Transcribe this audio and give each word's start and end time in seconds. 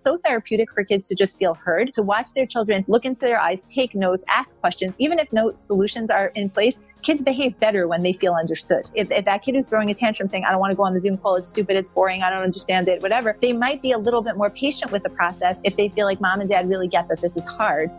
So 0.00 0.16
therapeutic 0.24 0.72
for 0.72 0.82
kids 0.82 1.06
to 1.08 1.14
just 1.14 1.38
feel 1.38 1.52
heard, 1.52 1.92
to 1.92 2.02
watch 2.02 2.32
their 2.32 2.46
children 2.46 2.86
look 2.88 3.04
into 3.04 3.20
their 3.20 3.38
eyes, 3.38 3.62
take 3.64 3.94
notes, 3.94 4.24
ask 4.30 4.58
questions, 4.58 4.94
even 4.96 5.18
if 5.18 5.30
no 5.30 5.52
solutions 5.52 6.08
are 6.08 6.28
in 6.28 6.48
place. 6.48 6.80
Kids 7.02 7.20
behave 7.20 7.60
better 7.60 7.86
when 7.86 8.02
they 8.02 8.14
feel 8.14 8.32
understood. 8.32 8.90
If, 8.94 9.10
if 9.10 9.26
that 9.26 9.42
kid 9.42 9.56
is 9.56 9.66
throwing 9.66 9.90
a 9.90 9.94
tantrum 9.94 10.26
saying, 10.26 10.46
I 10.46 10.52
don't 10.52 10.60
want 10.60 10.70
to 10.70 10.76
go 10.76 10.84
on 10.84 10.94
the 10.94 11.00
Zoom 11.00 11.18
call, 11.18 11.34
it's 11.34 11.50
stupid, 11.50 11.76
it's 11.76 11.90
boring, 11.90 12.22
I 12.22 12.30
don't 12.30 12.42
understand 12.42 12.88
it, 12.88 13.02
whatever, 13.02 13.36
they 13.42 13.52
might 13.52 13.82
be 13.82 13.92
a 13.92 13.98
little 13.98 14.22
bit 14.22 14.38
more 14.38 14.48
patient 14.48 14.90
with 14.90 15.02
the 15.02 15.10
process 15.10 15.60
if 15.64 15.76
they 15.76 15.90
feel 15.90 16.06
like 16.06 16.18
mom 16.18 16.40
and 16.40 16.48
dad 16.48 16.70
really 16.70 16.88
get 16.88 17.06
that 17.08 17.20
this 17.20 17.36
is 17.36 17.46
hard. 17.46 17.90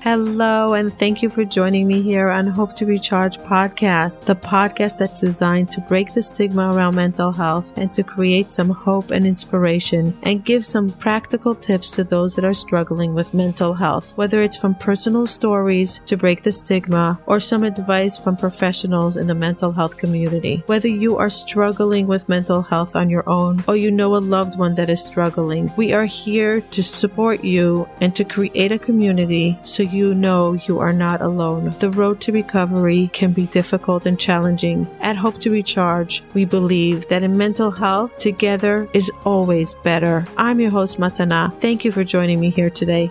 Hello, 0.00 0.74
and 0.74 0.96
thank 0.96 1.22
you 1.22 1.28
for 1.28 1.44
joining 1.44 1.88
me 1.88 2.00
here 2.00 2.28
on 2.28 2.46
Hope 2.46 2.76
to 2.76 2.86
Recharge 2.86 3.36
podcast, 3.38 4.24
the 4.26 4.36
podcast 4.36 4.96
that's 4.96 5.20
designed 5.20 5.72
to 5.72 5.80
break 5.80 6.14
the 6.14 6.22
stigma 6.22 6.72
around 6.72 6.94
mental 6.94 7.32
health 7.32 7.72
and 7.76 7.92
to 7.94 8.04
create 8.04 8.52
some 8.52 8.70
hope 8.70 9.10
and 9.10 9.26
inspiration 9.26 10.16
and 10.22 10.44
give 10.44 10.64
some 10.64 10.90
practical 10.90 11.52
tips 11.52 11.90
to 11.90 12.04
those 12.04 12.36
that 12.36 12.44
are 12.44 12.54
struggling 12.54 13.12
with 13.12 13.34
mental 13.34 13.74
health, 13.74 14.16
whether 14.16 14.40
it's 14.40 14.56
from 14.56 14.76
personal 14.76 15.26
stories 15.26 15.98
to 16.06 16.16
break 16.16 16.44
the 16.44 16.52
stigma 16.52 17.18
or 17.26 17.40
some 17.40 17.64
advice 17.64 18.16
from 18.16 18.36
professionals 18.36 19.16
in 19.16 19.26
the 19.26 19.34
mental 19.34 19.72
health 19.72 19.96
community. 19.96 20.62
Whether 20.66 20.88
you 20.88 21.16
are 21.16 21.28
struggling 21.28 22.06
with 22.06 22.28
mental 22.28 22.62
health 22.62 22.94
on 22.94 23.10
your 23.10 23.28
own 23.28 23.64
or 23.66 23.76
you 23.76 23.90
know 23.90 24.14
a 24.14 24.18
loved 24.18 24.56
one 24.56 24.76
that 24.76 24.90
is 24.90 25.04
struggling, 25.04 25.72
we 25.76 25.92
are 25.92 26.06
here 26.06 26.60
to 26.60 26.82
support 26.84 27.42
you 27.42 27.88
and 28.00 28.14
to 28.14 28.22
create 28.22 28.70
a 28.70 28.78
community 28.78 29.58
so 29.64 29.87
you 29.92 30.14
know 30.14 30.52
you 30.52 30.78
are 30.78 30.92
not 30.92 31.20
alone. 31.20 31.74
The 31.78 31.90
road 31.90 32.20
to 32.22 32.32
recovery 32.32 33.10
can 33.12 33.32
be 33.32 33.46
difficult 33.46 34.06
and 34.06 34.18
challenging. 34.18 34.86
At 35.00 35.16
Hope 35.16 35.40
to 35.40 35.50
Recharge, 35.50 36.22
we 36.34 36.44
believe 36.44 37.08
that 37.08 37.22
in 37.22 37.36
mental 37.36 37.70
health, 37.70 38.16
together 38.18 38.88
is 38.92 39.10
always 39.24 39.74
better. 39.74 40.24
I'm 40.36 40.60
your 40.60 40.70
host, 40.70 40.98
Matana. 40.98 41.58
Thank 41.60 41.84
you 41.84 41.92
for 41.92 42.04
joining 42.04 42.40
me 42.40 42.50
here 42.50 42.70
today. 42.70 43.10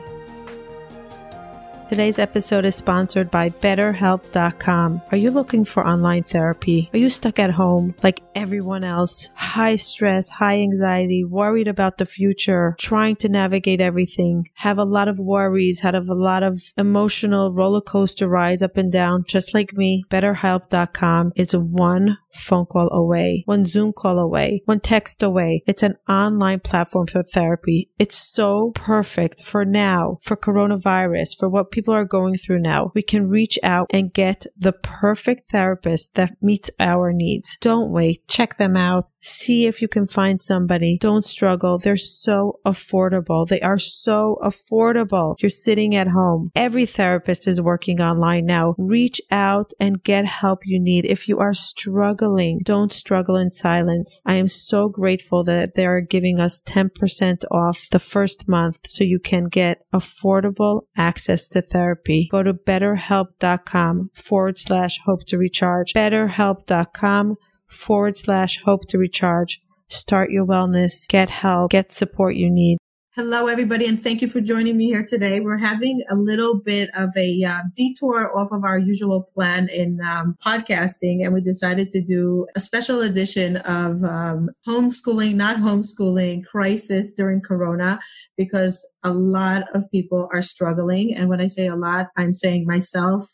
Today's 1.90 2.20
episode 2.20 2.66
is 2.66 2.76
sponsored 2.76 3.32
by 3.32 3.50
BetterHelp.com. 3.50 5.02
Are 5.10 5.18
you 5.18 5.32
looking 5.32 5.64
for 5.64 5.88
online 5.88 6.24
therapy? 6.24 6.90
Are 6.92 6.98
you 6.98 7.10
stuck 7.10 7.40
at 7.40 7.52
home 7.52 7.96
like 8.04 8.22
everyone 8.36 8.84
else? 8.84 9.30
High 9.36 9.78
stress, 9.78 10.28
high 10.28 10.60
anxiety, 10.60 11.24
worried 11.24 11.70
about 11.70 11.98
the 11.98 12.06
future, 12.06 12.76
trying 12.78 13.16
to 13.18 13.30
navigate 13.30 13.80
everything, 13.80 14.50
have 14.56 14.78
a 14.78 14.84
lot 14.84 15.08
of 15.08 15.18
worries, 15.18 15.80
have 15.80 15.96
a 15.96 16.14
lot 16.14 16.44
of 16.44 16.62
emotional 16.78 17.54
roller 17.54 17.82
coaster 17.82 18.28
rides 18.28 18.62
up 18.62 18.76
and 18.76 18.92
down, 18.92 19.24
just 19.26 19.54
like 19.54 19.72
me. 19.72 20.04
BetterHelp.com 20.10 21.32
is 21.38 21.56
one 21.56 22.18
phone 22.38 22.66
call 22.66 22.92
away, 22.92 23.44
one 23.46 23.66
Zoom 23.66 23.94
call 23.94 24.20
away, 24.20 24.62
one 24.66 24.80
text 24.80 25.24
away. 25.24 25.64
It's 25.68 25.84
an 25.84 25.96
online 26.08 26.60
platform 26.60 27.08
for 27.08 27.24
therapy. 27.24 27.90
It's 28.00 28.18
so 28.18 28.72
perfect 28.76 29.44
for 29.44 29.66
now, 29.66 30.20
for 30.24 30.38
coronavirus, 30.38 31.38
for 31.38 31.50
what 31.50 31.72
people 31.72 31.94
are 31.94 32.06
going 32.06 32.36
through 32.38 32.60
now. 32.60 32.92
We 32.94 33.02
can 33.02 33.30
reach 33.30 33.58
out 33.64 33.88
and 33.92 34.14
get 34.14 34.46
the 34.58 34.74
perfect 34.74 35.52
therapist 35.52 36.16
that 36.16 36.38
meets 36.42 36.70
our 36.80 37.12
needs. 37.12 37.58
Don't 37.62 37.92
wait. 37.92 38.28
Check 38.28 38.58
them 38.58 38.78
out. 38.78 39.10
See 39.22 39.66
if 39.66 39.82
you 39.82 39.88
can 39.88 40.08
find 40.08 40.42
somebody. 40.42 40.98
Don't 41.00 41.26
struggle. 41.26 41.78
They're 41.78 41.98
so 41.98 42.60
affordable. 42.66 43.48
They 43.48 43.62
are 43.62 43.80
so 43.80 44.38
affordable. 44.44 45.36
You're 45.40 45.50
sitting 45.50 45.96
at 45.96 46.10
home. 46.10 46.52
Every 46.56 46.86
therapist 46.86 47.48
is 47.48 47.62
working 47.62 48.00
online 48.00 48.46
now. 48.46 48.76
Reach 48.78 49.20
out 49.32 49.72
and 49.80 50.04
get 50.04 50.26
help 50.26 50.60
you 50.66 50.80
need. 50.80 51.06
If 51.06 51.28
you 51.28 51.40
are 51.40 51.54
struggling, 51.54 52.60
don't 52.64 52.94
struggle 52.94 53.36
in 53.36 53.52
silence. 53.52 54.22
I 54.26 54.36
am 54.36 54.48
so 54.48 54.88
grateful 54.88 55.44
that 55.46 55.74
they 55.74 55.86
are 55.86 56.02
giving 56.02 56.40
us 56.40 56.62
10% 56.62 57.44
off 57.52 57.88
the 57.92 58.00
first 58.00 58.48
month 58.48 58.88
so 58.88 59.04
you 59.04 59.20
can 59.20 59.46
get 59.46 59.82
affordable 59.94 60.84
access 60.96 61.48
to 61.50 61.62
therapy. 61.62 62.28
Go 62.32 62.44
to 62.44 62.54
betterhelp.com 62.54 64.12
forward 64.14 64.58
slash 64.58 65.00
hope 65.06 65.26
to 65.28 65.38
recharge. 65.38 65.94
Betterhelp.com 65.94 67.38
forward 67.68 68.18
slash 68.18 68.62
hope 68.64 68.88
to 68.90 68.98
recharge. 68.98 69.62
Start 69.90 70.32
your 70.32 70.46
wellness, 70.46 71.08
get 71.08 71.30
help, 71.30 71.72
get 71.72 71.92
support 71.92 72.36
you 72.36 72.50
need. 72.50 72.78
Hello, 73.18 73.48
everybody, 73.48 73.88
and 73.88 74.00
thank 74.00 74.22
you 74.22 74.28
for 74.28 74.42
joining 74.42 74.78
me 74.78 74.86
here 74.86 75.04
today. 75.04 75.40
We're 75.40 75.58
having 75.58 76.04
a 76.08 76.14
little 76.14 76.60
bit 76.60 76.92
of 76.96 77.10
a 77.18 77.44
uh, 77.44 77.62
detour 77.74 78.38
off 78.38 78.50
of 78.52 78.64
our 78.64 78.78
usual 78.78 79.28
plan 79.34 79.70
in 79.70 80.00
um, 80.02 80.36
podcasting, 80.46 81.26
and 81.26 81.34
we 81.34 81.42
decided 81.42 81.90
to 81.90 82.04
do 82.04 82.46
a 82.56 82.60
special 82.60 83.02
edition 83.02 83.58
of 83.58 84.04
um, 84.04 84.52
homeschooling, 84.68 85.34
not 85.34 85.58
homeschooling, 85.58 86.46
crisis 86.46 87.12
during 87.12 87.42
Corona, 87.42 88.00
because 88.38 88.88
a 89.04 89.12
lot 89.12 89.64
of 89.74 89.90
people 89.90 90.30
are 90.32 90.44
struggling. 90.44 91.16
And 91.16 91.28
when 91.28 91.42
I 91.42 91.48
say 91.48 91.66
a 91.66 91.76
lot, 91.76 92.10
I'm 92.18 92.36
saying 92.36 92.68
myself, 92.68 93.26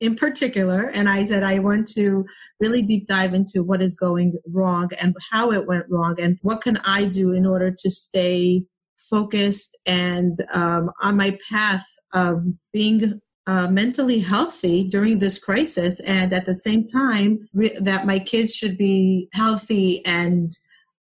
in 0.00 0.14
particular. 0.14 0.88
And 0.88 1.08
I 1.08 1.24
said, 1.24 1.42
I 1.42 1.58
want 1.58 1.88
to 1.92 2.26
really 2.60 2.82
deep 2.82 3.06
dive 3.06 3.34
into 3.34 3.62
what 3.62 3.82
is 3.82 3.94
going 3.94 4.38
wrong 4.46 4.90
and 5.00 5.14
how 5.30 5.52
it 5.52 5.66
went 5.66 5.86
wrong 5.88 6.16
and 6.20 6.38
what 6.42 6.60
can 6.60 6.78
I 6.78 7.04
do 7.04 7.32
in 7.32 7.46
order 7.46 7.70
to 7.70 7.90
stay 7.90 8.64
focused 8.98 9.76
and 9.86 10.44
um, 10.52 10.90
on 11.02 11.16
my 11.16 11.38
path 11.50 11.86
of 12.12 12.42
being 12.72 13.20
uh, 13.46 13.68
mentally 13.68 14.20
healthy 14.20 14.88
during 14.88 15.18
this 15.18 15.38
crisis 15.38 16.00
and 16.00 16.32
at 16.32 16.46
the 16.46 16.54
same 16.54 16.86
time 16.86 17.48
re- 17.54 17.76
that 17.78 18.06
my 18.06 18.18
kids 18.18 18.54
should 18.54 18.76
be 18.76 19.28
healthy 19.32 20.04
and 20.04 20.50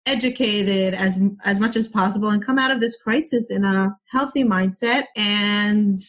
educated 0.07 0.95
as 0.95 1.23
as 1.45 1.61
much 1.61 1.77
as 1.77 1.87
possible 1.87 2.29
and 2.29 2.45
come 2.45 2.59
out 2.59 2.73
of 2.73 2.81
this 2.81 3.01
crisis 3.01 3.49
in 3.49 3.65
a 3.65 3.95
healthy 4.11 4.43
mindset 4.43 5.05
and 5.17 6.01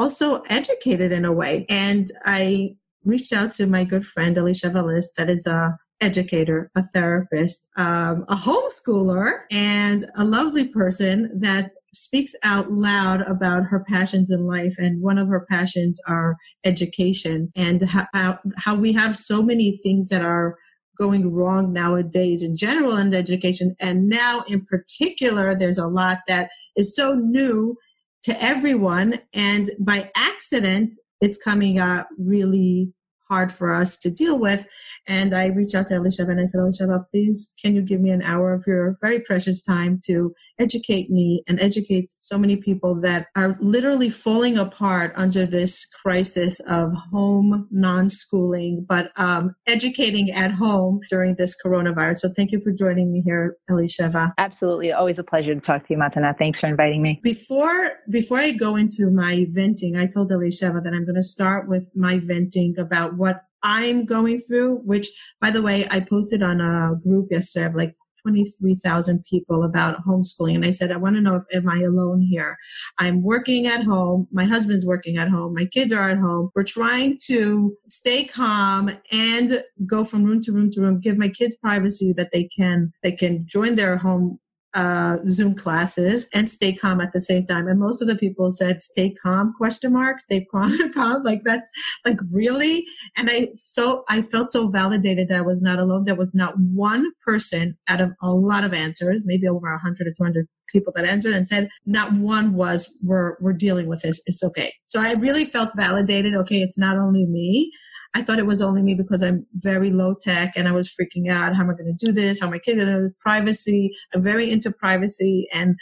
also 0.00 0.42
educated 0.48 1.12
in 1.12 1.24
a 1.24 1.32
way. 1.32 1.66
And 1.68 2.06
I 2.24 2.76
reached 3.04 3.32
out 3.32 3.52
to 3.52 3.66
my 3.66 3.84
good 3.84 4.06
friend 4.06 4.36
Elisheva 4.36 4.84
Liss, 4.84 5.12
that 5.16 5.30
is 5.30 5.46
a 5.46 5.76
educator, 6.00 6.70
a 6.74 6.82
therapist, 6.82 7.68
um, 7.76 8.24
a 8.28 8.34
homeschooler, 8.34 9.40
and 9.50 10.06
a 10.16 10.24
lovely 10.24 10.66
person 10.66 11.30
that 11.38 11.72
speaks 11.92 12.34
out 12.42 12.72
loud 12.72 13.20
about 13.22 13.64
her 13.64 13.84
passions 13.86 14.30
in 14.30 14.46
life. 14.46 14.76
And 14.78 15.02
one 15.02 15.18
of 15.18 15.28
her 15.28 15.46
passions 15.50 16.00
are 16.08 16.36
education 16.64 17.52
and 17.54 17.82
how, 17.82 18.38
how 18.56 18.74
we 18.76 18.92
have 18.94 19.16
so 19.16 19.42
many 19.42 19.76
things 19.76 20.08
that 20.08 20.22
are 20.22 20.56
going 20.96 21.34
wrong 21.34 21.72
nowadays 21.72 22.42
in 22.42 22.56
general 22.56 22.96
in 22.96 23.14
education. 23.14 23.74
And 23.80 24.08
now 24.08 24.44
in 24.48 24.64
particular, 24.64 25.54
there's 25.54 25.78
a 25.78 25.88
lot 25.88 26.18
that 26.28 26.50
is 26.76 26.94
so 26.94 27.14
new 27.14 27.76
to 28.22 28.42
everyone. 28.42 29.18
And 29.32 29.70
by 29.78 30.10
accident, 30.14 30.94
it's 31.20 31.42
coming 31.42 31.78
out 31.78 32.06
really 32.18 32.92
hard 33.30 33.52
for 33.52 33.72
us 33.72 33.96
to 33.98 34.10
deal 34.10 34.38
with. 34.38 34.68
And 35.06 35.34
I 35.34 35.46
reached 35.46 35.74
out 35.74 35.86
to 35.86 35.94
Elisheva 35.94 36.30
and 36.30 36.40
I 36.40 36.44
said, 36.44 36.60
Elisheva, 36.60 37.04
please, 37.10 37.54
can 37.62 37.74
you 37.74 37.82
give 37.82 38.00
me 38.00 38.10
an 38.10 38.22
hour 38.22 38.52
of 38.52 38.64
your 38.66 38.96
very 39.00 39.20
precious 39.20 39.62
time 39.62 40.00
to 40.04 40.34
educate 40.58 41.10
me 41.10 41.42
and 41.48 41.58
educate 41.60 42.14
so 42.20 42.36
many 42.36 42.56
people 42.56 43.00
that 43.00 43.28
are 43.36 43.56
literally 43.60 44.10
falling 44.10 44.58
apart 44.58 45.12
under 45.16 45.46
this 45.46 45.86
crisis 46.02 46.60
of 46.60 46.92
home 47.12 47.68
non-schooling, 47.70 48.84
but 48.88 49.10
um, 49.16 49.54
educating 49.66 50.30
at 50.30 50.52
home 50.52 51.00
during 51.08 51.36
this 51.36 51.56
coronavirus. 51.64 52.18
So 52.18 52.28
thank 52.36 52.50
you 52.52 52.60
for 52.60 52.72
joining 52.72 53.12
me 53.12 53.22
here, 53.22 53.56
Elisheva. 53.70 54.32
Absolutely. 54.38 54.92
Always 54.92 55.18
a 55.18 55.24
pleasure 55.24 55.54
to 55.54 55.60
talk 55.60 55.86
to 55.86 55.94
you, 55.94 55.98
Matana. 55.98 56.36
Thanks 56.36 56.60
for 56.60 56.66
inviting 56.66 57.02
me. 57.02 57.20
Before, 57.22 57.92
before 58.10 58.38
I 58.38 58.50
go 58.52 58.76
into 58.76 59.10
my 59.10 59.46
venting, 59.48 59.96
I 59.96 60.06
told 60.06 60.30
Elisheva 60.30 60.82
that 60.82 60.92
I'm 60.92 61.04
going 61.04 61.14
to 61.16 61.22
start 61.22 61.68
with 61.68 61.92
my 61.94 62.18
venting 62.18 62.78
about 62.78 63.16
what 63.20 63.42
I'm 63.62 64.04
going 64.04 64.38
through, 64.38 64.78
which 64.78 65.08
by 65.40 65.50
the 65.50 65.62
way, 65.62 65.86
I 65.90 66.00
posted 66.00 66.42
on 66.42 66.60
a 66.60 66.94
group 66.96 67.28
yesterday 67.30 67.66
of 67.66 67.74
like 67.74 67.94
23,000 68.22 69.24
people 69.28 69.62
about 69.62 70.02
homeschooling. 70.06 70.56
And 70.56 70.64
I 70.64 70.70
said, 70.70 70.90
I 70.90 70.96
want 70.96 71.16
to 71.16 71.22
know 71.22 71.36
if 71.36 71.44
am 71.54 71.68
I 71.68 71.80
alone 71.80 72.20
here? 72.22 72.56
I'm 72.98 73.22
working 73.22 73.66
at 73.66 73.84
home. 73.84 74.28
My 74.30 74.44
husband's 74.44 74.86
working 74.86 75.16
at 75.16 75.28
home. 75.28 75.54
My 75.54 75.64
kids 75.66 75.92
are 75.92 76.10
at 76.10 76.18
home. 76.18 76.50
We're 76.54 76.64
trying 76.64 77.18
to 77.26 77.76
stay 77.88 78.24
calm 78.24 78.90
and 79.12 79.62
go 79.86 80.04
from 80.04 80.24
room 80.24 80.40
to 80.42 80.52
room 80.52 80.70
to 80.72 80.80
room, 80.80 81.00
give 81.00 81.16
my 81.16 81.28
kids 81.28 81.56
privacy 81.56 82.12
that 82.16 82.30
they 82.32 82.44
can, 82.44 82.92
they 83.02 83.12
can 83.12 83.46
join 83.46 83.74
their 83.74 83.96
home 83.96 84.38
uh, 84.74 85.18
Zoom 85.28 85.54
classes 85.54 86.28
and 86.32 86.48
stay 86.48 86.72
calm 86.72 87.00
at 87.00 87.12
the 87.12 87.20
same 87.20 87.44
time. 87.46 87.66
And 87.66 87.80
most 87.80 88.00
of 88.00 88.08
the 88.08 88.16
people 88.16 88.50
said, 88.50 88.80
stay 88.80 89.12
calm, 89.22 89.52
question 89.56 89.92
mark, 89.92 90.20
stay 90.20 90.46
calm, 90.50 90.92
calm. 90.94 91.22
Like 91.22 91.42
that's 91.44 91.70
like 92.04 92.18
really. 92.30 92.84
And 93.16 93.28
I, 93.30 93.48
so 93.56 94.04
I 94.08 94.22
felt 94.22 94.50
so 94.50 94.68
validated 94.68 95.28
that 95.28 95.38
I 95.38 95.42
was 95.42 95.62
not 95.62 95.78
alone. 95.78 96.04
There 96.04 96.14
was 96.14 96.34
not 96.34 96.54
one 96.58 97.10
person 97.24 97.76
out 97.88 98.00
of 98.00 98.12
a 98.22 98.32
lot 98.32 98.64
of 98.64 98.72
answers, 98.72 99.24
maybe 99.26 99.48
over 99.48 99.76
hundred 99.78 100.06
or 100.06 100.12
200 100.16 100.46
people 100.68 100.92
that 100.94 101.04
answered 101.04 101.34
and 101.34 101.48
said 101.48 101.68
not 101.84 102.12
one 102.12 102.54
was 102.54 102.96
we're, 103.02 103.36
we're 103.40 103.52
dealing 103.52 103.88
with 103.88 104.02
this. 104.02 104.22
It's 104.26 104.44
okay. 104.44 104.72
So 104.86 105.00
I 105.00 105.14
really 105.14 105.44
felt 105.44 105.70
validated. 105.74 106.34
Okay. 106.34 106.62
It's 106.62 106.78
not 106.78 106.96
only 106.96 107.26
me. 107.26 107.72
I 108.14 108.22
thought 108.22 108.38
it 108.38 108.46
was 108.46 108.60
only 108.60 108.82
me 108.82 108.94
because 108.94 109.22
I'm 109.22 109.46
very 109.54 109.90
low 109.90 110.14
tech 110.20 110.54
and 110.56 110.66
I 110.66 110.72
was 110.72 110.88
freaking 110.88 111.30
out. 111.30 111.54
How 111.54 111.62
am 111.62 111.70
I 111.70 111.74
going 111.74 111.96
to 111.96 112.06
do 112.06 112.12
this? 112.12 112.40
How 112.40 112.48
am 112.48 112.54
I 112.54 112.60
going 112.64 112.78
to 112.78 113.10
privacy? 113.20 113.92
I'm 114.14 114.22
very 114.22 114.50
into 114.50 114.72
privacy 114.72 115.48
and 115.54 115.76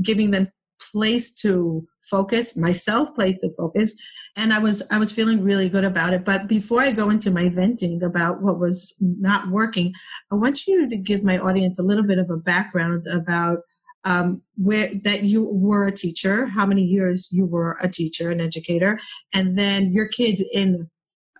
giving 0.00 0.30
them 0.30 0.48
place 0.90 1.32
to 1.32 1.86
focus 2.02 2.56
myself 2.56 3.14
place 3.14 3.36
to 3.36 3.48
focus 3.56 3.94
and 4.36 4.52
i 4.52 4.58
was 4.58 4.82
i 4.90 4.98
was 4.98 5.12
feeling 5.12 5.42
really 5.42 5.68
good 5.68 5.84
about 5.84 6.12
it 6.12 6.24
but 6.24 6.48
before 6.48 6.80
i 6.80 6.90
go 6.90 7.08
into 7.08 7.30
my 7.30 7.48
venting 7.48 8.02
about 8.02 8.42
what 8.42 8.58
was 8.58 8.94
not 9.00 9.48
working 9.48 9.92
i 10.32 10.34
want 10.34 10.66
you 10.66 10.88
to 10.88 10.96
give 10.96 11.22
my 11.22 11.38
audience 11.38 11.78
a 11.78 11.82
little 11.82 12.04
bit 12.04 12.18
of 12.18 12.28
a 12.30 12.36
background 12.36 13.04
about 13.10 13.58
um, 14.04 14.42
where 14.56 14.90
that 15.04 15.22
you 15.22 15.44
were 15.44 15.84
a 15.84 15.92
teacher 15.92 16.46
how 16.46 16.66
many 16.66 16.82
years 16.82 17.28
you 17.32 17.46
were 17.46 17.78
a 17.80 17.88
teacher 17.88 18.32
an 18.32 18.40
educator 18.40 18.98
and 19.32 19.56
then 19.56 19.92
your 19.92 20.08
kids 20.08 20.44
in 20.52 20.90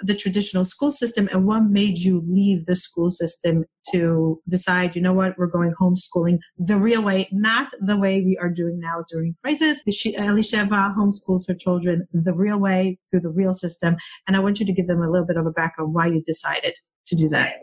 the 0.03 0.15
traditional 0.15 0.65
school 0.65 0.91
system 0.91 1.29
and 1.33 1.47
what 1.47 1.65
made 1.65 1.99
you 1.99 2.21
leave 2.21 2.67
the 2.67 2.77
school 2.77 3.11
system 3.11 3.65
to 3.91 4.41
decide, 4.49 4.95
you 4.95 5.03
know 5.03 5.13
what, 5.13 5.37
we're 5.39 5.47
going 5.47 5.73
homeschooling 5.81 6.39
the 6.57 6.77
real 6.77 7.03
way, 7.03 7.29
not 7.33 7.71
the 7.81 7.97
way 7.97 8.21
we 8.21 8.37
are 8.39 8.51
doing 8.51 8.79
now 8.81 9.05
during 9.09 9.35
crisis. 9.43 9.83
Elisheva 9.87 10.95
homeschools 10.97 11.49
her 11.49 11.55
children 11.55 12.07
the 12.13 12.35
real 12.35 12.59
way 12.59 12.99
through 13.11 13.21
the 13.21 13.31
real 13.31 13.53
system. 13.53 13.97
And 14.27 14.37
I 14.37 14.41
want 14.41 14.61
you 14.61 14.67
to 14.67 14.73
give 14.73 14.87
them 14.87 15.03
a 15.03 15.11
little 15.11 15.27
bit 15.27 15.37
of 15.37 15.47
a 15.47 15.51
background 15.51 15.95
why 15.95 16.07
you 16.07 16.23
decided 16.23 16.75
to 17.07 17.17
do 17.17 17.29
that. 17.31 17.55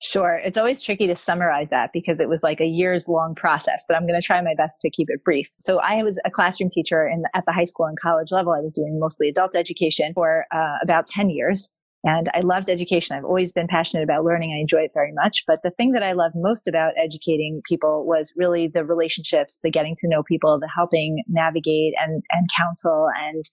Sure. 0.00 0.40
It's 0.44 0.56
always 0.56 0.80
tricky 0.80 1.08
to 1.08 1.16
summarize 1.16 1.70
that 1.70 1.90
because 1.92 2.20
it 2.20 2.28
was 2.28 2.44
like 2.44 2.60
a 2.60 2.66
years 2.66 3.08
long 3.08 3.34
process, 3.34 3.84
but 3.88 3.96
I'm 3.96 4.06
going 4.06 4.20
to 4.20 4.24
try 4.24 4.40
my 4.40 4.54
best 4.56 4.80
to 4.82 4.90
keep 4.90 5.08
it 5.10 5.24
brief. 5.24 5.48
So 5.58 5.80
I 5.80 6.04
was 6.04 6.20
a 6.24 6.30
classroom 6.30 6.70
teacher 6.70 7.06
in, 7.06 7.24
at 7.34 7.44
the 7.46 7.52
high 7.52 7.64
school 7.64 7.86
and 7.86 7.98
college 7.98 8.30
level. 8.30 8.52
I 8.52 8.60
was 8.60 8.72
doing 8.72 9.00
mostly 9.00 9.28
adult 9.28 9.56
education 9.56 10.12
for 10.14 10.46
uh, 10.54 10.76
about 10.82 11.08
10 11.08 11.30
years. 11.30 11.68
And 12.04 12.28
I 12.32 12.40
loved 12.40 12.68
education. 12.70 13.16
I've 13.16 13.24
always 13.24 13.52
been 13.52 13.66
passionate 13.66 14.04
about 14.04 14.24
learning. 14.24 14.54
I 14.56 14.60
enjoy 14.60 14.82
it 14.82 14.92
very 14.94 15.12
much. 15.12 15.42
But 15.46 15.60
the 15.64 15.70
thing 15.70 15.92
that 15.92 16.02
I 16.02 16.12
loved 16.12 16.34
most 16.36 16.68
about 16.68 16.92
educating 16.96 17.60
people 17.68 18.06
was 18.06 18.32
really 18.36 18.68
the 18.68 18.84
relationships, 18.84 19.58
the 19.62 19.70
getting 19.70 19.96
to 19.98 20.08
know 20.08 20.22
people, 20.22 20.60
the 20.60 20.70
helping 20.72 21.24
navigate 21.26 21.94
and, 22.00 22.22
and 22.30 22.48
counsel 22.56 23.08
and 23.18 23.44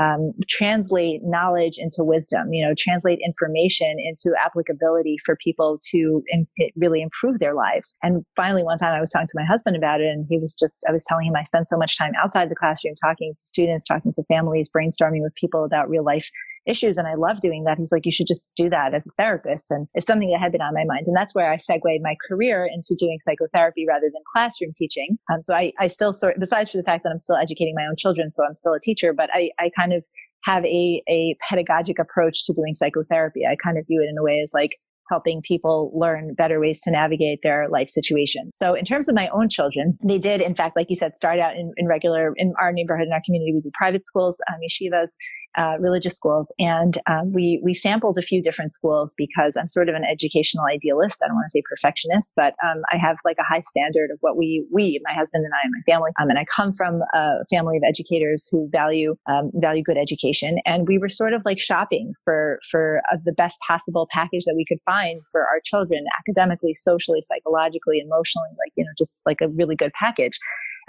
um, 0.00 0.32
translate 0.48 1.20
knowledge 1.22 1.74
into 1.78 1.98
wisdom, 2.02 2.52
you 2.52 2.66
know, 2.66 2.74
translate 2.76 3.20
information 3.24 3.96
into 3.98 4.36
applicability 4.44 5.16
for 5.24 5.36
people 5.36 5.78
to 5.90 6.22
in, 6.28 6.46
really 6.76 7.02
improve 7.02 7.38
their 7.38 7.54
lives. 7.54 7.96
And 8.02 8.24
finally, 8.34 8.64
one 8.64 8.78
time 8.78 8.94
I 8.94 9.00
was 9.00 9.10
talking 9.10 9.28
to 9.28 9.38
my 9.38 9.44
husband 9.44 9.76
about 9.76 10.00
it, 10.00 10.08
and 10.08 10.26
he 10.28 10.38
was 10.38 10.54
just, 10.54 10.76
I 10.88 10.92
was 10.92 11.04
telling 11.04 11.26
him 11.26 11.36
I 11.36 11.44
spent 11.44 11.68
so 11.68 11.76
much 11.76 11.96
time 11.96 12.12
outside 12.20 12.50
the 12.50 12.56
classroom 12.56 12.94
talking 13.00 13.32
to 13.36 13.42
students, 13.42 13.84
talking 13.84 14.12
to 14.12 14.24
families, 14.24 14.68
brainstorming 14.68 15.22
with 15.22 15.34
people 15.36 15.64
about 15.64 15.88
real 15.88 16.04
life 16.04 16.30
issues. 16.66 16.96
And 16.96 17.08
I 17.08 17.14
love 17.14 17.40
doing 17.40 17.64
that. 17.64 17.78
He's 17.78 17.92
like, 17.92 18.06
you 18.06 18.12
should 18.12 18.26
just 18.26 18.44
do 18.56 18.70
that 18.70 18.94
as 18.94 19.06
a 19.06 19.10
therapist. 19.16 19.70
And 19.70 19.86
it's 19.94 20.06
something 20.06 20.30
that 20.30 20.40
had 20.40 20.52
been 20.52 20.60
on 20.60 20.74
my 20.74 20.84
mind. 20.84 21.06
And 21.06 21.16
that's 21.16 21.34
where 21.34 21.50
I 21.52 21.56
segued 21.56 22.02
my 22.02 22.16
career 22.28 22.68
into 22.72 22.94
doing 22.98 23.18
psychotherapy 23.20 23.84
rather 23.88 24.06
than 24.12 24.22
classroom 24.32 24.72
teaching. 24.76 25.18
Um, 25.32 25.42
so 25.42 25.54
I, 25.54 25.72
I 25.78 25.86
still 25.86 26.12
sort, 26.12 26.36
besides 26.38 26.70
for 26.70 26.76
the 26.76 26.84
fact 26.84 27.04
that 27.04 27.10
I'm 27.10 27.18
still 27.18 27.36
educating 27.36 27.74
my 27.76 27.86
own 27.86 27.96
children, 27.96 28.30
so 28.30 28.44
I'm 28.44 28.54
still 28.54 28.74
a 28.74 28.80
teacher, 28.80 29.12
but 29.12 29.30
I, 29.34 29.50
I 29.58 29.70
kind 29.76 29.92
of 29.92 30.06
have 30.44 30.64
a, 30.64 31.02
a 31.08 31.36
pedagogic 31.48 31.98
approach 31.98 32.44
to 32.44 32.52
doing 32.52 32.74
psychotherapy. 32.74 33.42
I 33.46 33.56
kind 33.62 33.78
of 33.78 33.86
view 33.86 34.02
it 34.02 34.10
in 34.10 34.18
a 34.18 34.22
way 34.22 34.40
as 34.42 34.52
like, 34.54 34.76
helping 35.10 35.42
people 35.42 35.92
learn 35.94 36.32
better 36.32 36.58
ways 36.58 36.80
to 36.80 36.90
navigate 36.90 37.40
their 37.42 37.68
life 37.68 37.88
situations. 37.88 38.56
So 38.56 38.72
in 38.72 38.84
terms 38.84 39.10
of 39.10 39.14
my 39.14 39.28
own 39.28 39.50
children, 39.50 39.98
they 40.02 40.18
did, 40.18 40.40
in 40.40 40.54
fact, 40.54 40.74
like 40.74 40.86
you 40.88 40.96
said, 40.96 41.16
start 41.16 41.38
out 41.38 41.54
in, 41.54 41.72
in 41.76 41.86
regular, 41.86 42.32
in 42.36 42.54
our 42.58 42.72
neighborhood, 42.72 43.08
in 43.08 43.12
our 43.12 43.20
community, 43.26 43.52
we 43.52 43.60
do 43.60 43.70
private 43.74 44.06
schools, 44.06 44.40
um, 44.48 44.60
yeshivas, 44.66 45.10
uh, 45.56 45.76
religious 45.78 46.14
schools, 46.14 46.52
and 46.58 46.98
um, 47.06 47.32
we 47.32 47.60
we 47.62 47.74
sampled 47.74 48.18
a 48.18 48.22
few 48.22 48.42
different 48.42 48.74
schools 48.74 49.14
because 49.16 49.56
I'm 49.56 49.66
sort 49.66 49.88
of 49.88 49.94
an 49.94 50.04
educational 50.04 50.64
idealist. 50.64 51.20
I 51.22 51.28
don't 51.28 51.36
want 51.36 51.46
to 51.46 51.50
say 51.50 51.62
perfectionist, 51.68 52.32
but 52.36 52.54
um, 52.64 52.82
I 52.92 52.96
have 52.96 53.18
like 53.24 53.36
a 53.38 53.44
high 53.44 53.60
standard 53.60 54.10
of 54.10 54.18
what 54.20 54.36
we 54.36 54.66
we 54.70 55.00
my 55.04 55.12
husband 55.12 55.44
and 55.44 55.52
I 55.54 55.58
and 55.64 55.72
my 55.76 55.92
family. 55.92 56.10
Um, 56.20 56.30
and 56.30 56.38
I 56.38 56.44
come 56.44 56.72
from 56.72 57.02
a 57.14 57.44
family 57.50 57.76
of 57.76 57.82
educators 57.86 58.48
who 58.50 58.68
value 58.70 59.16
um, 59.26 59.50
value 59.54 59.82
good 59.82 59.98
education, 59.98 60.58
and 60.64 60.86
we 60.88 60.98
were 60.98 61.08
sort 61.08 61.32
of 61.32 61.42
like 61.44 61.58
shopping 61.58 62.14
for 62.24 62.58
for 62.70 63.02
uh, 63.12 63.16
the 63.24 63.32
best 63.32 63.58
possible 63.66 64.08
package 64.10 64.44
that 64.44 64.54
we 64.56 64.64
could 64.64 64.80
find 64.84 65.20
for 65.30 65.42
our 65.42 65.60
children, 65.64 66.04
academically, 66.20 66.74
socially, 66.74 67.20
psychologically, 67.22 68.00
emotionally, 68.00 68.50
like 68.58 68.72
you 68.76 68.84
know, 68.84 68.90
just 68.98 69.16
like 69.26 69.40
a 69.40 69.46
really 69.56 69.76
good 69.76 69.92
package. 69.92 70.38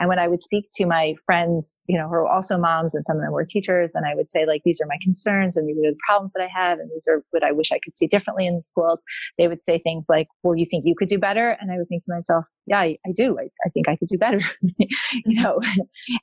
And 0.04 0.10
when 0.10 0.20
I 0.20 0.28
would 0.28 0.42
speak 0.42 0.68
to 0.74 0.86
my 0.86 1.16
friends, 1.26 1.82
you 1.88 1.98
know, 1.98 2.10
who 2.10 2.16
are 2.16 2.28
also 2.28 2.58
moms 2.58 2.94
and 2.94 3.06
some 3.06 3.16
of 3.16 3.24
them 3.24 3.32
were 3.32 3.46
teachers, 3.46 3.96
and 3.96 4.06
I 4.06 4.16
would 4.16 4.30
say, 4.30 4.46
like, 4.46 4.62
these 4.66 4.82
are 4.82 4.86
my 4.86 4.98
concerns 5.02 5.56
and 5.56 5.66
these 5.66 5.78
are 5.78 5.92
the 5.92 5.98
problems 6.06 6.34
that 6.36 6.44
I 6.44 6.50
have, 6.54 6.80
and 6.80 6.92
these 6.92 7.08
are 7.10 7.24
what 7.32 7.42
I 7.42 7.54
wish 7.54 7.72
I 7.72 7.80
could 7.82 7.98
see 7.98 8.08
differently 8.08 8.46
in 8.46 8.58
the 8.58 8.62
schools, 8.62 9.02
they 9.38 9.48
would 9.48 9.64
say 9.64 9.80
things 9.80 10.08
like, 10.10 10.28
well, 10.44 10.58
you 10.58 10.66
think 10.66 10.84
you 10.86 10.94
could 10.94 11.08
do 11.08 11.18
better? 11.18 11.56
And 11.62 11.72
I 11.72 11.78
would 11.78 11.88
think 11.88 12.04
to 12.04 12.14
myself, 12.14 12.44
yeah, 12.66 12.80
I, 12.80 12.98
I 13.06 13.12
do. 13.14 13.38
I, 13.38 13.44
I, 13.66 13.70
think 13.70 13.90
I 13.90 13.96
could 13.96 14.08
do 14.08 14.18
better, 14.18 14.40
you 14.62 15.42
know. 15.42 15.60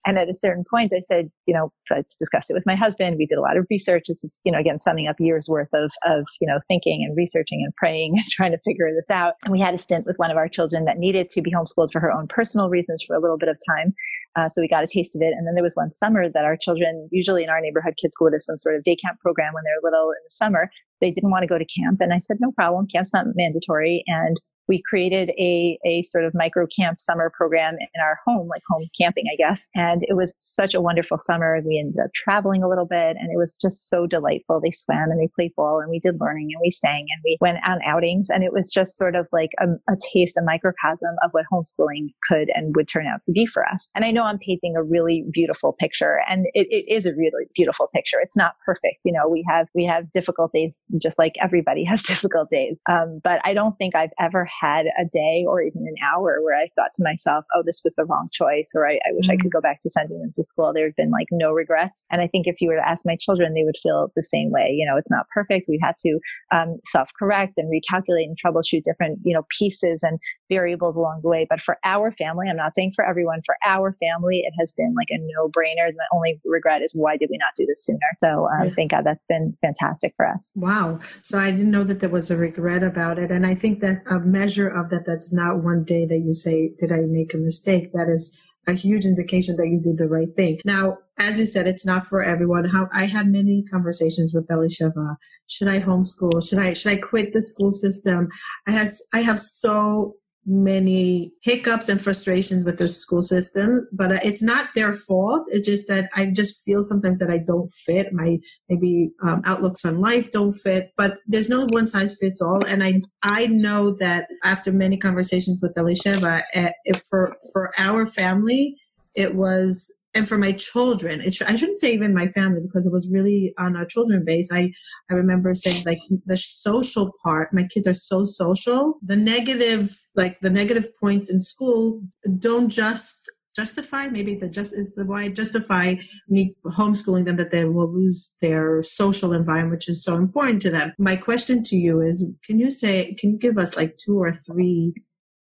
and 0.06 0.18
at 0.18 0.28
a 0.28 0.34
certain 0.34 0.64
point, 0.68 0.92
I 0.96 1.00
said, 1.00 1.30
you 1.46 1.54
know, 1.54 1.72
I 1.90 2.02
discussed 2.18 2.50
it 2.50 2.54
with 2.54 2.64
my 2.66 2.74
husband. 2.74 3.16
We 3.18 3.26
did 3.26 3.36
a 3.36 3.42
lot 3.42 3.58
of 3.58 3.66
research. 3.68 4.04
It's, 4.06 4.22
just, 4.22 4.40
you 4.44 4.52
know, 4.52 4.58
again, 4.58 4.78
summing 4.78 5.06
up 5.06 5.16
years 5.18 5.48
worth 5.50 5.68
of, 5.74 5.90
of, 6.06 6.26
you 6.40 6.46
know, 6.46 6.58
thinking 6.66 7.04
and 7.06 7.16
researching 7.16 7.60
and 7.62 7.74
praying 7.76 8.14
and 8.16 8.24
trying 8.30 8.52
to 8.52 8.58
figure 8.64 8.88
this 8.94 9.10
out. 9.10 9.34
And 9.44 9.52
we 9.52 9.60
had 9.60 9.74
a 9.74 9.78
stint 9.78 10.06
with 10.06 10.16
one 10.16 10.30
of 10.30 10.38
our 10.38 10.48
children 10.48 10.86
that 10.86 10.96
needed 10.96 11.28
to 11.30 11.42
be 11.42 11.52
homeschooled 11.52 11.92
for 11.92 12.00
her 12.00 12.10
own 12.10 12.26
personal 12.26 12.70
reasons 12.70 13.04
for 13.06 13.14
a 13.14 13.20
little 13.20 13.38
bit 13.38 13.48
of 13.48 13.58
time. 13.68 13.92
Uh, 14.36 14.48
so 14.48 14.62
we 14.62 14.68
got 14.68 14.84
a 14.84 14.86
taste 14.86 15.14
of 15.16 15.22
it. 15.22 15.34
And 15.36 15.46
then 15.46 15.54
there 15.54 15.64
was 15.64 15.74
one 15.74 15.92
summer 15.92 16.28
that 16.28 16.44
our 16.44 16.56
children, 16.56 17.08
usually 17.10 17.42
in 17.42 17.50
our 17.50 17.60
neighborhood, 17.60 17.94
kids 18.00 18.16
go 18.16 18.30
to 18.30 18.40
some 18.40 18.56
sort 18.56 18.76
of 18.76 18.84
day 18.84 18.96
camp 18.96 19.18
program 19.20 19.52
when 19.52 19.64
they're 19.66 19.82
little 19.82 20.10
in 20.10 20.20
the 20.24 20.30
summer. 20.30 20.70
They 21.00 21.10
didn't 21.10 21.30
want 21.30 21.42
to 21.42 21.48
go 21.48 21.58
to 21.58 21.64
camp. 21.64 22.00
And 22.00 22.12
I 22.12 22.18
said, 22.18 22.36
no 22.40 22.52
problem. 22.52 22.86
Camp's 22.86 23.12
not 23.12 23.26
mandatory. 23.34 24.04
And 24.06 24.36
we 24.68 24.82
created 24.82 25.30
a, 25.30 25.78
a 25.84 26.02
sort 26.02 26.24
of 26.24 26.32
micro 26.34 26.66
camp 26.66 27.00
summer 27.00 27.30
program 27.36 27.74
in 27.74 28.00
our 28.00 28.18
home, 28.26 28.48
like 28.48 28.62
home 28.68 28.86
camping, 28.98 29.24
I 29.32 29.36
guess. 29.36 29.68
And 29.74 30.02
it 30.08 30.14
was 30.14 30.34
such 30.38 30.74
a 30.74 30.80
wonderful 30.80 31.18
summer. 31.18 31.60
We 31.64 31.78
ended 31.78 32.00
up 32.02 32.12
traveling 32.14 32.62
a 32.62 32.68
little 32.68 32.86
bit 32.86 33.16
and 33.18 33.32
it 33.32 33.36
was 33.36 33.56
just 33.56 33.88
so 33.88 34.06
delightful. 34.06 34.60
They 34.60 34.70
swam 34.70 35.10
and 35.10 35.20
they 35.20 35.28
played 35.34 35.52
ball 35.56 35.80
and 35.80 35.90
we 35.90 35.98
did 35.98 36.20
learning 36.20 36.48
and 36.52 36.60
we 36.62 36.70
sang 36.70 37.06
and 37.10 37.22
we 37.24 37.36
went 37.40 37.58
on 37.66 37.80
outings. 37.84 38.30
And 38.30 38.44
it 38.44 38.52
was 38.52 38.70
just 38.70 38.96
sort 38.96 39.16
of 39.16 39.28
like 39.32 39.50
a, 39.60 39.66
a 39.92 39.96
taste, 40.12 40.36
a 40.36 40.42
microcosm 40.42 41.16
of 41.24 41.30
what 41.32 41.46
homeschooling 41.52 42.08
could 42.28 42.50
and 42.54 42.74
would 42.76 42.88
turn 42.88 43.06
out 43.06 43.22
to 43.24 43.32
be 43.32 43.46
for 43.46 43.66
us. 43.66 43.90
And 43.94 44.04
I 44.04 44.10
know 44.10 44.24
I'm 44.24 44.38
painting 44.38 44.76
a 44.76 44.82
really 44.82 45.24
beautiful 45.32 45.74
picture 45.78 46.20
and 46.28 46.46
it, 46.54 46.66
it 46.70 46.92
is 46.92 47.06
a 47.06 47.12
really 47.14 47.46
beautiful 47.54 47.88
picture. 47.94 48.18
It's 48.20 48.36
not 48.36 48.54
perfect. 48.64 48.96
You 49.04 49.12
know, 49.12 49.28
we 49.30 49.44
have, 49.48 49.66
we 49.74 49.84
have 49.84 50.10
difficult 50.12 50.52
days 50.52 50.84
just 50.98 51.18
like 51.18 51.34
everybody 51.42 51.84
has 51.84 52.02
difficult 52.10 52.50
days. 52.50 52.76
Um, 52.88 53.20
but 53.22 53.40
I 53.44 53.54
don't 53.54 53.76
think 53.76 53.94
I've 53.94 54.12
ever 54.18 54.48
had 54.60 54.86
a 54.98 55.04
day 55.04 55.44
or 55.46 55.62
even 55.62 55.82
an 55.86 55.94
hour 56.02 56.40
where 56.42 56.56
I 56.56 56.68
thought 56.76 56.92
to 56.94 57.04
myself, 57.04 57.44
oh, 57.54 57.62
this 57.64 57.82
was 57.84 57.94
the 57.96 58.04
wrong 58.04 58.26
choice, 58.32 58.72
or 58.74 58.88
I, 58.88 58.94
I 58.94 59.12
wish 59.12 59.26
mm-hmm. 59.26 59.32
I 59.32 59.36
could 59.36 59.52
go 59.52 59.60
back 59.60 59.80
to 59.82 59.90
sending 59.90 60.20
them 60.20 60.32
to 60.34 60.44
school. 60.44 60.72
There 60.72 60.86
have 60.86 60.96
been 60.96 61.10
like 61.10 61.28
no 61.30 61.52
regrets. 61.52 62.04
And 62.10 62.20
I 62.20 62.26
think 62.26 62.46
if 62.46 62.60
you 62.60 62.68
were 62.68 62.76
to 62.76 62.88
ask 62.88 63.06
my 63.06 63.16
children, 63.16 63.54
they 63.54 63.64
would 63.64 63.76
feel 63.82 64.12
the 64.16 64.22
same 64.22 64.50
way. 64.50 64.74
You 64.76 64.86
know, 64.86 64.96
it's 64.96 65.10
not 65.10 65.26
perfect. 65.32 65.66
We 65.68 65.78
had 65.82 65.96
to 66.00 66.18
um, 66.52 66.78
self 66.86 67.10
correct 67.18 67.54
and 67.56 67.70
recalculate 67.70 68.24
and 68.24 68.36
troubleshoot 68.36 68.82
different, 68.82 69.20
you 69.24 69.34
know, 69.34 69.46
pieces 69.58 70.02
and 70.02 70.18
variables 70.48 70.96
along 70.96 71.20
the 71.22 71.28
way. 71.28 71.46
But 71.48 71.60
for 71.60 71.78
our 71.84 72.10
family, 72.12 72.48
I'm 72.48 72.56
not 72.56 72.74
saying 72.74 72.92
for 72.94 73.06
everyone, 73.06 73.40
for 73.44 73.56
our 73.64 73.92
family, 73.94 74.42
it 74.44 74.54
has 74.58 74.72
been 74.72 74.94
like 74.96 75.08
a 75.10 75.18
no 75.18 75.48
brainer. 75.48 75.90
The 75.90 76.08
only 76.12 76.40
regret 76.44 76.82
is 76.82 76.92
why 76.94 77.16
did 77.16 77.28
we 77.30 77.38
not 77.38 77.50
do 77.56 77.66
this 77.66 77.84
sooner? 77.84 77.98
So 78.18 78.48
um, 78.58 78.70
thank 78.70 78.90
God 78.90 79.04
that's 79.04 79.24
been 79.24 79.56
fantastic 79.60 80.12
for 80.16 80.26
us. 80.26 80.52
Wow. 80.56 80.98
So 81.22 81.38
I 81.38 81.50
didn't 81.50 81.70
know 81.70 81.84
that 81.84 82.00
there 82.00 82.08
was 82.08 82.30
a 82.30 82.36
regret 82.36 82.82
about 82.82 83.18
it. 83.18 83.30
And 83.30 83.46
I 83.46 83.54
think 83.54 83.80
that 83.80 84.02
a 84.06 84.18
measure 84.40 84.68
of 84.68 84.90
that, 84.90 85.04
that's 85.06 85.32
not 85.32 85.62
one 85.62 85.84
day 85.84 86.04
that 86.06 86.22
you 86.26 86.34
say, 86.34 86.72
did 86.78 86.92
I 86.92 87.00
make 87.18 87.34
a 87.34 87.38
mistake? 87.38 87.92
That 87.92 88.08
is 88.08 88.40
a 88.66 88.72
huge 88.72 89.04
indication 89.04 89.56
that 89.56 89.68
you 89.68 89.80
did 89.80 89.98
the 89.98 90.08
right 90.08 90.34
thing. 90.36 90.60
Now, 90.64 90.98
as 91.18 91.38
you 91.38 91.46
said, 91.46 91.66
it's 91.66 91.86
not 91.86 92.06
for 92.06 92.22
everyone. 92.22 92.64
How 92.66 92.88
I 92.92 93.06
had 93.06 93.26
many 93.26 93.62
conversations 93.62 94.32
with 94.34 94.48
Elisheva. 94.48 95.16
Should 95.46 95.68
I 95.68 95.80
homeschool? 95.80 96.46
Should 96.46 96.58
I 96.58 96.72
should 96.72 96.92
I 96.92 96.96
quit 96.96 97.32
the 97.32 97.42
school 97.42 97.70
system? 97.70 98.28
I 98.66 98.72
had 98.72 98.88
I 99.12 99.20
have 99.20 99.40
so 99.40 100.16
many 100.46 101.32
hiccups 101.42 101.88
and 101.88 102.00
frustrations 102.00 102.64
with 102.64 102.78
the 102.78 102.88
school 102.88 103.22
system 103.22 103.86
but 103.92 104.10
uh, 104.12 104.18
it's 104.24 104.42
not 104.42 104.68
their 104.74 104.92
fault. 104.92 105.46
It's 105.50 105.68
just 105.68 105.88
that 105.88 106.08
i 106.14 106.26
just 106.26 106.64
feel 106.64 106.82
sometimes 106.82 107.18
that 107.20 107.30
i 107.30 107.38
don't 107.38 107.68
fit. 107.68 108.12
My 108.12 108.38
maybe 108.68 109.10
um, 109.22 109.42
outlooks 109.44 109.84
on 109.84 110.00
life 110.00 110.32
don't 110.32 110.52
fit 110.52 110.92
but 110.96 111.18
there's 111.26 111.48
no 111.48 111.66
one 111.70 111.86
size 111.86 112.16
fits 112.18 112.40
all. 112.40 112.64
And 112.64 112.82
i 112.82 113.00
i 113.22 113.46
know 113.46 113.94
that 113.98 114.28
after 114.44 114.72
many 114.72 114.96
conversations 114.96 115.60
with 115.62 115.74
elisheva 115.76 116.42
uh, 116.56 116.70
for 117.08 117.34
for 117.52 117.72
our 117.78 118.06
family 118.06 118.76
it 119.16 119.34
was 119.34 119.99
and 120.14 120.28
for 120.28 120.38
my 120.38 120.52
children 120.52 121.28
sh- 121.30 121.42
i 121.46 121.54
shouldn't 121.54 121.78
say 121.78 121.92
even 121.92 122.14
my 122.14 122.26
family 122.26 122.60
because 122.60 122.86
it 122.86 122.92
was 122.92 123.08
really 123.10 123.52
on 123.58 123.76
our 123.76 123.84
children 123.84 124.24
base. 124.24 124.50
I 124.52 124.72
i 125.10 125.14
remember 125.14 125.54
saying 125.54 125.84
like 125.84 125.98
the 126.26 126.36
social 126.36 127.12
part 127.22 127.52
my 127.52 127.64
kids 127.64 127.86
are 127.86 127.94
so 127.94 128.24
social. 128.24 128.98
The 129.02 129.16
negative 129.16 129.96
like 130.14 130.40
the 130.40 130.50
negative 130.50 130.88
points 130.98 131.30
in 131.30 131.40
school 131.40 132.02
don't 132.38 132.70
just 132.70 133.30
justify 133.56 134.06
maybe 134.06 134.36
the 134.36 134.48
just 134.48 134.72
is 134.72 134.94
the 134.94 135.04
why 135.04 135.28
justify 135.28 135.96
me 136.28 136.54
homeschooling 136.66 137.24
them 137.24 137.34
that 137.36 137.50
they 137.50 137.64
will 137.64 137.92
lose 137.92 138.36
their 138.40 138.80
social 138.82 139.32
environment 139.32 139.72
which 139.72 139.88
is 139.88 140.04
so 140.04 140.16
important 140.16 140.62
to 140.62 140.70
them. 140.70 140.92
My 140.98 141.16
question 141.16 141.62
to 141.64 141.76
you 141.76 142.00
is 142.00 142.30
can 142.44 142.58
you 142.58 142.70
say 142.70 143.14
can 143.18 143.32
you 143.32 143.38
give 143.38 143.58
us 143.58 143.76
like 143.76 143.96
two 143.96 144.18
or 144.20 144.32
three 144.32 144.94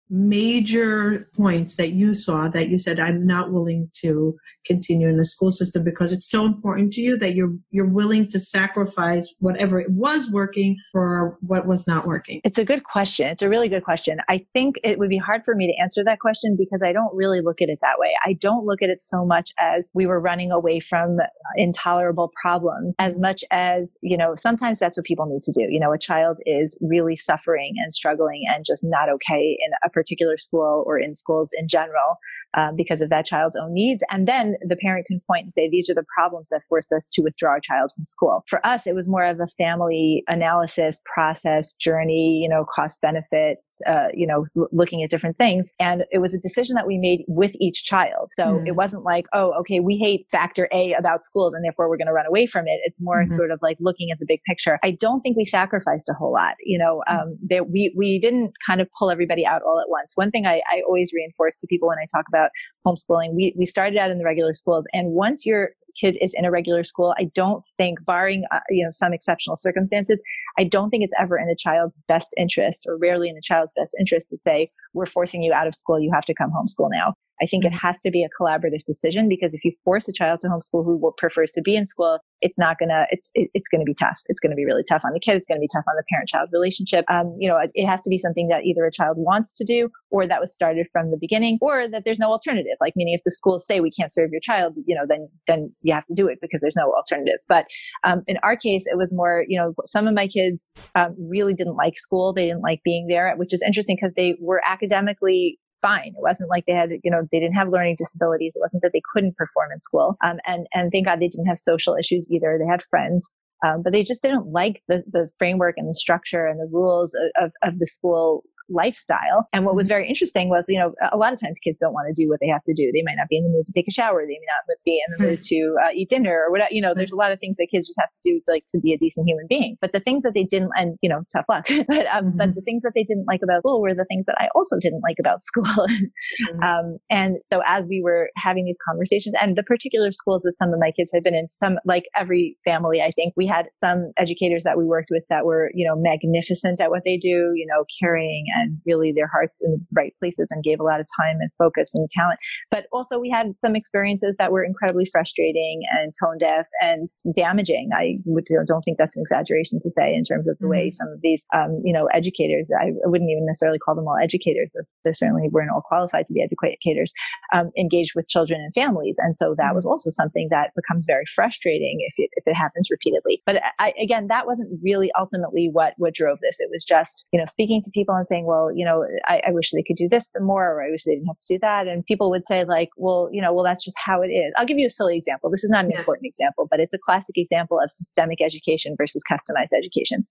major 0.10 1.30
points 1.36 1.76
that 1.76 1.92
you 1.92 2.14
saw 2.14 2.48
that 2.50 2.70
you 2.70 2.78
said 2.78 3.00
I'm 3.00 3.26
not 3.26 3.52
willing 3.52 3.90
to 3.98 4.36
continue 4.66 5.08
in 5.08 5.18
the 5.18 5.26
school 5.26 5.52
system 5.52 5.84
because 5.84 6.12
it's 6.12 6.30
so 6.30 6.46
important 6.46 6.94
to 6.94 7.02
you 7.02 7.18
that 7.18 7.36
you're 7.36 7.54
you're 7.70 7.88
willing 7.88 8.28
to 8.30 8.40
sacrifice 8.40 9.34
whatever 9.40 9.80
it 9.80 9.92
was 9.92 10.30
working 10.32 10.78
for 10.92 11.38
what 11.42 11.68
was 11.68 11.88
not 11.88 12.06
working? 12.06 12.42
It's 12.44 12.58
a 12.58 12.66
good 12.66 12.84
question. 12.84 13.28
It's 13.28 13.42
a 13.42 13.50
really 13.50 13.70
good 13.70 13.84
question. 13.84 14.20
I 14.28 14.46
think 14.54 14.80
it 14.84 15.00
would 15.00 15.10
be 15.10 15.18
hard 15.18 15.44
for 15.46 15.56
me 15.56 15.68
to 15.68 15.82
answer 15.82 16.04
that 16.04 16.20
question 16.20 16.56
because 16.58 16.82
I 16.84 16.92
don't 16.92 17.14
really 17.16 17.42
look 17.42 17.62
at 17.62 17.70
it 17.70 17.80
that 17.82 18.00
way. 18.00 18.14
I 18.26 18.34
don't 18.34 18.66
look 18.66 18.82
at 18.82 18.90
it 18.90 19.02
so 19.02 19.26
much 19.26 19.52
as 19.60 19.92
we 19.94 20.06
were 20.06 20.20
running 20.20 20.52
away 20.52 20.80
from 20.80 21.18
intolerable 21.56 22.32
problems 22.42 22.96
as 23.00 23.20
much 23.20 23.44
as, 23.52 23.98
you 24.02 24.18
know, 24.18 24.36
sometimes 24.36 24.80
that's 24.80 24.98
what 24.98 25.06
people 25.06 25.26
need 25.26 25.42
to 25.44 25.52
do. 25.52 25.68
You 25.70 25.80
know, 25.80 25.92
a 25.92 25.98
child 25.98 26.40
is 26.46 26.78
really 26.82 27.16
suffering 27.16 27.76
and 27.78 27.94
struggling 27.94 28.44
and 28.48 28.66
just 28.66 28.84
not 28.84 29.10
okay 29.10 29.58
in 29.66 29.72
a 29.84 29.90
particular 30.00 30.38
school 30.38 30.84
or 30.88 30.98
in 30.98 31.14
schools 31.14 31.50
in 31.60 31.68
general 31.68 32.12
um, 32.56 32.76
because 32.76 33.02
of 33.02 33.10
that 33.10 33.26
child's 33.26 33.56
own 33.56 33.74
needs. 33.74 34.04
And 34.10 34.28
then 34.28 34.56
the 34.62 34.76
parent 34.76 35.06
can 35.06 35.20
point 35.28 35.44
and 35.44 35.54
say, 35.54 35.70
these 35.70 35.90
are 35.90 35.94
the 35.94 36.06
problems 36.16 36.50
that 36.50 36.62
forced 36.68 36.92
us 36.92 37.08
to 37.14 37.22
withdraw 37.22 37.52
our 37.52 37.60
child 37.60 37.92
from 37.96 38.06
school. 38.06 38.44
For 38.48 38.66
us, 38.66 38.88
it 38.88 38.96
was 38.96 39.08
more 39.08 39.24
of 39.24 39.40
a 39.40 39.48
family 39.48 40.24
analysis 40.28 41.02
process, 41.14 41.74
journey, 41.74 42.40
you 42.42 42.50
know, 42.50 42.66
cost 42.66 43.02
benefit, 43.02 43.58
uh, 43.88 44.08
you 44.14 44.26
know, 44.26 44.46
l- 44.58 44.70
looking 44.72 45.04
at 45.04 45.10
different 45.10 45.38
things. 45.38 45.72
And 45.80 46.06
it 46.12 46.20
was 46.20 46.34
a 46.34 46.40
decision 46.40 46.76
that 46.76 46.88
we 46.88 46.98
made 46.98 47.24
with 47.28 47.56
each 47.60 47.86
child. 47.86 48.30
So 48.36 48.46
mm. 48.46 48.68
it 48.68 48.76
wasn't 48.76 49.04
like, 49.04 49.26
oh, 49.34 49.54
okay, 49.62 49.80
we 49.80 49.98
hate 49.98 50.26
factor 50.32 50.68
A 50.74 50.94
about 50.94 51.26
school 51.26 51.52
and 51.54 51.64
therefore 51.64 51.90
we're 51.90 51.98
going 51.98 52.08
to 52.08 52.14
run 52.14 52.26
away 52.26 52.46
from 52.46 52.68
it. 52.68 52.80
It's 52.84 53.02
more 53.02 53.24
mm-hmm. 53.24 53.36
sort 53.36 53.52
of 53.52 53.60
like 53.62 53.78
looking 53.80 54.12
at 54.12 54.20
the 54.20 54.26
big 54.28 54.42
picture. 54.44 54.80
I 54.84 54.92
don't 54.92 55.22
think 55.22 55.38
we 55.38 55.46
sacrificed 55.46 56.10
a 56.10 56.14
whole 56.14 56.34
lot. 56.34 56.56
You 56.64 56.80
know, 56.80 57.04
mm. 57.10 57.22
um, 57.22 57.38
that 57.50 57.70
we, 57.70 57.94
we 57.96 58.20
didn't 58.20 58.54
kind 58.66 58.82
of 58.82 58.88
pull 58.98 59.12
everybody 59.12 59.46
out 59.46 59.62
all 59.62 59.80
at 59.80 59.90
once. 59.90 60.14
One 60.16 60.32
thing 60.32 60.46
I, 60.46 60.62
I 60.72 60.82
always 60.88 61.12
reinforce 61.14 61.56
to 61.58 61.68
people 61.68 61.88
when 61.88 61.98
I 61.98 62.06
talk 62.16 62.26
about 62.28 62.39
homeschooling, 62.86 63.34
we, 63.36 63.54
we 63.58 63.66
started 63.66 63.98
out 63.98 64.12
in 64.12 64.18
the 64.18 64.26
regular 64.26 64.54
schools. 64.54 64.86
And 64.94 65.12
once 65.12 65.46
your 65.46 65.72
kid 66.00 66.18
is 66.22 66.34
in 66.38 66.46
a 66.46 66.52
regular 66.52 66.84
school, 66.84 67.14
I 67.18 67.26
don't 67.34 67.66
think, 67.78 68.04
barring 68.06 68.44
uh, 68.52 68.60
you 68.70 68.84
know 68.84 68.92
some 68.92 69.14
exceptional 69.14 69.56
circumstances, 69.56 70.20
I 70.58 70.64
don't 70.64 70.90
think 70.90 71.04
it's 71.04 71.16
ever 71.20 71.38
in 71.38 71.50
a 71.50 71.56
child's 71.56 72.00
best 72.08 72.34
interest, 72.38 72.86
or 72.88 72.98
rarely 72.98 73.30
in 73.30 73.38
a 73.38 73.42
child's 73.42 73.74
best 73.76 73.96
interest, 74.00 74.30
to 74.30 74.38
say 74.38 74.72
we're 74.94 75.06
forcing 75.06 75.44
you 75.44 75.54
out 75.54 75.68
of 75.68 75.76
school. 75.76 76.00
You 76.00 76.12
have 76.14 76.26
to 76.26 76.34
come 76.34 76.52
homeschool 76.52 76.90
now. 76.92 77.16
I 77.42 77.46
think 77.46 77.64
mm-hmm. 77.64 77.74
it 77.74 77.78
has 77.78 78.00
to 78.00 78.12
be 78.12 78.24
a 78.24 78.30
collaborative 78.40 78.84
decision 78.86 79.30
because 79.30 79.54
if 79.54 79.64
you 79.64 79.72
force 79.84 80.08
a 80.08 80.14
child 80.14 80.40
to 80.42 80.48
homeschool 80.48 80.84
who 80.84 81.14
prefers 81.18 81.52
to 81.52 81.62
be 81.62 81.76
in 81.76 81.86
school, 81.86 82.20
it's 82.42 82.58
not 82.58 82.78
gonna, 82.80 83.06
it's, 83.12 83.32
it, 83.36 83.50
it's 83.54 83.68
gonna 83.68 83.84
be 83.84 83.94
tough. 83.94 84.20
It's 84.28 84.40
gonna 84.40 84.56
be 84.56 84.66
really 84.66 84.84
tough 84.88 85.04
on 85.06 85.14
the 85.14 85.20
kid. 85.20 85.36
It's 85.36 85.48
gonna 85.48 85.60
be 85.60 85.70
tough 85.74 85.86
on 85.88 85.96
the 85.96 86.04
parent 86.10 86.30
child 86.30 86.50
relationship. 86.54 87.06
Um, 87.10 87.36
you 87.40 87.50
know, 87.50 87.58
it, 87.58 87.72
it, 87.76 87.86
has 87.86 88.02
to 88.02 88.10
be 88.10 88.18
something 88.18 88.48
that 88.50 88.66
either 88.66 88.86
a 88.86 88.92
child 88.92 89.18
wants 89.18 89.58
to 89.58 89.66
do 89.66 89.90
or 90.12 90.28
that 90.28 90.40
was 90.40 90.54
started 90.54 90.88
from 90.92 91.12
the 91.12 91.18
beginning 91.20 91.58
or 91.62 91.88
that 91.88 92.04
there's 92.06 92.20
no 92.20 92.30
alternative. 92.30 92.78
Like 92.80 92.94
meaning 92.96 93.14
if 93.14 93.22
the 93.24 93.32
schools 93.32 93.66
say 93.66 93.80
we 93.80 93.92
can't 93.92 94.12
serve 94.12 94.30
your 94.32 94.42
child, 94.42 94.74
you 94.86 94.96
know, 94.96 95.06
then, 95.08 95.28
then 95.48 95.74
you 95.82 95.94
have 95.94 96.06
to 96.06 96.14
do 96.14 96.28
it 96.28 96.40
because 96.42 96.62
there's 96.62 96.76
no 96.76 96.94
alternative. 96.94 97.40
But, 97.48 97.66
um, 98.04 98.24
in 98.28 98.38
our 98.44 98.56
case, 98.56 98.86
it 98.86 98.98
was 98.98 99.14
more, 99.14 99.44
you 99.48 99.60
know, 99.60 99.74
some 99.86 100.08
of 100.08 100.14
my 100.14 100.28
kids, 100.28 100.70
um, 100.96 101.16
really 101.20 101.54
didn't 101.54 101.76
like 101.76 101.98
school. 101.98 102.34
They 102.34 102.46
didn't 102.46 102.62
like 102.62 102.82
being 102.84 103.08
there, 103.08 103.34
which 103.38 103.54
is 103.54 103.64
interesting 103.66 103.98
because 104.00 104.14
they 104.16 104.36
were 104.40 104.62
academically 104.68 105.60
fine. 105.82 106.08
It 106.08 106.22
wasn't 106.22 106.50
like 106.50 106.66
they 106.66 106.74
had, 106.74 106.92
you 107.04 107.12
know, 107.12 107.28
they 107.32 107.40
didn't 107.40 107.56
have 107.56 107.70
learning 107.70 107.96
disabilities. 107.98 108.56
It 108.56 108.62
wasn't 108.62 108.84
that 108.84 108.92
they 108.94 109.02
couldn't 109.14 109.38
perform 109.38 109.70
in 109.74 109.82
school. 109.82 110.18
Um, 110.24 110.38
and, 110.46 110.68
and 110.74 110.92
thank 110.92 111.06
God 111.06 111.20
they 111.20 111.28
didn't 111.28 111.48
have 111.48 111.58
social 111.58 111.96
issues 111.96 112.30
either. 112.32 112.58
They 112.60 112.70
had 112.70 112.84
friends. 112.90 113.30
Um, 113.66 113.82
but 113.84 113.92
they 113.92 114.04
just 114.04 114.22
didn't 114.22 114.54
like 114.54 114.82
the, 114.88 115.04
the 115.12 115.30
framework 115.38 115.76
and 115.78 115.90
the 115.90 115.94
structure 115.94 116.46
and 116.46 116.60
the 116.60 116.70
rules 116.72 117.14
of, 117.14 117.46
of, 117.46 117.52
of 117.62 117.80
the 117.80 117.86
school 117.86 118.44
lifestyle. 118.70 119.48
And 119.54 119.66
what 119.66 119.76
was 119.76 119.86
mm-hmm. 119.86 119.94
very 119.94 120.08
interesting 120.08 120.50
was, 120.50 120.66
you 120.68 120.80
know, 120.80 120.94
a 121.12 121.18
lot 121.18 121.34
of 121.34 121.40
times 121.40 121.60
kids 121.60 121.80
don't 121.80 121.94
want 121.94 122.14
to 122.14 122.22
do 122.22 122.30
what 122.30 122.40
they 122.40 122.48
have 122.48 122.64
to 122.66 122.74
do. 122.74 122.92
They 122.94 123.04
might 123.04 123.18
not 123.18 123.28
be 123.30 123.38
in 123.38 123.44
the 123.44 123.50
mood 123.50 123.66
to 123.66 123.74
take 123.74 123.88
a 123.88 123.92
shower. 123.92 124.22
They 124.22 124.40
may 124.40 124.48
not 124.48 124.78
be 124.86 125.02
in 125.08 125.10
the 125.18 125.30
mood 125.30 125.44
to 125.44 125.76
uh, 125.84 125.90
eat 125.94 126.10
dinner 126.10 126.44
or 126.48 126.52
whatever. 126.52 126.70
You 126.72 126.82
know, 126.82 126.94
there's 126.94 127.12
a 127.12 127.16
lot 127.16 127.32
of 127.32 127.40
things 127.40 127.58
that 127.58 127.68
kids 127.72 127.88
just 127.88 128.00
have 128.00 128.12
to 128.12 128.20
do 128.24 128.40
to, 128.46 128.52
like 128.52 128.64
to 128.70 128.80
be 128.80 128.94
a 128.94 128.98
decent 128.98 129.28
human 129.28 129.46
being. 129.50 129.78
But 129.82 129.92
the 129.92 130.00
things 130.00 130.24
that 130.24 130.34
they 130.34 130.44
didn't, 130.44 130.72
and 130.76 130.98
you 131.02 131.10
know, 131.10 131.18
tough 131.36 131.46
luck. 131.50 131.68
but 131.88 132.06
um, 132.08 132.34
but 132.36 132.50
mm-hmm. 132.50 132.52
the 132.54 132.62
things 132.62 132.84
that 132.84 132.94
they 132.96 133.04
didn't 133.04 133.28
like 133.28 133.42
about 133.44 133.62
school 133.62 133.82
were 133.82 133.94
the 133.94 134.06
things 134.06 134.26
that 134.28 134.36
I 134.40 134.48
also 134.56 134.78
didn't 134.80 135.02
like 135.04 135.18
about 135.20 135.44
school. 135.44 135.64
mm-hmm. 135.66 136.64
um, 136.64 136.94
and 137.10 137.38
so 137.44 137.62
as 137.68 137.86
we 137.88 138.02
were 138.04 138.30
having 138.38 138.66
these 138.66 138.78
conversations, 138.88 139.36
and 139.42 139.58
the 139.58 139.64
particular 139.64 140.12
schools 140.12 140.44
that 140.44 140.58
some 140.58 140.74
of 140.74 140.80
my 140.80 140.92
kids 140.92 141.12
had 141.14 141.24
been 141.24 141.36
in, 141.36 141.50
some 141.50 141.78
like 141.86 142.06
every 142.16 142.52
family, 142.64 143.02
I 143.02 143.10
think 143.10 143.34
we 143.36 143.46
had 143.46 143.68
some 143.74 144.12
educators 144.18 144.64
that 144.64 144.78
we 144.78 144.86
worked 144.86 145.10
with 145.12 145.26
that 145.30 145.46
were 145.46 145.72
you 145.74 145.88
know 145.88 145.96
magnificent 145.96 146.82
at 146.82 146.90
what 146.90 147.04
they 147.06 147.18
do. 147.18 147.54
You 147.56 147.66
know, 147.70 147.86
caring 148.00 148.46
and 148.60 148.78
really 148.86 149.12
their 149.12 149.28
hearts 149.28 149.64
in 149.64 149.72
the 149.72 149.88
right 149.96 150.14
places 150.20 150.48
and 150.52 150.64
gave 150.64 150.80
a 150.80 150.84
lot 150.84 151.00
of 151.00 151.08
time 151.20 151.38
and 151.40 151.50
focus 151.58 151.94
and 151.96 152.08
talent. 152.10 152.40
But 152.72 152.86
also 152.92 153.20
we 153.20 153.30
had 153.30 153.54
some 153.58 153.76
experiences 153.76 154.36
that 154.38 154.52
were 154.52 154.64
incredibly 154.64 155.06
frustrating 155.12 155.82
and 155.92 156.12
tone 156.22 156.38
deaf 156.38 156.66
and 156.82 157.08
damaging. 157.36 157.90
I 157.96 158.16
would, 158.28 158.46
don't 158.68 158.82
think 158.82 158.98
that's 158.98 159.18
an 159.18 159.22
exaggeration 159.22 159.80
to 159.82 159.92
say 159.92 160.14
in 160.14 160.24
terms 160.24 160.48
of 160.48 160.58
the 160.60 160.66
mm-hmm. 160.66 160.72
way 160.72 160.92
some 160.92 161.08
of 161.08 161.22
these, 161.22 161.46
um, 161.54 161.82
you 161.84 161.94
know, 161.94 162.08
educators, 162.08 162.70
I 162.80 162.92
wouldn't 163.06 163.30
even 163.30 163.46
necessarily 163.46 163.80
call 163.80 163.96
them 163.96 164.08
all 164.08 164.18
educators. 164.22 164.76
They 165.04 165.14
certainly 165.14 165.50
weren't 165.52 165.72
all 165.72 165.82
qualified 165.82 166.26
to 166.26 166.34
be 166.34 166.42
educators, 166.44 167.14
um, 167.54 167.72
engaged 167.78 168.14
with 168.16 168.28
children 168.28 168.62
and 168.62 168.74
families. 168.74 169.18
And 169.20 169.38
so 169.38 169.56
that 169.58 169.64
mm-hmm. 169.64 169.76
was 169.76 169.86
also 169.86 170.10
something 170.10 170.48
that 170.52 170.72
becomes 170.76 171.06
very 171.06 171.26
frustrating 171.34 171.98
if 172.00 172.16
it, 172.18 172.30
if 172.34 172.44
it 172.48 172.56
happens 172.56 172.90
repeatedly. 172.92 173.42
But 173.46 173.62
I, 173.80 173.94
again, 174.00 174.28
that 174.28 174.46
wasn't 174.46 174.80
really 174.84 175.12
ultimately 175.20 175.70
what, 175.72 175.94
what 175.98 176.14
drove 176.14 176.40
this. 176.42 176.60
It 176.60 176.70
was 176.72 176.84
just, 176.84 177.28
you 177.32 177.40
know, 177.40 177.46
speaking 177.46 177.82
to 177.82 177.92
people 177.94 178.16
and 178.16 178.28
saying, 178.28 178.46
well, 178.50 178.72
you 178.74 178.84
know, 178.84 179.06
I, 179.26 179.42
I 179.48 179.52
wish 179.52 179.72
they 179.72 179.84
could 179.84 179.96
do 179.96 180.10
this 180.10 180.28
more, 180.40 180.66
or 180.74 180.84
I 180.84 180.90
wish 180.90 181.04
they 181.04 181.14
didn't 181.14 181.28
have 181.28 181.40
to 181.40 181.54
do 181.56 181.60
that. 181.62 181.88
And 181.88 182.04
people 182.06 182.30
would 182.32 182.46
say 182.46 182.66
like, 182.66 182.90
well, 182.98 183.30
you 183.32 183.42
know, 183.42 183.54
well, 183.54 183.64
that's 183.64 183.86
just 183.86 183.98
how 183.98 184.22
it 184.22 184.30
is. 184.30 184.52
I'll 184.58 184.66
give 184.66 184.80
you 184.80 184.88
a 184.88 184.90
silly 184.90 185.16
example. 185.16 185.50
This 185.50 185.64
is 185.64 185.70
not 185.70 185.86
an 185.86 185.92
yeah. 185.92 186.00
important 186.00 186.26
example, 186.26 186.68
but 186.70 186.80
it's 186.80 186.94
a 186.94 186.98
classic 186.98 187.38
example 187.38 187.80
of 187.80 187.92
systemic 187.92 188.42
education 188.42 188.96
versus 188.98 189.24
customized 189.30 189.78
education. 189.78 190.26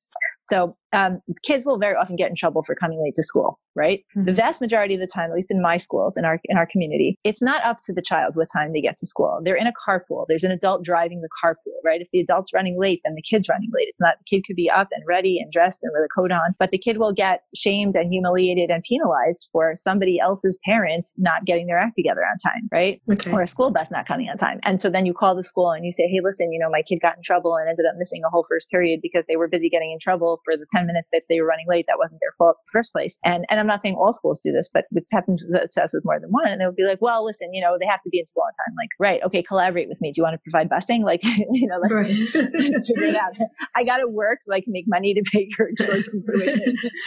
So 0.49 0.77
um, 0.93 1.21
kids 1.43 1.67
will 1.67 1.79
very 1.79 1.95
often 1.95 2.17
get 2.17 2.31
in 2.31 2.37
trouble 2.37 2.63
for 2.63 2.75
coming 2.75 3.01
late 3.03 3.15
to 3.17 3.23
school, 3.23 3.59
right? 3.75 4.01
Mm-hmm. 4.17 4.25
The 4.25 4.33
vast 4.33 4.61
majority 4.61 4.95
of 4.95 5.01
the 5.01 5.07
time, 5.07 5.31
at 5.31 5.37
least 5.37 5.51
in 5.51 5.61
my 5.61 5.77
schools, 5.77 6.17
in 6.17 6.25
our 6.25 6.41
in 6.47 6.57
our 6.57 6.67
community, 6.67 7.19
it's 7.25 7.43
not 7.43 7.63
up 7.63 7.79
to 7.85 7.93
the 7.93 8.03
child 8.03 8.37
what 8.37 8.49
time 8.53 8.73
they 8.73 8.81
get 8.81 8.97
to 8.99 9.07
school. 9.07 9.41
They're 9.45 9.57
in 9.57 9.67
a 9.67 9.73
carpool. 9.73 10.25
There's 10.29 10.45
an 10.45 10.51
adult 10.51 10.85
driving 10.85 11.21
the 11.21 11.29
carpool, 11.45 11.77
right? 11.85 12.01
If 12.01 12.09
the 12.13 12.21
adult's 12.21 12.53
running 12.55 12.79
late, 12.79 13.01
then 13.05 13.15
the 13.15 13.23
kid's 13.23 13.49
running 13.49 13.71
late. 13.75 13.89
It's 13.89 14.01
not 14.01 14.15
the 14.19 14.37
kid 14.37 14.45
could 14.47 14.57
be 14.57 14.71
up 14.71 14.89
and 14.93 15.03
ready 15.07 15.39
and 15.39 15.53
dressed 15.53 15.81
and 15.83 15.93
with 15.95 16.05
a 16.05 16.21
coat 16.21 16.31
on, 16.31 16.55
but 16.59 16.71
the 16.71 16.79
kid 16.79 16.99
will 16.99 17.13
get 17.13 17.43
shamed 17.55 17.95
and 17.95 18.11
humiliated 18.11 18.71
and 18.71 18.83
penalized 18.83 19.49
for 19.53 19.75
somebody 19.77 20.19
else's 20.19 20.59
parent 20.65 21.11
not 21.19 21.45
getting 21.45 21.67
their 21.67 21.79
act 21.79 21.97
together 21.97 22.23
on 22.23 22.39
time, 22.39 22.69
right? 22.73 23.01
Okay. 23.13 23.31
Or 23.31 23.43
a 23.43 23.47
school 23.47 23.71
bus 23.71 23.91
not 23.91 24.07
coming 24.07 24.29
on 24.31 24.39
time. 24.39 24.61
And 24.63 24.81
so 24.81 24.89
then 24.89 25.05
you 25.05 25.13
call 25.13 25.35
the 25.35 25.45
school 25.45 25.71
and 25.71 25.85
you 25.85 25.93
say, 25.93 26.05
hey, 26.05 26.21
listen, 26.23 26.51
you 26.53 26.59
know, 26.59 26.71
my 26.71 26.83
kid 26.83 27.01
got 27.03 27.17
in 27.17 27.23
trouble 27.23 27.57
and 27.57 27.69
ended 27.69 27.85
up 27.87 27.97
missing 27.99 28.23
a 28.25 28.31
whole 28.31 28.47
first 28.49 28.71
period 28.71 29.01
because 29.03 29.27
they 29.27 29.37
were 29.37 29.49
busy 29.49 29.69
getting 29.69 29.93
in 29.93 29.99
trouble 29.99 30.38
for 30.45 30.57
the 30.57 30.67
10 30.75 30.87
minutes 30.87 31.09
that 31.13 31.23
they 31.29 31.41
were 31.41 31.47
running 31.47 31.67
late. 31.69 31.87
That 31.89 31.99
wasn't 31.99 32.21
their 32.21 32.33
fault 32.39 32.57
in 32.59 32.65
the 32.67 32.79
first 32.79 32.93
place. 32.93 33.19
And, 33.25 33.45
and 33.51 33.61
I'm 33.61 33.67
not 33.67 33.83
saying 33.83 33.97
all 33.97 34.13
schools 34.13 34.41
do 34.41 34.53
this, 34.53 34.69
but 34.73 34.85
it's 34.93 35.13
happened 35.13 35.41
to 35.41 35.83
us 35.83 35.95
with 35.95 36.05
more 36.05 36.21
than 36.21 36.31
one. 36.31 36.49
And 36.49 36.61
they 36.61 36.67
would 36.67 36.77
be 36.77 36.85
like, 36.85 37.01
well, 37.01 37.25
listen, 37.25 37.53
you 37.53 37.63
know, 37.63 37.77
they 37.79 37.87
have 37.87 38.03
to 38.03 38.11
be 38.11 38.19
in 38.19 38.27
school 38.27 38.45
on 38.45 38.53
time. 38.53 38.75
Like, 38.77 38.91
right. 38.99 39.23
Okay. 39.25 39.43
Collaborate 39.43 39.89
with 39.89 40.01
me. 40.01 40.13
Do 40.13 40.21
you 40.21 40.25
want 40.25 40.35
to 40.35 40.51
provide 40.51 40.69
busing? 40.69 41.05
Like, 41.05 41.23
you 41.25 41.67
know, 41.67 41.79
let's, 41.81 41.95
right. 41.95 42.07
figure 42.99 43.07
it 43.07 43.17
out. 43.17 43.35
I 43.75 43.85
got 43.85 43.99
to 43.99 44.09
work 44.09 44.39
so 44.41 44.53
I 44.55 44.61
can 44.61 44.73
make 44.73 44.87
money 44.89 45.15
to 45.15 45.23
pay 45.33 45.49
your 45.59 45.71
tuition. 45.79 46.25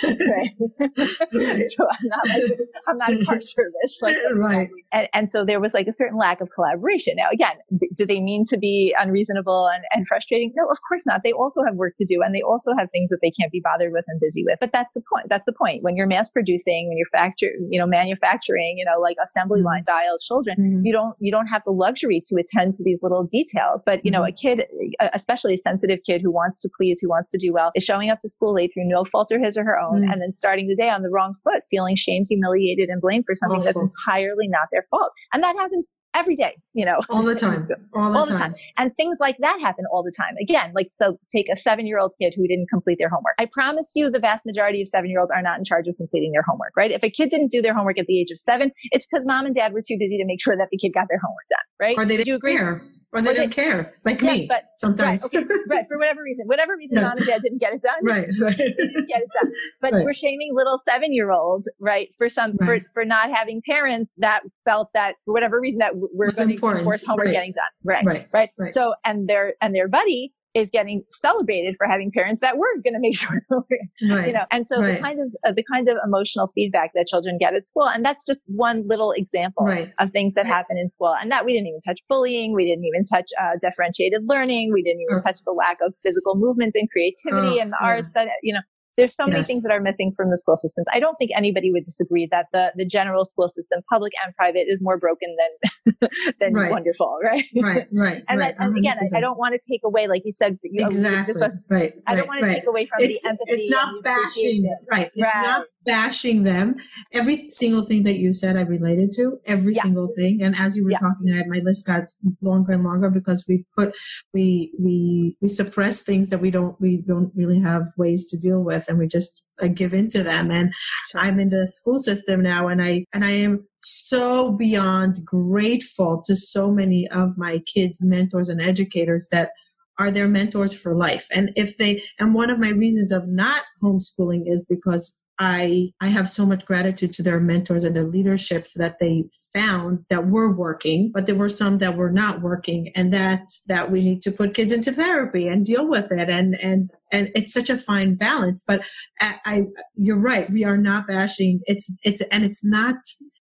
right. 0.03 1.71
so 1.71 1.87
I'm 1.89 2.07
not 2.07 2.27
like, 2.27 2.43
I'm 2.87 2.97
not 2.97 3.13
a 3.13 3.25
car 3.25 3.41
service. 3.41 3.99
Like, 4.01 4.15
right. 4.33 4.69
And, 4.91 5.07
and 5.13 5.29
so 5.29 5.45
there 5.45 5.59
was 5.59 5.73
like 5.73 5.87
a 5.87 5.91
certain 5.91 6.17
lack 6.17 6.41
of 6.41 6.49
collaboration. 6.53 7.15
Now, 7.17 7.29
again, 7.31 7.55
d- 7.77 7.89
do 7.95 8.05
they 8.05 8.21
mean 8.21 8.43
to 8.49 8.57
be 8.57 8.95
unreasonable 8.99 9.67
and, 9.67 9.83
and 9.91 10.07
frustrating? 10.07 10.53
No, 10.55 10.67
of 10.69 10.77
course 10.87 11.05
not. 11.05 11.21
They 11.23 11.31
also 11.31 11.63
have 11.63 11.75
work 11.75 11.93
to 11.97 12.05
do 12.05 12.21
and 12.23 12.33
they 12.33 12.41
also 12.41 12.71
have 12.77 12.89
things 12.91 13.09
that 13.09 13.19
they 13.21 13.31
can't 13.31 13.51
be 13.51 13.61
bothered 13.63 13.91
with 13.93 14.05
and 14.07 14.19
busy 14.19 14.43
with. 14.45 14.57
But 14.59 14.71
that's 14.71 14.93
the 14.93 15.01
point. 15.01 15.27
That's 15.29 15.45
the 15.45 15.53
point. 15.53 15.83
When 15.83 15.95
you're 15.95 16.07
mass 16.07 16.29
producing, 16.29 16.87
when 16.87 16.97
you're 16.97 17.05
factor, 17.11 17.51
you 17.69 17.79
know, 17.79 17.87
manufacturing, 17.87 18.75
you 18.77 18.85
know, 18.85 18.99
like 18.99 19.17
assembly 19.23 19.59
mm-hmm. 19.59 19.67
line 19.67 19.83
dial 19.85 20.17
children, 20.25 20.57
mm-hmm. 20.59 20.85
you 20.85 20.91
don't, 20.91 21.15
you 21.19 21.31
don't 21.31 21.47
have 21.47 21.63
the 21.65 21.71
luxury 21.71 22.21
to 22.27 22.35
attend 22.35 22.73
to 22.75 22.83
these 22.83 23.01
little 23.01 23.23
details. 23.23 23.83
But, 23.85 24.03
you 24.05 24.11
know, 24.11 24.21
mm-hmm. 24.21 24.49
a 24.49 24.55
kid, 24.55 24.65
especially 25.13 25.55
a 25.55 25.57
sensitive 25.57 25.99
kid 26.05 26.21
who 26.21 26.31
wants 26.31 26.61
to 26.61 26.69
please, 26.75 26.99
who 27.01 27.09
wants 27.09 27.31
to 27.31 27.37
do 27.37 27.53
well, 27.53 27.71
is 27.75 27.83
showing 27.83 28.09
up 28.09 28.19
to 28.19 28.29
school 28.29 28.53
late 28.53 28.71
through 28.73 28.87
no 28.87 29.03
fault 29.03 29.31
or 29.31 29.39
his 29.39 29.57
or 29.57 29.63
her 29.63 29.79
own, 29.79 30.01
mm-hmm. 30.01 30.11
and 30.11 30.21
then 30.21 30.33
starting 30.33 30.67
the 30.67 30.75
day 30.75 30.89
on 30.89 31.01
the 31.01 31.09
wrong 31.09 31.33
foot, 31.43 31.63
feeling 31.69 31.95
shamed, 31.95 32.25
humiliated, 32.29 32.89
and 32.89 33.01
blamed 33.01 33.25
for 33.25 33.35
something 33.35 33.59
Awful. 33.59 33.81
that's 33.81 33.97
entirely 34.07 34.47
not 34.47 34.67
their 34.71 34.83
fault. 34.89 35.11
And 35.33 35.43
that 35.43 35.55
happens 35.55 35.89
every 36.13 36.35
day, 36.35 36.57
you 36.73 36.85
know, 36.85 36.99
all 37.09 37.23
the 37.23 37.35
time, 37.43 37.61
all, 37.93 38.11
the, 38.11 38.19
all 38.19 38.25
time. 38.25 38.35
the, 38.35 38.39
time. 38.39 38.53
And 38.77 38.95
things 38.95 39.19
like 39.19 39.37
that 39.39 39.59
happen 39.61 39.85
all 39.91 40.03
the 40.03 40.11
time. 40.11 40.35
Again, 40.41 40.71
like, 40.75 40.89
so 40.91 41.17
take 41.33 41.47
a 41.51 41.55
seven 41.55 41.85
year 41.85 41.99
old 41.99 42.13
kid 42.21 42.33
who 42.35 42.47
didn't 42.47 42.69
complete 42.69 42.97
their 42.99 43.09
homework. 43.09 43.35
I 43.39 43.47
promise 43.51 43.91
you 43.95 44.09
the 44.09 44.19
vast 44.19 44.45
majority 44.45 44.81
of 44.81 44.87
seven 44.87 45.09
year 45.09 45.19
olds 45.19 45.31
are 45.31 45.41
not 45.41 45.57
in 45.57 45.63
charge 45.63 45.87
of 45.87 45.95
completing 45.97 46.31
their 46.31 46.43
homework, 46.47 46.73
right? 46.75 46.91
If 46.91 47.03
a 47.03 47.09
kid 47.09 47.29
didn't 47.29 47.51
do 47.51 47.61
their 47.61 47.73
homework 47.73 47.99
at 47.99 48.05
the 48.07 48.19
age 48.19 48.31
of 48.31 48.39
seven, 48.39 48.71
it's 48.91 49.07
because 49.07 49.25
mom 49.25 49.45
and 49.45 49.55
dad 49.55 49.73
were 49.73 49.81
too 49.81 49.97
busy 49.97 50.17
to 50.17 50.25
make 50.25 50.41
sure 50.41 50.55
that 50.57 50.67
the 50.71 50.77
kid 50.77 50.93
got 50.93 51.07
their 51.09 51.19
homework 51.19 51.45
done, 51.49 51.65
right? 51.79 51.97
Or 51.97 52.05
they 52.05 52.17
didn't 52.17 52.27
you 52.27 52.35
agree? 52.35 52.55
Care. 52.55 52.81
Or 53.13 53.21
they 53.21 53.33
don't 53.33 53.51
care, 53.51 53.95
like 54.05 54.21
me. 54.21 54.45
But 54.47 54.69
sometimes, 54.77 55.29
right, 55.33 55.43
okay, 55.43 55.53
right, 55.67 55.85
for 55.89 55.97
whatever 55.97 56.23
reason, 56.23 56.47
whatever 56.47 56.77
reason, 56.77 57.01
mom 57.01 57.17
and 57.17 57.25
dad 57.25 57.41
didn't 57.41 57.57
get 57.57 57.73
it 57.73 57.81
done. 57.81 57.97
Right, 58.03 58.27
right. 58.39 58.57
get 58.57 59.21
it 59.21 59.29
done. 59.33 59.51
But 59.81 59.93
right. 59.93 60.05
we're 60.05 60.13
shaming 60.13 60.51
little 60.53 60.77
seven-year-olds, 60.77 61.69
right, 61.79 62.09
for 62.17 62.29
some 62.29 62.55
right. 62.61 62.81
for 62.83 62.89
for 62.93 63.05
not 63.05 63.29
having 63.35 63.61
parents 63.67 64.15
that 64.19 64.43
felt 64.63 64.93
that 64.93 65.15
for 65.25 65.33
whatever 65.33 65.59
reason 65.59 65.79
that 65.79 65.91
we're 65.95 66.31
going 66.31 66.47
to 66.49 66.57
force 66.57 67.05
homework 67.05 67.25
right. 67.25 67.33
getting 67.33 67.51
done. 67.51 67.63
Right, 67.83 68.05
right, 68.05 68.27
right, 68.31 68.49
right. 68.57 68.73
So 68.73 68.93
and 69.03 69.27
their 69.27 69.55
and 69.61 69.75
their 69.75 69.89
buddy 69.89 70.33
is 70.53 70.69
getting 70.69 71.03
celebrated 71.09 71.75
for 71.77 71.87
having 71.87 72.11
parents 72.11 72.41
that 72.41 72.57
were 72.57 72.67
going 72.83 72.93
to 72.93 72.99
make 72.99 73.17
sure, 73.17 73.41
right. 73.49 74.27
you 74.27 74.33
know. 74.33 74.45
And 74.51 74.67
so 74.67 74.81
right. 74.81 74.97
the 74.97 75.01
kind 75.01 75.19
of 75.21 75.27
uh, 75.45 75.51
the 75.53 75.63
kind 75.71 75.89
of 75.89 75.97
emotional 76.05 76.47
feedback 76.47 76.91
that 76.93 77.07
children 77.07 77.37
get 77.37 77.53
at 77.53 77.67
school, 77.67 77.87
and 77.87 78.03
that's 78.03 78.25
just 78.25 78.41
one 78.47 78.87
little 78.87 79.11
example 79.11 79.65
right. 79.65 79.91
of 79.99 80.11
things 80.11 80.33
that 80.33 80.45
happen 80.45 80.77
in 80.77 80.89
school. 80.89 81.15
And 81.19 81.31
that 81.31 81.45
we 81.45 81.53
didn't 81.53 81.67
even 81.67 81.81
touch 81.81 82.01
bullying, 82.09 82.53
we 82.53 82.65
didn't 82.65 82.85
even 82.85 83.05
touch 83.05 83.29
uh, 83.41 83.57
differentiated 83.61 84.23
learning, 84.27 84.71
we 84.73 84.83
didn't 84.83 85.01
even 85.01 85.17
oh. 85.17 85.21
touch 85.21 85.41
the 85.45 85.51
lack 85.51 85.77
of 85.81 85.93
physical 86.03 86.35
movement 86.35 86.75
and 86.75 86.89
creativity 86.89 87.59
oh, 87.59 87.61
and 87.61 87.71
the 87.71 87.77
yeah. 87.81 87.87
arts 87.87 88.09
that 88.13 88.27
you 88.43 88.53
know 88.53 88.61
there's 89.01 89.15
so 89.15 89.23
yes. 89.25 89.33
many 89.33 89.43
things 89.43 89.63
that 89.63 89.71
are 89.71 89.81
missing 89.81 90.11
from 90.15 90.29
the 90.29 90.37
school 90.37 90.55
systems. 90.55 90.85
I 90.93 90.99
don't 90.99 91.15
think 91.15 91.31
anybody 91.35 91.71
would 91.71 91.85
disagree 91.85 92.27
that 92.29 92.45
the, 92.53 92.71
the 92.75 92.85
general 92.85 93.25
school 93.25 93.49
system, 93.49 93.81
public 93.89 94.13
and 94.23 94.35
private, 94.35 94.65
is 94.67 94.79
more 94.79 94.99
broken 94.99 95.35
than 95.41 96.09
than 96.39 96.53
right. 96.53 96.69
wonderful, 96.69 97.17
right? 97.23 97.43
Right, 97.59 97.87
right. 97.91 98.23
and, 98.29 98.39
right, 98.39 98.55
that, 98.55 98.63
and 98.63 98.77
again, 98.77 98.97
I, 98.99 99.17
I, 99.17 99.19
don't 99.19 99.39
want 99.39 99.59
to 99.59 99.71
take 99.71 99.81
away, 99.83 100.07
like 100.07 100.21
you 100.23 100.31
said, 100.31 100.59
you 100.63 100.85
exactly. 100.85 101.33
This 101.33 101.41
was, 101.41 101.57
right, 101.67 101.93
I 102.05 102.13
don't 102.13 102.27
want 102.27 102.41
to 102.41 102.53
take 102.53 102.67
away 102.67 102.85
from 102.85 102.97
it's, 102.99 103.23
the 103.23 103.29
empathy. 103.29 103.53
It's 103.53 103.71
not 103.71 104.03
bashing, 104.03 104.77
right? 104.91 105.09
It's 105.15 105.47
not 105.47 105.65
bashing 105.85 106.43
them. 106.43 106.75
Every 107.13 107.49
single 107.49 107.83
thing 107.83 108.03
that 108.03 108.17
you 108.17 108.33
said, 108.33 108.55
I 108.55 108.61
related 108.61 109.11
to 109.13 109.39
every 109.45 109.73
yeah. 109.73 109.83
single 109.83 110.09
thing. 110.15 110.41
And 110.41 110.55
as 110.55 110.77
you 110.77 110.83
were 110.83 110.91
yeah. 110.91 110.97
talking, 110.97 111.33
I, 111.33 111.43
my 111.47 111.61
list 111.63 111.87
got 111.87 112.03
longer 112.41 112.73
and 112.73 112.83
longer 112.83 113.09
because 113.09 113.45
we 113.47 113.65
put, 113.75 113.95
we, 114.33 114.71
we, 114.79 115.37
we 115.41 115.47
suppress 115.47 116.01
things 116.01 116.29
that 116.29 116.39
we 116.39 116.51
don't, 116.51 116.79
we 116.79 116.97
don't 116.97 117.31
really 117.35 117.59
have 117.59 117.87
ways 117.97 118.25
to 118.27 118.37
deal 118.37 118.63
with. 118.63 118.87
And 118.91 118.99
we 118.99 119.07
just 119.07 119.47
uh, 119.61 119.67
give 119.67 119.93
in 119.93 120.07
to 120.09 120.21
them. 120.21 120.51
And 120.51 120.73
sure. 121.09 121.21
I'm 121.21 121.39
in 121.39 121.49
the 121.49 121.65
school 121.65 121.97
system 121.97 122.43
now 122.43 122.67
and 122.67 122.83
I, 122.83 123.05
and 123.13 123.25
I 123.25 123.31
am 123.31 123.65
so 123.83 124.51
beyond 124.51 125.25
grateful 125.25 126.21
to 126.25 126.35
so 126.35 126.69
many 126.71 127.07
of 127.07 127.37
my 127.37 127.59
kids, 127.59 127.99
mentors 128.01 128.49
and 128.49 128.61
educators 128.61 129.27
that 129.31 129.51
are 129.97 130.11
their 130.11 130.27
mentors 130.27 130.73
for 130.73 130.95
life. 130.95 131.27
And 131.33 131.51
if 131.55 131.77
they, 131.77 132.01
and 132.19 132.33
one 132.33 132.49
of 132.49 132.59
my 132.59 132.69
reasons 132.69 133.11
of 133.11 133.27
not 133.27 133.61
homeschooling 133.83 134.43
is 134.45 134.65
because 134.65 135.19
I 135.39 135.91
I 135.99 136.07
have 136.07 136.29
so 136.29 136.45
much 136.45 136.65
gratitude 136.65 137.13
to 137.13 137.23
their 137.23 137.39
mentors 137.39 137.83
and 137.83 137.95
their 137.95 138.05
leaderships 138.05 138.73
that 138.77 138.99
they 138.99 139.25
found 139.53 140.05
that 140.09 140.27
were 140.27 140.51
working, 140.51 141.11
but 141.13 141.25
there 141.25 141.35
were 141.35 141.49
some 141.49 141.77
that 141.77 141.97
were 141.97 142.11
not 142.11 142.41
working, 142.41 142.91
and 142.95 143.11
that 143.13 143.43
that 143.67 143.91
we 143.91 144.01
need 144.01 144.21
to 144.23 144.31
put 144.31 144.53
kids 144.53 144.71
into 144.71 144.91
therapy 144.91 145.47
and 145.47 145.65
deal 145.65 145.87
with 145.87 146.11
it, 146.11 146.29
and 146.29 146.55
and 146.63 146.89
and 147.11 147.31
it's 147.35 147.53
such 147.53 147.69
a 147.69 147.77
fine 147.77 148.15
balance. 148.15 148.63
But 148.67 148.83
I, 149.19 149.35
I 149.45 149.61
you're 149.95 150.19
right, 150.19 150.49
we 150.51 150.63
are 150.63 150.77
not 150.77 151.07
bashing. 151.07 151.61
It's 151.65 151.91
it's 152.03 152.21
and 152.31 152.43
it's 152.43 152.63
not 152.63 152.97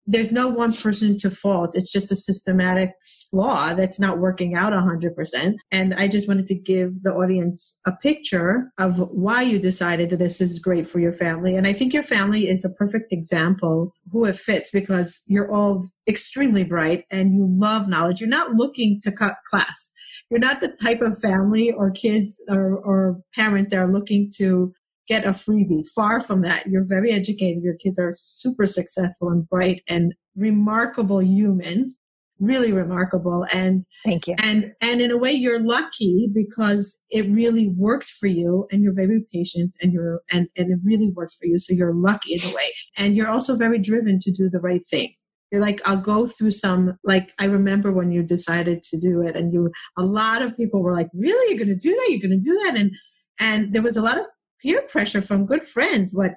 there's 0.06 0.30
no 0.30 0.46
one 0.46 0.72
person 0.72 1.16
to 1.18 1.30
fault. 1.30 1.74
It's 1.74 1.90
just 1.90 2.12
a 2.12 2.16
systematic 2.16 2.90
flaw 3.30 3.74
that's 3.74 3.98
not 3.98 4.18
working 4.18 4.54
out 4.54 4.72
100%. 4.72 5.54
And 5.72 5.94
I 5.94 6.06
just 6.06 6.28
wanted 6.28 6.46
to 6.46 6.54
give 6.54 7.02
the 7.02 7.12
audience 7.12 7.80
a 7.86 7.92
picture 7.92 8.70
of 8.78 8.98
why 9.10 9.42
you 9.42 9.58
decided 9.58 10.10
that 10.10 10.18
this 10.18 10.40
is 10.40 10.60
great 10.60 10.86
for 10.86 11.00
your 11.00 11.12
family. 11.12 11.56
And 11.56 11.66
I 11.66 11.72
think 11.72 11.92
your 11.92 12.04
family 12.04 12.48
is 12.48 12.64
a 12.64 12.72
perfect 12.74 13.12
example 13.12 13.92
who 14.12 14.24
it 14.24 14.36
fits 14.36 14.70
because 14.70 15.22
you're 15.26 15.52
all 15.52 15.84
extremely 16.08 16.62
bright 16.62 17.04
and 17.10 17.34
you 17.34 17.44
love 17.48 17.88
knowledge. 17.88 18.20
You're 18.20 18.30
not 18.30 18.52
looking 18.52 19.00
to 19.02 19.10
cut 19.10 19.34
class. 19.50 19.92
You're 20.30 20.40
not 20.40 20.60
the 20.60 20.76
type 20.82 21.00
of 21.00 21.18
family 21.18 21.72
or 21.72 21.90
kids 21.90 22.42
or, 22.48 22.76
or 22.76 23.20
parents 23.34 23.72
that 23.72 23.80
are 23.80 23.92
looking 23.92 24.30
to 24.36 24.72
get 25.06 25.24
a 25.24 25.30
freebie. 25.30 25.86
Far 25.94 26.20
from 26.20 26.42
that. 26.42 26.66
You're 26.66 26.86
very 26.86 27.12
educated. 27.12 27.62
Your 27.62 27.76
kids 27.76 27.98
are 27.98 28.12
super 28.12 28.66
successful 28.66 29.28
and 29.28 29.48
bright 29.48 29.82
and 29.88 30.14
remarkable 30.36 31.22
humans. 31.22 31.98
Really 32.38 32.70
remarkable. 32.70 33.46
And 33.50 33.82
thank 34.04 34.26
you. 34.26 34.34
And 34.38 34.72
and 34.82 35.00
in 35.00 35.10
a 35.10 35.16
way 35.16 35.32
you're 35.32 35.62
lucky 35.62 36.30
because 36.34 37.00
it 37.08 37.26
really 37.30 37.68
works 37.68 38.10
for 38.10 38.26
you 38.26 38.66
and 38.70 38.82
you're 38.82 38.92
very 38.92 39.24
patient 39.32 39.74
and 39.80 39.90
you're 39.90 40.20
and, 40.30 40.48
and 40.54 40.70
it 40.70 40.78
really 40.84 41.10
works 41.10 41.34
for 41.34 41.46
you. 41.46 41.58
So 41.58 41.72
you're 41.72 41.94
lucky 41.94 42.34
in 42.34 42.40
a 42.40 42.54
way. 42.54 42.68
And 42.98 43.16
you're 43.16 43.28
also 43.28 43.56
very 43.56 43.78
driven 43.78 44.18
to 44.20 44.30
do 44.30 44.50
the 44.50 44.60
right 44.60 44.82
thing 44.90 45.14
you're 45.52 45.60
like 45.60 45.80
i'll 45.88 46.00
go 46.00 46.26
through 46.26 46.50
some 46.50 46.98
like 47.04 47.32
i 47.38 47.44
remember 47.44 47.92
when 47.92 48.10
you 48.10 48.22
decided 48.22 48.82
to 48.82 48.98
do 48.98 49.22
it 49.22 49.36
and 49.36 49.52
you 49.52 49.70
a 49.96 50.02
lot 50.02 50.42
of 50.42 50.56
people 50.56 50.82
were 50.82 50.92
like 50.92 51.08
really 51.14 51.48
you're 51.48 51.64
going 51.64 51.68
to 51.68 51.88
do 51.88 51.94
that 51.94 52.08
you're 52.10 52.28
going 52.28 52.40
to 52.40 52.44
do 52.44 52.58
that 52.64 52.76
and 52.76 52.90
and 53.38 53.72
there 53.72 53.82
was 53.82 53.96
a 53.96 54.02
lot 54.02 54.18
of 54.18 54.26
peer 54.66 54.82
pressure 54.82 55.22
from 55.22 55.46
good 55.46 55.64
friends. 55.64 56.12
What 56.14 56.32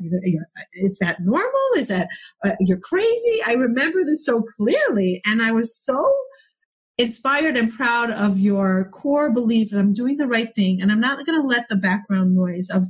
is 0.74 1.00
that 1.00 1.18
normal? 1.22 1.60
Is 1.76 1.88
that 1.88 2.10
uh, 2.46 2.52
you're 2.60 2.80
crazy? 2.80 3.40
I 3.48 3.54
remember 3.54 4.04
this 4.06 4.24
so 4.24 4.44
clearly, 4.56 5.20
and 5.26 5.42
I 5.42 5.52
was 5.52 5.76
so 5.76 6.14
inspired 7.00 7.58
and 7.58 7.72
proud 7.72 8.12
of 8.12 8.38
your 8.38 8.90
core 8.94 9.32
belief 9.32 9.72
that 9.72 9.80
I'm 9.80 9.94
doing 9.94 10.18
the 10.18 10.28
right 10.28 10.54
thing, 10.56 10.80
and 10.80 10.92
I'm 10.92 11.00
not 11.00 11.26
going 11.26 11.42
to 11.42 11.48
let 11.48 11.70
the 11.70 11.76
background 11.76 12.36
noise 12.36 12.70
of 12.70 12.84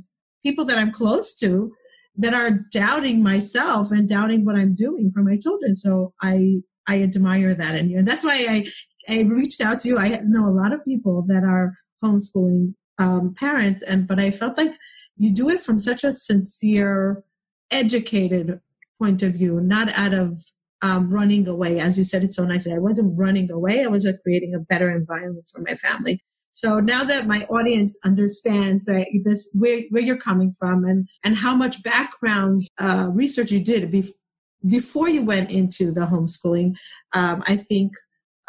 people 0.44 0.66
that 0.66 0.78
I'm 0.78 0.92
close 0.92 1.34
to 1.38 1.72
that 2.16 2.34
are 2.34 2.60
doubting 2.70 3.22
myself 3.22 3.90
and 3.90 4.08
doubting 4.08 4.44
what 4.44 4.56
I'm 4.56 4.74
doing 4.74 5.10
for 5.10 5.22
my 5.22 5.38
children. 5.38 5.74
So 5.74 6.12
I 6.20 6.60
I 6.86 7.02
admire 7.02 7.54
that 7.54 7.76
in 7.76 7.88
you, 7.88 7.98
and 7.98 8.06
that's 8.06 8.24
why 8.24 8.46
I 8.46 8.66
I 9.08 9.20
reached 9.22 9.62
out 9.62 9.78
to 9.80 9.88
you. 9.88 9.98
I 9.98 10.20
know 10.26 10.46
a 10.46 10.52
lot 10.52 10.74
of 10.74 10.84
people 10.84 11.24
that 11.28 11.44
are 11.44 11.72
homeschooling 12.04 12.74
um, 12.98 13.34
parents, 13.34 13.82
and 13.82 14.06
but 14.06 14.18
I 14.18 14.30
felt 14.30 14.58
like 14.58 14.74
you 15.20 15.34
do 15.34 15.50
it 15.50 15.60
from 15.60 15.78
such 15.78 16.02
a 16.02 16.14
sincere, 16.14 17.22
educated 17.70 18.58
point 18.98 19.22
of 19.22 19.34
view, 19.34 19.60
not 19.60 19.90
out 19.90 20.14
of 20.14 20.38
um, 20.80 21.12
running 21.12 21.46
away. 21.46 21.78
As 21.78 21.98
you 21.98 22.04
said 22.04 22.24
it 22.24 22.30
so 22.30 22.46
nicely, 22.46 22.72
I 22.72 22.78
wasn't 22.78 23.18
running 23.18 23.52
away. 23.52 23.84
I 23.84 23.88
was 23.88 24.08
creating 24.22 24.54
a 24.54 24.58
better 24.58 24.90
environment 24.90 25.46
for 25.52 25.60
my 25.60 25.74
family. 25.74 26.24
So 26.52 26.80
now 26.80 27.04
that 27.04 27.26
my 27.26 27.42
audience 27.50 27.98
understands 28.02 28.86
that 28.86 29.06
this 29.22 29.50
where, 29.52 29.82
where 29.90 30.02
you're 30.02 30.16
coming 30.16 30.52
from 30.52 30.84
and 30.86 31.06
and 31.22 31.36
how 31.36 31.54
much 31.54 31.82
background 31.82 32.66
uh, 32.78 33.10
research 33.12 33.52
you 33.52 33.62
did 33.62 33.92
bef- 33.92 34.08
before 34.66 35.10
you 35.10 35.22
went 35.22 35.50
into 35.50 35.92
the 35.92 36.06
homeschooling, 36.06 36.74
um, 37.12 37.42
I 37.46 37.56
think 37.56 37.92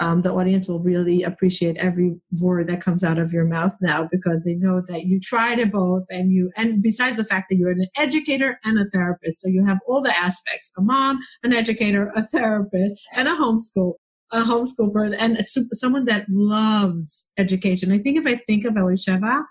um, 0.02 0.24
the 0.24 0.34
audience 0.34 0.68
will 0.68 0.80
really 0.80 1.22
appreciate 1.22 1.78
every 1.78 2.16
word 2.40 2.68
that 2.68 2.82
comes 2.82 3.04
out 3.04 3.20
of 3.20 3.32
your 3.32 3.46
mouth 3.46 3.78
now 3.82 4.08
because 4.12 4.44
they 4.44 4.56
know 4.56 4.82
that 4.88 5.04
you 5.04 5.20
tried 5.20 5.60
it 5.60 5.72
both 5.72 6.04
and 6.10 6.32
you 6.32 6.52
and 6.58 6.82
besides 6.82 7.18
the 7.18 7.24
fact 7.24 7.48
that 7.50 7.56
you're 7.56 7.70
an 7.70 7.86
educator 7.98 8.60
and 8.66 8.80
a 8.80 8.90
therapist 8.90 9.40
so 9.40 9.48
you 9.48 9.64
have 9.64 9.78
all 9.88 10.02
the 10.02 10.14
aspects 10.18 10.72
a 10.78 10.82
mom 10.82 11.20
an 11.44 11.54
educator 11.54 12.12
a 12.16 12.24
therapist 12.24 13.00
and 13.16 13.28
a 13.28 13.32
homeschool 13.32 13.94
a 14.34 14.42
homeschool 14.42 14.92
person 14.92 15.20
and 15.20 15.38
someone 15.74 16.06
that 16.06 16.26
loves 16.30 17.32
education. 17.38 17.92
I 17.92 18.00
think 18.00 18.18
if 18.18 18.26
i 18.26 18.36
think 18.36 18.66
of 18.66 18.74
elisheva 18.74 19.44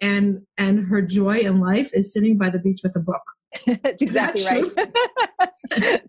and 0.00 0.40
and 0.56 0.86
her 0.88 1.02
joy 1.02 1.40
in 1.40 1.60
life 1.60 1.90
is 1.92 2.12
sitting 2.12 2.38
by 2.38 2.48
the 2.48 2.58
beach 2.58 2.80
with 2.82 2.96
a 2.96 3.00
book 3.00 3.22
That's 3.66 4.00
exactly 4.00 4.44
right. 4.44 4.62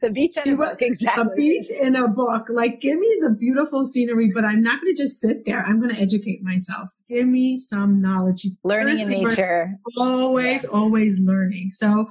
the 0.01 0.11
beach 0.13 0.35
and 0.43 0.53
a 0.53 0.57
book, 0.57 0.81
exactly. 0.81 1.23
A 1.23 1.35
beach 1.35 1.65
in 1.81 1.95
a 1.95 2.07
book. 2.07 2.47
Like, 2.49 2.81
give 2.81 2.99
me 2.99 3.17
the 3.21 3.31
beautiful 3.31 3.83
scenery, 3.85 4.31
but 4.33 4.45
I'm 4.45 4.61
not 4.61 4.79
going 4.79 4.93
to 4.93 5.01
just 5.01 5.19
sit 5.19 5.45
there. 5.45 5.63
I'm 5.65 5.79
going 5.81 5.93
to 5.93 5.99
educate 5.99 6.43
myself. 6.43 6.91
Give 7.09 7.27
me 7.27 7.57
some 7.57 7.99
knowledge. 8.01 8.45
Learning 8.63 8.99
in 8.99 9.07
nature. 9.07 9.75
Always, 9.97 10.63
yeah. 10.63 10.69
always 10.69 11.19
learning. 11.19 11.71
So, 11.71 12.07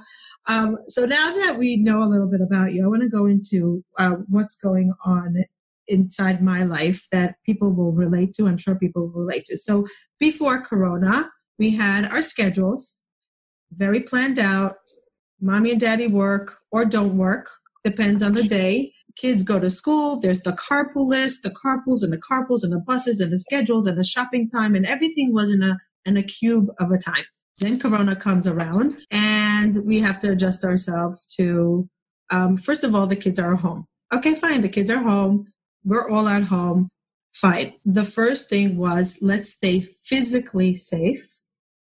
um, 0.47 0.77
so 0.87 1.05
now 1.05 1.33
that 1.37 1.57
we 1.57 1.77
know 1.77 2.03
a 2.03 2.09
little 2.09 2.29
bit 2.29 2.41
about 2.41 2.73
you, 2.73 2.83
I 2.83 2.87
want 2.87 3.03
to 3.03 3.09
go 3.09 3.25
into 3.25 3.83
uh, 3.97 4.15
what's 4.27 4.55
going 4.55 4.93
on 5.05 5.45
inside 5.87 6.41
my 6.41 6.63
life 6.63 7.07
that 7.11 7.35
people 7.45 7.71
will 7.71 7.93
relate 7.93 8.33
to. 8.33 8.47
I'm 8.47 8.57
sure 8.57 8.77
people 8.77 9.07
will 9.07 9.21
relate 9.21 9.45
to. 9.45 9.57
So, 9.57 9.87
before 10.19 10.61
Corona, 10.61 11.31
we 11.57 11.75
had 11.75 12.05
our 12.05 12.21
schedules 12.21 13.01
very 13.73 14.01
planned 14.01 14.39
out 14.39 14.75
mommy 15.41 15.71
and 15.71 15.79
daddy 15.79 16.07
work 16.07 16.59
or 16.71 16.85
don't 16.85 17.17
work, 17.17 17.49
depends 17.83 18.21
on 18.21 18.33
the 18.33 18.43
day. 18.43 18.93
Kids 19.17 19.43
go 19.43 19.59
to 19.59 19.69
school, 19.69 20.19
there's 20.19 20.41
the 20.41 20.53
carpool 20.53 21.07
list, 21.07 21.43
the 21.43 21.49
carpools 21.49 22.01
and 22.01 22.13
the 22.13 22.21
carpools 22.31 22.63
and 22.63 22.71
the 22.71 22.79
buses 22.79 23.19
and 23.19 23.31
the 23.31 23.39
schedules 23.39 23.85
and 23.85 23.97
the 23.97 24.03
shopping 24.03 24.49
time, 24.49 24.73
and 24.73 24.85
everything 24.85 25.33
was 25.33 25.51
in 25.53 25.61
a 25.61 25.77
in 26.05 26.15
a 26.15 26.23
cube 26.23 26.69
of 26.79 26.91
a 26.91 26.97
time. 26.97 27.25
Then 27.59 27.77
Corona 27.77 28.15
comes 28.15 28.47
around, 28.47 28.95
and 29.11 29.77
we 29.85 29.99
have 29.99 30.19
to 30.21 30.31
adjust 30.31 30.63
ourselves 30.63 31.25
to. 31.35 31.89
Um, 32.29 32.55
first 32.55 32.85
of 32.85 32.95
all, 32.95 33.07
the 33.07 33.17
kids 33.17 33.37
are 33.37 33.55
home. 33.55 33.85
Okay, 34.13 34.35
fine, 34.35 34.61
the 34.61 34.69
kids 34.69 34.89
are 34.89 35.03
home. 35.03 35.47
we're 35.83 36.09
all 36.09 36.27
at 36.27 36.45
home. 36.45 36.89
Fine. 37.33 37.73
The 37.85 38.05
first 38.05 38.49
thing 38.49 38.77
was 38.77 39.17
let's 39.21 39.51
stay 39.51 39.81
physically 39.81 40.73
safe 40.73 41.41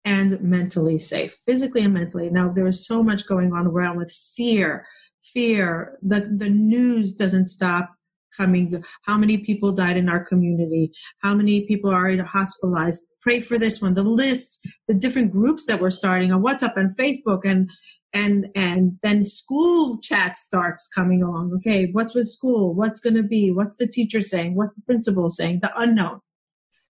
and 0.06 0.40
mentally 0.42 1.00
safe, 1.00 1.36
physically 1.46 1.82
and 1.82 1.94
mentally. 1.94 2.30
Now, 2.30 2.50
there 2.50 2.68
is 2.68 2.86
so 2.86 3.04
much 3.04 3.28
going 3.28 3.52
on 3.54 3.68
around 3.68 3.98
with 3.98 4.12
fear, 4.12 4.86
fear. 5.24 5.98
The, 6.02 6.22
the 6.22 6.50
news 6.50 7.16
doesn't 7.16 7.48
stop 7.48 7.92
coming. 8.38 8.84
How 9.04 9.18
many 9.18 9.40
people 9.40 9.72
died 9.72 9.98
in 9.98 10.08
our 10.08 10.24
community? 10.24 10.92
How 11.22 11.34
many 11.34 11.66
people 11.66 11.90
are 11.90 12.16
hospitalized? 12.24 13.02
Pray 13.22 13.40
for 13.40 13.58
this 13.58 13.82
one. 13.82 13.96
The 13.96 14.04
lists, 14.04 14.62
the 14.88 14.94
different 14.94 15.32
groups 15.32 15.66
that 15.66 15.82
we're 15.82 15.90
starting 15.90 16.32
on 16.32 16.44
WhatsApp 16.44 16.78
and 16.78 16.96
Facebook 16.96 17.42
and 17.44 17.70
and 18.14 18.48
and 18.56 18.98
then 19.04 19.24
school 19.24 20.00
chat 20.02 20.38
starts 20.38 20.88
coming 20.88 21.22
along 21.22 21.52
okay 21.54 21.90
what's 21.92 22.16
with 22.16 22.28
school 22.28 22.74
what's 22.74 23.02
going 23.02 23.14
to 23.14 23.24
be 23.24 23.52
what's 23.52 23.76
the 23.76 23.86
teacher 23.86 24.22
saying 24.22 24.56
what's 24.56 24.76
the 24.76 24.82
principal 24.84 25.30
saying 25.30 25.60
the 25.62 25.72
unknown 25.80 26.22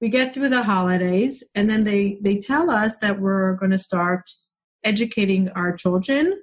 we 0.01 0.09
get 0.09 0.35
through 0.35 0.49
the 0.49 0.63
holidays 0.63 1.45
and 1.55 1.69
then 1.69 1.85
they 1.85 2.19
they 2.21 2.37
tell 2.37 2.71
us 2.71 2.99
that 2.99 3.21
we're 3.21 3.55
going 3.55 3.71
to 3.71 3.79
start 3.79 4.31
educating 4.85 5.49
our 5.51 5.75
children 5.75 6.43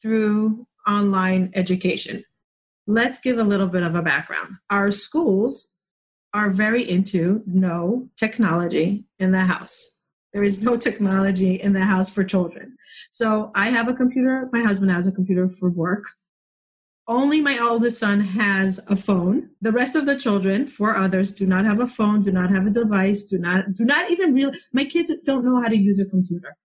through 0.00 0.66
online 0.86 1.50
education 1.54 2.22
let's 2.86 3.20
give 3.20 3.38
a 3.38 3.44
little 3.44 3.68
bit 3.68 3.82
of 3.82 3.94
a 3.94 4.02
background 4.02 4.48
our 4.70 4.90
schools 4.90 5.76
are 6.32 6.50
very 6.50 6.88
into 6.88 7.42
no 7.46 8.08
technology 8.16 9.04
in 9.18 9.30
the 9.30 9.40
house 9.40 10.00
there 10.32 10.44
is 10.44 10.62
no 10.62 10.76
technology 10.76 11.54
in 11.56 11.72
the 11.72 11.84
house 11.84 12.10
for 12.10 12.22
children. 12.22 12.76
So 13.10 13.50
I 13.54 13.70
have 13.70 13.88
a 13.88 13.94
computer. 13.94 14.48
My 14.52 14.62
husband 14.62 14.90
has 14.90 15.06
a 15.06 15.12
computer 15.12 15.48
for 15.48 15.70
work. 15.70 16.04
Only 17.10 17.40
my 17.40 17.58
oldest 17.60 17.98
son 17.98 18.20
has 18.20 18.78
a 18.88 18.94
phone. 18.94 19.50
The 19.60 19.72
rest 19.72 19.96
of 19.96 20.06
the 20.06 20.14
children, 20.14 20.68
four 20.68 20.94
others, 20.94 21.32
do 21.32 21.44
not 21.44 21.64
have 21.64 21.80
a 21.80 21.86
phone, 21.88 22.22
do 22.22 22.30
not 22.30 22.50
have 22.50 22.68
a 22.68 22.70
device, 22.70 23.24
do 23.24 23.36
not 23.36 23.74
do 23.74 23.84
not 23.84 24.12
even 24.12 24.32
really 24.32 24.56
my 24.72 24.84
kids 24.84 25.12
don't 25.24 25.44
know 25.44 25.60
how 25.60 25.66
to 25.66 25.76
use 25.76 25.98
a 25.98 26.06
computer. 26.06 26.56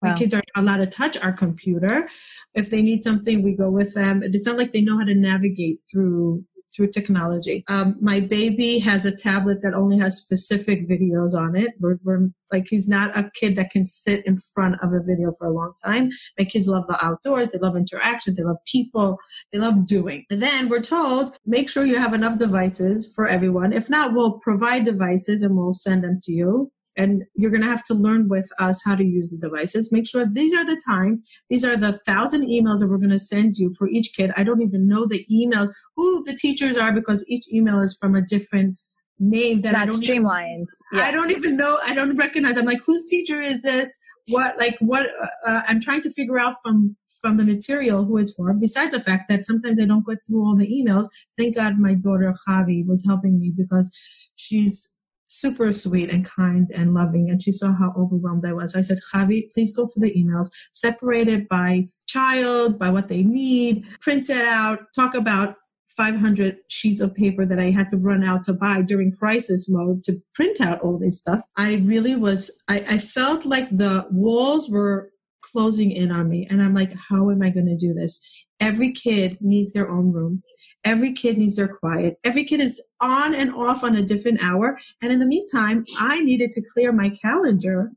Wow. 0.00 0.12
My 0.12 0.16
kids 0.16 0.32
are 0.32 0.42
not 0.54 0.62
allowed 0.62 0.78
to 0.78 0.86
touch 0.86 1.22
our 1.22 1.34
computer. 1.34 2.08
If 2.54 2.70
they 2.70 2.80
need 2.80 3.04
something, 3.04 3.42
we 3.42 3.54
go 3.54 3.68
with 3.68 3.92
them. 3.92 4.22
It's 4.22 4.46
not 4.46 4.56
like 4.56 4.72
they 4.72 4.80
know 4.80 4.98
how 4.98 5.04
to 5.04 5.14
navigate 5.14 5.80
through 5.92 6.44
through 6.74 6.88
technology. 6.88 7.64
Um, 7.68 7.96
my 8.00 8.20
baby 8.20 8.78
has 8.80 9.06
a 9.06 9.14
tablet 9.14 9.62
that 9.62 9.74
only 9.74 9.98
has 9.98 10.16
specific 10.16 10.88
videos 10.88 11.34
on 11.34 11.56
it. 11.56 11.72
We're, 11.80 11.98
we're, 12.02 12.28
like, 12.52 12.68
he's 12.68 12.88
not 12.88 13.16
a 13.16 13.30
kid 13.34 13.56
that 13.56 13.70
can 13.70 13.84
sit 13.84 14.24
in 14.26 14.36
front 14.36 14.76
of 14.80 14.92
a 14.92 15.00
video 15.02 15.32
for 15.36 15.48
a 15.48 15.52
long 15.52 15.72
time. 15.84 16.10
My 16.38 16.44
kids 16.44 16.68
love 16.68 16.86
the 16.86 17.04
outdoors. 17.04 17.48
They 17.48 17.58
love 17.58 17.76
interaction. 17.76 18.34
They 18.36 18.44
love 18.44 18.58
people. 18.66 19.18
They 19.52 19.58
love 19.58 19.86
doing. 19.86 20.24
And 20.30 20.40
then 20.40 20.68
we're 20.68 20.80
told, 20.80 21.36
make 21.44 21.68
sure 21.68 21.84
you 21.84 21.98
have 21.98 22.14
enough 22.14 22.38
devices 22.38 23.12
for 23.12 23.26
everyone. 23.26 23.72
If 23.72 23.90
not, 23.90 24.14
we'll 24.14 24.38
provide 24.38 24.84
devices 24.84 25.42
and 25.42 25.56
we'll 25.56 25.74
send 25.74 26.04
them 26.04 26.20
to 26.22 26.32
you 26.32 26.70
and 26.96 27.24
you're 27.34 27.50
going 27.50 27.62
to 27.62 27.68
have 27.68 27.84
to 27.84 27.94
learn 27.94 28.28
with 28.28 28.48
us 28.58 28.82
how 28.84 28.94
to 28.94 29.04
use 29.04 29.30
the 29.30 29.38
devices. 29.38 29.92
Make 29.92 30.06
sure 30.06 30.26
these 30.26 30.54
are 30.54 30.64
the 30.64 30.80
times, 30.88 31.28
these 31.50 31.64
are 31.64 31.76
the 31.76 31.92
thousand 31.92 32.46
emails 32.48 32.80
that 32.80 32.88
we're 32.88 32.98
going 32.98 33.10
to 33.10 33.18
send 33.18 33.54
you 33.56 33.72
for 33.76 33.88
each 33.88 34.14
kid. 34.16 34.32
I 34.36 34.44
don't 34.44 34.62
even 34.62 34.88
know 34.88 35.06
the 35.06 35.24
emails, 35.30 35.70
who 35.96 36.22
the 36.24 36.36
teachers 36.36 36.76
are 36.76 36.92
because 36.92 37.28
each 37.28 37.52
email 37.52 37.80
is 37.80 37.96
from 38.00 38.14
a 38.14 38.22
different 38.22 38.78
name 39.18 39.60
that 39.60 39.74
I 39.74 39.86
don't 39.86 39.96
streamlined. 39.96 40.68
Even, 40.92 41.04
I 41.04 41.10
don't 41.10 41.30
even 41.30 41.56
know. 41.56 41.78
I 41.86 41.94
don't 41.94 42.16
recognize. 42.16 42.56
I'm 42.56 42.64
like, 42.64 42.80
whose 42.84 43.04
teacher 43.04 43.40
is 43.40 43.62
this? 43.62 43.98
What 44.28 44.56
like 44.56 44.76
what? 44.80 45.06
Uh, 45.06 45.50
uh, 45.50 45.62
I'm 45.68 45.80
trying 45.80 46.00
to 46.00 46.10
figure 46.10 46.38
out 46.38 46.54
from 46.62 46.96
from 47.20 47.36
the 47.36 47.44
material 47.44 48.04
who 48.04 48.16
it's 48.16 48.32
for. 48.34 48.54
Besides 48.54 48.94
the 48.94 49.00
fact 49.00 49.24
that 49.28 49.44
sometimes 49.44 49.78
I 49.78 49.84
don't 49.84 50.04
go 50.04 50.14
through 50.26 50.42
all 50.42 50.56
the 50.56 50.66
emails. 50.66 51.08
Thank 51.36 51.56
God 51.56 51.78
my 51.78 51.94
daughter 51.94 52.34
Javi 52.48 52.86
was 52.86 53.04
helping 53.06 53.38
me 53.38 53.52
because 53.54 53.94
she's 54.34 54.93
super 55.26 55.72
sweet 55.72 56.10
and 56.10 56.24
kind 56.24 56.70
and 56.74 56.94
loving. 56.94 57.30
And 57.30 57.42
she 57.42 57.52
saw 57.52 57.72
how 57.72 57.92
overwhelmed 57.96 58.44
I 58.46 58.52
was. 58.52 58.74
I 58.74 58.82
said, 58.82 58.98
Javi, 59.12 59.50
please 59.52 59.74
go 59.74 59.86
for 59.86 60.00
the 60.00 60.12
emails, 60.14 60.50
separated 60.72 61.48
by 61.48 61.88
child, 62.06 62.78
by 62.78 62.90
what 62.90 63.08
they 63.08 63.22
need, 63.22 63.84
print 64.00 64.30
it 64.30 64.44
out, 64.44 64.80
talk 64.94 65.14
about 65.14 65.56
500 65.96 66.56
sheets 66.68 67.00
of 67.00 67.14
paper 67.14 67.46
that 67.46 67.58
I 67.58 67.70
had 67.70 67.88
to 67.90 67.96
run 67.96 68.24
out 68.24 68.42
to 68.44 68.52
buy 68.52 68.82
during 68.82 69.12
crisis 69.12 69.70
mode 69.70 70.02
to 70.04 70.14
print 70.34 70.60
out 70.60 70.80
all 70.80 70.98
this 70.98 71.18
stuff. 71.18 71.42
I 71.56 71.76
really 71.76 72.16
was, 72.16 72.62
I, 72.68 72.84
I 72.88 72.98
felt 72.98 73.44
like 73.44 73.68
the 73.70 74.06
walls 74.10 74.68
were 74.68 75.10
closing 75.52 75.90
in 75.90 76.10
on 76.10 76.28
me. 76.28 76.46
And 76.50 76.62
I'm 76.62 76.74
like, 76.74 76.92
how 77.08 77.30
am 77.30 77.42
I 77.42 77.50
going 77.50 77.66
to 77.66 77.76
do 77.76 77.92
this? 77.92 78.46
Every 78.60 78.92
kid 78.92 79.38
needs 79.40 79.72
their 79.72 79.90
own 79.90 80.12
room. 80.12 80.42
Every 80.84 81.12
kid 81.12 81.38
needs 81.38 81.56
their 81.56 81.68
quiet. 81.68 82.16
Every 82.24 82.44
kid 82.44 82.60
is 82.60 82.82
on 83.00 83.34
and 83.34 83.52
off 83.54 83.82
on 83.84 83.96
a 83.96 84.02
different 84.02 84.42
hour. 84.42 84.78
And 85.02 85.12
in 85.12 85.18
the 85.18 85.26
meantime, 85.26 85.84
I 85.98 86.20
needed 86.20 86.52
to 86.52 86.62
clear 86.72 86.92
my 86.92 87.10
calendar 87.10 87.90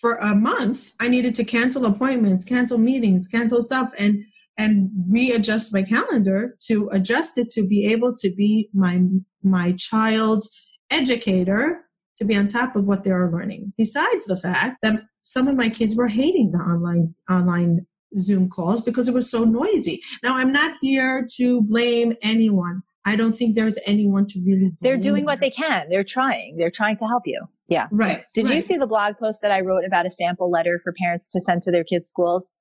for 0.00 0.16
a 0.16 0.34
month. 0.34 0.92
I 1.00 1.08
needed 1.08 1.34
to 1.36 1.44
cancel 1.44 1.84
appointments, 1.86 2.44
cancel 2.44 2.78
meetings, 2.78 3.28
cancel 3.28 3.62
stuff, 3.62 3.92
and 3.98 4.24
and 4.58 4.90
readjust 5.10 5.74
my 5.74 5.82
calendar 5.82 6.56
to 6.66 6.88
adjust 6.90 7.36
it 7.36 7.50
to 7.50 7.66
be 7.66 7.86
able 7.86 8.14
to 8.16 8.32
be 8.34 8.70
my 8.72 9.02
my 9.42 9.72
child's 9.72 10.48
educator 10.90 11.82
to 12.16 12.24
be 12.24 12.34
on 12.34 12.48
top 12.48 12.74
of 12.74 12.84
what 12.84 13.04
they 13.04 13.10
are 13.10 13.30
learning. 13.30 13.72
Besides 13.76 14.24
the 14.24 14.36
fact 14.36 14.78
that 14.82 15.02
some 15.26 15.48
of 15.48 15.56
my 15.56 15.68
kids 15.68 15.96
were 15.96 16.06
hating 16.06 16.52
the 16.52 16.58
online 16.58 17.14
online 17.28 17.84
Zoom 18.16 18.48
calls 18.48 18.80
because 18.80 19.08
it 19.08 19.14
was 19.14 19.28
so 19.28 19.42
noisy. 19.42 20.00
Now, 20.22 20.36
I'm 20.36 20.52
not 20.52 20.76
here 20.80 21.26
to 21.36 21.62
blame 21.62 22.14
anyone. 22.22 22.82
I 23.04 23.16
don't 23.16 23.32
think 23.32 23.56
there's 23.56 23.78
anyone 23.86 24.26
to 24.28 24.40
really. 24.46 24.70
They're 24.80 24.96
doing 24.96 25.24
what 25.24 25.40
they 25.40 25.50
can. 25.50 25.88
They're 25.90 26.04
trying. 26.04 26.56
They're 26.56 26.70
trying 26.70 26.96
to 26.98 27.06
help 27.06 27.24
you. 27.26 27.44
Yeah. 27.68 27.88
Right. 27.90 28.22
Did 28.34 28.46
right. 28.46 28.54
you 28.54 28.60
see 28.60 28.76
the 28.76 28.86
blog 28.86 29.16
post 29.18 29.42
that 29.42 29.50
I 29.50 29.60
wrote 29.60 29.84
about 29.84 30.06
a 30.06 30.10
sample 30.10 30.48
letter 30.48 30.80
for 30.82 30.92
parents 30.92 31.28
to 31.28 31.40
send 31.40 31.62
to 31.62 31.72
their 31.72 31.84
kids' 31.84 32.08
schools? 32.08 32.54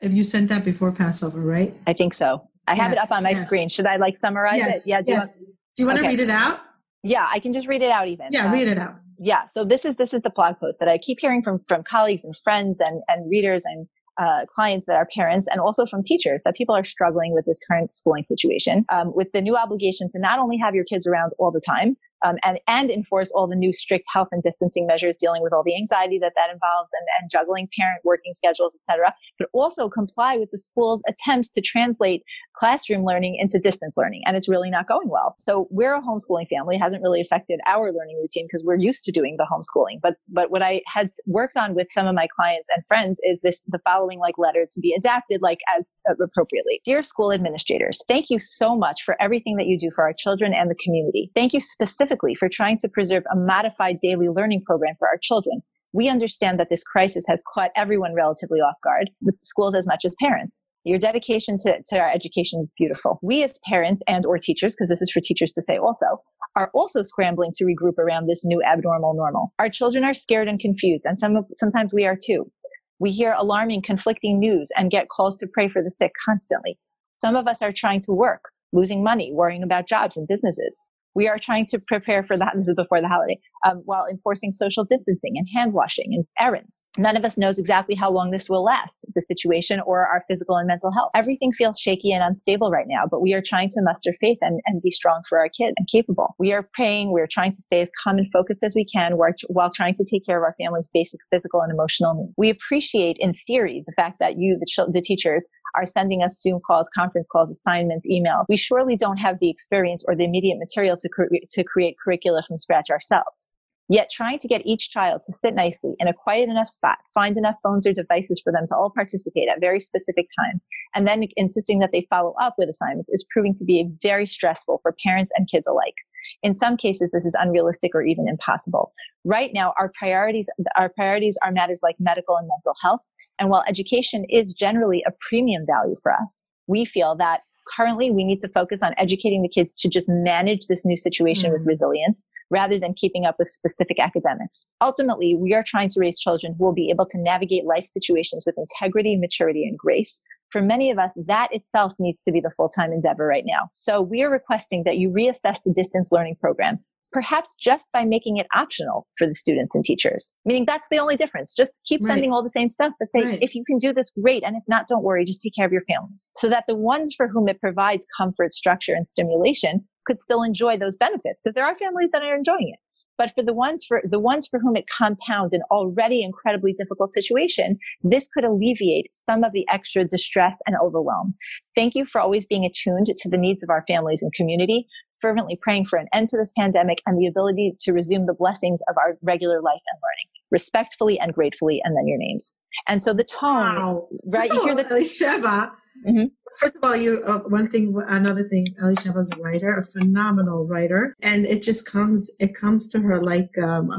If 0.00 0.14
you 0.14 0.22
sent 0.22 0.48
that 0.50 0.64
before 0.64 0.92
Passover, 0.92 1.40
right? 1.40 1.74
I 1.86 1.92
think 1.94 2.14
so. 2.14 2.48
I 2.68 2.76
have 2.76 2.92
yes, 2.92 3.00
it 3.00 3.10
up 3.10 3.16
on 3.16 3.24
my 3.24 3.30
yes. 3.30 3.44
screen. 3.44 3.68
Should 3.68 3.86
I 3.86 3.96
like 3.96 4.16
summarize 4.16 4.58
yes, 4.58 4.86
it? 4.86 4.90
Yeah. 4.90 5.02
Do 5.02 5.12
yes. 5.12 5.38
You 5.40 5.46
want, 5.46 5.56
do 5.76 5.82
you 5.82 5.86
want 5.86 5.98
okay. 5.98 6.06
to 6.06 6.12
read 6.12 6.20
it 6.20 6.30
out? 6.30 6.60
Yeah, 7.02 7.28
I 7.30 7.40
can 7.40 7.52
just 7.52 7.66
read 7.66 7.82
it 7.82 7.90
out 7.90 8.08
even. 8.08 8.28
Yeah, 8.30 8.46
um, 8.46 8.52
read 8.52 8.68
it 8.68 8.78
out. 8.78 8.96
Yeah. 9.18 9.46
So 9.46 9.64
this 9.64 9.84
is 9.84 9.96
this 9.96 10.12
is 10.14 10.22
the 10.22 10.30
blog 10.30 10.58
post 10.58 10.78
that 10.80 10.88
I 10.88 10.98
keep 10.98 11.18
hearing 11.20 11.42
from 11.42 11.60
from 11.68 11.82
colleagues 11.82 12.24
and 12.24 12.36
friends 12.42 12.80
and 12.80 13.02
and 13.08 13.30
readers 13.30 13.64
and 13.64 13.86
uh, 14.16 14.46
clients 14.54 14.86
that 14.86 14.94
are 14.94 15.08
parents 15.12 15.48
and 15.50 15.60
also 15.60 15.84
from 15.86 16.02
teachers 16.04 16.42
that 16.44 16.54
people 16.54 16.74
are 16.74 16.84
struggling 16.84 17.32
with 17.34 17.44
this 17.46 17.58
current 17.68 17.92
schooling 17.92 18.22
situation 18.22 18.84
um, 18.92 19.12
with 19.14 19.28
the 19.32 19.40
new 19.40 19.56
obligation 19.56 20.08
to 20.10 20.20
not 20.20 20.38
only 20.38 20.56
have 20.56 20.74
your 20.74 20.84
kids 20.84 21.06
around 21.06 21.32
all 21.38 21.50
the 21.50 21.60
time 21.60 21.96
um, 22.24 22.36
and, 22.42 22.58
and 22.66 22.90
enforce 22.90 23.30
all 23.32 23.46
the 23.46 23.54
new 23.54 23.72
strict 23.72 24.06
health 24.12 24.28
and 24.32 24.42
distancing 24.42 24.86
measures 24.86 25.16
dealing 25.16 25.42
with 25.42 25.52
all 25.52 25.62
the 25.62 25.76
anxiety 25.76 26.18
that 26.18 26.32
that 26.36 26.52
involves 26.52 26.90
and, 26.98 27.06
and 27.20 27.30
juggling 27.30 27.68
parent 27.78 28.00
working 28.04 28.32
schedules, 28.34 28.76
etc., 28.76 29.14
but 29.38 29.48
also 29.52 29.88
comply 29.88 30.36
with 30.36 30.50
the 30.50 30.58
school's 30.58 31.02
attempts 31.06 31.50
to 31.50 31.60
translate 31.60 32.22
classroom 32.56 33.04
learning 33.04 33.36
into 33.38 33.58
distance 33.58 33.96
learning. 33.96 34.22
And 34.26 34.36
it's 34.36 34.48
really 34.48 34.70
not 34.70 34.88
going 34.88 35.08
well. 35.08 35.36
So 35.38 35.68
we're 35.70 35.94
a 35.94 36.00
homeschooling 36.00 36.48
family. 36.48 36.76
It 36.76 36.80
hasn't 36.80 37.02
really 37.02 37.20
affected 37.20 37.60
our 37.66 37.92
learning 37.92 38.18
routine 38.20 38.46
because 38.46 38.62
we're 38.64 38.76
used 38.78 39.04
to 39.04 39.12
doing 39.12 39.36
the 39.36 39.46
homeschooling. 39.50 40.00
But, 40.00 40.14
but 40.28 40.50
what 40.50 40.62
I 40.62 40.82
had 40.86 41.10
worked 41.26 41.56
on 41.56 41.74
with 41.74 41.88
some 41.90 42.06
of 42.06 42.14
my 42.14 42.26
clients 42.34 42.70
and 42.74 42.84
friends 42.86 43.20
is 43.24 43.38
this, 43.42 43.62
the 43.68 43.80
following 43.84 44.18
like 44.18 44.38
letter 44.38 44.66
to 44.70 44.80
be 44.80 44.94
adapted 44.94 45.42
like 45.42 45.58
as 45.76 45.96
appropriately. 46.08 46.80
Dear 46.84 47.02
school 47.02 47.32
administrators, 47.32 48.00
thank 48.08 48.30
you 48.30 48.38
so 48.38 48.76
much 48.76 49.02
for 49.02 49.20
everything 49.20 49.56
that 49.56 49.66
you 49.66 49.78
do 49.78 49.90
for 49.94 50.04
our 50.04 50.14
children 50.16 50.54
and 50.54 50.70
the 50.70 50.76
community. 50.82 51.30
Thank 51.34 51.52
you 51.52 51.60
specifically 51.60 52.13
specifically 52.14 52.34
for 52.34 52.48
trying 52.48 52.78
to 52.78 52.88
preserve 52.88 53.24
a 53.32 53.36
modified 53.36 53.98
daily 54.00 54.28
learning 54.28 54.62
program 54.64 54.94
for 54.98 55.08
our 55.08 55.18
children. 55.20 55.60
We 55.92 56.08
understand 56.08 56.58
that 56.58 56.68
this 56.70 56.82
crisis 56.82 57.24
has 57.28 57.42
caught 57.54 57.70
everyone 57.76 58.14
relatively 58.14 58.58
off 58.58 58.76
guard, 58.82 59.10
with 59.22 59.38
schools 59.38 59.74
as 59.74 59.86
much 59.86 60.04
as 60.04 60.14
parents. 60.20 60.64
Your 60.84 60.98
dedication 60.98 61.56
to, 61.62 61.78
to 61.88 61.98
our 61.98 62.10
education 62.10 62.60
is 62.60 62.68
beautiful. 62.76 63.18
We 63.22 63.42
as 63.44 63.58
parents 63.68 64.02
and 64.08 64.26
or 64.26 64.38
teachers, 64.38 64.74
because 64.74 64.88
this 64.88 65.00
is 65.00 65.10
for 65.10 65.20
teachers 65.20 65.52
to 65.52 65.62
say 65.62 65.78
also, 65.78 66.20
are 66.56 66.70
also 66.74 67.02
scrambling 67.02 67.52
to 67.56 67.64
regroup 67.64 67.98
around 67.98 68.26
this 68.26 68.44
new 68.44 68.62
abnormal 68.62 69.14
normal. 69.14 69.52
Our 69.58 69.70
children 69.70 70.04
are 70.04 70.14
scared 70.14 70.48
and 70.48 70.58
confused, 70.58 71.04
and 71.04 71.18
some, 71.18 71.44
sometimes 71.56 71.94
we 71.94 72.04
are 72.06 72.18
too. 72.20 72.50
We 72.98 73.10
hear 73.10 73.34
alarming, 73.36 73.82
conflicting 73.82 74.38
news 74.38 74.70
and 74.76 74.90
get 74.90 75.08
calls 75.08 75.36
to 75.36 75.46
pray 75.46 75.68
for 75.68 75.82
the 75.82 75.90
sick 75.90 76.12
constantly. 76.24 76.78
Some 77.20 77.36
of 77.36 77.46
us 77.46 77.62
are 77.62 77.72
trying 77.72 78.02
to 78.02 78.12
work, 78.12 78.42
losing 78.72 79.02
money, 79.02 79.32
worrying 79.32 79.62
about 79.62 79.88
jobs 79.88 80.16
and 80.16 80.28
businesses. 80.28 80.88
We 81.14 81.28
are 81.28 81.38
trying 81.38 81.66
to 81.66 81.78
prepare 81.78 82.22
for 82.22 82.36
that. 82.36 82.52
This 82.54 82.68
is 82.68 82.74
before 82.74 83.00
the 83.00 83.08
holiday, 83.08 83.38
um, 83.64 83.82
while 83.84 84.06
enforcing 84.10 84.50
social 84.50 84.84
distancing 84.84 85.34
and 85.36 85.46
hand 85.54 85.72
washing 85.72 86.10
and 86.12 86.24
errands. 86.40 86.86
None 86.98 87.16
of 87.16 87.24
us 87.24 87.38
knows 87.38 87.58
exactly 87.58 87.94
how 87.94 88.10
long 88.10 88.30
this 88.30 88.48
will 88.48 88.64
last, 88.64 89.06
the 89.14 89.22
situation 89.22 89.80
or 89.86 90.06
our 90.06 90.20
physical 90.26 90.56
and 90.56 90.66
mental 90.66 90.92
health. 90.92 91.10
Everything 91.14 91.52
feels 91.52 91.78
shaky 91.78 92.12
and 92.12 92.22
unstable 92.22 92.70
right 92.70 92.86
now, 92.88 93.04
but 93.10 93.22
we 93.22 93.32
are 93.32 93.42
trying 93.44 93.68
to 93.70 93.82
muster 93.82 94.12
faith 94.20 94.38
and, 94.40 94.60
and 94.66 94.82
be 94.82 94.90
strong 94.90 95.22
for 95.28 95.38
our 95.38 95.48
kids 95.48 95.74
and 95.76 95.88
capable. 95.88 96.34
We 96.38 96.52
are 96.52 96.68
praying. 96.74 97.12
We're 97.12 97.28
trying 97.30 97.52
to 97.52 97.62
stay 97.62 97.80
as 97.80 97.90
calm 98.02 98.18
and 98.18 98.26
focused 98.32 98.62
as 98.62 98.74
we 98.74 98.84
can 98.84 99.12
while 99.48 99.70
trying 99.70 99.94
to 99.94 100.04
take 100.04 100.26
care 100.26 100.38
of 100.38 100.42
our 100.42 100.54
family's 100.58 100.90
basic 100.92 101.20
physical 101.30 101.60
and 101.60 101.72
emotional 101.72 102.14
needs. 102.14 102.32
We 102.36 102.50
appreciate 102.50 103.16
in 103.20 103.34
theory 103.46 103.84
the 103.86 103.92
fact 103.92 104.18
that 104.20 104.38
you, 104.38 104.58
the, 104.58 104.66
ch- 104.66 104.92
the 104.92 105.00
teachers, 105.00 105.44
are 105.76 105.86
sending 105.86 106.22
us 106.22 106.40
Zoom 106.40 106.60
calls, 106.66 106.88
conference 106.88 107.26
calls, 107.30 107.50
assignments, 107.50 108.06
emails. 108.06 108.44
We 108.48 108.56
surely 108.56 108.96
don't 108.96 109.18
have 109.18 109.38
the 109.40 109.50
experience 109.50 110.04
or 110.06 110.14
the 110.14 110.24
immediate 110.24 110.58
material 110.58 110.96
to, 110.98 111.08
cre- 111.08 111.24
to 111.50 111.64
create 111.64 111.96
curricula 112.02 112.42
from 112.42 112.58
scratch 112.58 112.90
ourselves. 112.90 113.48
Yet 113.88 114.08
trying 114.10 114.38
to 114.38 114.48
get 114.48 114.64
each 114.64 114.88
child 114.88 115.22
to 115.26 115.32
sit 115.32 115.54
nicely 115.54 115.94
in 115.98 116.08
a 116.08 116.14
quiet 116.14 116.48
enough 116.48 116.70
spot, 116.70 116.98
find 117.12 117.36
enough 117.36 117.56
phones 117.62 117.86
or 117.86 117.92
devices 117.92 118.40
for 118.42 118.50
them 118.50 118.66
to 118.68 118.74
all 118.74 118.90
participate 118.90 119.48
at 119.48 119.60
very 119.60 119.78
specific 119.78 120.26
times, 120.40 120.66
and 120.94 121.06
then 121.06 121.24
insisting 121.36 121.80
that 121.80 121.90
they 121.92 122.06
follow 122.08 122.34
up 122.40 122.54
with 122.56 122.70
assignments 122.70 123.10
is 123.10 123.26
proving 123.30 123.52
to 123.54 123.64
be 123.64 123.90
very 124.00 124.26
stressful 124.26 124.78
for 124.80 124.96
parents 125.04 125.32
and 125.36 125.50
kids 125.50 125.66
alike. 125.66 125.94
In 126.42 126.54
some 126.54 126.76
cases, 126.76 127.10
this 127.12 127.24
is 127.24 127.36
unrealistic 127.38 127.94
or 127.94 128.02
even 128.02 128.28
impossible. 128.28 128.92
Right 129.24 129.50
now, 129.54 129.72
our 129.78 129.92
priorities, 129.98 130.48
our 130.76 130.88
priorities 130.88 131.38
are 131.42 131.52
matters 131.52 131.80
like 131.82 131.96
medical 131.98 132.36
and 132.36 132.48
mental 132.48 132.74
health. 132.82 133.00
And 133.38 133.50
while 133.50 133.64
education 133.66 134.24
is 134.28 134.54
generally 134.54 135.02
a 135.06 135.12
premium 135.28 135.64
value 135.66 135.96
for 136.02 136.12
us, 136.12 136.40
we 136.66 136.84
feel 136.84 137.16
that 137.16 137.42
currently 137.76 138.10
we 138.10 138.24
need 138.24 138.40
to 138.40 138.48
focus 138.48 138.82
on 138.82 138.94
educating 138.98 139.42
the 139.42 139.48
kids 139.48 139.74
to 139.80 139.88
just 139.88 140.08
manage 140.08 140.66
this 140.66 140.84
new 140.84 140.96
situation 140.96 141.50
mm 141.50 141.54
with 141.54 141.66
resilience 141.66 142.26
rather 142.50 142.78
than 142.78 142.94
keeping 142.94 143.24
up 143.26 143.36
with 143.38 143.48
specific 143.48 143.98
academics. 144.00 144.66
Ultimately, 144.80 145.36
we 145.36 145.54
are 145.54 145.62
trying 145.64 145.88
to 145.90 146.00
raise 146.00 146.18
children 146.18 146.54
who 146.58 146.64
will 146.64 146.72
be 146.72 146.90
able 146.90 147.06
to 147.06 147.18
navigate 147.18 147.64
life 147.64 147.86
situations 147.86 148.44
with 148.46 148.56
integrity, 148.58 149.16
maturity, 149.16 149.64
and 149.68 149.78
grace. 149.78 150.20
For 150.54 150.62
many 150.62 150.92
of 150.92 151.00
us, 151.00 151.12
that 151.26 151.48
itself 151.50 151.94
needs 151.98 152.22
to 152.22 152.30
be 152.30 152.40
the 152.40 152.48
full-time 152.48 152.92
endeavor 152.92 153.26
right 153.26 153.42
now. 153.44 153.70
So 153.72 154.00
we 154.00 154.22
are 154.22 154.30
requesting 154.30 154.84
that 154.84 154.98
you 154.98 155.10
reassess 155.10 155.58
the 155.64 155.72
distance 155.74 156.12
learning 156.12 156.36
program 156.40 156.78
perhaps 157.12 157.56
just 157.56 157.88
by 157.92 158.04
making 158.04 158.36
it 158.36 158.46
optional 158.54 159.06
for 159.18 159.26
the 159.26 159.34
students 159.34 159.74
and 159.74 159.84
teachers. 159.84 160.36
Meaning 160.44 160.64
that's 160.64 160.86
the 160.92 160.98
only 160.98 161.16
difference. 161.16 161.54
Just 161.54 161.70
keep 161.86 162.02
right. 162.02 162.08
sending 162.08 162.32
all 162.32 162.42
the 162.42 162.48
same 162.48 162.70
stuff, 162.70 162.92
but 163.00 163.08
say, 163.12 163.26
right. 163.26 163.38
if 163.42 163.56
you 163.56 163.64
can 163.64 163.78
do 163.78 163.92
this, 163.92 164.10
great. 164.10 164.44
And 164.44 164.56
if 164.56 164.62
not, 164.68 164.86
don't 164.86 165.02
worry, 165.02 165.24
just 165.24 165.40
take 165.40 165.54
care 165.56 165.66
of 165.66 165.72
your 165.72 165.84
families. 165.88 166.30
So 166.36 166.48
that 166.48 166.64
the 166.68 166.74
ones 166.76 167.14
for 167.16 167.26
whom 167.26 167.48
it 167.48 167.60
provides 167.60 168.06
comfort, 168.16 168.52
structure, 168.52 168.94
and 168.94 169.08
stimulation 169.08 169.84
could 170.06 170.20
still 170.20 170.44
enjoy 170.44 170.76
those 170.76 170.96
benefits 170.96 171.40
because 171.40 171.54
there 171.54 171.64
are 171.64 171.74
families 171.74 172.10
that 172.12 172.22
are 172.22 172.36
enjoying 172.36 172.72
it. 172.72 172.80
But 173.16 173.32
for 173.34 173.42
the 173.42 173.54
ones 173.54 173.84
for 173.84 174.02
the 174.04 174.18
ones 174.18 174.46
for 174.46 174.58
whom 174.58 174.76
it 174.76 174.86
compounds 174.88 175.54
an 175.54 175.62
already 175.70 176.22
incredibly 176.22 176.72
difficult 176.72 177.12
situation, 177.12 177.78
this 178.02 178.28
could 178.32 178.44
alleviate 178.44 179.14
some 179.14 179.44
of 179.44 179.52
the 179.52 179.66
extra 179.70 180.04
distress 180.04 180.58
and 180.66 180.76
overwhelm. 180.82 181.34
Thank 181.74 181.94
you 181.94 182.04
for 182.04 182.20
always 182.20 182.46
being 182.46 182.64
attuned 182.64 183.06
to 183.06 183.28
the 183.28 183.38
needs 183.38 183.62
of 183.62 183.70
our 183.70 183.84
families 183.86 184.22
and 184.22 184.32
community 184.32 184.86
fervently 185.20 185.58
praying 185.62 185.86
for 185.86 185.98
an 185.98 186.06
end 186.12 186.28
to 186.28 186.36
this 186.36 186.52
pandemic 186.52 187.00
and 187.06 187.18
the 187.18 187.26
ability 187.26 187.74
to 187.80 187.92
resume 187.92 188.26
the 188.26 188.34
blessings 188.34 188.80
of 188.90 188.96
our 188.98 189.16
regular 189.22 189.62
life 189.62 189.80
and 189.90 189.98
learning 190.02 190.28
respectfully 190.50 191.18
and 191.18 191.34
gratefully, 191.34 191.80
and 191.84 191.96
then 191.96 192.06
your 192.06 192.18
names. 192.18 192.54
And 192.86 193.02
so 193.02 193.12
the 193.12 193.24
tone, 193.24 193.74
wow. 193.76 194.08
right? 194.26 194.50
you 194.52 194.62
hear 194.62 194.76
the 194.76 194.84
Elisheva. 194.84 195.72
Mm-hmm. 196.06 196.26
First 196.60 196.76
of 196.76 196.84
all, 196.84 196.94
you 196.94 197.22
uh, 197.26 197.40
one 197.48 197.68
thing, 197.68 197.94
another 198.08 198.44
thing. 198.44 198.66
Elisheva 198.82 199.18
is 199.18 199.30
a 199.30 199.40
writer, 199.40 199.76
a 199.76 199.82
phenomenal 199.82 200.66
writer, 200.66 201.16
and 201.22 201.46
it 201.46 201.62
just 201.62 201.90
comes. 201.90 202.30
It 202.38 202.54
comes 202.54 202.88
to 202.88 203.00
her 203.00 203.22
like 203.22 203.56
um, 203.58 203.90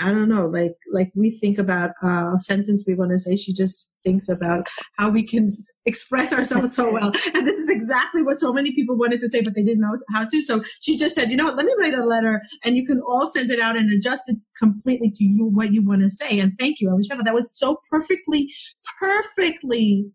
I 0.00 0.10
don't 0.10 0.28
know, 0.28 0.46
like 0.46 0.74
like 0.92 1.10
we 1.14 1.30
think 1.30 1.58
about 1.58 1.90
a 2.02 2.36
sentence 2.38 2.84
we 2.86 2.94
want 2.94 3.12
to 3.12 3.18
say. 3.18 3.36
She 3.36 3.52
just 3.52 3.96
thinks 4.04 4.28
about 4.28 4.66
how 4.98 5.08
we 5.08 5.26
can 5.26 5.46
express 5.86 6.32
ourselves 6.32 6.74
so 6.74 6.92
well, 6.92 7.12
and 7.34 7.46
this 7.46 7.56
is 7.56 7.70
exactly 7.70 8.22
what 8.22 8.40
so 8.40 8.52
many 8.52 8.74
people 8.74 8.96
wanted 8.96 9.20
to 9.20 9.30
say, 9.30 9.42
but 9.42 9.54
they 9.54 9.62
didn't 9.62 9.80
know 9.80 9.98
how 10.12 10.24
to. 10.24 10.42
So 10.42 10.62
she 10.80 10.98
just 10.98 11.14
said, 11.14 11.30
you 11.30 11.36
know 11.36 11.44
what? 11.44 11.56
Let 11.56 11.66
me 11.66 11.74
write 11.78 11.96
a 11.96 12.04
letter, 12.04 12.42
and 12.64 12.76
you 12.76 12.86
can 12.86 13.00
all 13.06 13.26
send 13.26 13.50
it 13.50 13.60
out 13.60 13.76
and 13.76 13.90
adjust 13.90 14.28
it 14.28 14.44
completely 14.58 15.10
to 15.14 15.24
you 15.24 15.46
what 15.46 15.72
you 15.72 15.84
want 15.84 16.02
to 16.02 16.10
say. 16.10 16.40
And 16.40 16.52
thank 16.58 16.80
you, 16.80 16.90
Elisheva. 16.90 17.24
That 17.24 17.34
was 17.34 17.56
so 17.56 17.80
perfectly, 17.90 18.52
perfectly 18.98 20.10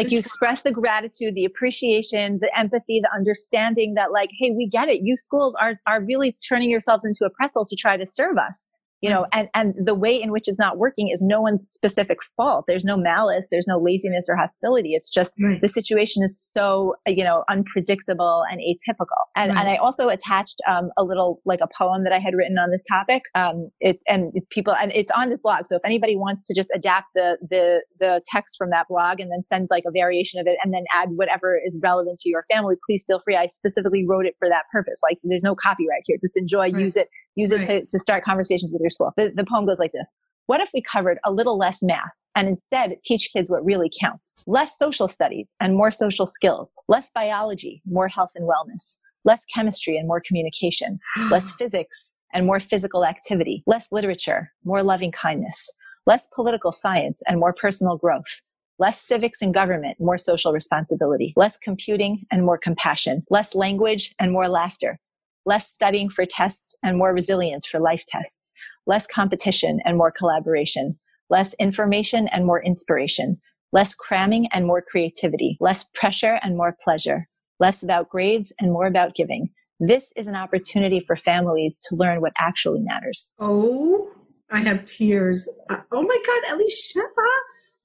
like 0.00 0.12
you 0.12 0.18
express 0.18 0.62
the 0.62 0.70
gratitude, 0.70 1.34
the 1.34 1.44
appreciation, 1.44 2.38
the 2.40 2.58
empathy, 2.58 3.00
the 3.00 3.10
understanding 3.14 3.94
that 3.94 4.12
like, 4.12 4.30
hey, 4.38 4.50
we 4.50 4.66
get 4.66 4.88
it. 4.88 5.02
You 5.02 5.16
schools 5.16 5.54
are 5.60 5.78
are 5.86 6.02
really 6.02 6.36
turning 6.48 6.70
yourselves 6.70 7.04
into 7.04 7.24
a 7.24 7.30
pretzel 7.30 7.66
to 7.66 7.76
try 7.76 7.96
to 7.96 8.06
serve 8.06 8.38
us 8.38 8.66
you 9.00 9.08
know 9.08 9.26
and 9.32 9.48
and 9.54 9.74
the 9.82 9.94
way 9.94 10.20
in 10.20 10.30
which 10.30 10.44
it's 10.46 10.58
not 10.58 10.78
working 10.78 11.08
is 11.08 11.22
no 11.22 11.40
one's 11.40 11.68
specific 11.68 12.18
fault. 12.36 12.64
There's 12.68 12.84
no 12.84 12.96
malice. 12.96 13.48
There's 13.50 13.66
no 13.66 13.78
laziness 13.78 14.26
or 14.28 14.36
hostility. 14.36 14.90
It's 14.94 15.10
just 15.10 15.32
right. 15.40 15.60
the 15.60 15.68
situation 15.68 16.22
is 16.22 16.40
so 16.52 16.94
you 17.06 17.24
know 17.24 17.44
unpredictable 17.48 18.44
and 18.50 18.60
atypical. 18.60 19.06
And 19.36 19.52
right. 19.52 19.60
and 19.60 19.68
i 19.68 19.76
also 19.76 20.08
attached 20.08 20.60
um, 20.68 20.90
a 20.98 21.04
little 21.04 21.40
like 21.44 21.60
a 21.62 21.68
poem 21.76 22.04
that 22.04 22.12
i 22.12 22.18
had 22.18 22.34
written 22.34 22.58
on 22.58 22.70
this 22.70 22.84
topic. 22.84 23.22
Um 23.34 23.70
it 23.80 24.00
and 24.08 24.32
people 24.50 24.74
and 24.74 24.92
it's 24.94 25.10
on 25.12 25.30
this 25.30 25.40
blog. 25.42 25.66
So 25.66 25.76
if 25.76 25.82
anybody 25.84 26.16
wants 26.16 26.46
to 26.48 26.54
just 26.54 26.68
adapt 26.74 27.06
the 27.14 27.38
the 27.48 27.82
the 27.98 28.20
text 28.30 28.56
from 28.58 28.70
that 28.70 28.86
blog 28.88 29.20
and 29.20 29.30
then 29.30 29.44
send 29.44 29.68
like 29.70 29.84
a 29.86 29.90
variation 29.90 30.40
of 30.40 30.46
it 30.46 30.58
and 30.62 30.74
then 30.74 30.84
add 30.94 31.08
whatever 31.10 31.58
is 31.64 31.78
relevant 31.82 32.18
to 32.20 32.28
your 32.28 32.42
family 32.50 32.76
please 32.86 33.04
feel 33.06 33.18
free. 33.18 33.36
I 33.36 33.46
specifically 33.46 34.04
wrote 34.06 34.26
it 34.26 34.34
for 34.38 34.48
that 34.48 34.64
purpose. 34.70 35.00
Like 35.02 35.18
there's 35.24 35.42
no 35.42 35.54
copyright 35.54 36.02
here. 36.04 36.16
Just 36.20 36.36
enjoy. 36.36 36.60
Right. 36.60 36.74
use 36.74 36.96
it 36.96 37.08
use 37.36 37.52
it 37.52 37.64
to, 37.64 37.84
to 37.86 37.98
start 37.98 38.24
conversations 38.24 38.72
with 38.72 38.80
your 38.80 38.90
school. 38.90 39.10
The, 39.16 39.32
the 39.34 39.44
poem 39.44 39.66
goes 39.66 39.78
like 39.78 39.92
this. 39.92 40.14
What 40.46 40.60
if 40.60 40.70
we 40.74 40.82
covered 40.82 41.18
a 41.24 41.32
little 41.32 41.56
less 41.56 41.82
math 41.82 42.10
and 42.34 42.48
instead 42.48 42.96
teach 43.02 43.30
kids 43.32 43.50
what 43.50 43.64
really 43.64 43.90
counts? 44.00 44.42
Less 44.46 44.76
social 44.76 45.08
studies 45.08 45.54
and 45.60 45.76
more 45.76 45.90
social 45.90 46.26
skills, 46.26 46.72
less 46.88 47.10
biology, 47.14 47.82
more 47.86 48.08
health 48.08 48.30
and 48.34 48.48
wellness, 48.48 48.98
less 49.24 49.44
chemistry 49.54 49.96
and 49.96 50.08
more 50.08 50.22
communication, 50.26 50.98
less 51.30 51.52
physics 51.58 52.14
and 52.32 52.46
more 52.46 52.60
physical 52.60 53.04
activity, 53.04 53.62
less 53.66 53.88
literature, 53.92 54.52
more 54.64 54.82
loving 54.82 55.12
kindness, 55.12 55.70
less 56.06 56.26
political 56.34 56.72
science 56.72 57.22
and 57.28 57.38
more 57.38 57.52
personal 57.52 57.96
growth, 57.96 58.40
less 58.78 59.00
civics 59.00 59.42
and 59.42 59.52
government, 59.52 59.98
more 60.00 60.18
social 60.18 60.52
responsibility, 60.52 61.32
less 61.36 61.56
computing 61.56 62.26
and 62.30 62.44
more 62.44 62.58
compassion, 62.58 63.22
less 63.30 63.54
language 63.54 64.14
and 64.18 64.32
more 64.32 64.48
laughter, 64.48 64.98
less 65.46 65.70
studying 65.72 66.10
for 66.10 66.24
tests 66.24 66.76
and 66.82 66.98
more 66.98 67.12
resilience 67.12 67.66
for 67.66 67.80
life 67.80 68.04
tests, 68.08 68.52
less 68.86 69.06
competition 69.06 69.80
and 69.84 69.96
more 69.96 70.12
collaboration, 70.12 70.96
less 71.28 71.54
information 71.54 72.28
and 72.28 72.46
more 72.46 72.62
inspiration, 72.62 73.38
less 73.72 73.94
cramming 73.94 74.48
and 74.52 74.66
more 74.66 74.82
creativity, 74.82 75.56
less 75.60 75.84
pressure 75.94 76.38
and 76.42 76.56
more 76.56 76.76
pleasure, 76.82 77.26
less 77.58 77.82
about 77.82 78.08
grades 78.08 78.52
and 78.60 78.72
more 78.72 78.86
about 78.86 79.14
giving. 79.14 79.48
This 79.78 80.12
is 80.16 80.26
an 80.26 80.36
opportunity 80.36 81.00
for 81.00 81.16
families 81.16 81.78
to 81.88 81.96
learn 81.96 82.20
what 82.20 82.32
actually 82.38 82.80
matters. 82.80 83.32
Oh, 83.38 84.10
I 84.50 84.60
have 84.60 84.84
tears. 84.84 85.48
Uh, 85.70 85.78
oh 85.92 86.02
my 86.02 86.22
God, 86.26 86.58
Elisheva, 86.58 87.28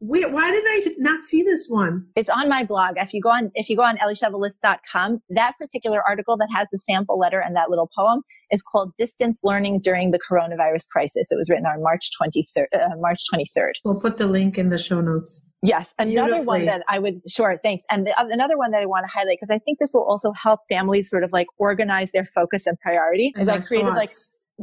Wait, 0.07 0.31
why 0.31 0.51
did 0.51 0.63
I 0.67 0.81
not 0.99 1.23
see 1.23 1.41
this 1.41 1.67
one? 1.67 2.05
It's 2.15 2.29
on 2.29 2.47
my 2.47 2.63
blog. 2.63 2.95
If 2.97 3.13
you 3.13 3.21
go 3.21 3.29
on, 3.29 3.51
if 3.55 3.69
you 3.69 3.75
go 3.75 3.83
on 3.83 3.97
elishevaliss.com, 3.97 5.19
that 5.29 5.53
particular 5.59 6.03
article 6.07 6.37
that 6.37 6.47
has 6.53 6.67
the 6.71 6.77
sample 6.77 7.17
letter 7.17 7.39
and 7.39 7.55
that 7.55 7.69
little 7.69 7.89
poem 7.95 8.21
is 8.51 8.61
called 8.61 8.93
"Distance 8.97 9.39
Learning 9.43 9.79
During 9.79 10.11
the 10.11 10.19
Coronavirus 10.19 10.87
Crisis." 10.89 11.27
It 11.31 11.35
was 11.35 11.49
written 11.49 11.65
on 11.65 11.81
March 11.81 12.09
23rd. 12.21 12.65
Uh, 12.73 12.95
March 12.97 13.23
23rd. 13.33 13.71
We'll 13.83 13.99
put 13.99 14.17
the 14.17 14.27
link 14.27 14.57
in 14.57 14.69
the 14.69 14.77
show 14.77 15.01
notes. 15.01 15.49
Yes, 15.63 15.95
another 15.97 16.43
one 16.43 16.65
that 16.65 16.83
I 16.87 16.99
would 16.99 17.21
sure 17.27 17.59
thanks, 17.63 17.85
and 17.89 18.05
the, 18.05 18.13
another 18.17 18.57
one 18.57 18.69
that 18.71 18.81
I 18.81 18.85
want 18.85 19.05
to 19.05 19.11
highlight 19.11 19.37
because 19.39 19.49
I 19.49 19.57
think 19.57 19.79
this 19.79 19.91
will 19.95 20.05
also 20.07 20.31
help 20.33 20.59
families 20.69 21.09
sort 21.09 21.23
of 21.23 21.31
like 21.33 21.47
organize 21.57 22.11
their 22.11 22.25
focus 22.25 22.67
and 22.67 22.79
priority. 22.79 23.33
Is 23.35 23.47
I 23.47 23.59
created 23.59 23.87
thoughts. 23.87 23.97
like 23.97 24.09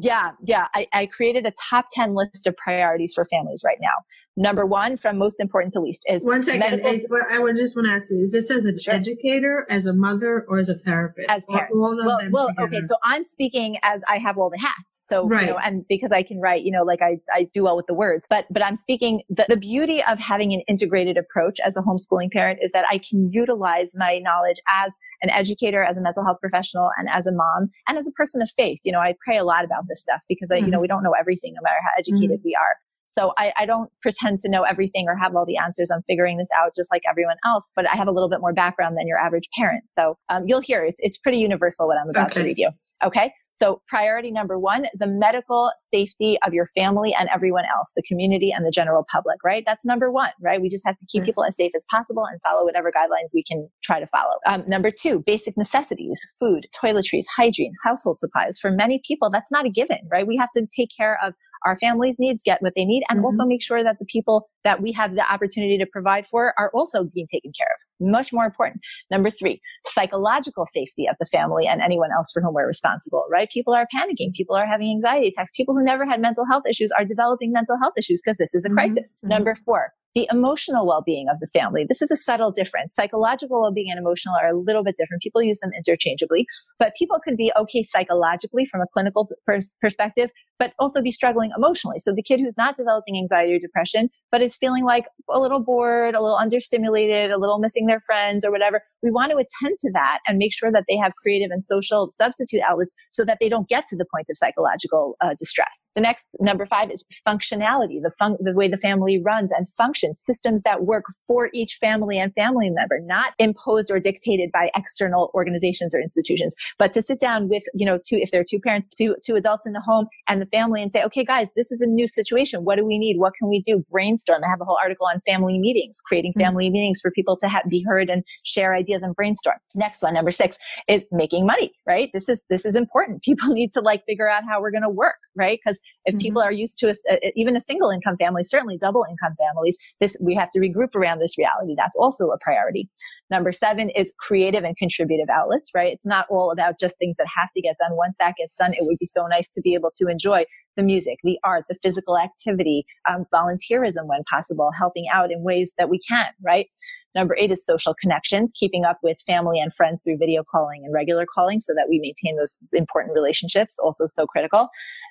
yeah, 0.00 0.30
yeah. 0.44 0.68
I, 0.74 0.86
I, 0.92 1.06
created 1.06 1.44
a 1.44 1.52
top 1.70 1.86
10 1.92 2.14
list 2.14 2.46
of 2.46 2.56
priorities 2.56 3.12
for 3.14 3.26
families 3.26 3.62
right 3.64 3.76
now. 3.80 3.92
Number 4.34 4.64
one, 4.64 4.96
from 4.96 5.18
most 5.18 5.40
important 5.40 5.74
to 5.74 5.80
least, 5.80 6.04
is 6.08 6.24
one 6.24 6.42
second. 6.42 6.82
Medical- 6.82 7.18
I 7.30 7.38
would 7.38 7.54
just 7.56 7.76
want 7.76 7.86
to 7.88 7.92
ask 7.92 8.10
you: 8.10 8.18
Is 8.18 8.32
this 8.32 8.50
as 8.50 8.64
an 8.64 8.78
sure. 8.80 8.94
educator, 8.94 9.66
as 9.68 9.84
a 9.84 9.92
mother, 9.92 10.46
or 10.48 10.58
as 10.58 10.70
a 10.70 10.74
therapist? 10.74 11.28
As 11.28 11.44
parents. 11.44 11.74
well, 11.76 12.18
well 12.30 12.48
okay. 12.58 12.80
So 12.80 12.94
I'm 13.04 13.24
speaking 13.24 13.76
as 13.82 14.02
I 14.08 14.16
have 14.16 14.38
all 14.38 14.48
the 14.48 14.58
hats. 14.58 15.06
So 15.06 15.28
right. 15.28 15.42
you 15.42 15.48
know, 15.48 15.58
and 15.58 15.84
because 15.86 16.12
I 16.12 16.22
can 16.22 16.40
write, 16.40 16.62
you 16.62 16.72
know, 16.72 16.82
like 16.82 17.00
I, 17.02 17.18
I 17.34 17.46
do 17.52 17.64
well 17.64 17.76
with 17.76 17.86
the 17.86 17.94
words. 17.94 18.26
But 18.30 18.46
but 18.50 18.64
I'm 18.64 18.76
speaking. 18.76 19.20
The, 19.28 19.44
the 19.50 19.56
beauty 19.58 20.02
of 20.02 20.18
having 20.18 20.54
an 20.54 20.62
integrated 20.66 21.18
approach 21.18 21.60
as 21.60 21.76
a 21.76 21.80
homeschooling 21.80 22.30
parent 22.30 22.60
is 22.62 22.72
that 22.72 22.86
I 22.90 22.98
can 22.98 23.30
utilize 23.30 23.92
my 23.94 24.18
knowledge 24.18 24.60
as 24.66 24.98
an 25.20 25.28
educator, 25.28 25.84
as 25.84 25.98
a 25.98 26.00
mental 26.00 26.24
health 26.24 26.38
professional, 26.40 26.88
and 26.96 27.06
as 27.12 27.26
a 27.26 27.32
mom, 27.32 27.68
and 27.86 27.98
as 27.98 28.08
a 28.08 28.12
person 28.12 28.40
of 28.40 28.50
faith. 28.50 28.80
You 28.82 28.92
know, 28.92 29.00
I 29.00 29.14
pray 29.22 29.36
a 29.36 29.44
lot 29.44 29.66
about 29.66 29.84
this 29.90 30.00
stuff 30.00 30.22
because 30.26 30.50
I, 30.50 30.56
you 30.56 30.68
know, 30.68 30.80
we 30.80 30.86
don't 30.86 31.02
know 31.04 31.12
everything, 31.12 31.52
no 31.54 31.60
matter 31.62 31.76
how 31.82 31.90
educated 31.98 32.38
mm-hmm. 32.38 32.48
we 32.48 32.56
are. 32.58 32.76
So 33.12 33.34
I, 33.36 33.52
I, 33.58 33.66
don't 33.66 33.90
pretend 34.00 34.38
to 34.38 34.48
know 34.48 34.62
everything 34.62 35.04
or 35.06 35.14
have 35.16 35.36
all 35.36 35.44
the 35.44 35.58
answers. 35.58 35.90
I'm 35.90 36.02
figuring 36.08 36.38
this 36.38 36.48
out 36.58 36.74
just 36.74 36.90
like 36.90 37.02
everyone 37.06 37.36
else, 37.44 37.70
but 37.76 37.86
I 37.86 37.94
have 37.94 38.08
a 38.08 38.10
little 38.10 38.30
bit 38.30 38.40
more 38.40 38.54
background 38.54 38.96
than 38.96 39.06
your 39.06 39.18
average 39.18 39.48
parent. 39.54 39.84
So 39.92 40.16
um, 40.30 40.44
you'll 40.46 40.62
hear 40.62 40.82
it's, 40.82 40.98
it's 41.00 41.18
pretty 41.18 41.38
universal 41.38 41.86
what 41.86 41.98
I'm 41.98 42.08
about 42.08 42.30
okay. 42.30 42.40
to 42.40 42.48
review. 42.48 42.70
Okay. 43.04 43.34
So 43.50 43.82
priority 43.86 44.30
number 44.30 44.58
one, 44.58 44.86
the 44.98 45.06
medical 45.06 45.72
safety 45.76 46.38
of 46.46 46.54
your 46.54 46.64
family 46.74 47.14
and 47.18 47.28
everyone 47.28 47.64
else, 47.76 47.92
the 47.94 48.02
community 48.02 48.50
and 48.50 48.64
the 48.64 48.70
general 48.70 49.04
public, 49.12 49.36
right? 49.44 49.62
That's 49.66 49.84
number 49.84 50.10
one, 50.10 50.30
right? 50.40 50.62
We 50.62 50.70
just 50.70 50.86
have 50.86 50.96
to 50.96 51.06
keep 51.06 51.24
people 51.24 51.44
as 51.44 51.56
safe 51.56 51.72
as 51.74 51.84
possible 51.90 52.24
and 52.24 52.40
follow 52.40 52.64
whatever 52.64 52.90
guidelines 52.90 53.28
we 53.34 53.44
can 53.44 53.68
try 53.84 54.00
to 54.00 54.06
follow. 54.06 54.36
Um, 54.46 54.64
number 54.66 54.90
two, 54.90 55.22
basic 55.26 55.58
necessities, 55.58 56.18
food, 56.40 56.66
toiletries, 56.82 57.24
hygiene, 57.36 57.74
household 57.84 58.20
supplies. 58.20 58.58
For 58.58 58.70
many 58.70 59.02
people, 59.06 59.28
that's 59.28 59.52
not 59.52 59.66
a 59.66 59.70
given, 59.70 59.98
right? 60.10 60.26
We 60.26 60.36
have 60.38 60.50
to 60.56 60.66
take 60.74 60.88
care 60.96 61.18
of 61.22 61.34
our 61.64 61.76
families' 61.78 62.16
needs, 62.18 62.42
get 62.42 62.62
what 62.62 62.74
they 62.76 62.84
need, 62.84 63.02
and 63.08 63.18
mm-hmm. 63.18 63.26
also 63.26 63.44
make 63.44 63.62
sure 63.62 63.82
that 63.82 63.98
the 63.98 64.04
people 64.04 64.48
that 64.64 64.82
we 64.82 64.92
have 64.92 65.14
the 65.14 65.32
opportunity 65.32 65.78
to 65.78 65.86
provide 65.86 66.26
for 66.26 66.54
are 66.58 66.70
also 66.74 67.04
being 67.04 67.26
taken 67.30 67.52
care 67.56 67.66
of. 67.66 68.10
Much 68.10 68.32
more 68.32 68.44
important. 68.44 68.80
Number 69.10 69.30
three, 69.30 69.60
psychological 69.86 70.66
safety 70.66 71.06
of 71.06 71.16
the 71.20 71.26
family 71.26 71.66
and 71.66 71.80
anyone 71.80 72.10
else 72.16 72.30
for 72.32 72.42
whom 72.42 72.54
we're 72.54 72.66
responsible, 72.66 73.24
right? 73.30 73.48
People 73.50 73.74
are 73.74 73.86
panicking. 73.94 74.32
People 74.34 74.56
are 74.56 74.66
having 74.66 74.90
anxiety 74.90 75.28
attacks. 75.28 75.52
People 75.56 75.74
who 75.74 75.84
never 75.84 76.04
had 76.04 76.20
mental 76.20 76.44
health 76.50 76.64
issues 76.68 76.92
are 76.98 77.04
developing 77.04 77.52
mental 77.52 77.76
health 77.80 77.94
issues 77.96 78.20
because 78.22 78.38
this 78.38 78.54
is 78.54 78.64
a 78.64 78.68
mm-hmm. 78.68 78.76
crisis. 78.76 79.16
Mm-hmm. 79.18 79.28
Number 79.28 79.54
four, 79.54 79.92
the 80.14 80.28
emotional 80.30 80.86
well-being 80.86 81.26
of 81.30 81.40
the 81.40 81.46
family. 81.46 81.86
This 81.88 82.02
is 82.02 82.10
a 82.10 82.16
subtle 82.16 82.50
difference. 82.50 82.94
Psychological 82.94 83.60
well-being 83.60 83.90
and 83.90 83.98
emotional 83.98 84.34
are 84.40 84.50
a 84.50 84.58
little 84.58 84.84
bit 84.84 84.96
different. 84.98 85.22
People 85.22 85.42
use 85.42 85.58
them 85.60 85.70
interchangeably, 85.74 86.46
but 86.78 86.94
people 86.96 87.18
could 87.24 87.36
be 87.36 87.50
okay 87.56 87.82
psychologically 87.82 88.66
from 88.66 88.82
a 88.82 88.86
clinical 88.92 89.28
pers- 89.46 89.72
perspective, 89.80 90.30
but 90.58 90.74
also 90.78 91.00
be 91.00 91.10
struggling 91.10 91.50
emotionally. 91.56 91.98
So 91.98 92.12
the 92.14 92.22
kid 92.22 92.40
who's 92.40 92.56
not 92.58 92.76
developing 92.76 93.16
anxiety 93.16 93.54
or 93.54 93.58
depression, 93.58 94.10
but 94.30 94.42
is 94.42 94.51
feeling 94.56 94.84
like 94.84 95.04
a 95.30 95.38
little 95.38 95.60
bored, 95.60 96.14
a 96.14 96.20
little 96.20 96.38
understimulated, 96.38 97.32
a 97.32 97.38
little 97.38 97.58
missing 97.58 97.86
their 97.86 98.00
friends 98.00 98.44
or 98.44 98.50
whatever, 98.50 98.82
we 99.02 99.10
want 99.10 99.30
to 99.30 99.36
attend 99.36 99.78
to 99.80 99.90
that 99.92 100.18
and 100.26 100.38
make 100.38 100.52
sure 100.52 100.70
that 100.70 100.84
they 100.88 100.96
have 100.96 101.12
creative 101.22 101.50
and 101.50 101.64
social 101.64 102.08
substitute 102.10 102.60
outlets 102.68 102.94
so 103.10 103.24
that 103.24 103.38
they 103.40 103.48
don't 103.48 103.68
get 103.68 103.86
to 103.86 103.96
the 103.96 104.04
point 104.12 104.26
of 104.30 104.36
psychological 104.36 105.16
uh, 105.20 105.34
distress. 105.38 105.90
The 105.94 106.00
next 106.00 106.36
number 106.40 106.66
five 106.66 106.90
is 106.90 107.04
functionality, 107.26 108.00
the, 108.02 108.12
fun- 108.18 108.36
the 108.40 108.52
way 108.54 108.68
the 108.68 108.78
family 108.78 109.20
runs 109.24 109.52
and 109.52 109.66
functions 109.76 110.20
systems 110.22 110.62
that 110.64 110.84
work 110.84 111.04
for 111.26 111.50
each 111.52 111.78
family 111.80 112.18
and 112.18 112.32
family 112.34 112.70
member, 112.70 112.98
not 113.02 113.32
imposed 113.38 113.90
or 113.90 114.00
dictated 114.00 114.50
by 114.52 114.70
external 114.74 115.30
organizations 115.34 115.94
or 115.94 116.00
institutions, 116.00 116.54
but 116.78 116.92
to 116.92 117.02
sit 117.02 117.20
down 117.20 117.48
with, 117.48 117.62
you 117.74 117.86
know, 117.86 117.98
two, 118.06 118.16
if 118.16 118.30
there 118.30 118.40
are 118.40 118.46
two 118.48 118.60
parents, 118.60 118.94
two, 118.96 119.16
two 119.24 119.34
adults 119.34 119.66
in 119.66 119.72
the 119.72 119.80
home 119.80 120.06
and 120.28 120.40
the 120.40 120.46
family 120.46 120.82
and 120.82 120.92
say, 120.92 121.02
okay, 121.02 121.24
guys, 121.24 121.50
this 121.56 121.70
is 121.72 121.80
a 121.80 121.86
new 121.86 122.06
situation. 122.06 122.64
What 122.64 122.76
do 122.76 122.86
we 122.86 122.98
need? 122.98 123.18
What 123.18 123.34
can 123.38 123.48
we 123.48 123.60
do? 123.60 123.84
Brainstorm. 123.90 124.41
I 124.44 124.48
have 124.48 124.60
a 124.60 124.64
whole 124.64 124.78
article 124.82 125.06
on 125.06 125.20
family 125.26 125.58
meetings, 125.58 126.00
creating 126.04 126.32
mm-hmm. 126.32 126.40
family 126.40 126.66
mm-hmm. 126.66 126.74
meetings 126.74 127.00
for 127.00 127.10
people 127.10 127.36
to 127.38 127.48
be 127.68 127.84
heard 127.86 128.10
and 128.10 128.24
share 128.44 128.74
ideas 128.74 129.02
and 129.02 129.14
brainstorm. 129.14 129.58
Next 129.74 130.02
one, 130.02 130.14
number 130.14 130.30
six 130.30 130.58
is 130.88 131.04
making 131.12 131.46
money, 131.46 131.72
right? 131.86 132.10
This 132.12 132.28
is, 132.28 132.44
this 132.50 132.64
is 132.64 132.76
important. 132.76 133.22
People 133.32 133.48
need 133.48 133.72
to 133.72 133.80
like 133.80 134.04
figure 134.06 134.28
out 134.28 134.42
how 134.48 134.60
we're 134.60 134.70
going 134.70 134.82
to 134.82 134.88
work, 134.88 135.16
right? 135.36 135.58
Because 135.64 135.80
if 136.04 136.14
mm-hmm. 136.14 136.18
people 136.18 136.42
are 136.42 136.52
used 136.52 136.78
to 136.78 136.88
a, 136.88 136.94
a, 137.10 137.32
even 137.36 137.56
a 137.56 137.60
single 137.60 137.90
income 137.90 138.16
family, 138.16 138.42
certainly 138.42 138.76
double 138.78 139.04
income 139.08 139.34
families, 139.38 139.78
this, 140.00 140.16
we 140.20 140.34
have 140.34 140.50
to 140.50 140.58
regroup 140.58 140.94
around 140.94 141.20
this 141.20 141.38
reality. 141.38 141.74
That's 141.76 141.96
also 141.96 142.28
a 142.28 142.38
priority. 142.40 142.88
Number 143.32 143.50
seven 143.50 143.88
is 143.88 144.12
creative 144.18 144.62
and 144.62 144.76
contributive 144.76 145.30
outlets, 145.32 145.70
right? 145.74 145.90
It's 145.90 146.04
not 146.04 146.26
all 146.28 146.50
about 146.50 146.78
just 146.78 146.98
things 146.98 147.16
that 147.16 147.26
have 147.34 147.48
to 147.56 147.62
get 147.62 147.76
done. 147.78 147.96
Once 147.96 148.16
that 148.20 148.34
gets 148.36 148.56
done, 148.56 148.74
it 148.74 148.80
would 148.82 148.98
be 149.00 149.06
so 149.06 149.26
nice 149.26 149.48
to 149.48 149.62
be 149.62 149.72
able 149.72 149.90
to 149.94 150.08
enjoy 150.08 150.44
the 150.76 150.82
music, 150.82 151.18
the 151.22 151.38
art, 151.42 151.64
the 151.68 151.76
physical 151.82 152.18
activity, 152.18 152.84
um, 153.08 153.24
volunteerism 153.32 154.06
when 154.06 154.22
possible, 154.30 154.70
helping 154.78 155.06
out 155.12 155.30
in 155.30 155.42
ways 155.42 155.72
that 155.78 155.88
we 155.88 155.98
can, 155.98 156.26
right? 156.44 156.68
Number 157.14 157.36
eight 157.38 157.52
is 157.52 157.64
social 157.64 157.94
connections, 158.00 158.52
keeping 158.54 158.84
up 158.84 158.98
with 159.02 159.18
family 159.26 159.60
and 159.60 159.72
friends 159.72 160.00
through 160.02 160.16
video 160.16 160.42
calling 160.50 160.82
and 160.84 160.94
regular 160.94 161.26
calling 161.26 161.60
so 161.60 161.74
that 161.74 161.86
we 161.88 161.98
maintain 162.00 162.38
those 162.38 162.58
important 162.72 163.14
relationships, 163.14 163.78
also 163.78 164.06
so 164.06 164.26
critical. 164.26 164.68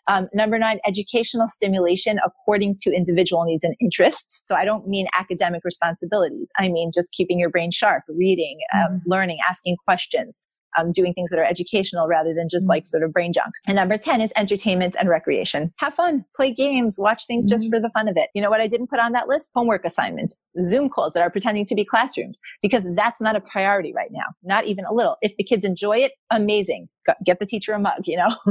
Um, 0.08 0.28
number 0.34 0.58
nine, 0.58 0.80
educational 0.88 1.48
stimulation 1.48 2.20
according 2.26 2.78
to 2.82 2.92
individual 2.92 3.44
needs 3.46 3.64
and 3.64 3.76
interests. 3.80 4.42
So 4.46 4.56
I 4.56 4.66
don't 4.66 4.88
mean 4.88 5.08
academic 5.18 5.62
responsibilities. 5.64 6.52
I 6.58 6.70
mean 6.70 6.92
just 6.94 7.12
keeping 7.12 7.40
your 7.40 7.52
brain 7.52 7.70
sharp, 7.70 8.04
reading, 8.18 8.58
um, 8.74 8.94
mm. 8.94 9.02
learning, 9.06 9.38
asking 9.50 9.78
questions 9.86 10.44
um, 10.78 10.92
doing 10.92 11.14
things 11.14 11.30
that 11.32 11.40
are 11.40 11.46
educational 11.46 12.08
rather 12.08 12.34
than 12.34 12.48
just 12.50 12.64
mm-hmm. 12.64 12.72
like 12.72 12.86
sort 12.86 13.04
of 13.04 13.12
brain 13.14 13.34
junk. 13.34 13.54
And 13.68 13.76
number 13.76 13.98
10 13.98 14.22
is 14.22 14.34
entertainment 14.36 14.96
and 15.00 15.10
recreation. 15.10 15.74
Have 15.78 15.94
fun, 15.94 16.26
play 16.36 16.54
games, 16.54 16.98
watch 16.98 17.26
things 17.26 17.46
mm-hmm. 17.46 17.58
just 17.58 17.70
for 17.70 17.80
the 17.80 17.90
fun 17.90 18.08
of 18.08 18.18
it. 18.18 18.30
You 18.34 18.42
know 18.42 18.50
what 18.50 18.62
I 18.62 18.68
didn't 18.68 18.88
put 18.88 19.00
on 19.00 19.12
that 19.14 19.28
list? 19.28 19.52
Homework 19.56 19.86
assignments, 19.86 20.38
Zoom 20.62 20.90
calls 20.90 21.14
that 21.14 21.22
are 21.22 21.30
pretending 21.32 21.66
to 21.66 21.76
be 21.76 21.84
classrooms 21.84 22.40
because 22.62 22.86
that's 22.96 23.22
not 23.22 23.36
a 23.36 23.42
priority 23.42 23.94
right 23.96 24.12
now. 24.12 24.26
Not 24.44 24.66
even 24.66 24.86
a 24.86 24.94
little. 24.94 25.18
If 25.22 25.36
the 25.38 25.44
kids 25.44 25.66
enjoy 25.66 25.98
it, 25.98 26.14
amazing. 26.30 26.90
Get 27.26 27.40
the 27.40 27.46
teacher 27.48 27.74
a 27.74 27.80
mug, 27.80 28.04
you 28.06 28.18
know, 28.18 28.28